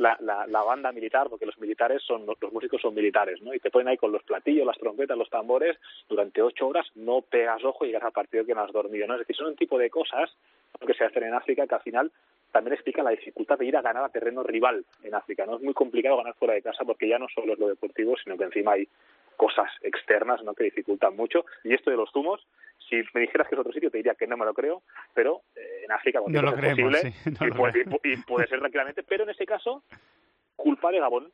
la, 0.00 0.16
la, 0.20 0.46
la 0.46 0.62
banda 0.62 0.92
militar, 0.92 1.28
porque 1.28 1.44
los 1.44 1.58
militares 1.58 2.02
son, 2.02 2.24
los 2.24 2.52
músicos 2.52 2.80
son 2.80 2.94
militares, 2.94 3.42
¿no? 3.42 3.52
Y 3.52 3.60
te 3.60 3.70
ponen 3.70 3.88
ahí 3.88 3.98
con 3.98 4.10
los 4.10 4.22
platillos, 4.22 4.66
las 4.66 4.78
trompetas, 4.78 5.16
los 5.16 5.28
tambores, 5.28 5.76
durante 6.08 6.40
ocho 6.40 6.68
horas 6.68 6.86
no 6.94 7.20
pegas 7.20 7.62
ojo 7.64 7.84
y 7.84 7.88
llegas 7.88 8.04
al 8.04 8.12
partido 8.12 8.46
que 8.46 8.54
no 8.54 8.62
has 8.62 8.72
dormido, 8.72 9.06
¿no? 9.06 9.14
Es 9.14 9.20
decir, 9.20 9.36
son 9.36 9.48
un 9.48 9.56
tipo 9.56 9.78
de 9.78 9.90
cosas 9.90 10.30
que 10.86 10.94
se 10.94 11.04
hacen 11.04 11.24
en 11.24 11.34
África 11.34 11.66
que 11.66 11.74
al 11.74 11.82
final 11.82 12.10
también 12.50 12.74
explica 12.74 13.02
la 13.02 13.10
dificultad 13.10 13.58
de 13.58 13.66
ir 13.66 13.76
a 13.76 13.82
ganar 13.82 14.04
a 14.04 14.08
terreno 14.08 14.42
rival 14.42 14.84
en 15.04 15.14
África, 15.14 15.44
¿no? 15.44 15.56
Es 15.56 15.62
muy 15.62 15.74
complicado 15.74 16.16
ganar 16.16 16.34
fuera 16.34 16.54
de 16.54 16.62
casa 16.62 16.84
porque 16.84 17.06
ya 17.06 17.18
no 17.18 17.26
solo 17.34 17.52
es 17.52 17.58
lo 17.58 17.68
deportivo, 17.68 18.16
sino 18.24 18.38
que 18.38 18.44
encima 18.44 18.72
hay 18.72 18.88
cosas 19.36 19.70
externas, 19.82 20.42
¿no? 20.44 20.54
Que 20.54 20.64
dificultan 20.64 21.14
mucho. 21.14 21.44
Y 21.62 21.74
esto 21.74 21.90
de 21.90 21.96
los 21.96 22.10
zumos, 22.10 22.46
si 23.02 23.08
me 23.14 23.20
dijeras 23.22 23.48
que 23.48 23.54
es 23.54 23.60
otro 23.60 23.72
sitio, 23.72 23.90
te 23.90 23.98
diría 23.98 24.14
que 24.14 24.26
no 24.26 24.36
me 24.36 24.44
lo 24.44 24.52
creo, 24.54 24.82
pero 25.14 25.42
eh, 25.56 25.82
en 25.84 25.92
África 25.92 26.20
No 26.26 26.42
lo 26.42 26.54
creemos, 26.54 26.92
posible 26.92 27.12
sí, 27.12 27.30
no 27.40 27.46
y, 27.46 27.50
lo 27.50 27.56
puede, 27.56 27.84
y 28.04 28.12
y 28.12 28.16
puede 28.18 28.46
ser 28.48 28.58
tranquilamente, 28.58 29.02
pero 29.02 29.24
en 29.24 29.30
ese 29.30 29.46
caso, 29.46 29.82
culpa 30.56 30.90
de 30.90 31.00
Gabón. 31.00 31.30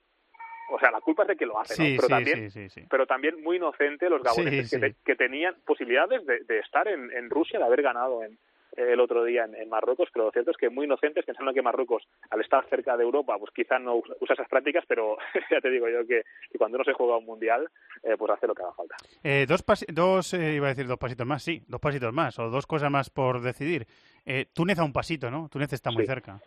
O 0.68 0.80
sea, 0.80 0.90
la 0.90 1.00
culpa 1.00 1.22
es 1.22 1.28
de 1.28 1.36
que 1.36 1.46
lo 1.46 1.60
hace, 1.60 1.80
¿no? 1.80 1.86
Sí, 1.86 1.94
Pero 1.96 2.08
sí, 2.08 2.12
también, 2.12 2.86
pero 2.90 3.06
también 3.06 3.40
muy 3.40 3.56
inocente 3.56 4.10
los 4.10 4.20
gaboneses 4.20 4.68
que, 4.68 4.78
te- 4.80 4.96
que 5.04 5.14
tenían 5.14 5.54
posibilidades 5.64 6.26
de, 6.26 6.40
de 6.40 6.58
estar 6.58 6.88
en, 6.88 7.08
en 7.12 7.30
Rusia, 7.30 7.60
de 7.60 7.64
haber 7.64 7.82
ganado 7.82 8.24
en, 8.24 8.36
el 8.76 9.00
otro 9.00 9.24
día 9.24 9.44
en, 9.44 9.54
en 9.54 9.68
Marruecos, 9.68 10.08
pero 10.12 10.26
lo 10.26 10.30
cierto 10.32 10.50
es 10.50 10.56
que 10.56 10.70
muy 10.70 10.86
inocentes, 10.86 11.24
pensando 11.24 11.52
que 11.52 11.62
Marruecos, 11.62 12.02
al 12.30 12.40
estar 12.40 12.64
cerca 12.68 12.96
de 12.96 13.02
Europa, 13.04 13.36
pues 13.38 13.50
quizá 13.54 13.78
no 13.78 13.96
usa 13.96 14.34
esas 14.34 14.48
prácticas, 14.48 14.84
pero 14.86 15.16
ya 15.50 15.60
te 15.60 15.70
digo 15.70 15.88
yo 15.88 16.06
que, 16.06 16.22
que 16.50 16.58
cuando 16.58 16.76
uno 16.76 16.84
se 16.84 16.92
juega 16.92 17.16
un 17.16 17.24
mundial, 17.26 17.68
eh, 18.02 18.14
pues 18.18 18.32
hace 18.32 18.46
lo 18.46 18.54
que 18.54 18.62
haga 18.62 18.72
falta. 18.74 18.96
Eh, 19.22 19.46
dos, 19.48 19.64
dos 19.88 20.34
eh, 20.34 20.54
iba 20.54 20.66
a 20.66 20.70
decir 20.70 20.86
dos 20.86 20.98
pasitos 20.98 21.26
más, 21.26 21.42
sí, 21.42 21.62
dos 21.66 21.80
pasitos 21.80 22.12
más, 22.12 22.38
o 22.38 22.50
dos 22.50 22.66
cosas 22.66 22.90
más 22.90 23.10
por 23.10 23.40
decidir. 23.40 23.86
Eh, 24.24 24.46
Túnez 24.52 24.78
a 24.78 24.84
un 24.84 24.92
pasito, 24.92 25.30
¿no? 25.30 25.48
Túnez 25.48 25.72
está 25.72 25.90
muy 25.90 26.02
Sí. 26.02 26.08
cerca. 26.08 26.40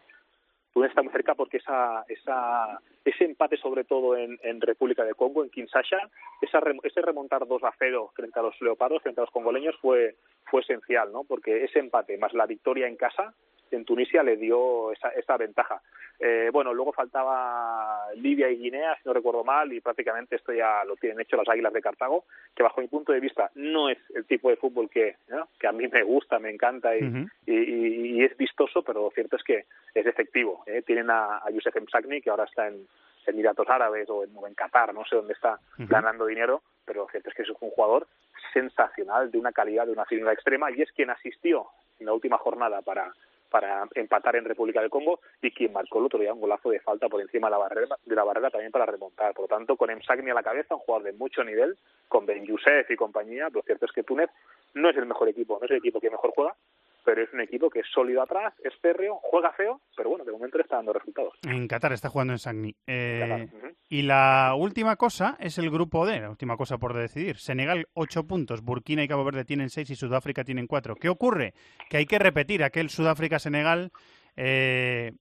Túnez 0.73 0.89
está 0.89 1.01
muy 1.01 1.11
cerca 1.11 1.35
porque 1.35 1.57
esa, 1.57 2.03
esa, 2.07 2.79
ese 3.03 3.25
empate 3.25 3.57
sobre 3.57 3.83
todo 3.83 4.15
en, 4.15 4.37
República 4.61 5.03
de 5.03 5.13
Congo, 5.13 5.43
en 5.43 5.49
Kinshasa, 5.49 5.97
esa, 6.41 6.61
ese 6.83 7.01
remontar 7.01 7.47
2 7.47 7.63
a 7.63 7.73
0 7.77 8.11
frente 8.15 8.39
a 8.39 8.43
los 8.43 8.59
leopardos, 8.61 9.01
frente 9.01 9.21
a 9.21 9.23
los 9.23 9.31
congoleños 9.31 9.75
fue, 9.81 10.15
fue 10.45 10.61
esencial, 10.61 11.11
¿no? 11.11 11.23
Porque 11.23 11.63
ese 11.63 11.79
empate 11.79 12.17
más 12.17 12.33
la 12.33 12.45
victoria 12.45 12.87
en 12.87 12.95
casa 12.95 13.33
en 13.75 13.85
Tunisia 13.85 14.23
le 14.23 14.37
dio 14.37 14.91
esa, 14.91 15.09
esa 15.09 15.37
ventaja. 15.37 15.81
Eh, 16.19 16.49
bueno, 16.51 16.73
luego 16.73 16.91
faltaba 16.91 18.07
Libia 18.15 18.49
y 18.49 18.57
Guinea, 18.57 18.95
si 18.95 19.07
no 19.07 19.13
recuerdo 19.13 19.43
mal, 19.43 19.71
y 19.71 19.79
prácticamente 19.79 20.35
esto 20.35 20.51
ya 20.51 20.83
lo 20.83 20.97
tienen 20.97 21.21
hecho 21.21 21.37
las 21.37 21.47
Águilas 21.47 21.71
de 21.71 21.81
Cartago, 21.81 22.25
que 22.53 22.63
bajo 22.63 22.81
mi 22.81 22.87
punto 22.87 23.13
de 23.13 23.21
vista 23.21 23.49
no 23.55 23.89
es 23.89 23.97
el 24.13 24.25
tipo 24.25 24.49
de 24.49 24.57
fútbol 24.57 24.89
que, 24.89 25.15
que 25.59 25.67
a 25.67 25.71
mí 25.71 25.87
me 25.87 26.03
gusta, 26.03 26.37
me 26.39 26.49
encanta 26.49 26.95
y, 26.97 27.05
y, 27.45 27.53
y, 27.53 28.23
es 28.23 28.35
vistoso, 28.35 28.83
pero 28.83 29.03
lo 29.03 29.11
cierto 29.11 29.37
es 29.37 29.43
que 29.43 29.65
es 29.93 30.05
efectivo. 30.05 30.63
¿eh? 30.67 30.81
Tienen 30.81 31.09
a, 31.09 31.37
a 31.37 31.49
Youssef 31.51 31.75
Msakni, 31.75 32.21
que 32.21 32.29
ahora 32.29 32.43
está 32.43 32.67
en, 32.67 32.85
Emiratos 33.25 33.69
Árabes 33.69 34.09
o 34.09 34.23
en, 34.23 34.31
o 34.35 34.47
en, 34.47 34.55
Qatar, 34.55 34.93
no 34.93 35.05
sé 35.05 35.15
dónde 35.15 35.33
está 35.33 35.59
ganando 35.77 36.25
dinero, 36.25 36.63
pero 36.83 37.03
lo 37.03 37.09
cierto 37.09 37.29
es 37.29 37.35
que 37.35 37.43
es 37.43 37.49
un 37.49 37.69
jugador 37.69 38.07
sensacional, 38.53 39.31
de 39.31 39.37
una 39.37 39.51
calidad, 39.51 39.85
de 39.85 39.91
una 39.91 40.05
finura 40.05 40.33
extrema, 40.33 40.71
y 40.71 40.81
es 40.81 40.91
quien 40.91 41.09
asistió 41.09 41.67
en 41.99 42.07
la 42.07 42.13
última 42.13 42.37
jornada 42.37 42.81
para 42.81 43.13
para 43.49 43.87
empatar 43.95 44.35
en 44.35 44.45
República 44.45 44.81
del 44.81 44.89
Congo 44.89 45.19
y 45.41 45.51
quien 45.51 45.73
marcó 45.73 45.99
el 45.99 46.05
otro 46.05 46.19
día 46.19 46.33
un 46.33 46.41
golazo 46.41 46.69
de 46.69 46.79
falta 46.79 47.09
por 47.09 47.21
encima 47.21 47.47
de 47.47 47.51
la 47.51 47.57
barrera, 47.57 47.97
de 48.05 48.15
la 48.15 48.23
barrera 48.23 48.49
también 48.49 48.71
para 48.71 48.85
remontar. 48.85 49.33
Por 49.33 49.43
lo 49.43 49.47
tanto, 49.47 49.75
con 49.75 49.89
Emsagni 49.89 50.29
a 50.29 50.33
la 50.33 50.43
cabeza, 50.43 50.75
un 50.75 50.81
jugador 50.81 51.05
de 51.05 51.17
mucho 51.17 51.43
nivel, 51.43 51.77
con 52.07 52.25
Ben 52.25 52.45
Youssef 52.45 52.89
y 52.89 52.95
compañía, 52.95 53.49
lo 53.51 53.61
cierto 53.61 53.85
es 53.85 53.91
que 53.91 54.03
Túnez 54.03 54.29
no 54.73 54.89
es 54.89 54.97
el 54.97 55.05
mejor 55.05 55.29
equipo, 55.29 55.57
no 55.59 55.65
es 55.65 55.71
el 55.71 55.77
equipo 55.77 55.99
que 55.99 56.09
mejor 56.09 56.31
juega, 56.35 56.55
pero 57.03 57.23
es 57.23 57.33
un 57.33 57.41
equipo 57.41 57.69
que 57.69 57.79
es 57.79 57.87
sólido 57.93 58.21
atrás, 58.21 58.53
es 58.63 58.73
férreo, 58.81 59.19
juega 59.21 59.51
feo, 59.53 59.81
pero 59.95 60.09
bueno, 60.09 60.25
de 60.25 60.31
momento 60.31 60.57
le 60.57 60.63
está 60.63 60.77
dando 60.77 60.93
resultados. 60.93 61.33
En 61.47 61.67
Qatar 61.67 61.93
está 61.93 62.09
jugando 62.09 62.33
en 62.33 62.39
Sagni. 62.39 62.75
Eh, 62.87 63.47
Y 63.89 64.03
la 64.03 64.53
última 64.57 64.95
cosa 64.95 65.35
es 65.39 65.57
el 65.57 65.69
grupo 65.71 66.05
D, 66.05 66.19
la 66.19 66.29
última 66.29 66.57
cosa 66.57 66.77
por 66.77 66.93
decidir. 66.93 67.37
Senegal 67.37 67.87
8 67.93 68.27
puntos, 68.27 68.61
Burkina 68.61 69.03
y 69.03 69.07
Cabo 69.07 69.23
Verde 69.23 69.45
tienen 69.45 69.69
6 69.69 69.89
y 69.89 69.95
Sudáfrica 69.95 70.43
tienen 70.43 70.67
4. 70.67 70.95
¿Qué 70.95 71.09
ocurre? 71.09 71.53
Que 71.89 71.97
hay 71.97 72.05
que 72.05 72.19
repetir 72.19 72.63
aquel 72.63 72.89
Sudáfrica-Senegal 72.89 73.91
eh, 74.35 75.13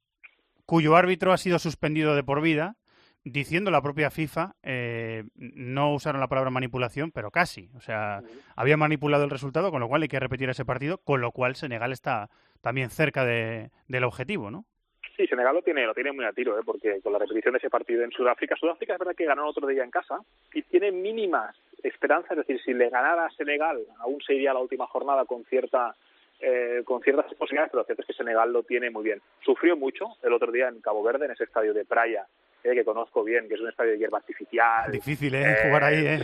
cuyo 0.67 0.97
árbitro 0.97 1.33
ha 1.33 1.39
sido 1.39 1.59
suspendido 1.59 2.15
de 2.15 2.23
por 2.23 2.43
vida 2.43 2.77
diciendo 3.25 3.71
la 3.71 3.83
propia 3.83 4.11
FIFA, 4.11 4.55
eh, 4.63 5.25
no 5.35 5.93
usaron 5.93 6.21
la 6.21 6.29
palabra 6.29 6.51
manipulación, 6.51 7.11
pero 7.13 7.31
casi. 7.31 7.71
O 7.77 7.81
sea, 7.81 8.23
había 8.57 8.77
manipulado 8.77 9.25
el 9.25 9.31
resultado, 9.31 9.71
con 9.71 9.81
lo 9.81 9.89
cual 9.89 10.03
hay 10.03 10.09
que 10.09 10.21
repetir 10.21 10.49
ese 10.49 10.65
partido, 10.65 10.99
con 10.99 11.21
lo 11.21 11.33
cual 11.33 11.57
Senegal 11.57 11.93
está 11.93 12.31
también 12.61 12.91
cerca 12.91 13.25
de, 13.25 13.71
del 13.87 14.05
objetivo, 14.05 14.51
¿no? 14.51 14.65
Sí, 15.17 15.27
Senegal 15.27 15.55
lo 15.55 15.63
tiene, 15.63 15.85
lo 15.85 15.95
tiene 15.95 16.13
muy 16.13 16.25
a 16.25 16.33
tiro, 16.33 16.57
¿eh? 16.57 16.63
porque 16.65 17.01
con 17.03 17.13
la 17.13 17.19
repetición 17.19 17.53
de 17.53 17.59
ese 17.59 17.71
partido 17.71 18.05
en 18.05 18.13
Sudáfrica, 18.13 18.55
Sudáfrica 18.55 18.93
es 18.93 18.99
verdad 19.01 19.17
que 19.17 19.25
ganó 19.25 19.49
otro 19.49 19.67
día 19.67 19.83
en 19.83 19.91
casa 19.91 20.21
y 20.55 20.63
tiene 20.63 20.93
mínimas 20.93 21.57
esperanzas, 21.83 22.33
es 22.33 22.47
decir, 22.47 22.61
si 22.65 22.73
le 22.73 22.89
ganara 22.89 23.27
a 23.27 23.31
Senegal, 23.31 23.81
aún 23.99 24.21
se 24.25 24.35
iría 24.35 24.53
a 24.53 24.55
la 24.55 24.61
última 24.61 24.87
jornada 24.87 25.25
con 25.25 25.45
cierta 25.47 25.97
eh, 26.41 26.83
con 26.85 27.03
ciertas 27.03 27.35
posibilidades, 27.35 27.73
pero 27.73 27.81
lo 27.83 27.87
cierto 27.87 28.03
es 28.03 28.07
que 28.07 28.13
Senegal 28.13 28.53
lo 28.53 28.63
tiene 28.63 28.91
muy 28.91 29.03
bien. 29.03 29.21
Sufrió 29.45 29.77
mucho 29.77 30.07
el 30.23 30.33
otro 30.33 30.53
día 30.53 30.69
en 30.69 30.81
Cabo 30.81 31.03
Verde, 31.03 31.25
en 31.25 31.33
ese 31.33 31.43
estadio 31.43 31.75
de 31.75 31.85
Praia, 31.85 32.27
eh, 32.65 32.75
que 32.75 32.85
conozco 32.85 33.25
bien, 33.25 33.49
que 33.49 33.55
es 33.55 33.61
un 33.61 33.69
estadio 33.69 33.93
de 33.93 33.99
hierba 33.99 34.19
artificial. 34.19 34.91
Difícil, 34.91 35.35
¿eh? 35.35 35.57
Jugar 35.65 35.85
ahí, 35.85 36.07
¿eh? 36.07 36.19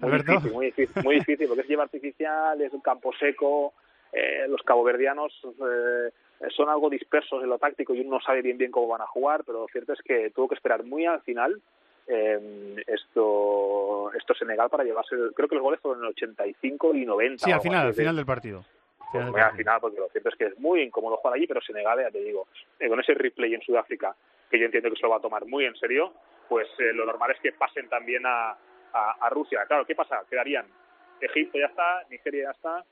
Muy 0.00 0.12
difícil, 0.18 0.52
muy 0.52 0.66
difícil, 0.66 1.04
muy 1.04 1.14
difícil, 1.16 1.48
porque 1.48 1.62
es 1.62 1.68
hierba 1.68 1.84
artificial, 1.84 2.60
es 2.60 2.72
un 2.72 2.80
campo 2.80 3.12
seco, 3.18 3.72
eh, 4.12 4.46
los 4.48 4.62
caboverdianos 4.62 5.32
eh, 5.44 6.10
son 6.54 6.68
algo 6.68 6.88
dispersos 6.88 7.42
en 7.42 7.50
lo 7.50 7.58
táctico 7.58 7.94
y 7.94 8.00
uno 8.00 8.16
no 8.16 8.20
sabe 8.20 8.40
bien 8.40 8.56
bien 8.56 8.70
cómo 8.70 8.88
van 8.88 9.02
a 9.02 9.06
jugar, 9.06 9.42
pero 9.44 9.60
lo 9.60 9.68
cierto 9.68 9.92
es 9.92 10.00
que 10.02 10.30
tuvo 10.30 10.48
que 10.48 10.54
esperar 10.54 10.84
muy 10.84 11.06
al 11.06 11.20
final 11.22 11.60
eh, 12.06 12.76
esto 12.86 14.10
esto 14.14 14.34
Senegal 14.34 14.70
para 14.70 14.84
llevarse, 14.84 15.16
creo 15.34 15.48
que 15.48 15.56
los 15.56 15.64
goles 15.64 15.80
fueron 15.80 16.00
en 16.00 16.06
el 16.06 16.10
85 16.12 16.94
y 16.94 17.04
90. 17.04 17.44
Sí, 17.44 17.52
al 17.52 17.60
final, 17.60 17.86
al 17.88 17.94
final 17.94 18.16
del 18.16 18.26
partido. 18.26 18.64
Pues 19.16 19.30
muy 19.30 19.40
al 19.40 19.56
final, 19.56 19.80
porque 19.80 19.98
lo 19.98 20.08
cierto 20.08 20.28
es 20.28 20.36
que 20.36 20.44
es 20.46 20.58
muy 20.58 20.82
incómodo 20.82 21.16
jugar 21.16 21.36
allí, 21.36 21.46
pero 21.46 21.60
Senegal, 21.60 22.00
ya 22.00 22.10
te 22.10 22.20
digo, 22.20 22.46
eh, 22.78 22.88
con 22.88 23.00
ese 23.00 23.14
replay 23.14 23.54
en 23.54 23.62
Sudáfrica, 23.62 24.14
que 24.50 24.58
yo 24.58 24.66
entiendo 24.66 24.90
que 24.90 24.96
se 24.96 25.02
lo 25.02 25.10
va 25.10 25.16
a 25.16 25.20
tomar 25.20 25.44
muy 25.46 25.64
en 25.64 25.76
serio, 25.76 26.12
pues 26.48 26.68
eh, 26.78 26.92
lo 26.92 27.04
normal 27.04 27.32
es 27.32 27.40
que 27.40 27.52
pasen 27.52 27.88
también 27.88 28.24
a, 28.26 28.50
a, 28.92 29.16
a, 29.20 29.30
Rusia. 29.30 29.64
Claro, 29.66 29.84
¿qué 29.84 29.94
pasa? 29.94 30.22
Quedarían 30.28 30.66
Egipto 31.20 31.58
ya 31.58 31.66
está, 31.66 32.04
Nigeria 32.10 32.44
ya 32.44 32.50
está, 32.50 32.84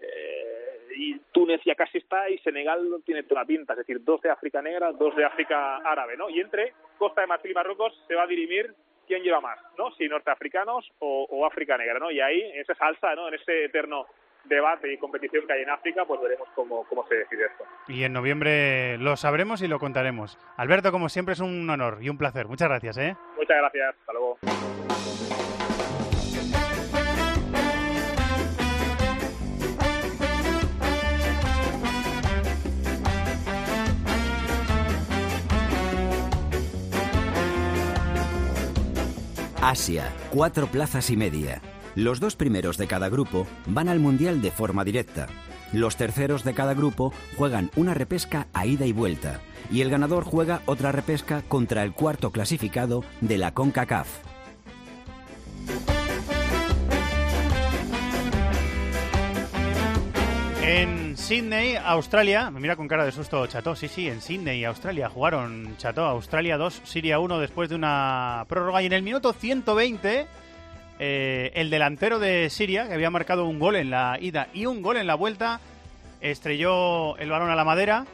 eh, 0.00 0.88
y 0.96 1.18
Túnez 1.32 1.60
ya 1.64 1.74
casi 1.74 1.98
está, 1.98 2.28
y 2.28 2.38
Senegal 2.38 2.88
no 2.88 3.00
tiene 3.00 3.22
toda 3.24 3.44
pinta, 3.44 3.72
es 3.72 3.78
decir, 3.78 4.02
dos 4.02 4.20
de 4.20 4.30
África 4.30 4.62
negra, 4.62 4.92
dos 4.92 5.14
de 5.16 5.24
África 5.24 5.76
árabe, 5.78 6.16
¿no? 6.16 6.28
Y 6.30 6.40
entre 6.40 6.74
Costa 6.98 7.22
de 7.22 7.26
Marfil 7.26 7.50
y 7.50 7.54
Marruecos 7.54 7.92
se 8.06 8.14
va 8.14 8.24
a 8.24 8.26
dirimir 8.26 8.74
quién 9.06 9.22
lleva 9.22 9.40
más, 9.40 9.58
¿no? 9.76 9.90
Si 9.92 10.06
norteafricanos 10.08 10.90
o, 10.98 11.26
o 11.30 11.46
África 11.46 11.76
negra, 11.76 11.98
¿no? 11.98 12.10
Y 12.10 12.20
ahí, 12.20 12.40
en 12.40 12.60
esa 12.60 12.74
salsa, 12.74 13.14
¿no? 13.14 13.28
En 13.28 13.34
ese 13.34 13.64
eterno 13.64 14.06
debate 14.44 14.92
y 14.92 14.98
competición 14.98 15.46
que 15.46 15.52
hay 15.52 15.62
en 15.62 15.70
África, 15.70 16.04
pues 16.06 16.20
veremos 16.20 16.48
cómo, 16.54 16.84
cómo 16.88 17.06
se 17.06 17.16
decide 17.16 17.46
esto. 17.46 17.64
Y 17.88 18.04
en 18.04 18.12
noviembre 18.12 18.98
lo 18.98 19.16
sabremos 19.16 19.62
y 19.62 19.68
lo 19.68 19.78
contaremos. 19.78 20.38
Alberto, 20.56 20.92
como 20.92 21.08
siempre, 21.08 21.34
es 21.34 21.40
un 21.40 21.68
honor 21.68 21.98
y 22.00 22.08
un 22.08 22.18
placer. 22.18 22.46
Muchas 22.48 22.68
gracias, 22.68 22.98
¿eh? 22.98 23.16
Muchas 23.36 23.56
gracias. 23.56 23.94
Hasta 24.00 24.12
luego. 24.12 24.38
Asia, 39.60 40.10
cuatro 40.30 40.66
plazas 40.68 41.10
y 41.10 41.16
media. 41.16 41.60
Los 41.98 42.20
dos 42.20 42.36
primeros 42.36 42.78
de 42.78 42.86
cada 42.86 43.08
grupo 43.08 43.44
van 43.66 43.88
al 43.88 43.98
Mundial 43.98 44.40
de 44.40 44.52
forma 44.52 44.84
directa. 44.84 45.26
Los 45.72 45.96
terceros 45.96 46.44
de 46.44 46.54
cada 46.54 46.72
grupo 46.72 47.12
juegan 47.36 47.72
una 47.74 47.92
repesca 47.92 48.46
a 48.52 48.66
ida 48.66 48.86
y 48.86 48.92
vuelta. 48.92 49.40
Y 49.68 49.80
el 49.80 49.90
ganador 49.90 50.22
juega 50.22 50.62
otra 50.66 50.92
repesca 50.92 51.42
contra 51.42 51.82
el 51.82 51.94
cuarto 51.94 52.30
clasificado 52.30 53.02
de 53.20 53.38
la 53.38 53.52
CONCACAF. 53.52 54.06
En 60.62 61.16
Sydney, 61.16 61.74
Australia, 61.84 62.52
me 62.52 62.60
mira 62.60 62.76
con 62.76 62.86
cara 62.86 63.06
de 63.06 63.10
susto 63.10 63.44
Chato, 63.48 63.74
sí, 63.74 63.88
sí, 63.88 64.08
en 64.08 64.20
Sydney, 64.20 64.64
Australia, 64.64 65.08
jugaron 65.08 65.74
Chato, 65.78 66.04
Australia 66.04 66.58
2, 66.58 66.82
Siria 66.84 67.18
1 67.18 67.40
después 67.40 67.68
de 67.68 67.74
una 67.74 68.46
prórroga 68.48 68.82
y 68.82 68.86
en 68.86 68.92
el 68.92 69.02
minuto 69.02 69.32
120 69.32 70.28
eh, 70.98 71.52
el 71.54 71.70
delantero 71.70 72.18
de 72.18 72.50
Siria, 72.50 72.88
que 72.88 72.94
había 72.94 73.10
marcado 73.10 73.44
un 73.44 73.58
gol 73.58 73.76
en 73.76 73.90
la 73.90 74.18
ida 74.20 74.48
y 74.52 74.66
un 74.66 74.82
gol 74.82 74.96
en 74.96 75.06
la 75.06 75.14
vuelta, 75.14 75.60
estrelló 76.20 77.16
el 77.18 77.30
balón 77.30 77.50
a 77.50 77.56
la 77.56 77.64
madera 77.64 78.04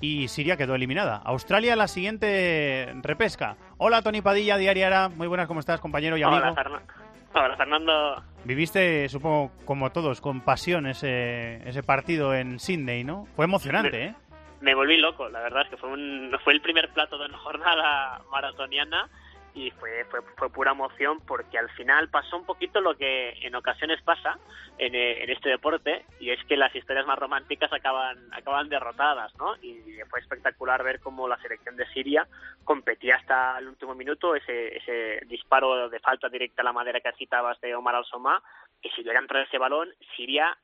y 0.00 0.28
Siria 0.28 0.56
quedó 0.56 0.74
eliminada. 0.74 1.20
Australia 1.24 1.76
la 1.76 1.88
siguiente 1.88 2.92
repesca. 3.02 3.56
Hola 3.78 4.02
Tony 4.02 4.22
Padilla, 4.22 4.56
Diariara, 4.56 5.08
muy 5.08 5.26
buenas, 5.26 5.46
¿cómo 5.46 5.60
estás 5.60 5.80
compañero 5.80 6.16
y 6.16 6.22
amigo? 6.22 6.40
Hola, 6.40 6.54
Fernando. 6.54 6.92
Hola, 7.32 7.56
Fernando. 7.56 8.24
Viviste, 8.44 9.08
supongo, 9.08 9.52
como 9.64 9.90
todos, 9.90 10.20
con 10.20 10.40
pasión 10.40 10.86
ese, 10.86 11.68
ese 11.68 11.82
partido 11.82 12.34
en 12.34 12.58
Sydney, 12.58 13.04
¿no? 13.04 13.26
Fue 13.36 13.44
emocionante, 13.44 13.98
me, 13.98 14.04
¿eh? 14.06 14.14
Me 14.60 14.74
volví 14.74 14.96
loco, 14.96 15.28
la 15.28 15.40
verdad 15.40 15.62
es 15.62 15.70
que 15.70 15.76
fue, 15.76 15.90
un, 15.90 16.30
fue 16.42 16.54
el 16.54 16.60
primer 16.60 16.88
plato 16.90 17.18
de 17.18 17.26
una 17.26 17.38
jornada 17.38 18.20
maratoniana 18.30 19.08
y 19.54 19.70
fue, 19.72 20.04
fue, 20.06 20.22
fue 20.36 20.50
pura 20.50 20.72
emoción 20.72 21.18
porque 21.26 21.58
al 21.58 21.68
final 21.70 22.08
pasó 22.08 22.36
un 22.36 22.44
poquito 22.44 22.80
lo 22.80 22.96
que 22.96 23.34
en 23.42 23.54
ocasiones 23.54 24.00
pasa 24.02 24.38
en, 24.78 24.94
en, 24.94 25.30
este 25.30 25.48
deporte 25.48 26.04
y 26.18 26.30
es 26.30 26.42
que 26.44 26.56
las 26.56 26.74
historias 26.74 27.06
más 27.06 27.18
románticas 27.18 27.72
acaban, 27.72 28.18
acaban 28.32 28.68
derrotadas, 28.68 29.34
¿no? 29.36 29.56
Y 29.62 29.80
fue 30.08 30.20
espectacular 30.20 30.82
ver 30.82 31.00
cómo 31.00 31.28
la 31.28 31.40
selección 31.42 31.76
de 31.76 31.86
Siria 31.88 32.26
competía 32.64 33.16
hasta 33.16 33.58
el 33.58 33.68
último 33.68 33.94
minuto, 33.94 34.34
ese, 34.34 34.76
ese 34.76 35.26
disparo 35.26 35.88
de 35.88 36.00
falta 36.00 36.28
directa 36.28 36.62
a 36.62 36.64
la 36.64 36.72
madera 36.72 37.00
que 37.00 37.10
citabas 37.18 37.60
de 37.60 37.74
Omar 37.74 37.94
Al-Somá, 37.94 38.42
que 38.80 38.90
si 38.90 39.02
llega 39.02 39.18
a 39.18 39.22
entrar 39.22 39.46
ese 39.46 39.58
balón, 39.58 39.88
Siria 40.16 40.56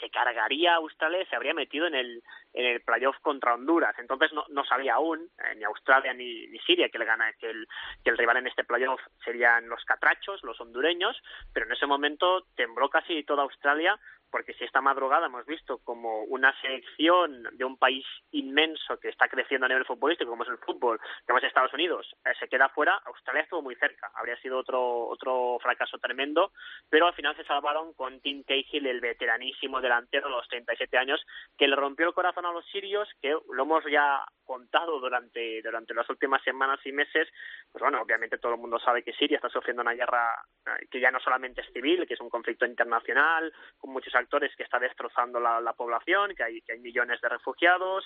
se 0.00 0.10
cargaría 0.10 0.74
Australia 0.74 1.26
se 1.28 1.36
habría 1.36 1.54
metido 1.54 1.86
en 1.86 1.94
el, 1.94 2.22
en 2.52 2.66
el 2.66 2.80
playoff 2.82 3.16
contra 3.20 3.54
Honduras. 3.54 3.94
Entonces 3.98 4.32
no, 4.32 4.44
no 4.48 4.64
sabía 4.64 4.94
aún, 4.94 5.28
eh, 5.38 5.54
ni 5.56 5.64
Australia 5.64 6.12
ni, 6.14 6.46
ni 6.48 6.58
Siria, 6.60 6.88
que, 6.88 6.98
le 6.98 7.04
gana, 7.04 7.32
que, 7.34 7.50
el, 7.50 7.66
que 8.04 8.10
el 8.10 8.18
rival 8.18 8.38
en 8.38 8.46
este 8.46 8.64
playoff 8.64 9.00
serían 9.24 9.68
los 9.68 9.84
catrachos, 9.84 10.42
los 10.42 10.60
hondureños, 10.60 11.16
pero 11.52 11.66
en 11.66 11.72
ese 11.72 11.86
momento 11.86 12.46
tembló 12.54 12.88
casi 12.88 13.22
toda 13.24 13.42
Australia 13.42 13.98
porque 14.30 14.54
si 14.54 14.64
esta 14.64 14.80
madrugada 14.80 15.26
hemos 15.26 15.46
visto 15.46 15.78
como 15.78 16.24
una 16.24 16.58
selección 16.60 17.44
de 17.52 17.64
un 17.64 17.76
país 17.76 18.04
inmenso 18.32 18.98
que 18.98 19.08
está 19.08 19.28
creciendo 19.28 19.66
a 19.66 19.68
nivel 19.68 19.84
futbolístico, 19.84 20.30
como 20.30 20.42
es 20.42 20.48
el 20.48 20.58
fútbol, 20.58 21.00
que 21.26 21.36
es 21.36 21.44
Estados 21.44 21.72
Unidos, 21.74 22.14
eh, 22.24 22.32
se 22.38 22.48
queda 22.48 22.68
fuera, 22.68 23.00
Australia 23.04 23.42
estuvo 23.42 23.62
muy 23.62 23.74
cerca, 23.76 24.10
habría 24.14 24.36
sido 24.40 24.58
otro 24.58 25.06
otro 25.06 25.58
fracaso 25.62 25.98
tremendo, 25.98 26.52
pero 26.88 27.06
al 27.06 27.14
final 27.14 27.36
se 27.36 27.44
salvaron 27.44 27.94
con 27.94 28.20
Tim 28.20 28.42
Cahill, 28.44 28.86
el 28.86 29.00
veteranísimo 29.00 29.80
delantero 29.80 30.28
de 30.28 30.34
los 30.34 30.48
37 30.48 30.98
años, 30.98 31.24
que 31.56 31.68
le 31.68 31.76
rompió 31.76 32.06
el 32.06 32.14
corazón 32.14 32.46
a 32.46 32.52
los 32.52 32.66
sirios, 32.66 33.08
que 33.20 33.30
lo 33.30 33.62
hemos 33.62 33.84
ya 33.90 34.24
contado 34.44 35.00
durante 35.00 35.60
durante 35.62 35.94
las 35.94 36.08
últimas 36.08 36.42
semanas 36.42 36.80
y 36.84 36.92
meses, 36.92 37.28
pues 37.70 37.82
bueno, 37.82 38.00
obviamente 38.00 38.38
todo 38.38 38.54
el 38.54 38.60
mundo 38.60 38.78
sabe 38.78 39.02
que 39.02 39.12
Siria 39.12 39.36
está 39.36 39.48
sufriendo 39.48 39.82
una 39.82 39.94
guerra 39.94 40.34
eh, 40.66 40.86
que 40.90 41.00
ya 41.00 41.10
no 41.10 41.20
solamente 41.20 41.60
es 41.60 41.72
civil, 41.72 42.06
que 42.06 42.14
es 42.14 42.20
un 42.20 42.30
conflicto 42.30 42.66
internacional, 42.66 43.52
con 43.78 43.92
muchos 43.92 44.14
actores 44.16 44.54
que 44.56 44.62
está 44.62 44.78
destrozando 44.78 45.38
la, 45.40 45.60
la 45.60 45.72
población, 45.72 46.34
que 46.34 46.42
hay, 46.42 46.60
que 46.62 46.72
hay 46.72 46.78
millones 46.80 47.20
de 47.20 47.28
refugiados, 47.28 48.04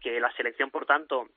que 0.00 0.20
la 0.20 0.32
selección, 0.32 0.70
por 0.70 0.86
tanto, 0.86 1.28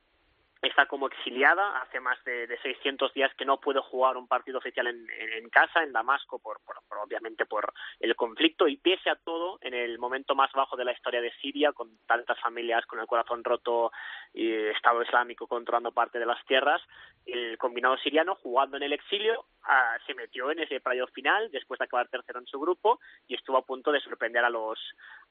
está 0.62 0.86
como 0.86 1.08
exiliada 1.08 1.82
hace 1.82 2.00
más 2.00 2.24
de, 2.24 2.48
de 2.48 2.58
600 2.60 3.14
días 3.14 3.34
que 3.36 3.46
no 3.46 3.60
puede 3.60 3.80
jugar 3.82 4.18
un 4.18 4.28
partido 4.28 4.58
oficial 4.58 4.88
en, 4.88 5.08
en, 5.10 5.50
casa 5.50 5.84
en 5.84 5.94
Damasco 5.94 6.40
por, 6.40 6.60
obviamente 7.04 7.46
por 7.46 7.74
el 8.00 8.16
conflicto. 8.16 8.68
Y 8.68 8.78
pese 8.78 9.10
a 9.10 9.16
todo 9.16 9.60
en 9.62 9.74
el 9.74 10.00
momento 10.00 10.36
más 10.36 10.52
bajo 10.54 10.76
de 10.76 10.86
la 10.86 10.94
historia 10.94 11.22
de 11.22 11.34
Siria 11.42 11.72
con 11.74 11.98
tantas 12.08 12.40
familias 12.40 12.86
con 12.86 13.00
el 13.00 13.08
corazón 13.08 13.44
roto 13.44 13.92
y 14.34 14.52
Estado 14.52 15.02
Islámico 15.02 15.48
controlando 15.48 15.92
parte 15.92 16.20
de 16.20 16.26
las 16.26 16.44
tierras 16.46 16.82
el 17.28 17.58
combinado 17.58 17.98
siriano 17.98 18.36
jugando 18.36 18.78
en 18.78 18.84
el 18.84 18.94
exilio 18.94 19.46
uh, 19.64 20.06
se 20.06 20.14
metió 20.14 20.50
en 20.50 20.60
ese 20.60 20.80
playoff 20.80 21.12
final 21.12 21.52
después 21.52 21.78
de 21.78 21.86
acabar 21.86 22.08
tercero 22.08 22.40
en 22.40 22.48
su 22.48 22.60
grupo 22.60 23.00
y 23.28 23.36
estuvo 23.36 23.58
a 23.58 23.66
punto 23.66 23.92
de 23.92 24.00
sorprender 24.00 24.44
a 24.46 24.50
los 24.50 24.80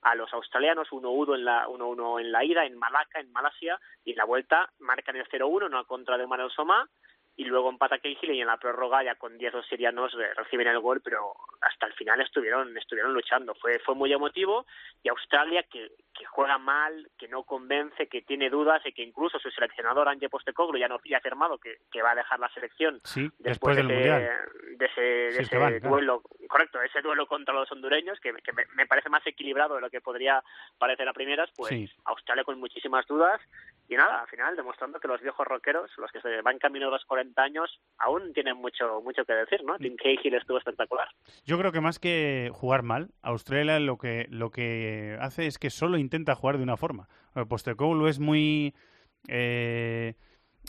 a 0.03 0.15
los 0.15 0.33
australianos. 0.33 0.89
1-1 0.91 1.35
en 1.37 1.45
la 1.45 1.67
1-1 1.67 2.21
en 2.21 2.33
la 2.33 2.45
ida 2.45 2.67
en 2.67 2.79
Malaca 2.79 3.19
en 3.19 3.33
Malasia 3.33 3.81
y 4.05 4.11
en 4.11 4.19
la 4.19 4.25
vuelta 4.25 4.71
marcan 4.79 5.16
el 5.21 5.29
0-1 5.29 5.71
no 5.71 5.85
contra 5.87 6.19
de 6.19 6.27
Manuel 6.27 6.51
Somá 6.51 6.89
y 7.37 7.45
luego 7.45 7.69
empata 7.69 7.99
Cahill 7.99 8.33
y 8.33 8.41
en 8.41 8.47
la 8.47 8.57
prórroga 8.57 9.05
ya 9.05 9.15
con 9.17 9.37
10 9.37 9.53
los 9.53 9.67
sirianos 9.67 10.13
reciben 10.37 10.69
el 10.69 10.81
gol 10.81 11.03
pero 11.03 11.35
hasta 11.61 11.87
el 11.87 11.93
final 11.93 12.21
estuvieron 12.21 12.77
estuvieron 12.77 13.13
luchando. 13.13 13.55
Fue 13.55 13.79
fue 13.81 13.95
muy 13.95 14.13
emotivo. 14.13 14.67
Y 15.03 15.09
Australia 15.09 15.63
que, 15.65 15.91
que 16.17 16.25
juega 16.25 16.59
mal 16.59 17.09
que 17.19 17.29
no 17.29 17.45
convence 17.45 18.09
que 18.09 18.23
tiene 18.23 18.51
dudas 18.51 18.83
y 18.85 18.93
que 18.93 19.03
incluso 19.03 19.39
su 19.39 19.51
seleccionador 19.51 20.09
Ange 20.09 20.29
Postecoglou 20.29 20.79
ya 20.79 20.89
no 20.89 20.99
ya 21.05 21.17
ha 21.17 21.19
afirmado 21.19 21.59
que, 21.59 21.77
que 21.91 22.03
va 22.03 22.13
a 22.13 22.15
dejar 22.15 22.41
la 22.41 22.49
selección 22.51 23.01
sí, 23.05 23.31
después, 23.39 23.77
después 23.77 23.77
del 23.77 23.89
de, 23.89 23.95
mundial 23.95 24.31
de 24.77 24.87
ese, 24.87 25.01
de 25.01 25.33
sí, 25.33 25.43
ese 25.43 25.59
van, 25.59 25.81
duelo 25.81 26.21
claro. 26.21 26.49
correcto 26.49 26.83
ese 26.83 27.03
duelo 27.03 27.27
contra 27.27 27.55
los 27.55 27.71
hondureños 27.71 28.19
que, 28.21 28.33
que 28.35 28.53
me, 28.53 28.65
me, 28.75 28.87
parece 28.87 29.09
más 29.09 29.27
equilibrado 29.27 29.77
de 29.77 29.81
lo 29.81 29.91
que 29.91 30.01
podría 30.01 30.43
parecer 30.79 31.09
a 31.09 31.13
primeras 31.13 31.51
pues 31.57 31.71
sí. 31.71 31.91
Australia 32.05 32.45
con 32.45 32.59
muchísimas 32.59 33.07
dudas 33.07 33.41
y 33.89 33.95
nada 33.95 34.23
al 34.23 34.29
final 34.29 34.57
demostrando 34.57 34.99
que 34.99 35.09
los 35.09 35.21
viejos 35.21 35.47
rockeros 35.47 35.91
los 35.99 36.11
que 36.11 36.21
se 36.21 36.41
van 36.43 36.59
camino 36.59 36.87
de 36.87 36.93
los 36.93 37.05
40 37.05 37.41
años 37.43 37.81
aún 37.99 38.33
tienen 38.33 38.57
mucho 38.57 39.01
mucho 39.03 39.25
que 39.25 39.33
decir, 39.33 39.63
¿no? 39.65 39.77
Tim 39.79 39.97
Cahill 39.97 40.35
estuvo 40.35 40.59
espectacular. 40.59 41.09
Yo 41.45 41.59
creo 41.59 41.73
que 41.73 41.81
más 41.81 41.99
que 41.99 42.51
jugar 42.53 42.83
mal, 42.83 43.11
Australia 43.23 43.79
lo 43.81 43.99
que 43.99 44.27
lo 44.31 44.51
que 44.51 45.17
hace 45.21 45.47
es 45.47 45.59
que 45.59 45.71
solo 45.71 45.99
intenta 46.07 46.35
jugar 46.35 46.57
de 46.57 46.63
una 46.63 46.77
forma. 46.77 47.09
Postecoglou 47.49 48.07
es 48.07 48.19
muy 48.19 48.75
eh, 49.29 50.15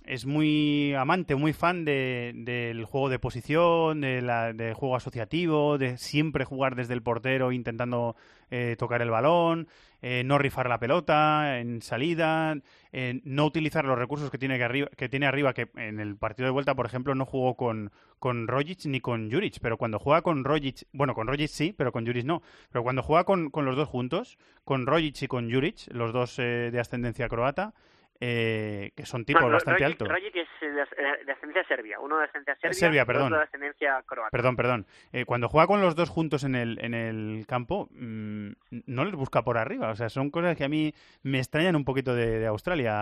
es 0.06 0.26
muy 0.26 0.94
amante, 0.94 1.36
muy 1.36 1.54
fan 1.54 1.84
de, 1.86 2.32
del 2.36 2.86
juego 2.86 3.10
de 3.10 3.20
posición, 3.20 4.02
de 4.02 4.22
del 4.56 4.74
juego 4.74 4.96
asociativo, 4.96 5.78
de 5.78 5.98
siempre 5.98 6.46
jugar 6.46 6.76
desde 6.76 6.94
el 6.94 7.04
portero 7.04 7.52
intentando 7.52 8.16
eh, 8.50 8.76
tocar 8.78 9.02
el 9.02 9.10
balón, 9.10 9.68
eh, 10.02 10.24
no 10.24 10.38
rifar 10.38 10.70
la 10.70 10.80
pelota 10.80 11.60
en 11.60 11.82
salida, 11.82 12.56
eh, 12.92 13.20
no 13.24 13.46
utilizar 13.46 13.84
los 13.84 13.98
recursos 13.98 14.30
que 14.30 14.38
tiene, 14.38 14.58
que, 14.58 14.64
arriba, 14.64 14.88
que 14.96 15.10
tiene 15.10 15.26
arriba, 15.26 15.54
que 15.54 15.70
en 15.76 16.00
el 16.00 16.16
partido 16.16 16.46
de 16.46 16.52
vuelta, 16.52 16.76
por 16.76 16.86
ejemplo, 16.86 17.16
no 17.16 17.26
jugó 17.26 17.56
con, 17.56 17.92
con 18.20 18.48
Rogic 18.48 18.86
ni 18.86 19.02
con 19.02 19.32
Juric, 19.32 19.60
pero 19.60 19.78
cuando 19.78 19.98
juega 20.00 20.22
con 20.22 20.44
Rogic, 20.44 20.88
bueno, 20.94 21.16
con 21.16 21.28
Rogic 21.28 21.50
sí, 21.50 21.74
pero 21.76 21.92
con 21.92 22.06
Juric 22.06 22.26
no, 22.26 22.44
pero 22.72 22.84
cuando 22.84 23.02
juega 23.02 23.24
con, 23.24 23.50
con 23.50 23.66
los 23.66 23.76
dos 23.76 23.90
juntos, 23.90 24.38
con 24.64 24.86
Rogic 24.86 25.24
y 25.24 25.28
con 25.28 25.52
Juric, 25.52 25.92
los 25.92 26.14
dos 26.14 26.38
eh, 26.38 26.70
de 26.72 26.80
ascendencia 26.80 27.28
croata, 27.28 27.74
eh, 28.20 28.92
que 28.96 29.06
son 29.06 29.26
tipos 29.26 29.44
no, 29.44 29.50
bastante 29.50 29.84
Rogic, 29.84 29.94
altos. 29.94 30.08
Rogic 30.08 30.36
es 30.36 30.48
de, 30.62 31.26
de, 31.26 31.32
ascendencia 31.32 31.64
serbia, 31.68 32.00
uno 32.00 32.18
de 32.18 32.26
ascendencia 32.26 32.56
serbia, 32.62 32.80
Serbia 32.80 33.06
perdón. 33.06 33.28
otro 33.28 33.38
de 33.38 33.44
ascendencia 33.44 34.04
croata. 34.06 34.32
Perdón, 34.32 34.56
perdón. 34.56 34.86
Eh, 35.14 35.26
cuando 35.26 35.50
juega 35.50 35.68
con 35.68 35.82
los 35.82 35.96
dos 35.96 36.10
juntos 36.10 36.44
en 36.44 36.56
el, 36.56 36.80
en 36.84 36.94
el 36.94 37.46
campo, 37.48 37.88
mmm, 37.92 38.52
no 38.86 39.06
les 39.06 39.14
busca 39.16 39.44
por 39.44 39.58
arriba. 39.58 39.90
O 39.90 39.96
sea, 39.96 40.10
son 40.10 40.32
cosas 40.32 40.58
que 40.58 40.64
a 40.64 40.70
mí 40.70 40.94
me 41.24 41.40
extrañan 41.40 41.76
un 41.76 41.86
poquito 41.86 42.16
de, 42.16 42.40
de, 42.40 42.48
Australia, 42.48 42.94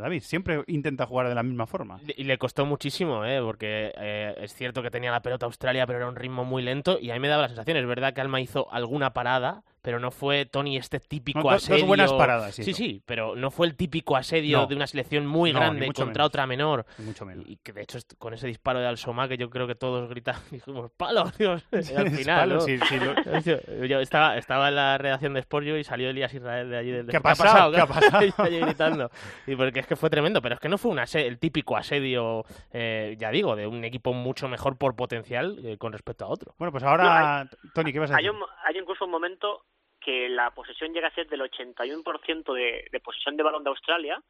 David. 0.00 0.22
Siempre 0.22 0.62
intenta 0.66 1.06
jugar 1.06 1.28
de 1.28 1.34
la 1.34 1.42
misma 1.42 1.66
forma. 1.66 1.98
Y 2.06 2.24
le 2.24 2.38
costó 2.38 2.66
muchísimo, 2.66 3.24
¿eh? 3.24 3.40
porque 3.42 3.92
eh, 3.96 4.34
es 4.38 4.54
cierto 4.54 4.82
que 4.82 4.90
tenía 4.90 5.10
la 5.10 5.22
pelota 5.22 5.46
Australia, 5.46 5.86
pero 5.86 5.98
era 5.98 6.08
un 6.08 6.16
ritmo 6.16 6.44
muy 6.44 6.62
lento. 6.62 6.98
Y 7.00 7.10
a 7.10 7.14
mí 7.14 7.20
me 7.20 7.28
daba 7.28 7.42
la 7.42 7.48
sensación, 7.48 7.76
es 7.76 7.86
verdad 7.86 8.14
que 8.14 8.20
Alma 8.20 8.40
hizo 8.40 8.72
alguna 8.72 9.12
parada 9.12 9.62
pero 9.84 10.00
no 10.00 10.10
fue 10.10 10.46
Tony 10.46 10.78
este 10.78 10.98
típico 10.98 11.42
no, 11.42 11.50
asedio. 11.50 11.80
Dos 11.80 11.88
buenas 11.88 12.10
paradas, 12.14 12.54
sí, 12.54 12.72
sí, 12.72 13.02
pero 13.04 13.36
no 13.36 13.50
fue 13.50 13.66
el 13.66 13.76
típico 13.76 14.16
asedio 14.16 14.60
no. 14.60 14.66
de 14.66 14.74
una 14.74 14.86
selección 14.86 15.26
muy 15.26 15.52
no, 15.52 15.58
grande 15.58 15.88
contra 15.88 16.06
menos. 16.06 16.26
otra 16.26 16.46
menor. 16.46 16.86
Ni 16.96 17.04
mucho 17.04 17.26
menos. 17.26 17.44
Y 17.46 17.58
que 17.58 17.74
de 17.74 17.82
hecho 17.82 17.98
con 18.16 18.32
ese 18.32 18.46
disparo 18.46 18.80
de 18.80 18.86
Alsoma 18.86 19.28
que 19.28 19.36
yo 19.36 19.50
creo 19.50 19.66
que 19.66 19.74
todos 19.74 20.08
gritan, 20.08 20.36
dijimos, 20.50 20.90
palo, 20.96 21.30
Dios, 21.36 21.66
al 21.72 22.10
final. 22.10 22.40
palo, 22.40 22.54
¿no? 22.54 22.60
sí, 22.62 22.78
sí, 22.88 22.98
lo... 22.98 23.84
yo 23.86 24.00
estaba, 24.00 24.38
estaba 24.38 24.70
en 24.70 24.76
la 24.76 24.96
redacción 24.96 25.34
de 25.34 25.42
Sportio 25.42 25.76
y 25.76 25.84
salió 25.84 26.08
Elías 26.08 26.32
Israel 26.32 26.70
de 26.70 26.78
allí 26.78 26.90
del 26.90 27.06
¿Qué 27.06 27.18
ha 27.18 27.20
pasado? 27.20 27.70
¿Qué 27.70 27.80
ha 27.82 27.86
pasado? 27.86 28.24
allí 28.38 28.60
gritando. 28.60 29.10
Y 29.46 29.54
porque 29.54 29.80
es 29.80 29.86
que 29.86 29.96
fue 29.96 30.08
tremendo, 30.08 30.40
pero 30.40 30.54
es 30.54 30.62
que 30.62 30.70
no 30.70 30.78
fue 30.78 30.92
un 30.92 30.98
asedio, 30.98 31.28
el 31.28 31.38
típico 31.38 31.76
asedio, 31.76 32.46
eh, 32.72 33.16
ya 33.18 33.30
digo, 33.30 33.54
de 33.54 33.66
un 33.66 33.84
equipo 33.84 34.14
mucho 34.14 34.48
mejor 34.48 34.78
por 34.78 34.96
potencial 34.96 35.58
eh, 35.62 35.76
con 35.76 35.92
respecto 35.92 36.24
a 36.24 36.28
otro. 36.28 36.54
Bueno, 36.56 36.72
pues 36.72 36.84
ahora, 36.84 37.40
hay, 37.42 37.48
Tony, 37.74 37.92
¿qué 37.92 37.98
vas 37.98 38.10
a 38.12 38.14
decir? 38.14 38.30
Hay, 38.30 38.34
un, 38.34 38.42
hay 38.64 38.78
incluso 38.78 39.04
un 39.04 39.10
momento 39.10 39.60
que 40.04 40.28
la 40.28 40.50
posesión 40.50 40.92
llega 40.92 41.08
a 41.08 41.14
ser 41.14 41.28
del 41.28 41.40
81% 41.40 42.52
de, 42.52 42.88
de 42.90 43.00
posesión 43.00 43.36
de 43.36 43.42
balón 43.42 43.64
de 43.64 43.70
Australia, 43.70 44.22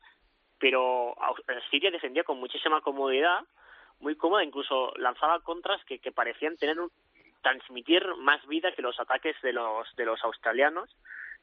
pero 0.59 1.15
Siria 1.71 1.91
defendía 1.91 2.25
con 2.25 2.39
muchísima 2.39 2.81
comodidad, 2.81 3.41
muy 4.01 4.17
cómoda, 4.17 4.45
incluso 4.45 4.93
lanzaba 4.97 5.41
contras 5.41 5.85
que, 5.85 5.99
que 5.99 6.13
parecían 6.13 6.57
tener 6.57 6.79
un, 6.81 6.91
transmitir 7.43 8.03
más 8.19 8.45
vida 8.47 8.73
que 8.73 8.83
los 8.83 8.99
ataques 8.99 9.37
de 9.43 9.53
los 9.53 9.95
de 9.97 10.07
los 10.07 10.23
australianos 10.25 10.89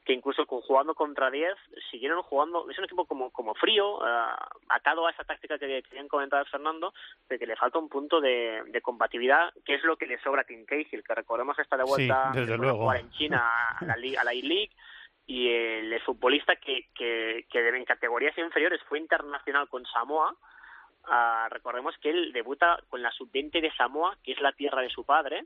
que 0.06 0.14
incluso 0.14 0.45
con, 0.45 0.61
jugando 0.61 0.95
contra 0.95 1.30
10 1.30 1.53
siguieron 1.91 2.23
jugando, 2.23 2.69
es 2.69 2.78
un 2.78 2.86
equipo 2.86 3.06
como, 3.06 3.30
como 3.32 3.53
frío, 3.53 3.98
uh, 3.98 4.03
atado 4.69 5.06
a 5.06 5.11
esa 5.11 5.23
táctica 5.23 5.60
que 5.60 5.84
querían 5.84 6.07
comentar 6.07 6.48
Fernando, 6.49 6.94
de 7.30 7.38
que 7.38 7.45
le 7.45 7.56
falta 7.56 7.78
un 7.80 7.90
punto 7.90 8.19
de, 8.19 8.64
de 8.68 8.82
compatibilidad, 8.82 9.53
que 9.64 9.76
es 9.76 9.84
lo 9.84 9.98
que 9.98 10.07
le 10.07 10.19
sobra 10.22 10.41
a 10.41 10.45
Tim 10.45 10.65
Cahill, 10.65 11.03
que 11.03 11.15
recordemos 11.15 11.57
está 11.60 11.78
de 11.78 11.84
vuelta 11.84 12.32
sí, 12.34 12.40
desde 12.40 12.57
luego. 12.57 12.80
jugar 12.80 12.98
en 12.98 13.11
China 13.11 13.44
a 13.80 13.86
la, 13.86 14.22
a 14.22 14.23
la 14.23 14.34
E-League, 14.34 14.72
y 15.28 15.49
el, 15.49 15.94
el 15.94 16.02
futbolista 16.02 16.56
que, 16.56 16.88
que, 16.95 17.45
que 17.49 17.69
en 17.69 17.86
categorías 17.86 18.38
inferiores 18.38 18.82
fue 18.90 18.99
internacional 18.99 19.69
con 19.69 19.86
Samoa, 19.86 20.34
uh, 20.34 21.49
recordemos 21.49 21.95
que 22.02 22.10
él 22.10 22.34
debuta 22.34 22.80
con 22.90 23.03
la 23.03 23.11
sub-20 23.11 23.61
de 23.61 23.72
Samoa, 23.73 24.18
que 24.23 24.32
es 24.32 24.41
la 24.41 24.52
tierra 24.52 24.82
de 24.82 24.90
su 24.90 25.06
padre, 25.06 25.45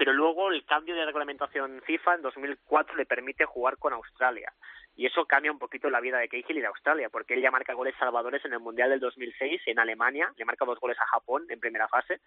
pero 0.00 0.14
luego 0.14 0.50
el 0.50 0.64
cambio 0.64 0.94
de 0.94 1.04
reglamentación 1.04 1.82
FIFA 1.84 2.14
en 2.14 2.22
2004 2.22 2.96
le 2.96 3.04
permite 3.04 3.44
jugar 3.44 3.76
con 3.76 3.92
Australia. 3.92 4.50
Y 4.96 5.04
eso 5.04 5.26
cambia 5.26 5.52
un 5.52 5.58
poquito 5.58 5.90
la 5.90 6.00
vida 6.00 6.16
de 6.16 6.28
Cahill 6.30 6.56
y 6.56 6.60
de 6.62 6.68
Australia, 6.68 7.10
porque 7.10 7.34
él 7.34 7.42
ya 7.42 7.50
marca 7.50 7.74
goles 7.74 7.94
salvadores 7.98 8.42
en 8.46 8.54
el 8.54 8.60
Mundial 8.60 8.88
del 8.88 9.00
2006 9.00 9.60
en 9.66 9.78
Alemania, 9.78 10.32
le 10.38 10.46
marca 10.46 10.64
dos 10.64 10.80
goles 10.80 10.98
a 10.98 11.04
Japón 11.04 11.44
en 11.50 11.60
primera 11.60 11.86
fase, 11.86 12.20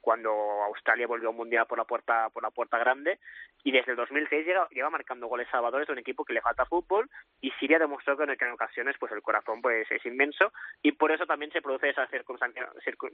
cuando 0.00 0.32
Australia 0.32 1.06
volvió 1.06 1.28
a 1.28 1.30
un 1.30 1.36
Mundial 1.36 1.66
por 1.68 1.78
la 1.78 1.84
puerta 1.84 2.30
por 2.30 2.42
la 2.42 2.50
puerta 2.50 2.78
grande, 2.78 3.20
y 3.62 3.70
desde 3.70 3.92
el 3.92 3.96
2006 3.96 4.44
lleva, 4.44 4.68
lleva 4.70 4.90
marcando 4.90 5.28
goles 5.28 5.46
salvadores 5.52 5.86
de 5.86 5.92
un 5.92 6.00
equipo 6.00 6.24
que 6.24 6.32
le 6.32 6.40
falta 6.42 6.66
fútbol, 6.66 7.08
y 7.40 7.52
Siria 7.60 7.78
demostró 7.78 8.16
que 8.16 8.24
en 8.24 8.50
ocasiones 8.50 8.96
pues 8.98 9.12
el 9.12 9.22
corazón 9.22 9.62
pues 9.62 9.88
es 9.88 10.04
inmenso, 10.04 10.52
y 10.82 10.90
por 10.90 11.12
eso 11.12 11.26
también 11.26 11.52
se 11.52 11.62
produce 11.62 11.90
esa 11.90 12.08
circunstancia, 12.08 12.68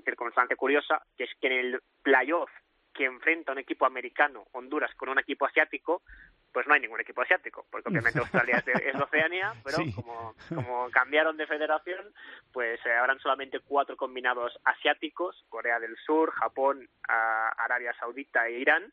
circunstancia 0.06 0.56
curiosa, 0.56 1.02
que 1.18 1.24
es 1.24 1.30
que 1.38 1.48
en 1.48 1.52
el 1.52 1.80
playoff 2.02 2.50
que 2.96 3.04
enfrenta 3.04 3.52
un 3.52 3.58
equipo 3.58 3.86
americano, 3.86 4.46
Honduras, 4.52 4.94
con 4.94 5.08
un 5.08 5.18
equipo 5.18 5.46
asiático, 5.46 6.02
pues 6.52 6.66
no 6.66 6.74
hay 6.74 6.80
ningún 6.80 7.00
equipo 7.00 7.20
asiático, 7.20 7.66
porque 7.70 7.90
obviamente 7.90 8.18
Australia 8.20 8.56
es 8.56 8.64
de, 8.64 8.72
es 8.72 8.96
de 8.96 9.02
Oceanía, 9.02 9.54
pero 9.62 9.76
sí. 9.76 9.92
como, 9.92 10.34
como 10.54 10.90
cambiaron 10.90 11.36
de 11.36 11.46
federación, 11.46 12.12
pues 12.52 12.80
eh, 12.86 12.92
habrán 12.92 13.18
solamente 13.20 13.60
cuatro 13.60 13.96
combinados 13.96 14.58
asiáticos, 14.64 15.44
Corea 15.50 15.78
del 15.78 15.96
Sur, 15.98 16.30
Japón, 16.32 16.88
uh, 17.08 17.62
Arabia 17.62 17.94
Saudita 18.00 18.48
e 18.48 18.58
Irán, 18.58 18.90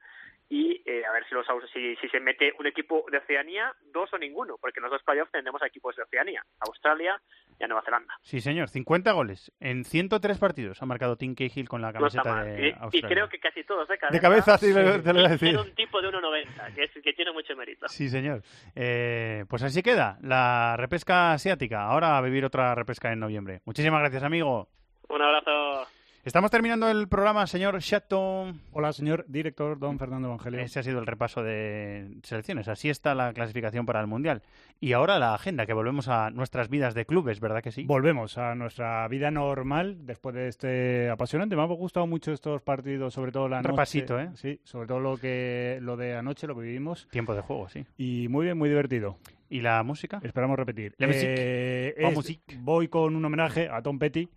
y 0.50 0.82
eh, 0.86 1.04
a 1.06 1.12
ver 1.12 1.26
si, 1.28 1.34
los, 1.34 1.46
si, 1.74 1.96
si 1.96 2.10
se 2.10 2.20
mete 2.20 2.54
un 2.60 2.68
equipo 2.68 3.06
de 3.12 3.18
Oceanía, 3.18 3.74
dos 3.92 4.14
o 4.14 4.18
ninguno, 4.18 4.58
porque 4.60 4.80
en 4.80 4.84
los 4.84 4.92
dos 4.92 5.02
playoffs 5.04 5.32
tendremos 5.32 5.62
a 5.62 5.68
equipos 5.68 5.96
de 5.96 6.04
Oceanía, 6.04 6.44
Australia 6.60 7.20
y 7.60 7.64
a 7.64 7.68
Nueva 7.68 7.84
Zelanda. 7.84 8.14
Sí, 8.22 8.40
señor, 8.40 8.70
50 8.70 9.12
goles 9.14 9.52
en 9.60 9.84
103 9.84 10.38
partidos 10.38 10.82
ha 10.82 10.86
marcado 10.86 11.16
Tim 11.18 11.34
Cahill 11.36 11.68
con 11.70 11.82
la 11.82 11.92
camiseta 11.94 12.44
de 12.44 12.68
Y, 12.68 12.70
y 12.70 12.74
Australia. 12.78 13.10
creo 13.10 13.30
que 13.30 13.40
casi 13.40 13.64
todos 13.64 13.88
de 13.88 13.98
cabeza. 13.98 14.16
De 14.16 14.22
cabeza, 14.22 14.58
sí, 14.58 14.74
te 14.74 15.14
lo 15.14 15.20
iba 15.20 15.30
a 15.30 15.32
decir. 15.32 15.50
Era 15.50 15.62
un 15.62 15.74
tipo 15.76 16.02
de 16.02 16.10
1,90, 16.10 16.76
que, 16.76 16.84
es, 16.84 16.92
que 17.04 17.14
tiene 17.14 17.32
mucho 17.32 17.56
mérito. 17.56 17.88
Sí, 17.88 18.10
señor. 18.10 18.42
Eh, 18.76 19.46
pues 19.50 19.64
así 19.64 19.82
queda 19.82 20.18
la 20.22 20.76
repesca 20.78 21.34
asiática. 21.34 21.84
Ahora 21.84 22.18
a 22.18 22.22
vivir 22.22 22.46
otra 22.46 22.76
repesca 22.76 23.12
en 23.12 23.20
noviembre. 23.20 23.62
Muchísimas 23.66 24.02
gracias, 24.02 24.24
amigo. 24.24 24.68
Un 25.10 25.22
abrazo. 25.22 25.88
Estamos 26.24 26.52
terminando 26.52 26.90
el 26.90 27.10
programa, 27.10 27.46
señor 27.48 27.78
Chato. 27.82 28.54
Hola, 28.72 28.94
señor 28.94 29.26
director 29.28 29.78
don 29.78 30.00
Fernando 30.00 30.30
Evangelio. 30.30 30.62
Ese 30.62 30.80
ha 30.80 30.84
sido 30.84 31.00
el 31.00 31.06
repaso 31.06 31.44
de 31.44 32.16
selecciones. 32.24 32.70
Así 32.70 32.90
está 32.90 33.14
la 33.14 33.34
clasificación 33.34 33.86
para 33.86 34.00
el 34.00 34.08
Mundial. 34.08 34.42
Y 34.80 34.94
ahora 34.94 35.20
la 35.20 35.34
agenda, 35.34 35.66
que 35.66 35.74
volvemos 35.74 36.08
a 36.08 36.30
nuestras 36.30 36.70
vidas 36.70 36.94
de 36.94 37.06
clubes, 37.06 37.42
¿verdad 37.42 37.62
que 37.62 37.74
sí? 37.74 37.84
Volvemos 37.84 38.38
a 38.38 38.56
nuestra 38.56 39.06
vida 39.10 39.32
normal 39.32 40.06
después 40.06 40.34
de 40.34 40.48
este 40.48 41.10
apasionante. 41.10 41.58
Me 41.58 41.62
ha 41.62 41.66
gustado 41.66 42.08
mucho 42.08 42.32
estos 42.32 42.62
partidos, 42.62 43.14
sobre 43.14 43.34
todo 43.34 43.50
la 43.50 43.58
Un 43.58 43.64
noche. 43.64 43.72
repasito, 43.72 44.18
¿eh? 44.18 44.30
Sí, 44.36 44.62
sobre 44.64 44.88
todo 44.88 45.02
lo 45.02 45.18
que 45.18 45.80
lo 45.82 45.98
de 45.98 46.16
anoche, 46.16 46.48
lo 46.48 46.56
que 46.56 46.62
vivimos. 46.62 47.06
Tiempo 47.12 47.36
de 47.36 47.42
juego, 47.42 47.68
sí. 47.68 47.86
Y 47.98 48.30
muy 48.30 48.46
bien, 48.46 48.58
muy 48.58 48.70
divertido. 48.70 49.18
¿Y 49.50 49.60
la 49.60 49.84
música? 49.84 50.22
Esperamos 50.24 50.58
repetir. 50.58 50.96
La. 51.00 51.08
Eh, 51.12 51.94
La 51.98 52.10
es- 52.10 52.40
voy 52.60 52.88
con 52.88 53.14
un 53.14 53.26
homenaje 53.26 53.68
a 53.70 53.82
Tom 53.82 54.00
Petty. 54.00 54.30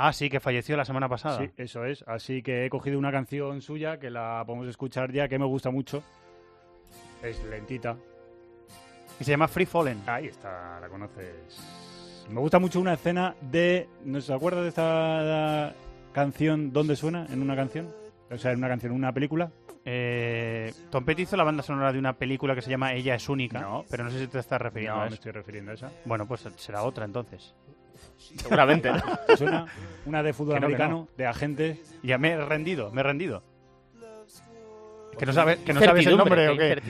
Ah, 0.00 0.12
sí, 0.12 0.30
que 0.30 0.38
falleció 0.40 0.76
la 0.76 0.84
semana 0.84 1.08
pasada. 1.08 1.38
Sí, 1.40 1.50
eso 1.56 1.84
es. 1.84 2.04
Así 2.06 2.40
que 2.42 2.64
he 2.64 2.70
cogido 2.70 2.98
una 2.98 3.10
canción 3.10 3.60
suya 3.60 3.98
que 3.98 4.10
la 4.10 4.44
podemos 4.46 4.68
escuchar 4.68 5.10
ya, 5.12 5.28
que 5.28 5.38
me 5.38 5.44
gusta 5.44 5.70
mucho. 5.70 6.02
Es 7.22 7.42
lentita. 7.44 7.96
Y 9.18 9.24
se 9.24 9.32
llama 9.32 9.48
Free 9.48 9.66
Fallen. 9.66 10.00
Ahí 10.06 10.26
está, 10.28 10.78
la 10.80 10.88
conoces. 10.88 12.26
Me 12.30 12.38
gusta 12.40 12.58
mucho 12.60 12.78
una 12.80 12.94
escena 12.94 13.34
de... 13.40 13.88
¿No 14.04 14.20
se 14.20 14.32
acuerda 14.32 14.62
de 14.62 14.68
esta 14.68 15.74
canción? 16.12 16.72
¿Dónde 16.72 16.94
suena? 16.94 17.26
¿En 17.30 17.42
una 17.42 17.56
canción? 17.56 17.92
O 18.30 18.38
sea, 18.38 18.52
en 18.52 18.58
una 18.58 18.68
canción, 18.68 18.92
en 18.92 18.98
una 18.98 19.12
película. 19.12 19.50
Eh, 19.84 20.72
Tom 20.90 21.04
Petty 21.04 21.22
hizo 21.22 21.36
la 21.36 21.44
banda 21.44 21.62
sonora 21.62 21.92
de 21.92 21.98
una 21.98 22.12
película 22.12 22.54
que 22.54 22.60
se 22.62 22.70
llama 22.70 22.92
Ella 22.92 23.14
es 23.14 23.28
única, 23.28 23.60
No. 23.62 23.84
pero 23.90 24.04
no 24.04 24.10
sé 24.10 24.18
si 24.20 24.26
te 24.28 24.38
estás 24.38 24.60
refiriendo 24.60 24.96
No, 24.96 25.00
a 25.00 25.04
me 25.04 25.08
eso. 25.08 25.14
estoy 25.16 25.32
refiriendo 25.32 25.70
a 25.72 25.74
esa. 25.74 25.90
Bueno, 26.04 26.26
pues 26.26 26.46
será 26.56 26.82
otra 26.82 27.04
entonces. 27.06 27.54
Seguramente, 28.18 28.90
¿no? 28.92 29.00
¿Te 29.26 29.36
suena? 29.36 29.66
Una 30.06 30.22
de 30.22 30.32
fútbol 30.32 30.54
Que 30.54 30.60
no, 30.60 30.66
que 30.68 30.74
americano, 30.74 31.08
de 31.16 31.26
agente. 31.26 31.80
Ya 32.02 32.18
me 32.18 32.30
he 32.32 32.44
rendido, 32.44 32.90
me 32.90 33.00
he 33.00 33.04
rendido. 33.04 33.42
Que 35.18 35.26
no, 35.26 35.32
sabe- 35.32 35.58
que 35.64 35.72
no 35.72 35.80
sabes 35.80 36.06
el 36.06 36.16
nombre 36.16 36.48
o 36.48 36.56
qué 36.56 36.80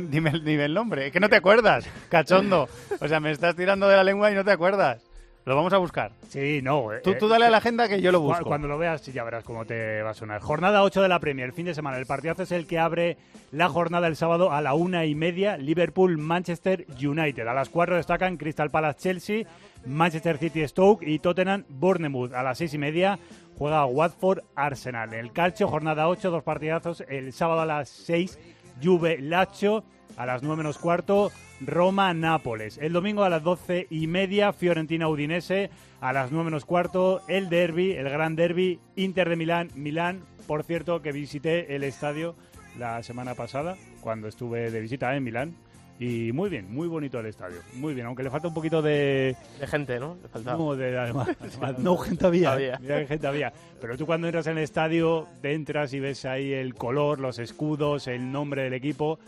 dime, 0.08 0.30
el- 0.30 0.44
dime 0.44 0.64
el 0.66 0.74
nombre. 0.74 1.10
Que 1.10 1.18
no 1.18 1.28
te 1.28 1.36
acuerdas, 1.36 1.84
cachondo. 2.08 2.68
O 3.00 3.08
sea, 3.08 3.18
me 3.18 3.32
estás 3.32 3.56
tirando 3.56 3.88
de 3.88 3.96
la 3.96 4.04
lengua 4.04 4.30
y 4.30 4.34
no 4.34 4.44
te 4.44 4.52
acuerdas. 4.52 5.02
Lo 5.44 5.56
vamos 5.56 5.72
a 5.72 5.78
buscar. 5.78 6.12
Sí, 6.28 6.60
no. 6.62 6.92
eh, 6.92 7.00
Tú, 7.02 7.10
eh, 7.10 7.16
tú 7.18 7.26
dale 7.26 7.46
a 7.46 7.50
la 7.50 7.56
agenda 7.56 7.88
que 7.88 8.00
yo 8.00 8.12
lo 8.12 8.20
busco. 8.20 8.44
Cuando 8.44 8.68
lo 8.68 8.78
veas 8.78 9.04
ya 9.06 9.24
verás 9.24 9.42
cómo 9.42 9.64
te 9.64 10.00
va 10.00 10.10
a 10.10 10.14
sonar. 10.14 10.40
Jornada 10.40 10.84
8 10.84 11.02
de 11.02 11.08
la 11.08 11.18
Premier, 11.18 11.46
el 11.48 11.52
fin 11.52 11.66
de 11.66 11.74
semana. 11.74 11.96
El 11.98 12.06
partidazo 12.06 12.44
es 12.44 12.52
el 12.52 12.68
que 12.68 12.78
abre 12.78 13.16
la 13.50 13.68
jornada 13.68 14.06
el 14.06 14.14
sábado 14.14 14.52
a 14.52 14.60
la 14.60 14.74
una 14.74 15.04
y 15.04 15.16
media. 15.16 15.56
Liverpool-Manchester 15.56 16.86
United. 17.04 17.48
A 17.48 17.54
las 17.54 17.70
4 17.70 17.96
destacan 17.96 18.36
Crystal 18.36 18.70
Palace-Chelsea, 18.70 19.44
Manchester 19.86 20.38
City-Stoke 20.38 21.06
y 21.06 21.18
Tottenham-Bournemouth. 21.18 22.32
A 22.34 22.42
las 22.42 22.58
seis 22.58 22.74
y 22.74 22.78
media 22.78 23.18
juega 23.58 23.86
Watford-Arsenal. 23.86 25.14
En 25.14 25.20
el 25.20 25.32
calcio, 25.32 25.68
jornada 25.68 26.08
8, 26.08 26.30
dos 26.30 26.42
partidazos. 26.42 27.04
El 27.08 27.32
sábado 27.32 27.60
a 27.60 27.66
las 27.66 27.88
6, 27.88 28.38
Juve-Lazio. 28.82 29.84
A 30.16 30.26
las 30.26 30.42
9 30.42 30.58
menos 30.58 30.78
cuarto, 30.78 31.32
Roma-Nápoles. 31.60 32.78
El 32.78 32.92
domingo 32.92 33.24
a 33.24 33.30
las 33.30 33.42
12 33.42 33.86
y 33.88 34.06
media, 34.06 34.52
Fiorentina-Udinese. 34.52 35.70
A 36.00 36.12
las 36.12 36.30
9 36.32 36.44
menos 36.44 36.64
cuarto, 36.64 37.22
el 37.28 37.48
derby, 37.48 37.92
el 37.92 38.10
gran 38.10 38.36
derby, 38.36 38.78
Inter 38.96 39.28
de 39.30 39.36
Milán. 39.36 39.70
Milán, 39.74 40.24
por 40.46 40.64
cierto, 40.64 41.00
que 41.00 41.12
visité 41.12 41.74
el 41.74 41.82
estadio 41.82 42.34
la 42.78 43.02
semana 43.02 43.34
pasada, 43.34 43.76
cuando 44.00 44.28
estuve 44.28 44.70
de 44.70 44.80
visita 44.80 45.14
en 45.16 45.24
Milán. 45.24 45.56
Y 46.02 46.32
muy 46.32 46.50
bien, 46.50 46.66
muy 46.68 46.88
bonito 46.88 47.20
el 47.20 47.26
estadio. 47.26 47.58
Muy 47.74 47.94
bien, 47.94 48.08
aunque 48.08 48.24
le 48.24 48.30
falta 48.30 48.48
un 48.48 48.54
poquito 48.54 48.82
de... 48.82 49.36
De 49.60 49.66
gente, 49.68 50.00
¿no? 50.00 50.16
Le 50.20 50.28
faltaba. 50.28 50.58
No, 50.58 50.74
de, 50.74 50.98
además, 50.98 51.28
además, 51.40 51.78
no, 51.78 51.96
gente 51.96 52.26
había. 52.26 52.52
Había. 52.54 52.78
Mira 52.80 52.98
qué 52.98 53.06
gente 53.06 53.28
había. 53.28 53.52
Pero 53.80 53.96
tú 53.96 54.04
cuando 54.04 54.26
entras 54.26 54.48
en 54.48 54.58
el 54.58 54.64
estadio, 54.64 55.28
te 55.40 55.52
entras 55.54 55.92
y 55.92 56.00
ves 56.00 56.24
ahí 56.24 56.52
el 56.52 56.74
color, 56.74 57.20
los 57.20 57.38
escudos, 57.38 58.08
el 58.08 58.32
nombre 58.32 58.64
del 58.64 58.72
equipo. 58.72 59.20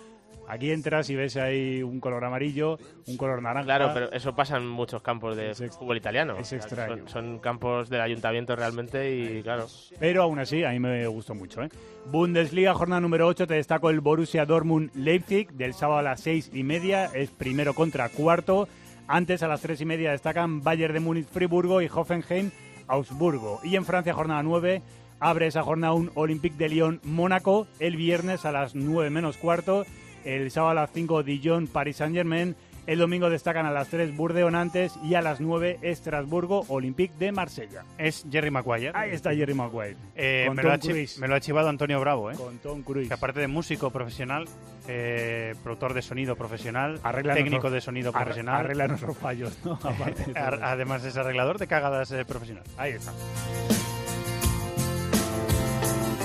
Aquí 0.54 0.70
entras 0.70 1.10
y 1.10 1.16
ves 1.16 1.36
ahí 1.36 1.82
un 1.82 1.98
color 1.98 2.24
amarillo, 2.24 2.78
un 3.08 3.16
color 3.16 3.42
naranja. 3.42 3.64
Claro, 3.64 3.90
pero 3.92 4.12
eso 4.12 4.36
pasa 4.36 4.56
en 4.56 4.68
muchos 4.68 5.02
campos 5.02 5.36
de 5.36 5.52
fútbol 5.54 5.96
italiano. 5.96 6.36
es 6.38 6.52
extraño. 6.52 7.08
Son, 7.08 7.08
son 7.08 7.38
campos 7.40 7.90
del 7.90 8.00
ayuntamiento 8.00 8.54
realmente 8.54 9.16
y 9.16 9.42
claro. 9.42 9.66
Pero 9.98 10.22
aún 10.22 10.38
así, 10.38 10.62
a 10.62 10.70
mí 10.70 10.78
me 10.78 11.06
gustó 11.08 11.34
mucho. 11.34 11.60
¿eh? 11.62 11.68
Bundesliga, 12.06 12.72
jornada 12.74 13.00
número 13.00 13.26
8, 13.26 13.48
te 13.48 13.54
destaco 13.54 13.90
el 13.90 14.00
Borussia 14.00 14.46
Dortmund 14.46 14.90
Leipzig, 14.94 15.50
del 15.52 15.74
sábado 15.74 15.98
a 15.98 16.02
las 16.02 16.20
6 16.20 16.52
y 16.54 16.62
media, 16.62 17.06
es 17.06 17.30
primero 17.30 17.74
contra 17.74 18.08
cuarto. 18.10 18.68
Antes, 19.08 19.42
a 19.42 19.48
las 19.48 19.60
3 19.60 19.80
y 19.80 19.84
media, 19.86 20.12
destacan 20.12 20.62
Bayern 20.62 20.94
de 20.94 21.00
Múnich 21.00 21.26
Friburgo 21.26 21.82
y 21.82 21.90
Hoffenheim 21.92 22.52
Augsburgo. 22.86 23.60
Y 23.64 23.74
en 23.74 23.84
Francia, 23.84 24.14
jornada 24.14 24.42
9, 24.44 24.82
abre 25.20 25.46
esa 25.46 25.62
jornada 25.62 25.94
un 25.94 26.12
Olympique 26.14 26.56
de 26.56 26.68
Lyon 26.68 27.00
Mónaco, 27.02 27.66
el 27.80 27.96
viernes 27.96 28.44
a 28.44 28.52
las 28.52 28.74
9 28.74 29.10
menos 29.10 29.36
cuarto. 29.36 29.84
El 30.24 30.50
sábado 30.50 30.70
a 30.72 30.74
las 30.74 30.90
5, 30.92 31.22
Dijon 31.22 31.66
Paris 31.66 31.96
Saint 31.96 32.14
Germain. 32.14 32.56
El 32.86 32.98
domingo 32.98 33.30
destacan 33.30 33.64
a 33.64 33.70
las 33.70 33.88
3 33.88 34.14
Burdeos 34.14 34.52
Nantes 34.52 34.92
y 35.02 35.14
a 35.14 35.22
las 35.22 35.40
9 35.40 35.78
Estrasburgo 35.80 36.66
Olympique 36.68 37.14
de 37.18 37.32
Marsella. 37.32 37.82
Es 37.96 38.26
Jerry 38.30 38.50
Maguire. 38.50 38.90
Ahí 38.94 39.12
está 39.12 39.34
Jerry 39.34 39.54
Maguire. 39.54 39.96
Eh, 40.14 40.44
Con 40.46 40.56
me, 40.56 40.62
lo 40.62 40.78
Tom 40.78 40.90
ha 40.92 41.20
me 41.20 41.28
lo 41.28 41.34
ha 41.34 41.40
chivado 41.40 41.70
Antonio 41.70 41.98
Bravo, 41.98 42.30
¿eh? 42.30 42.34
Con 42.36 42.58
Tom 42.58 42.82
Cruise. 42.82 43.08
Que 43.08 43.14
aparte 43.14 43.40
de 43.40 43.48
músico 43.48 43.90
profesional, 43.90 44.44
eh, 44.86 45.54
productor 45.62 45.94
de 45.94 46.02
sonido 46.02 46.36
profesional, 46.36 47.00
Arregla 47.02 47.32
técnico 47.32 47.70
de 47.70 47.80
sonido 47.80 48.12
profesional. 48.12 48.56
arregla 48.56 48.86
nuestros 48.88 49.16
fallos. 49.16 49.56
Además 50.34 51.04
es 51.04 51.16
arreglador 51.16 51.58
de 51.58 51.66
cagadas 51.66 52.12
eh, 52.12 52.26
profesional. 52.26 52.64
Ahí 52.76 52.92
está. 52.92 53.12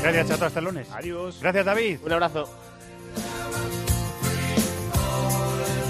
Gracias, 0.01 0.27
Chato. 0.27 0.45
Hasta 0.45 0.59
el 0.59 0.65
lunes. 0.65 0.91
Adiós. 0.91 1.39
Gracias, 1.41 1.65
David. 1.65 1.99
Un 2.05 2.11
abrazo. 2.11 2.49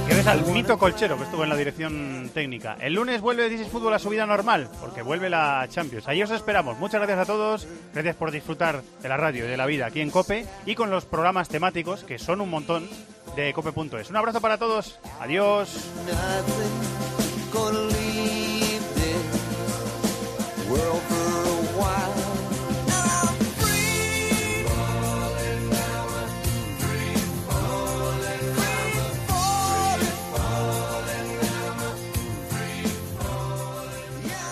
Que 0.10 0.16
ves 0.16 0.26
al 0.26 0.44
mito 0.48 0.80
colchero 0.80 1.18
que 1.18 1.26
estuvo 1.26 1.44
en 1.44 1.50
la 1.50 1.56
dirección 1.56 2.32
técnica. 2.34 2.76
El 2.82 2.96
lunes 2.96 3.22
vuelve 3.22 3.48
This 3.48 3.62
is 3.62 3.68
Fútbol 3.68 3.94
a 3.94 4.00
su 4.00 4.10
vida 4.10 4.26
normal, 4.26 4.68
porque 4.82 5.04
vuelve 5.04 5.30
la 5.30 5.68
Champions. 5.70 6.08
Ahí 6.08 6.24
os 6.24 6.32
esperamos. 6.32 6.80
Muchas 6.80 7.00
gracias 7.00 7.20
a 7.20 7.26
todos. 7.28 7.68
Gracias 7.94 8.16
por 8.16 8.32
disfrutar 8.32 8.82
de 9.04 9.08
la 9.08 9.18
radio 9.18 9.46
y 9.46 9.48
de 9.48 9.56
la 9.56 9.68
vida 9.68 9.86
aquí 9.86 10.02
en 10.02 10.10
COPE 10.10 10.48
y 10.66 10.74
con 10.74 10.90
los 10.90 11.06
programas 11.06 11.48
temáticos, 11.48 12.04
que 12.04 12.18
son 12.18 12.42
un 12.42 12.50
montón, 12.50 12.90
de 13.36 13.54
cope.es. 13.54 14.10
Un 14.10 14.16
abrazo 14.16 14.42
para 14.42 14.58
todos. 14.58 14.98
Adiós. 15.20 15.70